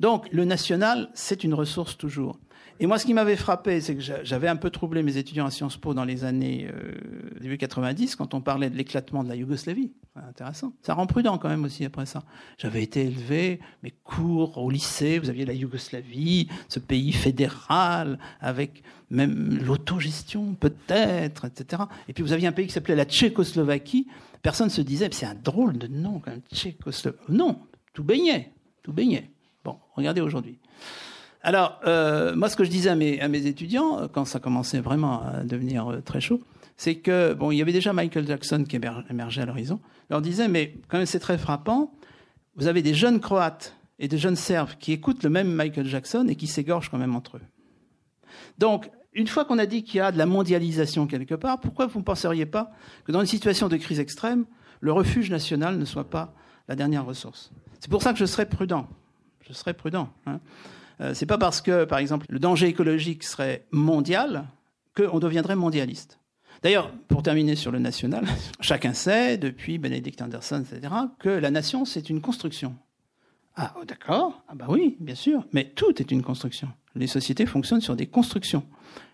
Donc 0.00 0.28
le 0.32 0.44
national, 0.44 1.10
c'est 1.14 1.44
une 1.44 1.54
ressource 1.54 1.96
toujours. 1.96 2.38
Et 2.78 2.86
moi, 2.86 2.98
ce 2.98 3.06
qui 3.06 3.14
m'avait 3.14 3.36
frappé, 3.36 3.80
c'est 3.80 3.94
que 3.94 4.02
j'avais 4.22 4.48
un 4.48 4.56
peu 4.56 4.68
troublé 4.68 5.02
mes 5.02 5.16
étudiants 5.16 5.46
à 5.46 5.50
Sciences 5.50 5.78
Po 5.78 5.94
dans 5.94 6.04
les 6.04 6.24
années 6.24 6.68
euh, 6.70 6.92
début 7.40 7.56
90, 7.56 8.16
quand 8.16 8.34
on 8.34 8.42
parlait 8.42 8.68
de 8.68 8.76
l'éclatement 8.76 9.24
de 9.24 9.30
la 9.30 9.36
Yougoslavie. 9.36 9.92
Intéressant. 10.14 10.72
Ça 10.82 10.92
rend 10.92 11.06
prudent 11.06 11.38
quand 11.38 11.48
même 11.48 11.64
aussi 11.64 11.86
après 11.86 12.04
ça. 12.04 12.22
J'avais 12.58 12.82
été 12.82 13.06
élevé, 13.06 13.60
mes 13.82 13.92
cours 14.04 14.58
au 14.58 14.70
lycée, 14.70 15.18
vous 15.18 15.30
aviez 15.30 15.46
la 15.46 15.54
Yougoslavie, 15.54 16.48
ce 16.68 16.78
pays 16.78 17.12
fédéral, 17.12 18.18
avec 18.40 18.82
même 19.10 19.58
l'autogestion 19.62 20.54
peut-être, 20.54 21.46
etc. 21.46 21.82
Et 22.08 22.12
puis 22.12 22.22
vous 22.22 22.32
aviez 22.32 22.48
un 22.48 22.52
pays 22.52 22.66
qui 22.66 22.72
s'appelait 22.72 22.94
la 22.94 23.04
Tchécoslovaquie. 23.04 24.06
Personne 24.42 24.70
se 24.70 24.82
disait, 24.82 25.08
c'est 25.12 25.26
un 25.26 25.34
drôle 25.34 25.78
de 25.78 25.86
nom 25.86 26.18
quand 26.18 26.30
même, 26.30 26.42
Tchécoslovaquie. 26.52 27.24
Non, 27.30 27.58
tout 27.94 28.04
baignait, 28.04 28.52
tout. 28.86 28.94
Bon, 29.64 29.76
regardez 29.94 30.20
aujourd'hui. 30.20 30.58
Alors, 31.42 31.80
euh, 31.86 32.34
moi, 32.34 32.48
ce 32.48 32.56
que 32.56 32.64
je 32.64 32.70
disais 32.70 32.90
à 32.90 32.96
mes, 32.96 33.46
étudiants, 33.46 34.00
euh, 34.00 34.08
quand 34.08 34.24
ça 34.24 34.40
commençait 34.40 34.80
vraiment 34.80 35.22
à 35.22 35.44
devenir 35.44 35.88
euh, 35.88 36.00
très 36.00 36.20
chaud, 36.20 36.40
c'est 36.76 36.96
que, 36.96 37.34
bon, 37.34 37.50
il 37.50 37.56
y 37.56 37.62
avait 37.62 37.72
déjà 37.72 37.92
Michael 37.92 38.26
Jackson 38.26 38.64
qui 38.68 38.76
émergeait 38.76 39.42
à 39.42 39.46
l'horizon. 39.46 39.80
Je 40.08 40.14
leur 40.14 40.22
disais, 40.22 40.48
mais 40.48 40.74
quand 40.88 40.98
même, 40.98 41.06
c'est 41.06 41.20
très 41.20 41.38
frappant. 41.38 41.92
Vous 42.56 42.66
avez 42.66 42.82
des 42.82 42.94
jeunes 42.94 43.20
Croates 43.20 43.76
et 43.98 44.08
des 44.08 44.18
jeunes 44.18 44.36
Serbes 44.36 44.70
qui 44.78 44.92
écoutent 44.92 45.22
le 45.22 45.30
même 45.30 45.52
Michael 45.52 45.86
Jackson 45.86 46.26
et 46.28 46.36
qui 46.36 46.46
s'égorgent 46.46 46.90
quand 46.90 46.98
même 46.98 47.14
entre 47.14 47.36
eux. 47.36 47.42
Donc, 48.58 48.90
une 49.14 49.26
fois 49.26 49.44
qu'on 49.44 49.58
a 49.58 49.66
dit 49.66 49.84
qu'il 49.84 49.98
y 49.98 50.00
a 50.00 50.12
de 50.12 50.18
la 50.18 50.26
mondialisation 50.26 51.06
quelque 51.06 51.34
part, 51.34 51.60
pourquoi 51.60 51.86
vous 51.86 52.00
ne 52.00 52.04
penseriez 52.04 52.46
pas 52.46 52.72
que 53.04 53.12
dans 53.12 53.20
une 53.20 53.26
situation 53.26 53.68
de 53.68 53.76
crise 53.76 54.00
extrême, 54.00 54.44
le 54.80 54.92
refuge 54.92 55.30
national 55.30 55.78
ne 55.78 55.84
soit 55.84 56.10
pas 56.10 56.34
la 56.68 56.76
dernière 56.76 57.06
ressource? 57.06 57.50
C'est 57.86 57.90
pour 57.90 58.02
ça 58.02 58.12
que 58.12 58.18
je 58.18 58.24
serais 58.24 58.46
prudent. 58.46 58.88
Je 59.48 59.52
serais 59.52 59.72
prudent. 59.72 60.08
Hein. 60.26 60.40
Euh, 61.00 61.14
pas 61.28 61.38
parce 61.38 61.60
que, 61.60 61.84
par 61.84 62.00
exemple, 62.00 62.26
le 62.30 62.40
danger 62.40 62.66
écologique 62.66 63.22
serait 63.22 63.64
mondial 63.70 64.46
qu'on 64.96 65.20
deviendrait 65.20 65.54
mondialiste. 65.54 66.18
D'ailleurs, 66.64 66.90
pour 67.06 67.22
terminer 67.22 67.54
sur 67.54 67.70
le 67.70 67.78
national, 67.78 68.24
chacun 68.60 68.92
sait, 68.92 69.38
depuis 69.38 69.78
Benedict 69.78 70.20
Anderson, 70.20 70.64
etc., 70.68 70.92
que 71.20 71.28
la 71.28 71.52
nation, 71.52 71.84
c'est 71.84 72.10
une 72.10 72.20
construction. 72.20 72.74
Ah, 73.54 73.72
oh, 73.80 73.84
d'accord, 73.84 74.42
ah 74.48 74.56
bah 74.56 74.66
oui, 74.68 74.96
bien 74.98 75.14
sûr, 75.14 75.46
mais 75.52 75.70
tout 75.76 76.02
est 76.02 76.10
une 76.10 76.22
construction. 76.22 76.68
Les 76.96 77.06
sociétés 77.06 77.46
fonctionnent 77.46 77.80
sur 77.80 77.94
des 77.94 78.08
constructions. 78.08 78.64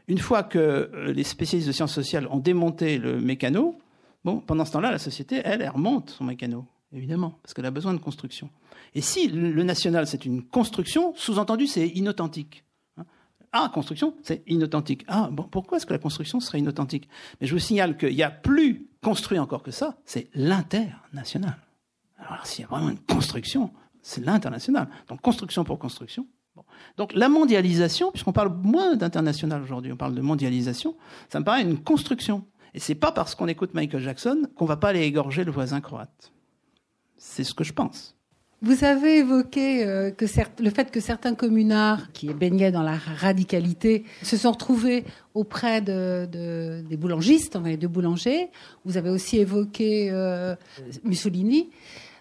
Une 0.08 0.18
fois 0.18 0.44
que 0.44 0.58
euh, 0.58 1.12
les 1.12 1.24
spécialistes 1.24 1.68
de 1.68 1.74
sciences 1.74 1.92
sociales 1.92 2.26
ont 2.30 2.38
démonté 2.38 2.96
le 2.96 3.20
mécano, 3.20 3.78
pendant 4.24 4.64
ce 4.64 4.72
temps-là, 4.72 4.92
la 4.92 4.98
société, 4.98 5.42
elle, 5.44 5.60
elle 5.60 5.68
remonte 5.68 6.08
son 6.08 6.24
mécano, 6.24 6.64
évidemment, 6.92 7.38
parce 7.42 7.54
qu'elle 7.54 7.66
a 7.66 7.70
besoin 7.70 7.94
de 7.94 7.98
construction. 7.98 8.50
Et 8.94 9.00
si 9.00 9.28
le 9.28 9.62
national, 9.62 10.06
c'est 10.06 10.24
une 10.24 10.42
construction, 10.42 11.14
sous-entendu, 11.16 11.66
c'est 11.66 11.88
inauthentique. 11.88 12.64
Hein. 12.96 13.04
ah, 13.52 13.70
construction, 13.72 14.14
c'est 14.22 14.42
inauthentique. 14.46 15.04
Ah, 15.08 15.28
bon, 15.32 15.44
pourquoi 15.44 15.78
est-ce 15.78 15.86
que 15.86 15.92
la 15.92 15.98
construction 15.98 16.40
serait 16.40 16.58
inauthentique? 16.58 17.08
Mais 17.40 17.46
je 17.46 17.54
vous 17.54 17.60
signale 17.60 17.96
qu'il 17.96 18.14
y 18.14 18.22
a 18.22 18.30
plus 18.30 18.88
construit 19.02 19.38
encore 19.38 19.62
que 19.62 19.70
ça, 19.70 19.98
c'est 20.04 20.28
l'international. 20.34 21.56
Alors, 22.18 22.46
s'il 22.46 22.62
y 22.62 22.64
a 22.64 22.68
vraiment 22.68 22.90
une 22.90 23.00
construction, 23.00 23.72
c'est 24.02 24.24
l'international. 24.24 24.88
Donc, 25.08 25.20
construction 25.20 25.64
pour 25.64 25.78
construction. 25.78 26.26
Donc, 26.96 27.14
la 27.14 27.28
mondialisation, 27.28 28.10
puisqu'on 28.10 28.32
parle 28.32 28.54
moins 28.62 28.96
d'international 28.96 29.62
aujourd'hui, 29.62 29.92
on 29.92 29.96
parle 29.96 30.14
de 30.14 30.20
mondialisation, 30.20 30.94
ça 31.30 31.40
me 31.40 31.44
paraît 31.44 31.62
une 31.62 31.82
construction. 31.82 32.44
Et 32.74 32.80
c'est 32.80 32.94
pas 32.94 33.12
parce 33.12 33.34
qu'on 33.34 33.48
écoute 33.48 33.74
Michael 33.74 34.02
Jackson 34.02 34.48
qu'on 34.54 34.66
va 34.66 34.76
pas 34.76 34.88
aller 34.88 35.02
égorger 35.02 35.44
le 35.44 35.50
voisin 35.50 35.80
croate. 35.80 36.31
C'est 37.24 37.44
ce 37.44 37.54
que 37.54 37.62
je 37.62 37.72
pense. 37.72 38.16
Vous 38.62 38.84
avez 38.84 39.18
évoqué 39.18 39.86
euh, 39.86 40.10
le 40.58 40.70
fait 40.70 40.90
que 40.90 40.98
certains 40.98 41.34
communards 41.34 42.12
qui 42.12 42.26
baignaient 42.34 42.72
dans 42.72 42.82
la 42.82 42.96
radicalité 42.96 44.04
se 44.22 44.36
sont 44.36 44.50
retrouvés 44.50 45.04
auprès 45.32 45.80
de, 45.80 46.26
des 46.26 46.96
boulangistes, 46.96 47.54
enfin, 47.54 47.76
de 47.76 47.86
boulangers. 47.86 48.50
Vous 48.84 48.96
avez 48.96 49.08
aussi 49.08 49.38
évoqué 49.38 50.10
euh, 50.10 50.56
Mussolini. 51.04 51.70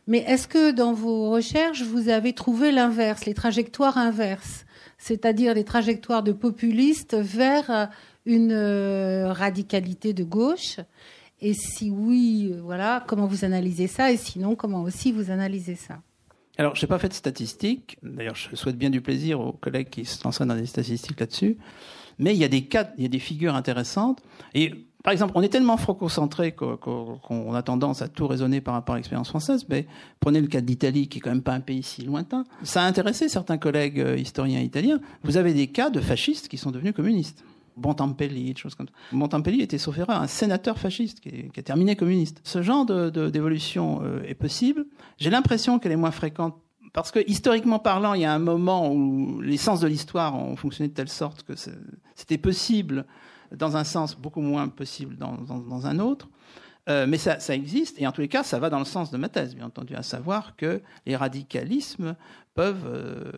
Mais 0.06 0.20
est-ce 0.20 0.48
que 0.48 0.72
dans 0.72 0.94
vos 0.94 1.32
recherches, 1.32 1.82
vous 1.82 2.08
avez 2.08 2.34
trouvé 2.34 2.72
l'inverse, 2.72 3.26
les 3.26 3.34
trajectoires 3.34 3.98
inverses? 3.98 4.66
C'est-à-dire 5.00 5.56
des 5.56 5.64
trajectoires 5.64 6.22
de 6.22 6.32
populistes 6.32 7.16
vers 7.16 7.90
une 8.26 8.54
radicalité 9.26 10.14
de 10.14 10.24
gauche 10.24 10.78
Et 11.42 11.54
si 11.54 11.90
oui, 11.90 12.54
voilà, 12.62 13.04
comment 13.08 13.26
vous 13.26 13.46
analysez 13.46 13.88
ça 13.88 14.12
Et 14.12 14.18
sinon, 14.18 14.56
comment 14.56 14.84
aussi 14.84 15.12
vous 15.12 15.32
analysez 15.32 15.76
ça 15.76 16.00
alors, 16.58 16.76
je 16.76 16.86
n'ai 16.86 16.88
pas 16.88 17.00
fait 17.00 17.08
de 17.08 17.14
statistiques. 17.14 17.98
D'ailleurs, 18.04 18.36
je 18.36 18.56
souhaite 18.56 18.78
bien 18.78 18.90
du 18.90 19.02
plaisir 19.02 19.40
aux 19.40 19.54
collègues 19.54 19.90
qui 19.90 20.06
se 20.06 20.24
lancent 20.24 20.42
dans 20.42 20.54
des 20.54 20.66
statistiques 20.66 21.20
là-dessus. 21.20 21.58
Mais 22.20 22.36
il 22.36 22.40
y 22.40 22.44
a 22.44 22.50
des 22.50 22.66
cas, 22.66 22.92
il 22.98 23.04
y 23.04 23.06
a 23.06 23.10
des 23.10 23.20
figures 23.20 23.56
intéressantes. 23.56 24.22
Et 24.54 24.72
par 25.04 25.14
exemple, 25.14 25.32
on 25.36 25.42
est 25.42 25.50
tellement 25.50 25.78
franco-centré 25.78 26.52
qu'on 26.52 27.54
a 27.56 27.64
tendance 27.64 28.02
à 28.02 28.08
tout 28.08 28.28
raisonner 28.28 28.62
par 28.62 28.76
rapport 28.76 28.94
à 28.94 28.98
l'expérience 28.98 29.30
française. 29.30 29.66
Mais 29.70 29.88
prenez 30.20 30.42
le 30.42 30.48
cas 30.48 30.62
d'Italie, 30.62 31.08
qui 31.08 31.18
est 31.18 31.22
quand 31.22 31.32
même 31.32 31.42
pas 31.42 31.54
un 31.54 31.62
pays 31.62 31.82
si 31.82 32.04
lointain. 32.04 32.44
Ça 32.64 32.84
a 32.84 32.86
intéressé 32.86 33.28
certains 33.28 33.58
collègues 33.58 34.00
euh, 34.00 34.18
historiens 34.18 34.60
italiens. 34.60 35.00
Vous 35.24 35.38
avez 35.38 35.54
des 35.54 35.68
cas 35.68 35.90
de 35.90 36.00
fascistes 36.00 36.48
qui 36.48 36.58
sont 36.58 36.70
devenus 36.70 36.94
communistes. 36.94 37.44
Bontampelli, 37.82 38.54
des 38.54 38.62
comme 38.78 38.88
ça. 38.88 39.52
Était, 39.52 39.78
sauf 39.78 39.98
erreur, 39.98 40.22
un 40.22 40.28
sénateur 40.28 40.78
fasciste 40.78 41.20
qui, 41.20 41.50
a 41.56 41.62
terminé 41.62 41.96
communiste. 41.96 42.42
Ce 42.44 42.62
genre 42.62 42.86
d'évolution 42.86 44.00
de, 44.00 44.06
euh, 44.06 44.24
est 44.24 44.36
possible. 44.36 44.86
J'ai 45.18 45.30
l'impression 45.30 45.80
qu'elle 45.80 45.92
est 45.92 45.98
moins 45.98 46.12
fréquente 46.12 46.56
parce 46.94 47.12
que 47.12 47.20
historiquement 47.28 47.80
parlant, 47.80 48.14
il 48.14 48.22
y 48.22 48.26
a 48.26 48.34
un 48.34 48.40
moment 48.40 48.92
où 48.92 49.42
les 49.42 49.58
sens 49.58 49.80
de 49.80 49.88
l'histoire 49.88 50.36
ont 50.36 50.56
fonctionné 50.56 50.90
de 50.90 50.94
telle 50.94 51.10
sorte 51.10 51.44
que 51.44 51.54
c'était 52.16 52.38
possible 52.38 53.06
dans 53.56 53.78
un 53.78 53.84
sens, 53.84 54.16
beaucoup 54.16 54.42
moins 54.42 54.68
possible 54.68 55.18
dans, 55.18 55.34
dans, 55.38 55.86
un 55.86 56.00
autre. 56.00 56.30
Euh, 56.90 57.06
mais 57.08 57.18
ça, 57.18 57.40
ça, 57.40 57.54
existe, 57.54 58.02
et 58.02 58.08
en 58.08 58.12
tous 58.12 58.22
les 58.22 58.28
cas, 58.28 58.44
ça 58.44 58.60
va 58.60 58.70
dans 58.70 58.80
le 58.80 58.86
sens 58.86 59.12
de 59.12 59.18
ma 59.18 59.30
thèse, 59.30 59.56
bien 59.56 59.68
entendu, 59.68 59.96
à 59.96 60.04
savoir 60.04 60.56
que 60.56 60.82
les 61.06 61.16
radicalismes 61.16 62.16
peuvent 62.56 62.86
euh, 62.86 63.32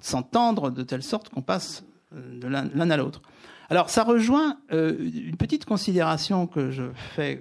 s'entendre 0.00 0.70
de 0.70 0.82
telle 0.82 1.02
sorte 1.02 1.30
qu'on 1.30 1.42
passe 1.42 1.84
de 2.12 2.48
l'un 2.48 2.90
à 2.90 2.96
l'autre. 2.96 3.22
Alors, 3.70 3.88
ça 3.88 4.02
rejoint 4.02 4.56
euh, 4.72 4.96
une 4.98 5.36
petite 5.36 5.64
considération 5.64 6.48
que 6.48 6.72
je 6.72 6.82
fais 7.14 7.40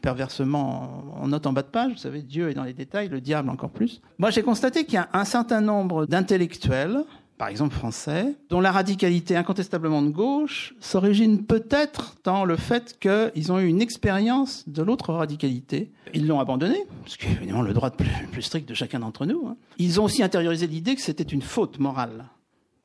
perversement 0.00 1.04
en 1.20 1.28
note 1.28 1.46
en 1.46 1.52
bas 1.52 1.60
de 1.60 1.68
page. 1.68 1.92
Vous 1.92 1.98
savez, 1.98 2.22
Dieu 2.22 2.48
est 2.48 2.54
dans 2.54 2.64
les 2.64 2.72
détails, 2.72 3.08
le 3.08 3.20
diable 3.20 3.50
encore 3.50 3.68
plus. 3.68 4.00
Moi, 4.18 4.30
j'ai 4.30 4.42
constaté 4.42 4.84
qu'il 4.84 4.94
y 4.94 4.98
a 4.98 5.10
un 5.12 5.26
certain 5.26 5.60
nombre 5.60 6.06
d'intellectuels, 6.06 7.04
par 7.36 7.48
exemple 7.48 7.74
français, 7.74 8.36
dont 8.48 8.60
la 8.60 8.72
radicalité 8.72 9.36
incontestablement 9.36 10.00
de 10.00 10.08
gauche 10.08 10.74
s'origine 10.80 11.44
peut-être 11.44 12.16
dans 12.24 12.46
le 12.46 12.56
fait 12.56 12.98
qu'ils 12.98 13.52
ont 13.52 13.58
eu 13.58 13.66
une 13.66 13.82
expérience 13.82 14.66
de 14.66 14.82
l'autre 14.82 15.12
radicalité. 15.12 15.90
Ils 16.14 16.26
l'ont 16.26 16.40
abandonné, 16.40 16.86
ce 17.04 17.18
qui 17.18 17.26
est 17.26 17.32
évidemment 17.32 17.60
le 17.60 17.74
droit 17.74 17.90
plus, 17.90 18.08
plus 18.32 18.40
strict 18.40 18.66
de 18.66 18.74
chacun 18.74 19.00
d'entre 19.00 19.26
nous. 19.26 19.46
Hein. 19.46 19.56
Ils 19.76 20.00
ont 20.00 20.04
aussi 20.04 20.22
intériorisé 20.22 20.66
l'idée 20.66 20.94
que 20.94 21.02
c'était 21.02 21.22
une 21.22 21.42
faute 21.42 21.78
morale 21.78 22.24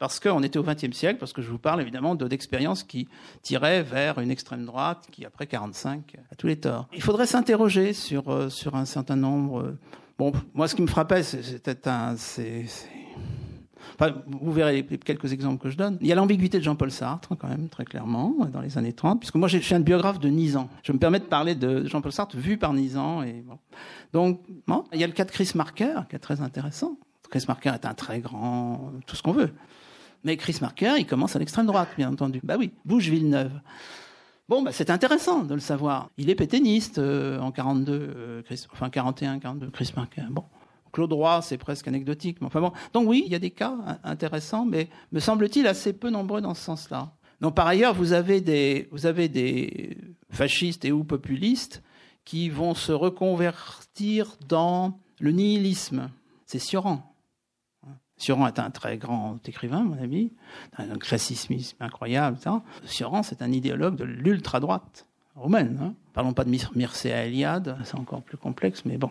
parce 0.01 0.19
qu'on 0.19 0.41
était 0.41 0.57
au 0.57 0.63
XXe 0.63 0.97
siècle, 0.97 1.19
parce 1.19 1.31
que 1.31 1.43
je 1.43 1.51
vous 1.51 1.59
parle 1.59 1.79
évidemment 1.79 2.15
d'expériences 2.15 2.81
qui 2.81 3.07
tiraient 3.43 3.83
vers 3.83 4.17
une 4.17 4.31
extrême 4.31 4.65
droite 4.65 5.07
qui, 5.11 5.25
après 5.25 5.45
45, 5.45 6.15
a 6.31 6.33
tous 6.33 6.47
les 6.47 6.55
torts. 6.55 6.87
Il 6.91 7.03
faudrait 7.03 7.27
s'interroger 7.27 7.93
sur, 7.93 8.29
euh, 8.29 8.49
sur 8.49 8.75
un 8.75 8.85
certain 8.85 9.15
nombre. 9.15 9.59
Euh, 9.61 9.77
bon, 10.17 10.31
moi, 10.55 10.67
ce 10.67 10.73
qui 10.73 10.81
me 10.81 10.87
frappait, 10.87 11.21
c'était 11.21 11.87
un. 11.87 12.15
Enfin, 13.93 14.15
vous 14.25 14.51
verrez 14.51 14.81
les 14.89 14.97
quelques 14.97 15.33
exemples 15.33 15.61
que 15.61 15.69
je 15.69 15.77
donne. 15.77 15.99
Il 16.01 16.07
y 16.07 16.11
a 16.11 16.15
l'ambiguïté 16.15 16.57
de 16.57 16.63
Jean-Paul 16.63 16.89
Sartre, 16.89 17.37
quand 17.37 17.47
même, 17.47 17.69
très 17.69 17.85
clairement, 17.85 18.47
dans 18.51 18.61
les 18.61 18.79
années 18.79 18.93
30, 18.93 19.19
puisque 19.19 19.35
moi, 19.35 19.47
je 19.47 19.59
suis 19.59 19.75
un 19.75 19.81
biographe 19.81 20.19
de 20.19 20.29
Nizan. 20.29 20.67
Je 20.81 20.93
me 20.93 20.97
permets 20.97 21.19
de 21.19 21.25
parler 21.25 21.53
de 21.53 21.85
Jean-Paul 21.85 22.11
Sartre 22.11 22.37
vu 22.37 22.57
par 22.57 22.73
Nizan. 22.73 23.23
Donc, 24.13 24.41
il 24.93 24.99
y 24.99 25.03
a 25.03 25.07
le 25.07 25.13
cas 25.13 25.25
de 25.25 25.31
Chris 25.31 25.51
Marker, 25.53 26.07
qui 26.09 26.15
est 26.15 26.19
très 26.19 26.41
intéressant. 26.41 26.97
Chris 27.29 27.45
Marker 27.47 27.73
est 27.75 27.85
un 27.85 27.93
très 27.93 28.19
grand, 28.19 28.93
tout 29.05 29.15
ce 29.15 29.21
qu'on 29.21 29.31
veut. 29.31 29.51
Mais 30.23 30.37
Chris 30.37 30.57
Marker, 30.61 30.93
il 30.97 31.05
commence 31.05 31.35
à 31.35 31.39
l'extrême 31.39 31.65
droite, 31.65 31.89
bien 31.97 32.11
entendu. 32.11 32.39
Bah 32.43 32.55
oui, 32.57 32.71
Bouche 32.85 33.07
Villeneuve. 33.07 33.51
Bon, 34.49 34.61
bah, 34.61 34.71
c'est 34.71 34.89
intéressant 34.89 35.43
de 35.43 35.53
le 35.53 35.59
savoir. 35.59 36.09
Il 36.17 36.29
est 36.29 36.35
pétainiste 36.35 36.97
euh, 36.97 37.39
en 37.39 37.51
42, 37.51 37.91
euh, 37.93 38.41
enfin 38.73 38.89
41, 38.89 39.39
42, 39.39 39.69
Chris 39.69 39.91
Marker. 39.95 40.25
Bon. 40.29 40.43
Claude 40.91 41.13
Roy, 41.13 41.41
c'est 41.41 41.57
presque 41.57 41.87
anecdotique. 41.87 42.39
Mais 42.41 42.47
enfin. 42.47 42.73
Donc 42.93 43.07
oui, 43.07 43.23
il 43.25 43.31
y 43.31 43.35
a 43.35 43.39
des 43.39 43.51
cas 43.51 43.73
intéressants, 44.03 44.65
mais 44.65 44.89
me 45.11 45.19
semble-t-il 45.19 45.65
assez 45.67 45.93
peu 45.93 46.09
nombreux 46.09 46.41
dans 46.41 46.53
ce 46.53 46.63
sens-là. 46.63 47.13
Donc 47.39 47.55
par 47.55 47.65
ailleurs, 47.65 47.93
vous 47.93 48.13
avez 48.13 48.41
des, 48.41 48.89
vous 48.91 49.05
avez 49.05 49.29
des 49.29 49.97
fascistes 50.29 50.85
et 50.85 50.91
ou 50.91 51.03
populistes 51.03 51.81
qui 52.25 52.49
vont 52.49 52.75
se 52.75 52.91
reconvertir 52.91 54.35
dans 54.47 54.99
le 55.19 55.31
nihilisme. 55.31 56.09
C'est 56.45 56.59
Sioran. 56.59 57.10
Sioran 58.21 58.45
est 58.45 58.59
un 58.59 58.69
très 58.69 58.97
grand 58.97 59.39
écrivain, 59.47 59.79
à 59.79 59.83
mon 59.83 59.97
avis, 59.97 60.31
un 60.77 60.95
classicisme 60.97 61.55
incroyable. 61.79 62.37
Etc. 62.37 62.55
Sioran, 62.85 63.23
c'est 63.23 63.41
un 63.41 63.51
idéologue 63.51 63.95
de 63.95 64.03
l'ultra-droite 64.03 65.07
roumaine. 65.35 65.79
Hein. 65.81 65.93
Parlons 66.13 66.33
pas 66.33 66.43
de 66.43 66.51
Mircea 66.51 67.25
Eliade, 67.25 67.77
c'est 67.83 67.97
encore 67.97 68.21
plus 68.21 68.37
complexe, 68.37 68.85
mais 68.85 68.97
bon. 68.97 69.09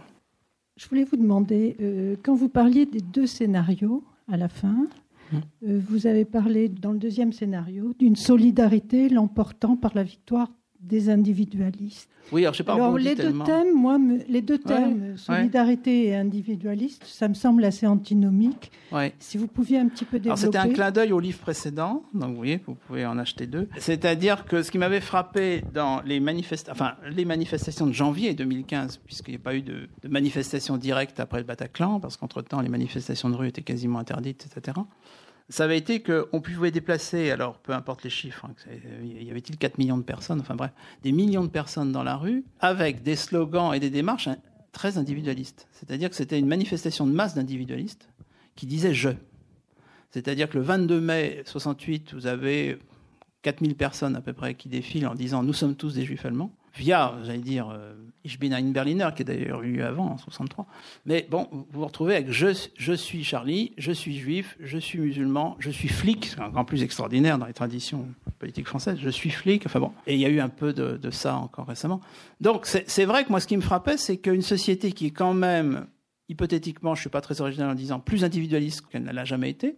Je 0.76 0.88
voulais 0.88 1.02
vous 1.02 1.16
demander, 1.16 1.76
euh, 1.80 2.14
quand 2.22 2.36
vous 2.36 2.48
parliez 2.48 2.86
des 2.86 3.00
deux 3.00 3.26
scénarios 3.26 4.04
à 4.30 4.36
la 4.36 4.48
fin, 4.48 4.86
hum. 5.32 5.40
euh, 5.66 5.80
vous 5.88 6.06
avez 6.06 6.24
parlé 6.24 6.68
dans 6.68 6.92
le 6.92 6.98
deuxième 6.98 7.32
scénario 7.32 7.94
d'une 7.98 8.16
solidarité 8.16 9.08
l'emportant 9.08 9.76
par 9.76 9.90
la 9.96 10.04
victoire 10.04 10.50
des 10.82 11.10
individualistes. 11.10 12.08
Oui, 12.32 12.42
alors 12.42 12.54
je 12.54 12.58
sais 12.58 12.64
pas 12.64 12.74
alors, 12.74 12.96
les 12.96 13.14
deux 13.14 13.32
thèmes, 13.44 13.74
moi, 13.74 13.98
les 14.28 14.40
deux 14.40 14.58
thèmes, 14.58 15.16
solidarité 15.16 16.06
et 16.06 16.16
individualiste, 16.16 17.04
ça 17.04 17.28
me 17.28 17.34
semble 17.34 17.64
assez 17.64 17.86
antinomique. 17.86 18.70
Si 19.18 19.36
vous 19.36 19.46
pouviez 19.46 19.78
un 19.78 19.88
petit 19.88 20.04
peu 20.04 20.18
développer. 20.18 20.40
C'était 20.40 20.58
un 20.58 20.68
clin 20.68 20.90
d'œil 20.90 21.12
au 21.12 21.20
livre 21.20 21.38
précédent, 21.38 22.02
donc 22.14 22.30
vous 22.30 22.36
voyez, 22.36 22.60
vous 22.66 22.74
pouvez 22.74 23.04
en 23.04 23.18
acheter 23.18 23.46
deux. 23.46 23.68
C'est-à-dire 23.78 24.44
que 24.44 24.62
ce 24.62 24.70
qui 24.70 24.78
m'avait 24.78 25.00
frappé 25.00 25.64
dans 25.74 26.02
les, 26.02 26.22
enfin, 26.70 26.94
les 27.10 27.24
manifestations 27.24 27.86
de 27.86 27.92
janvier 27.92 28.34
2015, 28.34 28.98
puisqu'il 28.98 29.32
n'y 29.32 29.36
a 29.36 29.40
pas 29.40 29.54
eu 29.54 29.62
de, 29.62 29.88
de 30.02 30.08
manifestation 30.08 30.76
directe 30.76 31.20
après 31.20 31.38
le 31.38 31.44
Bataclan, 31.44 32.00
parce 32.00 32.16
qu'entre-temps, 32.16 32.60
les 32.60 32.68
manifestations 32.68 33.28
de 33.30 33.34
rue 33.34 33.48
étaient 33.48 33.62
quasiment 33.62 33.98
interdites, 33.98 34.46
etc 34.46 34.78
ça 35.50 35.64
avait 35.64 35.76
été 35.76 36.00
qu'on 36.00 36.40
pouvait 36.40 36.70
déplacer, 36.70 37.30
alors 37.30 37.58
peu 37.58 37.72
importe 37.72 38.04
les 38.04 38.10
chiffres, 38.10 38.46
hein, 38.46 38.54
il 39.02 39.24
y 39.24 39.30
avait-il 39.30 39.58
4 39.58 39.78
millions 39.78 39.98
de 39.98 40.02
personnes, 40.02 40.40
enfin 40.40 40.54
bref, 40.54 40.70
des 41.02 41.12
millions 41.12 41.42
de 41.42 41.50
personnes 41.50 41.90
dans 41.90 42.04
la 42.04 42.16
rue, 42.16 42.44
avec 42.60 43.02
des 43.02 43.16
slogans 43.16 43.74
et 43.74 43.80
des 43.80 43.90
démarches 43.90 44.28
hein, 44.28 44.36
très 44.72 44.96
individualistes. 44.96 45.66
C'est-à-dire 45.72 46.08
que 46.08 46.16
c'était 46.16 46.38
une 46.38 46.46
manifestation 46.46 47.06
de 47.06 47.12
masse 47.12 47.34
d'individualistes 47.34 48.08
qui 48.54 48.66
disaient 48.66 48.94
je. 48.94 49.10
C'est-à-dire 50.12 50.48
que 50.48 50.56
le 50.58 50.64
22 50.64 51.00
mai 51.00 51.42
68, 51.44 52.14
vous 52.14 52.26
avez 52.26 52.78
4000 53.42 53.74
personnes 53.74 54.16
à 54.16 54.20
peu 54.20 54.32
près 54.32 54.54
qui 54.54 54.68
défilent 54.68 55.08
en 55.08 55.14
disant 55.14 55.42
nous 55.42 55.52
sommes 55.52 55.74
tous 55.74 55.94
des 55.94 56.04
juifs 56.04 56.24
allemands 56.24 56.52
via, 56.74 57.14
j'allais 57.24 57.38
dire, 57.38 57.68
euh, 57.70 57.94
Ich 58.22 58.38
bin 58.38 58.52
ein 58.52 58.72
Berliner, 58.72 59.08
qui 59.16 59.22
est 59.22 59.24
d'ailleurs 59.24 59.62
eu 59.62 59.80
avant, 59.80 60.10
en 60.10 60.18
63. 60.18 60.66
Mais 61.06 61.26
bon, 61.30 61.48
vous 61.50 61.66
vous 61.70 61.84
retrouvez 61.86 62.16
avec 62.16 62.30
je, 62.30 62.52
suis 62.94 63.24
Charlie, 63.24 63.72
je 63.78 63.92
suis 63.92 64.18
juif, 64.18 64.58
je 64.60 64.76
suis 64.76 64.98
musulman, 64.98 65.56
je 65.58 65.70
suis 65.70 65.88
flic, 65.88 66.26
c'est 66.26 66.40
encore 66.40 66.66
plus 66.66 66.82
extraordinaire 66.82 67.38
dans 67.38 67.46
les 67.46 67.54
traditions 67.54 68.06
politiques 68.38 68.68
françaises, 68.68 68.98
je 69.00 69.08
suis 69.08 69.30
flic, 69.30 69.64
enfin 69.64 69.80
bon. 69.80 69.92
Et 70.06 70.14
il 70.14 70.20
y 70.20 70.26
a 70.26 70.28
eu 70.28 70.40
un 70.40 70.50
peu 70.50 70.74
de, 70.74 70.98
de 70.98 71.10
ça 71.10 71.36
encore 71.36 71.66
récemment. 71.66 72.00
Donc 72.42 72.66
c'est 72.66 73.04
vrai 73.06 73.24
que 73.24 73.30
moi, 73.30 73.40
ce 73.40 73.46
qui 73.46 73.56
me 73.56 73.62
frappait, 73.62 73.96
c'est 73.96 74.18
qu'une 74.18 74.42
société 74.42 74.92
qui 74.92 75.06
est 75.06 75.12
quand 75.12 75.34
même, 75.34 75.86
hypothétiquement, 76.28 76.94
je 76.94 77.00
ne 77.00 77.02
suis 77.02 77.10
pas 77.10 77.22
très 77.22 77.40
original 77.40 77.70
en 77.70 77.74
disant, 77.74 78.00
plus 78.00 78.22
individualiste 78.22 78.84
qu'elle 78.90 79.04
ne 79.04 79.12
l'a 79.12 79.24
jamais 79.24 79.48
été, 79.48 79.76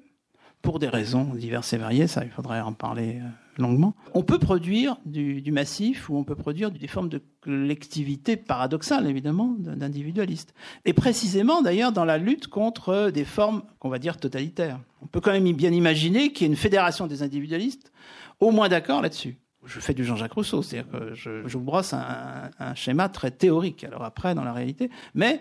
pour 0.62 0.80
des 0.80 0.88
raisons 0.88 1.24
diverses 1.34 1.72
et 1.72 1.78
variées, 1.78 2.06
ça 2.08 2.24
il 2.24 2.30
faudrait 2.30 2.60
en 2.60 2.72
parler 2.72 3.20
euh, 3.20 3.28
longuement. 3.58 3.94
On 4.14 4.22
peut 4.22 4.38
produire 4.38 4.96
du, 5.04 5.42
massif 5.52 6.08
ou 6.08 6.16
on 6.16 6.24
peut 6.24 6.34
produire 6.34 6.70
des 6.70 6.86
formes 6.86 7.08
de 7.08 7.20
collectivité 7.40 8.36
paradoxale, 8.36 9.06
évidemment, 9.06 9.54
d'individualistes. 9.58 10.54
Et 10.84 10.92
précisément, 10.92 11.62
d'ailleurs, 11.62 11.92
dans 11.92 12.04
la 12.04 12.18
lutte 12.18 12.48
contre 12.48 13.10
des 13.10 13.24
formes 13.24 13.62
qu'on 13.78 13.88
va 13.88 13.98
dire 13.98 14.16
totalitaires. 14.16 14.80
On 15.02 15.06
peut 15.06 15.20
quand 15.20 15.32
même 15.32 15.50
bien 15.52 15.72
imaginer 15.72 16.32
qu'il 16.32 16.46
y 16.46 16.50
ait 16.50 16.52
une 16.52 16.58
fédération 16.58 17.06
des 17.06 17.22
individualistes 17.22 17.92
au 18.40 18.50
moins 18.50 18.68
d'accord 18.68 19.02
là-dessus. 19.02 19.36
Je 19.64 19.78
fais 19.78 19.94
du 19.94 20.04
Jean-Jacques 20.04 20.32
Rousseau, 20.32 20.62
c'est-à-dire 20.62 20.90
que 20.90 21.14
je, 21.14 21.46
je 21.46 21.58
vous 21.58 21.64
brosse 21.64 21.92
un, 21.92 22.74
schéma 22.74 23.08
très 23.08 23.30
théorique. 23.30 23.84
Alors 23.84 24.02
après, 24.02 24.34
dans 24.34 24.42
la 24.42 24.52
réalité, 24.52 24.90
mais 25.14 25.40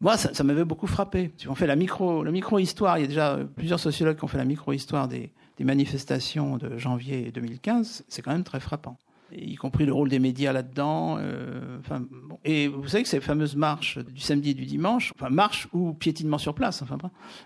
moi, 0.00 0.16
ça, 0.16 0.42
m'avait 0.44 0.64
beaucoup 0.64 0.86
frappé. 0.86 1.30
Si 1.36 1.46
on 1.46 1.54
fait 1.54 1.66
la 1.66 1.76
micro, 1.76 2.24
la 2.24 2.30
micro-histoire, 2.30 2.98
il 2.98 3.02
y 3.02 3.04
a 3.04 3.06
déjà 3.06 3.38
plusieurs 3.54 3.78
sociologues 3.78 4.16
qui 4.16 4.24
ont 4.24 4.28
fait 4.28 4.38
la 4.38 4.46
micro-histoire 4.46 5.08
des, 5.08 5.30
manifestations 5.64 6.56
de 6.56 6.78
janvier 6.78 7.30
2015. 7.32 8.04
C'est 8.08 8.22
quand 8.22 8.32
même 8.32 8.44
très 8.44 8.60
frappant. 8.60 8.98
y 9.32 9.54
compris 9.56 9.86
le 9.86 9.92
rôle 9.92 10.08
des 10.08 10.18
médias 10.18 10.52
là-dedans. 10.52 11.16
Euh, 11.18 11.78
enfin, 11.80 12.02
Et 12.44 12.68
vous 12.68 12.88
savez 12.88 13.02
que 13.02 13.08
ces 13.08 13.20
fameuses 13.20 13.56
marches 13.56 13.98
du 13.98 14.20
samedi 14.20 14.50
et 14.50 14.54
du 14.54 14.66
dimanche, 14.66 15.12
enfin 15.16 15.30
marches 15.30 15.68
ou 15.72 15.92
piétinement 15.92 16.38
sur 16.38 16.54
place, 16.54 16.82
enfin, 16.82 16.98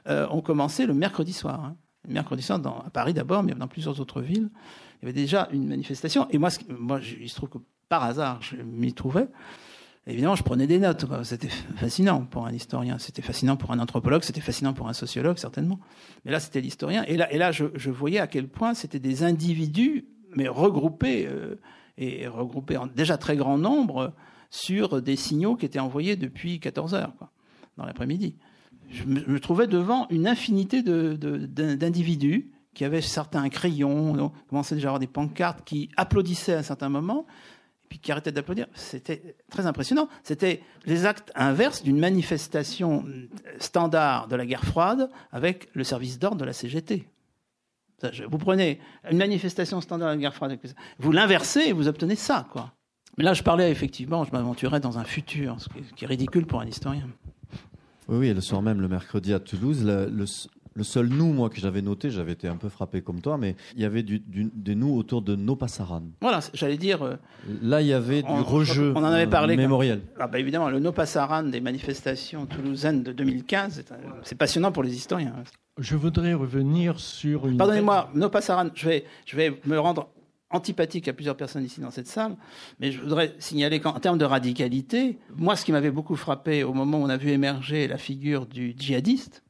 euh, 0.08 0.26
ont 0.30 0.42
commencé 0.42 0.86
le 0.86 0.94
mercredi 0.94 1.32
soir. 1.32 1.64
Hein. 1.64 1.76
Le 2.06 2.14
mercredi 2.14 2.42
soir, 2.42 2.60
à 2.86 2.90
Paris 2.90 3.14
d'abord, 3.14 3.42
mais 3.42 3.54
dans 3.54 3.68
plusieurs 3.68 3.98
autres 4.00 4.20
villes, 4.20 4.50
il 5.02 5.06
y 5.06 5.08
avait 5.08 5.20
déjà 5.20 5.48
une 5.52 5.66
manifestation. 5.66 6.28
Et 6.30 6.38
moi, 6.38 6.50
moi 6.68 7.00
il 7.20 7.28
se 7.28 7.34
trouve 7.36 7.48
que 7.48 7.58
par 7.88 8.04
hasard, 8.04 8.40
je 8.42 8.56
m'y 8.56 8.92
trouvais. 8.92 9.28
Évidemment, 10.06 10.36
je 10.36 10.42
prenais 10.42 10.66
des 10.66 10.78
notes. 10.78 11.06
C'était 11.22 11.48
fascinant 11.48 12.24
pour 12.24 12.46
un 12.46 12.52
historien, 12.52 12.98
c'était 12.98 13.22
fascinant 13.22 13.56
pour 13.56 13.72
un 13.72 13.78
anthropologue, 13.78 14.22
c'était 14.22 14.42
fascinant 14.42 14.74
pour 14.74 14.88
un 14.88 14.92
sociologue, 14.92 15.38
certainement. 15.38 15.80
Mais 16.24 16.32
là, 16.32 16.40
c'était 16.40 16.60
l'historien. 16.60 17.04
Et 17.04 17.16
là, 17.16 17.32
et 17.32 17.38
là 17.38 17.52
je, 17.52 17.90
voyais 17.90 18.18
à 18.18 18.26
quel 18.26 18.48
point 18.48 18.74
c'était 18.74 18.98
des 18.98 19.22
individus, 19.22 20.06
mais 20.36 20.46
regroupés, 20.46 21.26
euh, 21.26 21.56
et 21.96 22.26
regroupés 22.26 22.76
en 22.76 22.86
déjà 22.86 23.16
très 23.16 23.36
grand 23.36 23.56
nombre 23.56 24.12
sur 24.50 25.00
des 25.00 25.16
signaux 25.16 25.56
qui 25.56 25.64
étaient 25.66 25.80
envoyés 25.80 26.16
depuis 26.16 26.60
14 26.60 26.94
heures, 26.94 27.14
quoi, 27.16 27.30
dans 27.78 27.86
l'après-midi. 27.86 28.36
Je 28.90 29.04
me, 29.04 29.40
trouvais 29.40 29.66
devant 29.66 30.06
une 30.10 30.26
infinité 30.28 30.82
d'individus 30.82 32.50
qui 32.74 32.84
avaient 32.84 33.00
certains 33.00 33.48
crayons, 33.48 34.14
on 34.18 34.32
commençait 34.48 34.74
déjà 34.74 34.88
à 34.88 34.90
avoir 34.90 35.00
des 35.00 35.06
pancartes 35.06 35.64
qui 35.64 35.88
applaudissaient 35.96 36.54
à 36.54 36.58
un 36.58 36.62
certain 36.62 36.90
moment, 37.84 37.88
puis 37.88 37.98
qui 37.98 38.12
arrêtait 38.12 38.32
d'applaudir. 38.32 38.66
C'était 38.74 39.36
très 39.50 39.66
impressionnant. 39.66 40.08
C'était 40.22 40.62
les 40.86 41.06
actes 41.06 41.32
inverses 41.34 41.82
d'une 41.82 41.98
manifestation 41.98 43.04
standard 43.58 44.28
de 44.28 44.36
la 44.36 44.46
guerre 44.46 44.64
froide 44.64 45.10
avec 45.32 45.68
le 45.74 45.84
service 45.84 46.18
d'ordre 46.18 46.38
de 46.38 46.44
la 46.44 46.52
CGT. 46.52 47.06
Vous 48.28 48.38
prenez 48.38 48.80
une 49.10 49.18
manifestation 49.18 49.80
standard 49.80 50.10
de 50.10 50.14
la 50.14 50.20
guerre 50.20 50.34
froide, 50.34 50.58
vous 50.98 51.12
l'inversez 51.12 51.60
et 51.60 51.72
vous 51.72 51.88
obtenez 51.88 52.16
ça, 52.16 52.46
quoi. 52.52 52.72
Mais 53.16 53.24
là, 53.24 53.32
je 53.32 53.42
parlais 53.42 53.70
effectivement, 53.70 54.24
je 54.24 54.32
m'aventurais 54.32 54.80
dans 54.80 54.98
un 54.98 55.04
futur, 55.04 55.56
ce 55.60 55.68
qui 55.94 56.04
est 56.04 56.08
ridicule 56.08 56.46
pour 56.46 56.60
un 56.60 56.66
historien. 56.66 57.08
Oui, 58.08 58.34
le 58.34 58.40
soir 58.40 58.60
même, 58.60 58.80
le 58.80 58.88
mercredi 58.88 59.32
à 59.32 59.40
Toulouse, 59.40 59.84
le 59.86 60.26
seul 60.82 61.06
nous, 61.06 61.32
moi, 61.32 61.50
que 61.50 61.60
j'avais 61.60 61.82
noté, 61.82 62.10
j'avais 62.10 62.32
été 62.32 62.48
un 62.48 62.56
peu 62.56 62.68
frappé 62.68 63.02
comme 63.02 63.20
toi, 63.20 63.38
mais 63.38 63.54
il 63.76 63.82
y 63.82 63.84
avait 63.84 64.02
du, 64.02 64.22
des 64.26 64.74
nous 64.74 64.96
autour 64.96 65.22
de 65.22 65.36
nos 65.36 65.56
Passaran. 65.56 66.02
Voilà, 66.20 66.40
j'allais 66.52 66.76
dire. 66.76 67.02
Euh, 67.02 67.16
Là, 67.62 67.80
il 67.80 67.86
y 67.86 67.92
avait 67.92 68.22
du 68.22 68.28
rejeu 68.28 68.92
on 68.96 69.00
en 69.00 69.04
avait 69.04 69.26
parlé, 69.26 69.56
mémoriel. 69.56 70.00
Ah 70.18 70.26
bah 70.26 70.38
évidemment, 70.38 70.70
le 70.70 70.92
Passaran 70.92 71.44
des 71.44 71.60
manifestations 71.60 72.46
toulousaines 72.46 73.02
de 73.02 73.12
2015, 73.12 73.84
c'est 74.22 74.38
passionnant 74.38 74.72
pour 74.72 74.82
les 74.82 74.94
historiens. 74.94 75.34
Je 75.78 75.96
voudrais 75.96 76.34
revenir 76.34 76.98
sur 76.98 77.46
une. 77.46 77.56
Pardonnez-moi, 77.56 78.10
Passaran, 78.32 78.68
je 78.74 78.88
vais, 78.88 79.04
je 79.26 79.36
vais 79.36 79.60
me 79.66 79.78
rendre 79.78 80.08
antipathique 80.50 81.08
à 81.08 81.12
plusieurs 81.12 81.36
personnes 81.36 81.64
ici 81.64 81.80
dans 81.80 81.90
cette 81.90 82.06
salle, 82.06 82.36
mais 82.80 82.92
je 82.92 83.00
voudrais 83.00 83.34
signaler 83.38 83.80
qu'en 83.80 83.98
termes 83.98 84.18
de 84.18 84.24
radicalité, 84.24 85.18
moi, 85.36 85.56
ce 85.56 85.64
qui 85.64 85.72
m'avait 85.72 85.90
beaucoup 85.90 86.16
frappé 86.16 86.62
au 86.62 86.72
moment 86.72 86.98
où 86.98 87.02
on 87.02 87.08
a 87.08 87.16
vu 87.16 87.30
émerger 87.30 87.88
la 87.88 87.98
figure 87.98 88.46
du 88.46 88.74
djihadiste, 88.78 89.42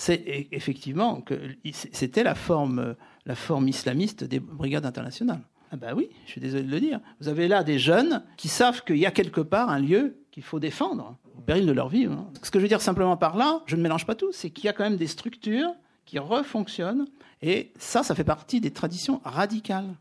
c'est 0.00 0.24
e-, 0.26 0.46
effectivement 0.52 1.20
que 1.20 1.38
c'était 1.72 2.22
la 2.22 2.34
forme, 2.34 2.96
la 3.26 3.34
forme 3.34 3.68
islamiste 3.68 4.24
des 4.24 4.40
brigades 4.40 4.86
internationales. 4.86 5.42
Ah 5.72 5.76
ben 5.76 5.94
oui, 5.94 6.08
je 6.24 6.32
suis 6.32 6.40
désolé 6.40 6.64
de 6.64 6.70
le 6.70 6.80
dire. 6.80 7.00
Vous 7.20 7.28
avez 7.28 7.48
là 7.48 7.62
des 7.62 7.78
jeunes 7.78 8.24
qui 8.38 8.48
savent 8.48 8.82
qu'il 8.82 8.96
y 8.96 9.04
a 9.04 9.10
quelque 9.10 9.42
part 9.42 9.68
un 9.68 9.78
lieu 9.78 10.16
qu'il 10.30 10.42
faut 10.42 10.58
défendre, 10.58 11.18
au 11.36 11.42
péril 11.42 11.66
de 11.66 11.72
leur 11.72 11.90
vie. 11.90 12.06
Hein. 12.06 12.26
Ce 12.42 12.50
que 12.50 12.58
je 12.58 12.62
veux 12.62 12.68
dire 12.68 12.80
simplement 12.80 13.16
par 13.18 13.36
là, 13.36 13.62
je 13.66 13.76
ne 13.76 13.82
mélange 13.82 14.06
pas 14.06 14.14
tout, 14.14 14.32
c'est 14.32 14.48
qu'il 14.48 14.64
y 14.64 14.68
a 14.68 14.72
quand 14.72 14.84
même 14.84 14.96
des 14.96 15.06
structures 15.06 15.70
qui 16.06 16.18
refonctionnent, 16.18 17.06
et 17.42 17.70
ça, 17.78 18.02
ça 18.02 18.14
fait 18.14 18.24
partie 18.24 18.60
des 18.60 18.72
traditions 18.72 19.20
radicales. 19.22 19.94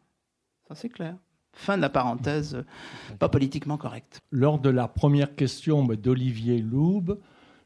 Ça, 0.70 0.76
c'est 0.76 0.90
clair. 0.90 1.16
Fin 1.52 1.76
de 1.76 1.82
la 1.82 1.90
parenthèse, 1.90 2.64
pas 3.20 3.28
politiquement 3.28 3.78
correcte. 3.78 4.22
Lors 4.32 4.60
de 4.60 4.70
la 4.70 4.88
première 4.88 5.36
question 5.36 5.84
d'Olivier 5.84 6.60
Loube, 6.60 7.20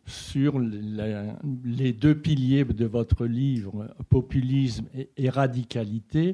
sur 0.06 0.60
les 0.60 1.94
deux 1.94 2.16
piliers 2.16 2.66
de 2.66 2.86
votre 2.86 3.26
livre, 3.26 3.88
populisme 4.10 4.86
et, 5.18 5.30
radicalité, 5.30 6.34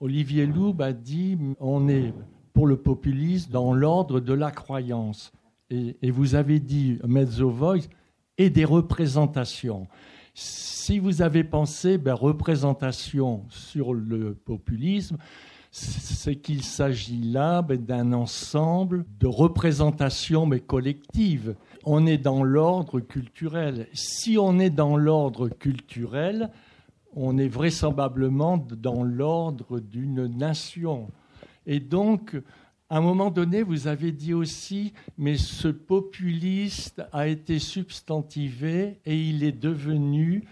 Olivier 0.00 0.46
Loub 0.46 0.80
a 0.80 0.92
dit 0.92 1.36
on 1.58 1.88
est 1.88 2.12
pour 2.52 2.66
le 2.66 2.76
populisme 2.76 3.50
dans 3.50 3.74
l'ordre 3.74 4.20
de 4.20 4.32
la 4.32 4.50
croyance. 4.50 5.32
Et, 5.70 6.10
vous 6.10 6.34
avez 6.36 6.60
dit 6.60 6.98
mezzo 7.06 7.50
voice 7.50 7.88
et 8.38 8.50
des 8.50 8.64
représentations. 8.64 9.88
Si 10.34 10.98
vous 10.98 11.22
avez 11.22 11.44
pensé 11.44 11.98
ben, 11.98 12.14
représentation 12.14 13.44
sur 13.48 13.94
le 13.94 14.34
populisme, 14.34 15.16
c'est 15.70 16.36
qu'il 16.36 16.62
s'agit 16.62 17.22
là 17.22 17.62
ben, 17.62 17.82
d'un 17.82 18.12
ensemble 18.12 19.04
de 19.18 19.26
représentations 19.26 20.46
mais 20.46 20.60
collectives 20.60 21.56
on 21.86 22.04
est 22.04 22.18
dans 22.18 22.42
l'ordre 22.42 23.00
culturel. 23.00 23.86
Si 23.94 24.36
on 24.38 24.58
est 24.58 24.70
dans 24.70 24.96
l'ordre 24.96 25.48
culturel, 25.48 26.50
on 27.14 27.38
est 27.38 27.48
vraisemblablement 27.48 28.58
dans 28.58 29.04
l'ordre 29.04 29.78
d'une 29.78 30.26
nation. 30.26 31.08
Et 31.64 31.78
donc, 31.78 32.36
à 32.90 32.98
un 32.98 33.00
moment 33.00 33.30
donné, 33.30 33.62
vous 33.62 33.86
avez 33.86 34.10
dit 34.10 34.34
aussi, 34.34 34.92
mais 35.16 35.36
ce 35.36 35.68
populiste 35.68 37.02
a 37.12 37.28
été 37.28 37.60
substantivé 37.60 39.00
et 39.06 39.16
il 39.16 39.44
est 39.44 39.58
devenu 39.58 40.44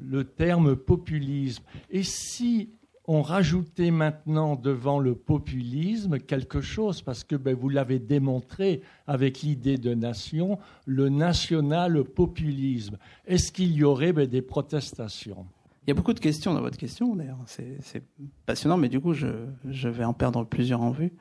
le 0.00 0.24
terme 0.24 0.74
populisme. 0.74 1.64
Et 1.90 2.02
si 2.02 2.70
on 3.08 3.22
rajoutait 3.22 3.90
maintenant 3.90 4.54
devant 4.54 4.98
le 4.98 5.14
populisme 5.14 6.18
quelque 6.18 6.60
chose, 6.60 7.00
parce 7.00 7.24
que 7.24 7.36
ben, 7.36 7.56
vous 7.56 7.70
l'avez 7.70 7.98
démontré 7.98 8.82
avec 9.06 9.40
l'idée 9.40 9.78
de 9.78 9.94
nation, 9.94 10.58
le 10.84 11.08
national-populisme. 11.08 12.98
Est-ce 13.26 13.50
qu'il 13.50 13.72
y 13.72 13.82
aurait 13.82 14.12
ben, 14.12 14.26
des 14.26 14.42
protestations? 14.42 15.46
Il 15.86 15.88
y 15.88 15.92
a 15.92 15.94
beaucoup 15.94 16.12
de 16.12 16.20
questions 16.20 16.52
dans 16.52 16.60
votre 16.60 16.76
question, 16.76 17.16
d'ailleurs. 17.16 17.38
C'est 17.46 18.02
passionnant, 18.44 18.76
mais 18.76 18.90
du 18.90 19.00
coup, 19.00 19.14
je, 19.14 19.28
je, 19.70 19.88
vais 19.88 20.04
en 20.04 20.12
perdre 20.12 20.44
plusieurs 20.44 20.82
en 20.82 20.90
vue 20.90 21.12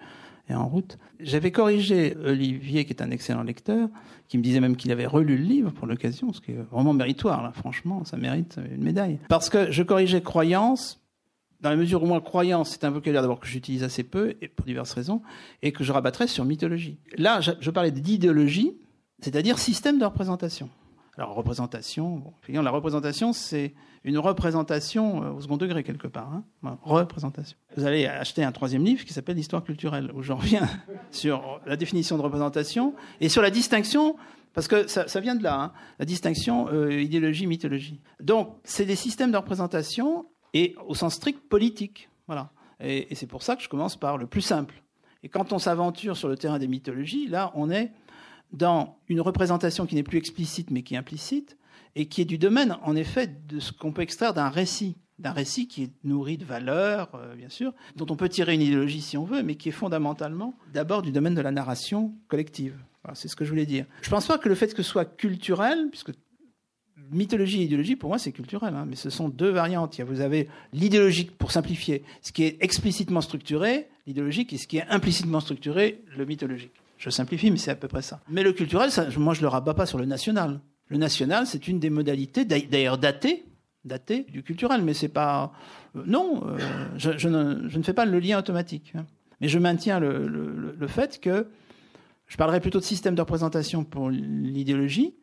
et 0.49 0.53
en 0.53 0.67
route. 0.67 0.97
J'avais 1.21 1.51
corrigé 1.51 2.17
Olivier, 2.17 2.83
qui 2.83 2.91
est 2.91 3.01
un 3.01 3.11
excellent 3.11 3.43
lecteur, 3.43 3.87
qui 4.27 4.37
me 4.37 4.43
disait 4.43 4.59
même 4.59 4.75
qu'il 4.75 4.91
avait 4.91 5.05
relu 5.05 5.37
le 5.37 5.43
livre 5.43 5.71
pour 5.71 5.87
l'occasion, 5.87 6.33
ce 6.33 6.41
qui 6.41 6.51
est 6.51 6.61
vraiment 6.69 6.93
méritoire, 6.93 7.43
là, 7.43 7.53
franchement, 7.53 8.03
ça 8.03 8.17
mérite 8.17 8.59
une 8.69 8.83
médaille. 8.83 9.19
Parce 9.29 9.49
que 9.49 9.71
je 9.71 9.83
corrigeais 9.83 10.21
croyance 10.21 11.01
dans 11.61 11.69
la 11.69 11.75
mesure 11.75 12.03
où 12.03 12.05
moi, 12.05 12.21
croyance, 12.21 12.69
c'est 12.69 12.83
un 12.83 12.91
vocabulaire 12.91 13.21
d'abord 13.21 13.39
que 13.39 13.47
j'utilise 13.47 13.83
assez 13.83 14.03
peu, 14.03 14.35
et 14.41 14.47
pour 14.47 14.65
diverses 14.65 14.93
raisons, 14.93 15.21
et 15.61 15.71
que 15.71 15.83
je 15.83 15.91
rabattrais 15.91 16.27
sur 16.27 16.45
mythologie. 16.45 16.99
Là, 17.17 17.41
je, 17.41 17.71
parlais 17.71 17.91
d'idéologie, 17.91 18.77
c'est-à-dire 19.19 19.57
système 19.57 19.97
de 19.99 20.05
représentation. 20.05 20.69
Alors, 21.17 21.33
représentation, 21.33 22.17
bon, 22.17 22.61
la 22.61 22.69
représentation, 22.69 23.33
c'est 23.33 23.73
une 24.03 24.19
représentation 24.19 25.23
euh, 25.23 25.31
au 25.31 25.41
second 25.41 25.57
degré, 25.57 25.83
quelque 25.83 26.07
part. 26.07 26.31
Hein. 26.63 26.77
représentation. 26.83 27.57
Vous 27.75 27.85
allez 27.85 28.05
acheter 28.05 28.43
un 28.43 28.51
troisième 28.51 28.85
livre 28.85 29.03
qui 29.03 29.13
s'appelle 29.13 29.35
L'histoire 29.35 29.63
culturelle, 29.63 30.11
où 30.13 30.21
j'en 30.21 30.35
reviens 30.35 30.69
sur 31.11 31.59
la 31.65 31.75
définition 31.75 32.17
de 32.17 32.21
représentation 32.21 32.93
et 33.19 33.29
sur 33.29 33.41
la 33.41 33.49
distinction 33.49 34.15
parce 34.57 34.67
que 34.67 34.87
ça, 34.87 35.19
vient 35.19 35.35
de 35.35 35.43
là, 35.43 35.61
hein, 35.61 35.71
la 35.99 36.05
distinction 36.05 36.67
euh, 36.69 36.99
idéologie-mythologie. 36.99 38.01
Donc, 38.19 38.55
c'est 38.63 38.85
des 38.85 38.95
systèmes 38.95 39.31
de 39.31 39.37
représentation 39.37 40.25
et 40.53 40.75
au 40.85 40.95
sens 40.95 41.15
strict 41.15 41.47
politique. 41.49 42.09
Voilà. 42.27 42.51
Et, 42.79 43.13
c'est 43.15 43.27
pour 43.27 43.43
ça 43.43 43.55
que 43.55 43.63
je 43.63 43.69
commence 43.69 43.95
par 43.95 44.17
le 44.17 44.27
plus 44.27 44.41
simple. 44.41 44.81
Et 45.23 45.29
quand 45.29 45.53
on 45.53 45.59
s'aventure 45.59 46.15
sur 46.15 46.27
le 46.27 46.37
terrain 46.37 46.59
des 46.59 46.67
mythologies, 46.67 47.27
là, 47.27 47.51
on 47.55 47.71
est 47.71 47.91
dans 48.53 48.97
une 49.09 49.19
représentation 49.19 49.85
qui 49.85 49.95
n'est 49.95 50.03
plus 50.03 50.17
explicite 50.17 50.71
mais 50.71 50.83
qui 50.83 50.93
est 50.95 50.97
implicite, 50.97 51.57
et 51.95 52.07
qui 52.07 52.21
est 52.21 52.25
du 52.25 52.37
domaine, 52.37 52.77
en 52.83 52.95
effet, 52.95 53.27
de 53.47 53.59
ce 53.59 53.71
qu'on 53.71 53.91
peut 53.91 54.03
extraire 54.03 54.33
d'un 54.33 54.49
récit, 54.49 54.97
d'un 55.17 55.31
récit 55.31 55.67
qui 55.67 55.83
est 55.83 55.91
nourri 56.03 56.37
de 56.37 56.45
valeurs, 56.45 57.09
euh, 57.15 57.35
bien 57.35 57.49
sûr, 57.49 57.73
dont 57.95 58.05
on 58.09 58.15
peut 58.15 58.29
tirer 58.29 58.53
une 58.53 58.61
idéologie 58.61 59.01
si 59.01 59.17
on 59.17 59.23
veut, 59.23 59.41
mais 59.41 59.55
qui 59.55 59.69
est 59.69 59.73
fondamentalement 59.73 60.53
d'abord 60.73 61.01
du 61.01 61.11
domaine 61.11 61.33
de 61.33 61.41
la 61.41 61.51
narration 61.51 62.13
collective. 62.27 62.77
c'est 63.13 63.27
ce 63.27 63.35
que 63.35 63.45
je 63.45 63.49
voulais 63.49 63.65
dire. 63.65 63.85
Je 64.03 64.09
pense 64.11 64.27
pas 64.27 64.37
que 64.37 64.47
le 64.47 64.53
fait 64.53 64.73
que 64.75 64.83
ce 64.83 64.89
soit 64.91 65.05
culturel, 65.05 65.87
puisque 65.89 66.11
mythologie 67.11 67.61
et 67.61 67.65
idéologie, 67.65 67.95
pour 67.95 68.09
moi, 68.09 68.17
c'est 68.17 68.31
culturel, 68.31 68.73
hein, 68.75 68.85
mais 68.87 68.95
ce 68.95 69.09
sont 69.09 69.29
deux 69.29 69.49
variantes. 69.49 69.99
Vous 70.01 70.21
avez 70.21 70.47
l'idéologique, 70.73 71.37
pour 71.37 71.51
simplifier, 71.51 72.03
ce 72.21 72.31
qui 72.31 72.43
est 72.43 72.57
explicitement 72.61 73.21
structuré, 73.21 73.87
l'idéologique, 74.05 74.53
et 74.53 74.57
ce 74.57 74.67
qui 74.67 74.77
est 74.77 74.87
implicitement 74.89 75.39
structuré, 75.39 76.01
le 76.15 76.25
mythologique. 76.25 76.71
Je 76.97 77.09
simplifie, 77.09 77.51
mais 77.51 77.57
c'est 77.57 77.71
à 77.71 77.75
peu 77.75 77.87
près 77.87 78.01
ça. 78.01 78.21
Mais 78.29 78.43
le 78.43 78.53
culturel, 78.53 78.89
moi, 79.17 79.33
je 79.33 79.41
le 79.41 79.47
rabats 79.47 79.73
pas 79.73 79.85
sur 79.85 79.97
le 79.97 80.05
national. 80.05 80.59
Le 80.87 80.97
national, 80.97 81.45
c'est 81.45 81.67
une 81.67 81.79
des 81.79 81.89
modalités, 81.89 82.45
d'ailleurs 82.45 82.97
datée, 82.97 83.45
datée 83.85 84.25
du 84.29 84.43
culturel, 84.43 84.81
mais 84.83 84.93
c'est 84.93 85.09
pas. 85.09 85.51
Euh, 85.95 86.03
non, 86.05 86.43
euh, 86.45 86.57
je, 86.97 87.27
ne, 87.27 87.83
fais 87.83 87.93
pas 87.93 88.05
le 88.05 88.19
lien 88.19 88.39
automatique. 88.39 88.93
Hein. 88.95 89.05
Mais 89.41 89.47
je 89.47 89.59
maintiens 89.59 89.99
le 89.99 90.87
fait 90.87 91.19
que 91.19 91.47
je 92.27 92.35
parlerai 92.35 92.59
plutôt 92.59 92.79
de 92.79 92.83
système 92.83 93.15
de 93.15 93.21
représentation 93.21 93.83
pour 93.83 94.09
l'idéologie, 94.09 95.15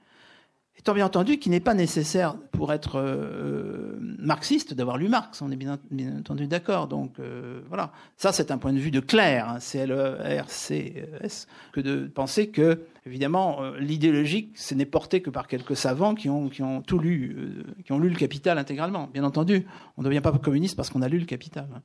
Étant 0.76 0.92
bien 0.92 1.06
entendu 1.06 1.38
qu'il 1.38 1.52
n'est 1.52 1.60
pas 1.60 1.74
nécessaire 1.74 2.36
pour 2.50 2.72
être 2.72 2.96
euh, 2.96 3.96
marxiste 4.18 4.74
d'avoir 4.74 4.98
lu 4.98 5.08
Marx, 5.08 5.40
on 5.40 5.52
est 5.52 5.56
bien, 5.56 5.78
entendu 6.18 6.48
d'accord. 6.48 6.88
Donc 6.88 7.12
euh, 7.20 7.60
voilà, 7.68 7.92
ça 8.16 8.32
c'est 8.32 8.50
un 8.50 8.58
point 8.58 8.72
de 8.72 8.78
vue 8.78 8.90
de 8.90 8.98
Claire, 8.98 9.48
hein, 9.48 9.60
C-L-E-R-C-S, 9.60 11.46
que 11.72 11.80
de 11.80 12.06
penser 12.08 12.48
que 12.48 12.80
évidemment 13.06 13.62
euh, 13.62 13.78
l'idéologique 13.78 14.50
ce 14.56 14.74
n'est 14.74 14.84
porté 14.84 15.22
que 15.22 15.30
par 15.30 15.46
quelques 15.46 15.76
savants 15.76 16.16
qui 16.16 16.28
ont, 16.28 16.48
qui 16.48 16.62
ont 16.62 16.82
tout 16.82 16.98
lu, 16.98 17.64
qui 17.84 17.92
ont 17.92 17.98
lu 18.00 18.08
le 18.08 18.16
Capital 18.16 18.58
intégralement. 18.58 19.08
Bien 19.12 19.22
entendu, 19.22 19.66
on 19.96 20.02
ne 20.02 20.08
devient 20.08 20.22
pas 20.22 20.32
communiste 20.32 20.74
parce 20.76 20.90
qu'on 20.90 21.02
a 21.02 21.08
lu 21.08 21.18
le 21.18 21.26
Capital. 21.26 21.68
Hein. 21.72 21.82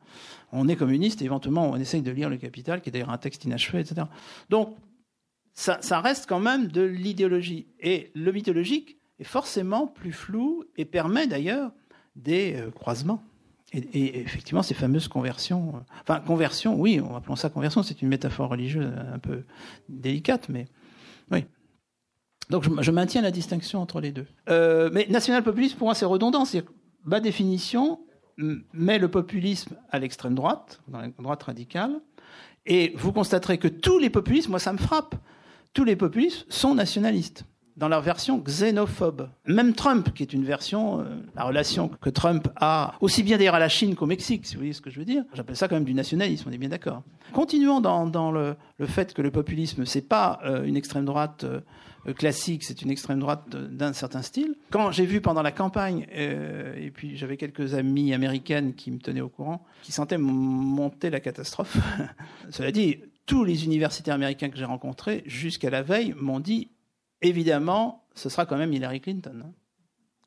On 0.51 0.67
est 0.67 0.75
communiste 0.75 1.21
et 1.21 1.25
éventuellement 1.25 1.69
on 1.69 1.75
essaye 1.75 2.01
de 2.01 2.11
lire 2.11 2.29
le 2.29 2.37
Capital, 2.37 2.81
qui 2.81 2.89
est 2.89 2.91
d'ailleurs 2.91 3.11
un 3.11 3.19
texte 3.19 3.45
inachevé, 3.45 3.81
etc. 3.81 4.07
Donc 4.49 4.75
ça, 5.53 5.99
reste 5.99 6.27
quand 6.27 6.39
même 6.39 6.67
de 6.67 6.81
l'idéologie. 6.81 7.67
Et 7.79 8.11
le 8.15 8.31
mythologique 8.31 8.97
est 9.19 9.25
forcément 9.25 9.87
plus 9.87 10.13
flou 10.13 10.63
et 10.77 10.85
permet 10.85 11.27
d'ailleurs 11.27 11.71
des 12.15 12.55
euh, 12.55 12.71
croisements. 12.71 13.23
Et, 13.73 14.19
effectivement, 14.19 14.63
ces 14.63 14.73
fameuses 14.73 15.07
conversions, 15.07 15.75
euh, 15.75 15.79
enfin 16.01 16.21
conversion, 16.21 16.79
oui, 16.79 16.99
on 16.99 17.15
appelons 17.15 17.35
ça 17.35 17.49
conversion, 17.49 17.83
c'est 17.83 18.01
une 18.01 18.07
métaphore 18.07 18.49
religieuse 18.49 18.91
un 19.13 19.19
peu 19.19 19.43
délicate, 19.89 20.49
mais 20.49 20.65
oui. 21.31 21.45
Donc 22.49 22.63
je, 22.81 22.91
maintiens 22.91 23.21
la 23.21 23.29
distinction 23.29 23.79
entre 23.79 24.01
les 24.01 24.11
deux. 24.11 24.25
Euh, 24.49 24.89
mais 24.91 25.05
national-populisme, 25.07 25.77
pour 25.77 25.85
moi, 25.85 25.93
c'est 25.93 26.05
redondant. 26.05 26.45
C'est 26.45 26.65
ma 27.05 27.19
définition 27.19 27.99
met 28.73 28.99
le 28.99 29.09
populisme 29.09 29.75
à 29.91 29.99
l'extrême 29.99 30.35
droite, 30.35 30.81
dans 30.87 31.01
la 31.01 31.09
droite 31.09 31.43
radicale, 31.43 31.99
et 32.65 32.93
vous 32.95 33.11
constaterez 33.11 33.57
que 33.57 33.67
tous 33.67 33.99
les 33.99 34.09
populismes, 34.09 34.51
moi 34.51 34.59
ça 34.59 34.73
me 34.73 34.77
frappe, 34.77 35.15
tous 35.73 35.83
les 35.83 35.95
populismes 35.95 36.45
sont 36.49 36.75
nationalistes 36.75 37.45
dans 37.79 37.87
leur 37.87 38.01
version 38.01 38.37
xénophobe. 38.37 39.29
Même 39.47 39.73
Trump, 39.73 40.13
qui 40.13 40.21
est 40.21 40.33
une 40.33 40.43
version, 40.43 40.99
euh, 40.99 41.03
la 41.35 41.45
relation 41.45 41.89
que 42.01 42.09
Trump 42.09 42.49
a, 42.57 42.93
aussi 42.99 43.23
bien 43.23 43.37
d'ailleurs 43.37 43.55
à 43.55 43.59
la 43.59 43.69
Chine 43.69 43.95
qu'au 43.95 44.05
Mexique, 44.05 44.45
si 44.45 44.55
vous 44.55 44.59
voyez 44.59 44.73
ce 44.73 44.81
que 44.81 44.89
je 44.89 44.99
veux 44.99 45.05
dire, 45.05 45.23
j'appelle 45.33 45.55
ça 45.55 45.67
quand 45.69 45.75
même 45.75 45.85
du 45.85 45.93
nationalisme, 45.93 46.49
on 46.49 46.51
est 46.51 46.57
bien 46.57 46.69
d'accord. 46.69 47.03
Continuons 47.31 47.79
dans, 47.79 48.31
le, 48.31 48.55
fait 48.85 49.13
que 49.13 49.21
le 49.21 49.31
populisme, 49.31 49.85
c'est 49.85 50.07
pas 50.07 50.39
euh, 50.43 50.65
une 50.65 50.75
extrême 50.75 51.05
droite 51.05 51.45
euh, 51.45 51.61
classique, 52.13 52.65
c'est 52.65 52.81
une 52.81 52.89
extrême 52.89 53.19
droite 53.19 53.49
d'un 53.49 53.93
certain 53.93 54.23
style. 54.23 54.55
Quand 54.71 54.91
j'ai 54.91 55.05
vu 55.05 55.21
pendant 55.21 55.41
la 55.41 55.51
campagne, 55.51 56.07
et 56.11 56.91
puis 56.91 57.17
j'avais 57.17 57.37
quelques 57.37 57.75
amies 57.75 58.13
américaines 58.13 58.73
qui 58.73 58.89
me 58.89 58.99
tenaient 58.99 59.21
au 59.21 59.29
courant, 59.29 59.63
qui 59.83 59.91
sentaient 59.91 60.17
monter 60.17 61.09
la 61.09 61.19
catastrophe, 61.19 61.77
cela 62.49 62.71
dit, 62.71 62.99
tous 63.29 63.43
les 63.43 63.63
universitaires 63.63 64.15
américains 64.15 64.49
que 64.49 64.57
j'ai 64.57 64.65
rencontrés, 64.65 65.21
jusqu'à 65.27 65.69
la 65.69 65.83
veille, 65.83 66.15
m'ont 66.17 66.39
dit 66.39 66.71
évidemment, 67.21 68.07
ce 68.15 68.27
sera 68.27 68.47
quand 68.47 68.57
même 68.57 68.73
Hillary 68.73 69.01
Clinton. 69.01 69.43
Hein. 69.45 69.51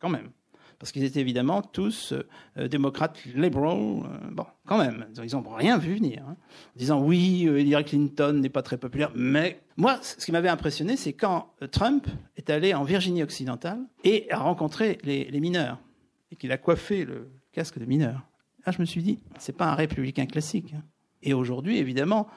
Quand 0.01 0.09
même. 0.09 0.31
Parce 0.79 0.93
qu'ils 0.93 1.03
étaient 1.03 1.20
évidemment 1.20 1.62
tous 1.62 2.12
euh, 2.57 2.69
démocrates 2.69 3.19
libéraux. 3.24 4.05
Euh, 4.05 4.31
bon, 4.31 4.47
quand 4.66 4.79
même. 4.79 5.09
Ils 5.20 5.33
n'ont 5.33 5.43
rien 5.43 5.79
vu 5.79 5.97
venir. 5.97 6.24
Hein. 6.29 6.37
Disant 6.77 7.03
oui, 7.03 7.49
euh, 7.49 7.61
Hillary 7.61 7.85
Clinton 7.85 8.35
n'est 8.35 8.49
pas 8.49 8.62
très 8.62 8.79
populaire. 8.79 9.11
Mais 9.16 9.61
moi, 9.77 9.99
ce 10.01 10.24
qui 10.24 10.31
m'avait 10.31 10.49
impressionné, 10.49 10.97
c'est 10.97 11.12
quand 11.12 11.55
Trump 11.73 12.07
est 12.37 12.51
allé 12.51 12.73
en 12.73 12.85
Virginie 12.85 13.24
occidentale 13.24 13.81
et 14.05 14.31
a 14.31 14.39
rencontré 14.39 14.99
les, 15.03 15.41
mineurs. 15.41 15.81
Et 16.31 16.37
qu'il 16.37 16.53
a 16.53 16.57
coiffé 16.57 17.05
le 17.05 17.33
casque 17.51 17.81
de 17.81 17.85
mineur. 17.85 18.23
Là, 18.65 18.70
je 18.70 18.81
me 18.81 18.87
suis 18.87 19.03
dit, 19.03 19.19
c'est 19.39 19.57
pas 19.57 19.66
un 19.66 19.74
républicain 19.74 20.27
classique. 20.27 20.73
Hein. 20.73 20.85
Et 21.23 21.35
aujourd'hui, 21.35 21.79
évidemment, 21.79 22.29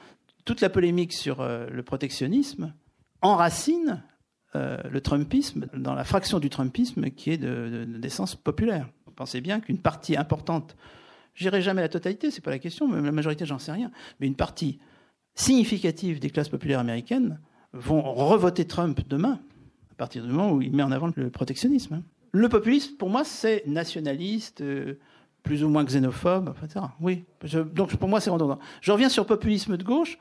toute 0.46 0.62
la 0.62 0.70
polémique 0.70 1.12
sur 1.12 1.42
euh, 1.42 1.66
le 1.70 1.82
protectionnisme 1.82 2.72
enracine 3.20 4.02
euh, 4.54 4.78
le 4.90 5.00
Trumpisme 5.02 5.66
dans 5.74 5.92
la 5.92 6.04
fraction 6.04 6.38
du 6.38 6.48
Trumpisme 6.48 7.10
qui 7.10 7.32
est 7.32 7.36
de, 7.36 7.84
de, 7.86 7.98
d'essence 7.98 8.34
populaire. 8.34 8.88
Pensez 9.16 9.40
bien 9.42 9.60
qu'une 9.60 9.78
partie 9.78 10.16
importante, 10.16 10.76
j'irai 11.34 11.60
jamais 11.60 11.82
la 11.82 11.88
totalité, 11.88 12.30
c'est 12.30 12.42
pas 12.42 12.50
la 12.50 12.58
question, 12.58 12.86
même 12.88 13.04
la 13.04 13.12
majorité, 13.12 13.44
j'en 13.44 13.58
sais 13.58 13.72
rien, 13.72 13.90
mais 14.20 14.26
une 14.26 14.34
partie 14.36 14.78
significative 15.34 16.20
des 16.20 16.30
classes 16.30 16.48
populaires 16.48 16.80
américaines 16.80 17.40
vont 17.72 18.02
revoter 18.02 18.66
Trump 18.66 19.00
demain, 19.08 19.40
à 19.90 19.94
partir 19.96 20.22
du 20.22 20.30
moment 20.30 20.52
où 20.52 20.62
il 20.62 20.74
met 20.74 20.82
en 20.82 20.92
avant 20.92 21.10
le 21.14 21.30
protectionnisme. 21.30 22.02
Le 22.32 22.48
populisme, 22.48 22.96
pour 22.96 23.10
moi, 23.10 23.24
c'est 23.24 23.66
nationaliste, 23.66 24.60
euh, 24.60 24.98
plus 25.46 25.64
ou 25.64 25.68
moins 25.68 25.84
xénophobe, 25.84 26.52
etc. 26.62 26.84
Oui, 27.00 27.24
donc 27.72 27.96
pour 27.96 28.08
moi, 28.08 28.20
c'est 28.20 28.30
redondant. 28.30 28.58
Je 28.82 28.92
reviens 28.92 29.08
sur 29.08 29.24
populisme 29.24 29.76
de 29.76 29.84
gauche 29.84 30.18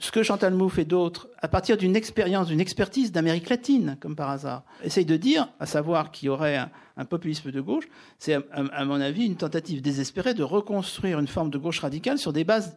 ce 0.00 0.10
que 0.12 0.22
Chantal 0.22 0.54
Mouffe 0.54 0.78
et 0.78 0.84
d'autres, 0.84 1.28
à 1.38 1.48
partir 1.48 1.76
d'une 1.76 1.96
expérience, 1.96 2.46
d'une 2.46 2.60
expertise 2.60 3.10
d'Amérique 3.10 3.48
latine, 3.48 3.96
comme 4.00 4.14
par 4.14 4.30
hasard, 4.30 4.62
essayent 4.82 5.04
de 5.04 5.16
dire, 5.16 5.48
à 5.58 5.66
savoir 5.66 6.12
qu'il 6.12 6.26
y 6.26 6.28
aurait 6.28 6.56
un, 6.96 7.04
populisme 7.04 7.50
de 7.50 7.60
gauche, 7.60 7.88
c'est, 8.18 8.34
à, 8.34 8.40
à, 8.52 8.84
mon 8.84 9.00
avis, 9.00 9.26
une 9.26 9.36
tentative 9.36 9.82
désespérée 9.82 10.34
de 10.34 10.44
reconstruire 10.44 11.18
une 11.18 11.26
forme 11.26 11.50
de 11.50 11.58
gauche 11.58 11.80
radicale 11.80 12.18
sur 12.18 12.32
des 12.32 12.44
bases 12.44 12.76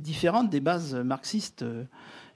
différentes 0.00 0.50
des 0.50 0.60
bases 0.60 0.94
marxistes 0.94 1.62
euh, 1.62 1.84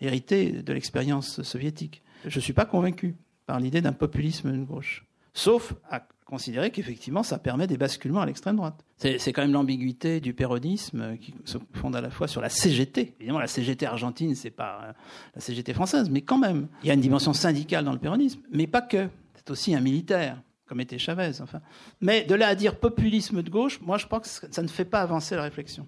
héritées 0.00 0.62
de 0.62 0.72
l'expérience 0.72 1.42
soviétique. 1.42 2.02
Je 2.26 2.38
ne 2.38 2.42
suis 2.42 2.52
pas 2.52 2.66
convaincu 2.66 3.16
par 3.46 3.60
l'idée 3.60 3.80
d'un 3.80 3.92
populisme 3.92 4.52
de 4.52 4.64
gauche. 4.64 5.06
Sauf 5.32 5.74
à 5.90 6.06
considérer 6.24 6.70
qu'effectivement, 6.70 7.22
ça 7.22 7.38
permet 7.38 7.66
des 7.66 7.76
basculements 7.76 8.20
à 8.20 8.26
l'extrême 8.26 8.56
droite. 8.56 8.84
C'est 8.96 9.32
quand 9.32 9.42
même 9.42 9.52
l'ambiguïté 9.52 10.20
du 10.20 10.34
péronisme 10.34 11.16
qui 11.18 11.34
se 11.44 11.58
fonde 11.74 11.94
à 11.96 12.00
la 12.00 12.10
fois 12.10 12.28
sur 12.28 12.40
la 12.40 12.48
CGT. 12.48 13.16
Évidemment, 13.18 13.40
la 13.40 13.46
CGT 13.46 13.86
argentine, 13.86 14.34
c'est 14.34 14.50
pas 14.50 14.94
la 15.34 15.40
CGT 15.40 15.74
française, 15.74 16.08
mais 16.10 16.22
quand 16.22 16.38
même. 16.38 16.68
Il 16.82 16.88
y 16.88 16.90
a 16.90 16.94
une 16.94 17.00
dimension 17.00 17.32
syndicale 17.32 17.84
dans 17.84 17.92
le 17.92 17.98
péronisme, 17.98 18.40
mais 18.50 18.66
pas 18.66 18.82
que. 18.82 19.08
C'est 19.34 19.50
aussi 19.50 19.74
un 19.74 19.80
militaire, 19.80 20.40
comme 20.66 20.80
était 20.80 20.98
Chavez, 20.98 21.40
enfin. 21.42 21.60
Mais 22.00 22.24
de 22.24 22.34
là 22.34 22.48
à 22.48 22.54
dire 22.54 22.78
populisme 22.78 23.42
de 23.42 23.50
gauche, 23.50 23.80
moi, 23.82 23.98
je 23.98 24.06
pense 24.06 24.40
que 24.40 24.46
ça 24.50 24.62
ne 24.62 24.68
fait 24.68 24.86
pas 24.86 25.02
avancer 25.02 25.36
la 25.36 25.42
réflexion. 25.42 25.86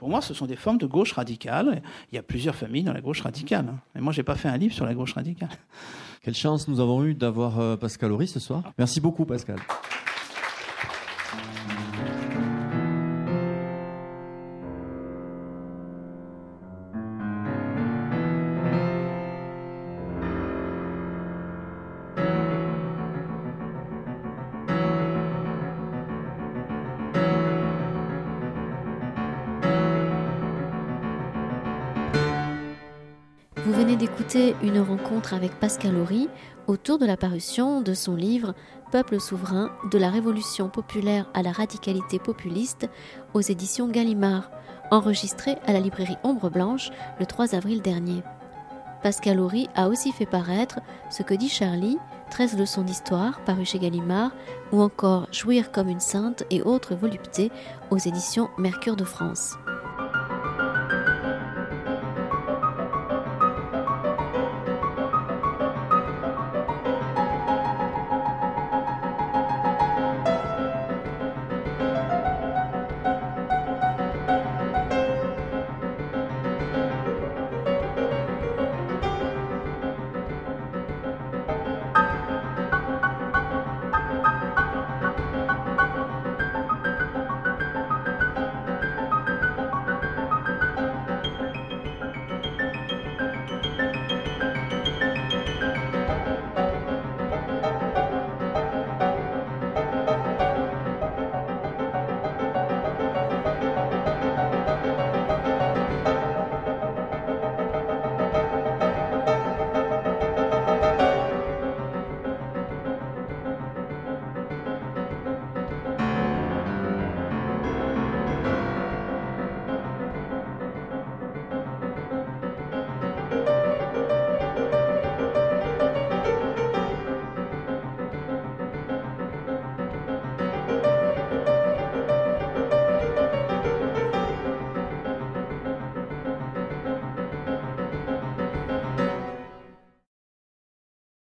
Pour 0.00 0.08
moi, 0.08 0.22
ce 0.22 0.32
sont 0.32 0.46
des 0.46 0.56
formes 0.56 0.78
de 0.78 0.86
gauche 0.86 1.12
radicale. 1.12 1.82
Il 2.10 2.14
y 2.14 2.18
a 2.18 2.22
plusieurs 2.22 2.54
familles 2.54 2.84
dans 2.84 2.94
la 2.94 3.02
gauche 3.02 3.20
radicale. 3.20 3.66
Mais 3.94 4.00
moi, 4.00 4.14
j'ai 4.14 4.22
pas 4.22 4.34
fait 4.34 4.48
un 4.48 4.56
livre 4.56 4.74
sur 4.74 4.86
la 4.86 4.94
gauche 4.94 5.12
radicale. 5.12 5.50
Quelle 6.22 6.34
chance 6.34 6.68
nous 6.68 6.80
avons 6.80 7.04
eu 7.04 7.12
d'avoir 7.12 7.60
euh, 7.60 7.76
Pascal 7.76 8.10
Horry 8.10 8.26
ce 8.26 8.40
soir. 8.40 8.62
Merci 8.78 8.98
beaucoup, 9.02 9.26
Pascal. 9.26 9.58
Avec 35.32 35.54
Pascal 35.60 35.96
Horry 35.96 36.28
autour 36.66 36.98
de 36.98 37.06
la 37.06 37.16
parution 37.16 37.80
de 37.80 37.94
son 37.94 38.16
livre 38.16 38.54
Peuple 38.90 39.20
souverain, 39.20 39.70
de 39.90 39.98
la 39.98 40.10
révolution 40.10 40.68
populaire 40.68 41.28
à 41.34 41.42
la 41.42 41.52
radicalité 41.52 42.18
populiste 42.18 42.88
aux 43.34 43.40
éditions 43.40 43.88
Gallimard, 43.88 44.50
enregistré 44.90 45.56
à 45.66 45.72
la 45.72 45.80
librairie 45.80 46.16
Ombre 46.24 46.50
Blanche 46.50 46.90
le 47.20 47.26
3 47.26 47.54
avril 47.54 47.82
dernier. 47.82 48.22
Pascal 49.02 49.38
Horry 49.40 49.68
a 49.76 49.88
aussi 49.88 50.10
fait 50.10 50.26
paraître 50.26 50.80
Ce 51.10 51.22
que 51.22 51.34
dit 51.34 51.48
Charlie, 51.48 51.98
13 52.30 52.58
leçons 52.58 52.82
d'histoire 52.82 53.40
paru 53.44 53.64
chez 53.64 53.78
Gallimard, 53.78 54.32
ou 54.72 54.80
encore 54.80 55.28
Jouir 55.32 55.70
comme 55.70 55.88
une 55.88 56.00
sainte 56.00 56.44
et 56.50 56.62
autres 56.62 56.94
voluptés 56.94 57.52
aux 57.90 57.98
éditions 57.98 58.48
Mercure 58.58 58.96
de 58.96 59.04
France. 59.04 59.56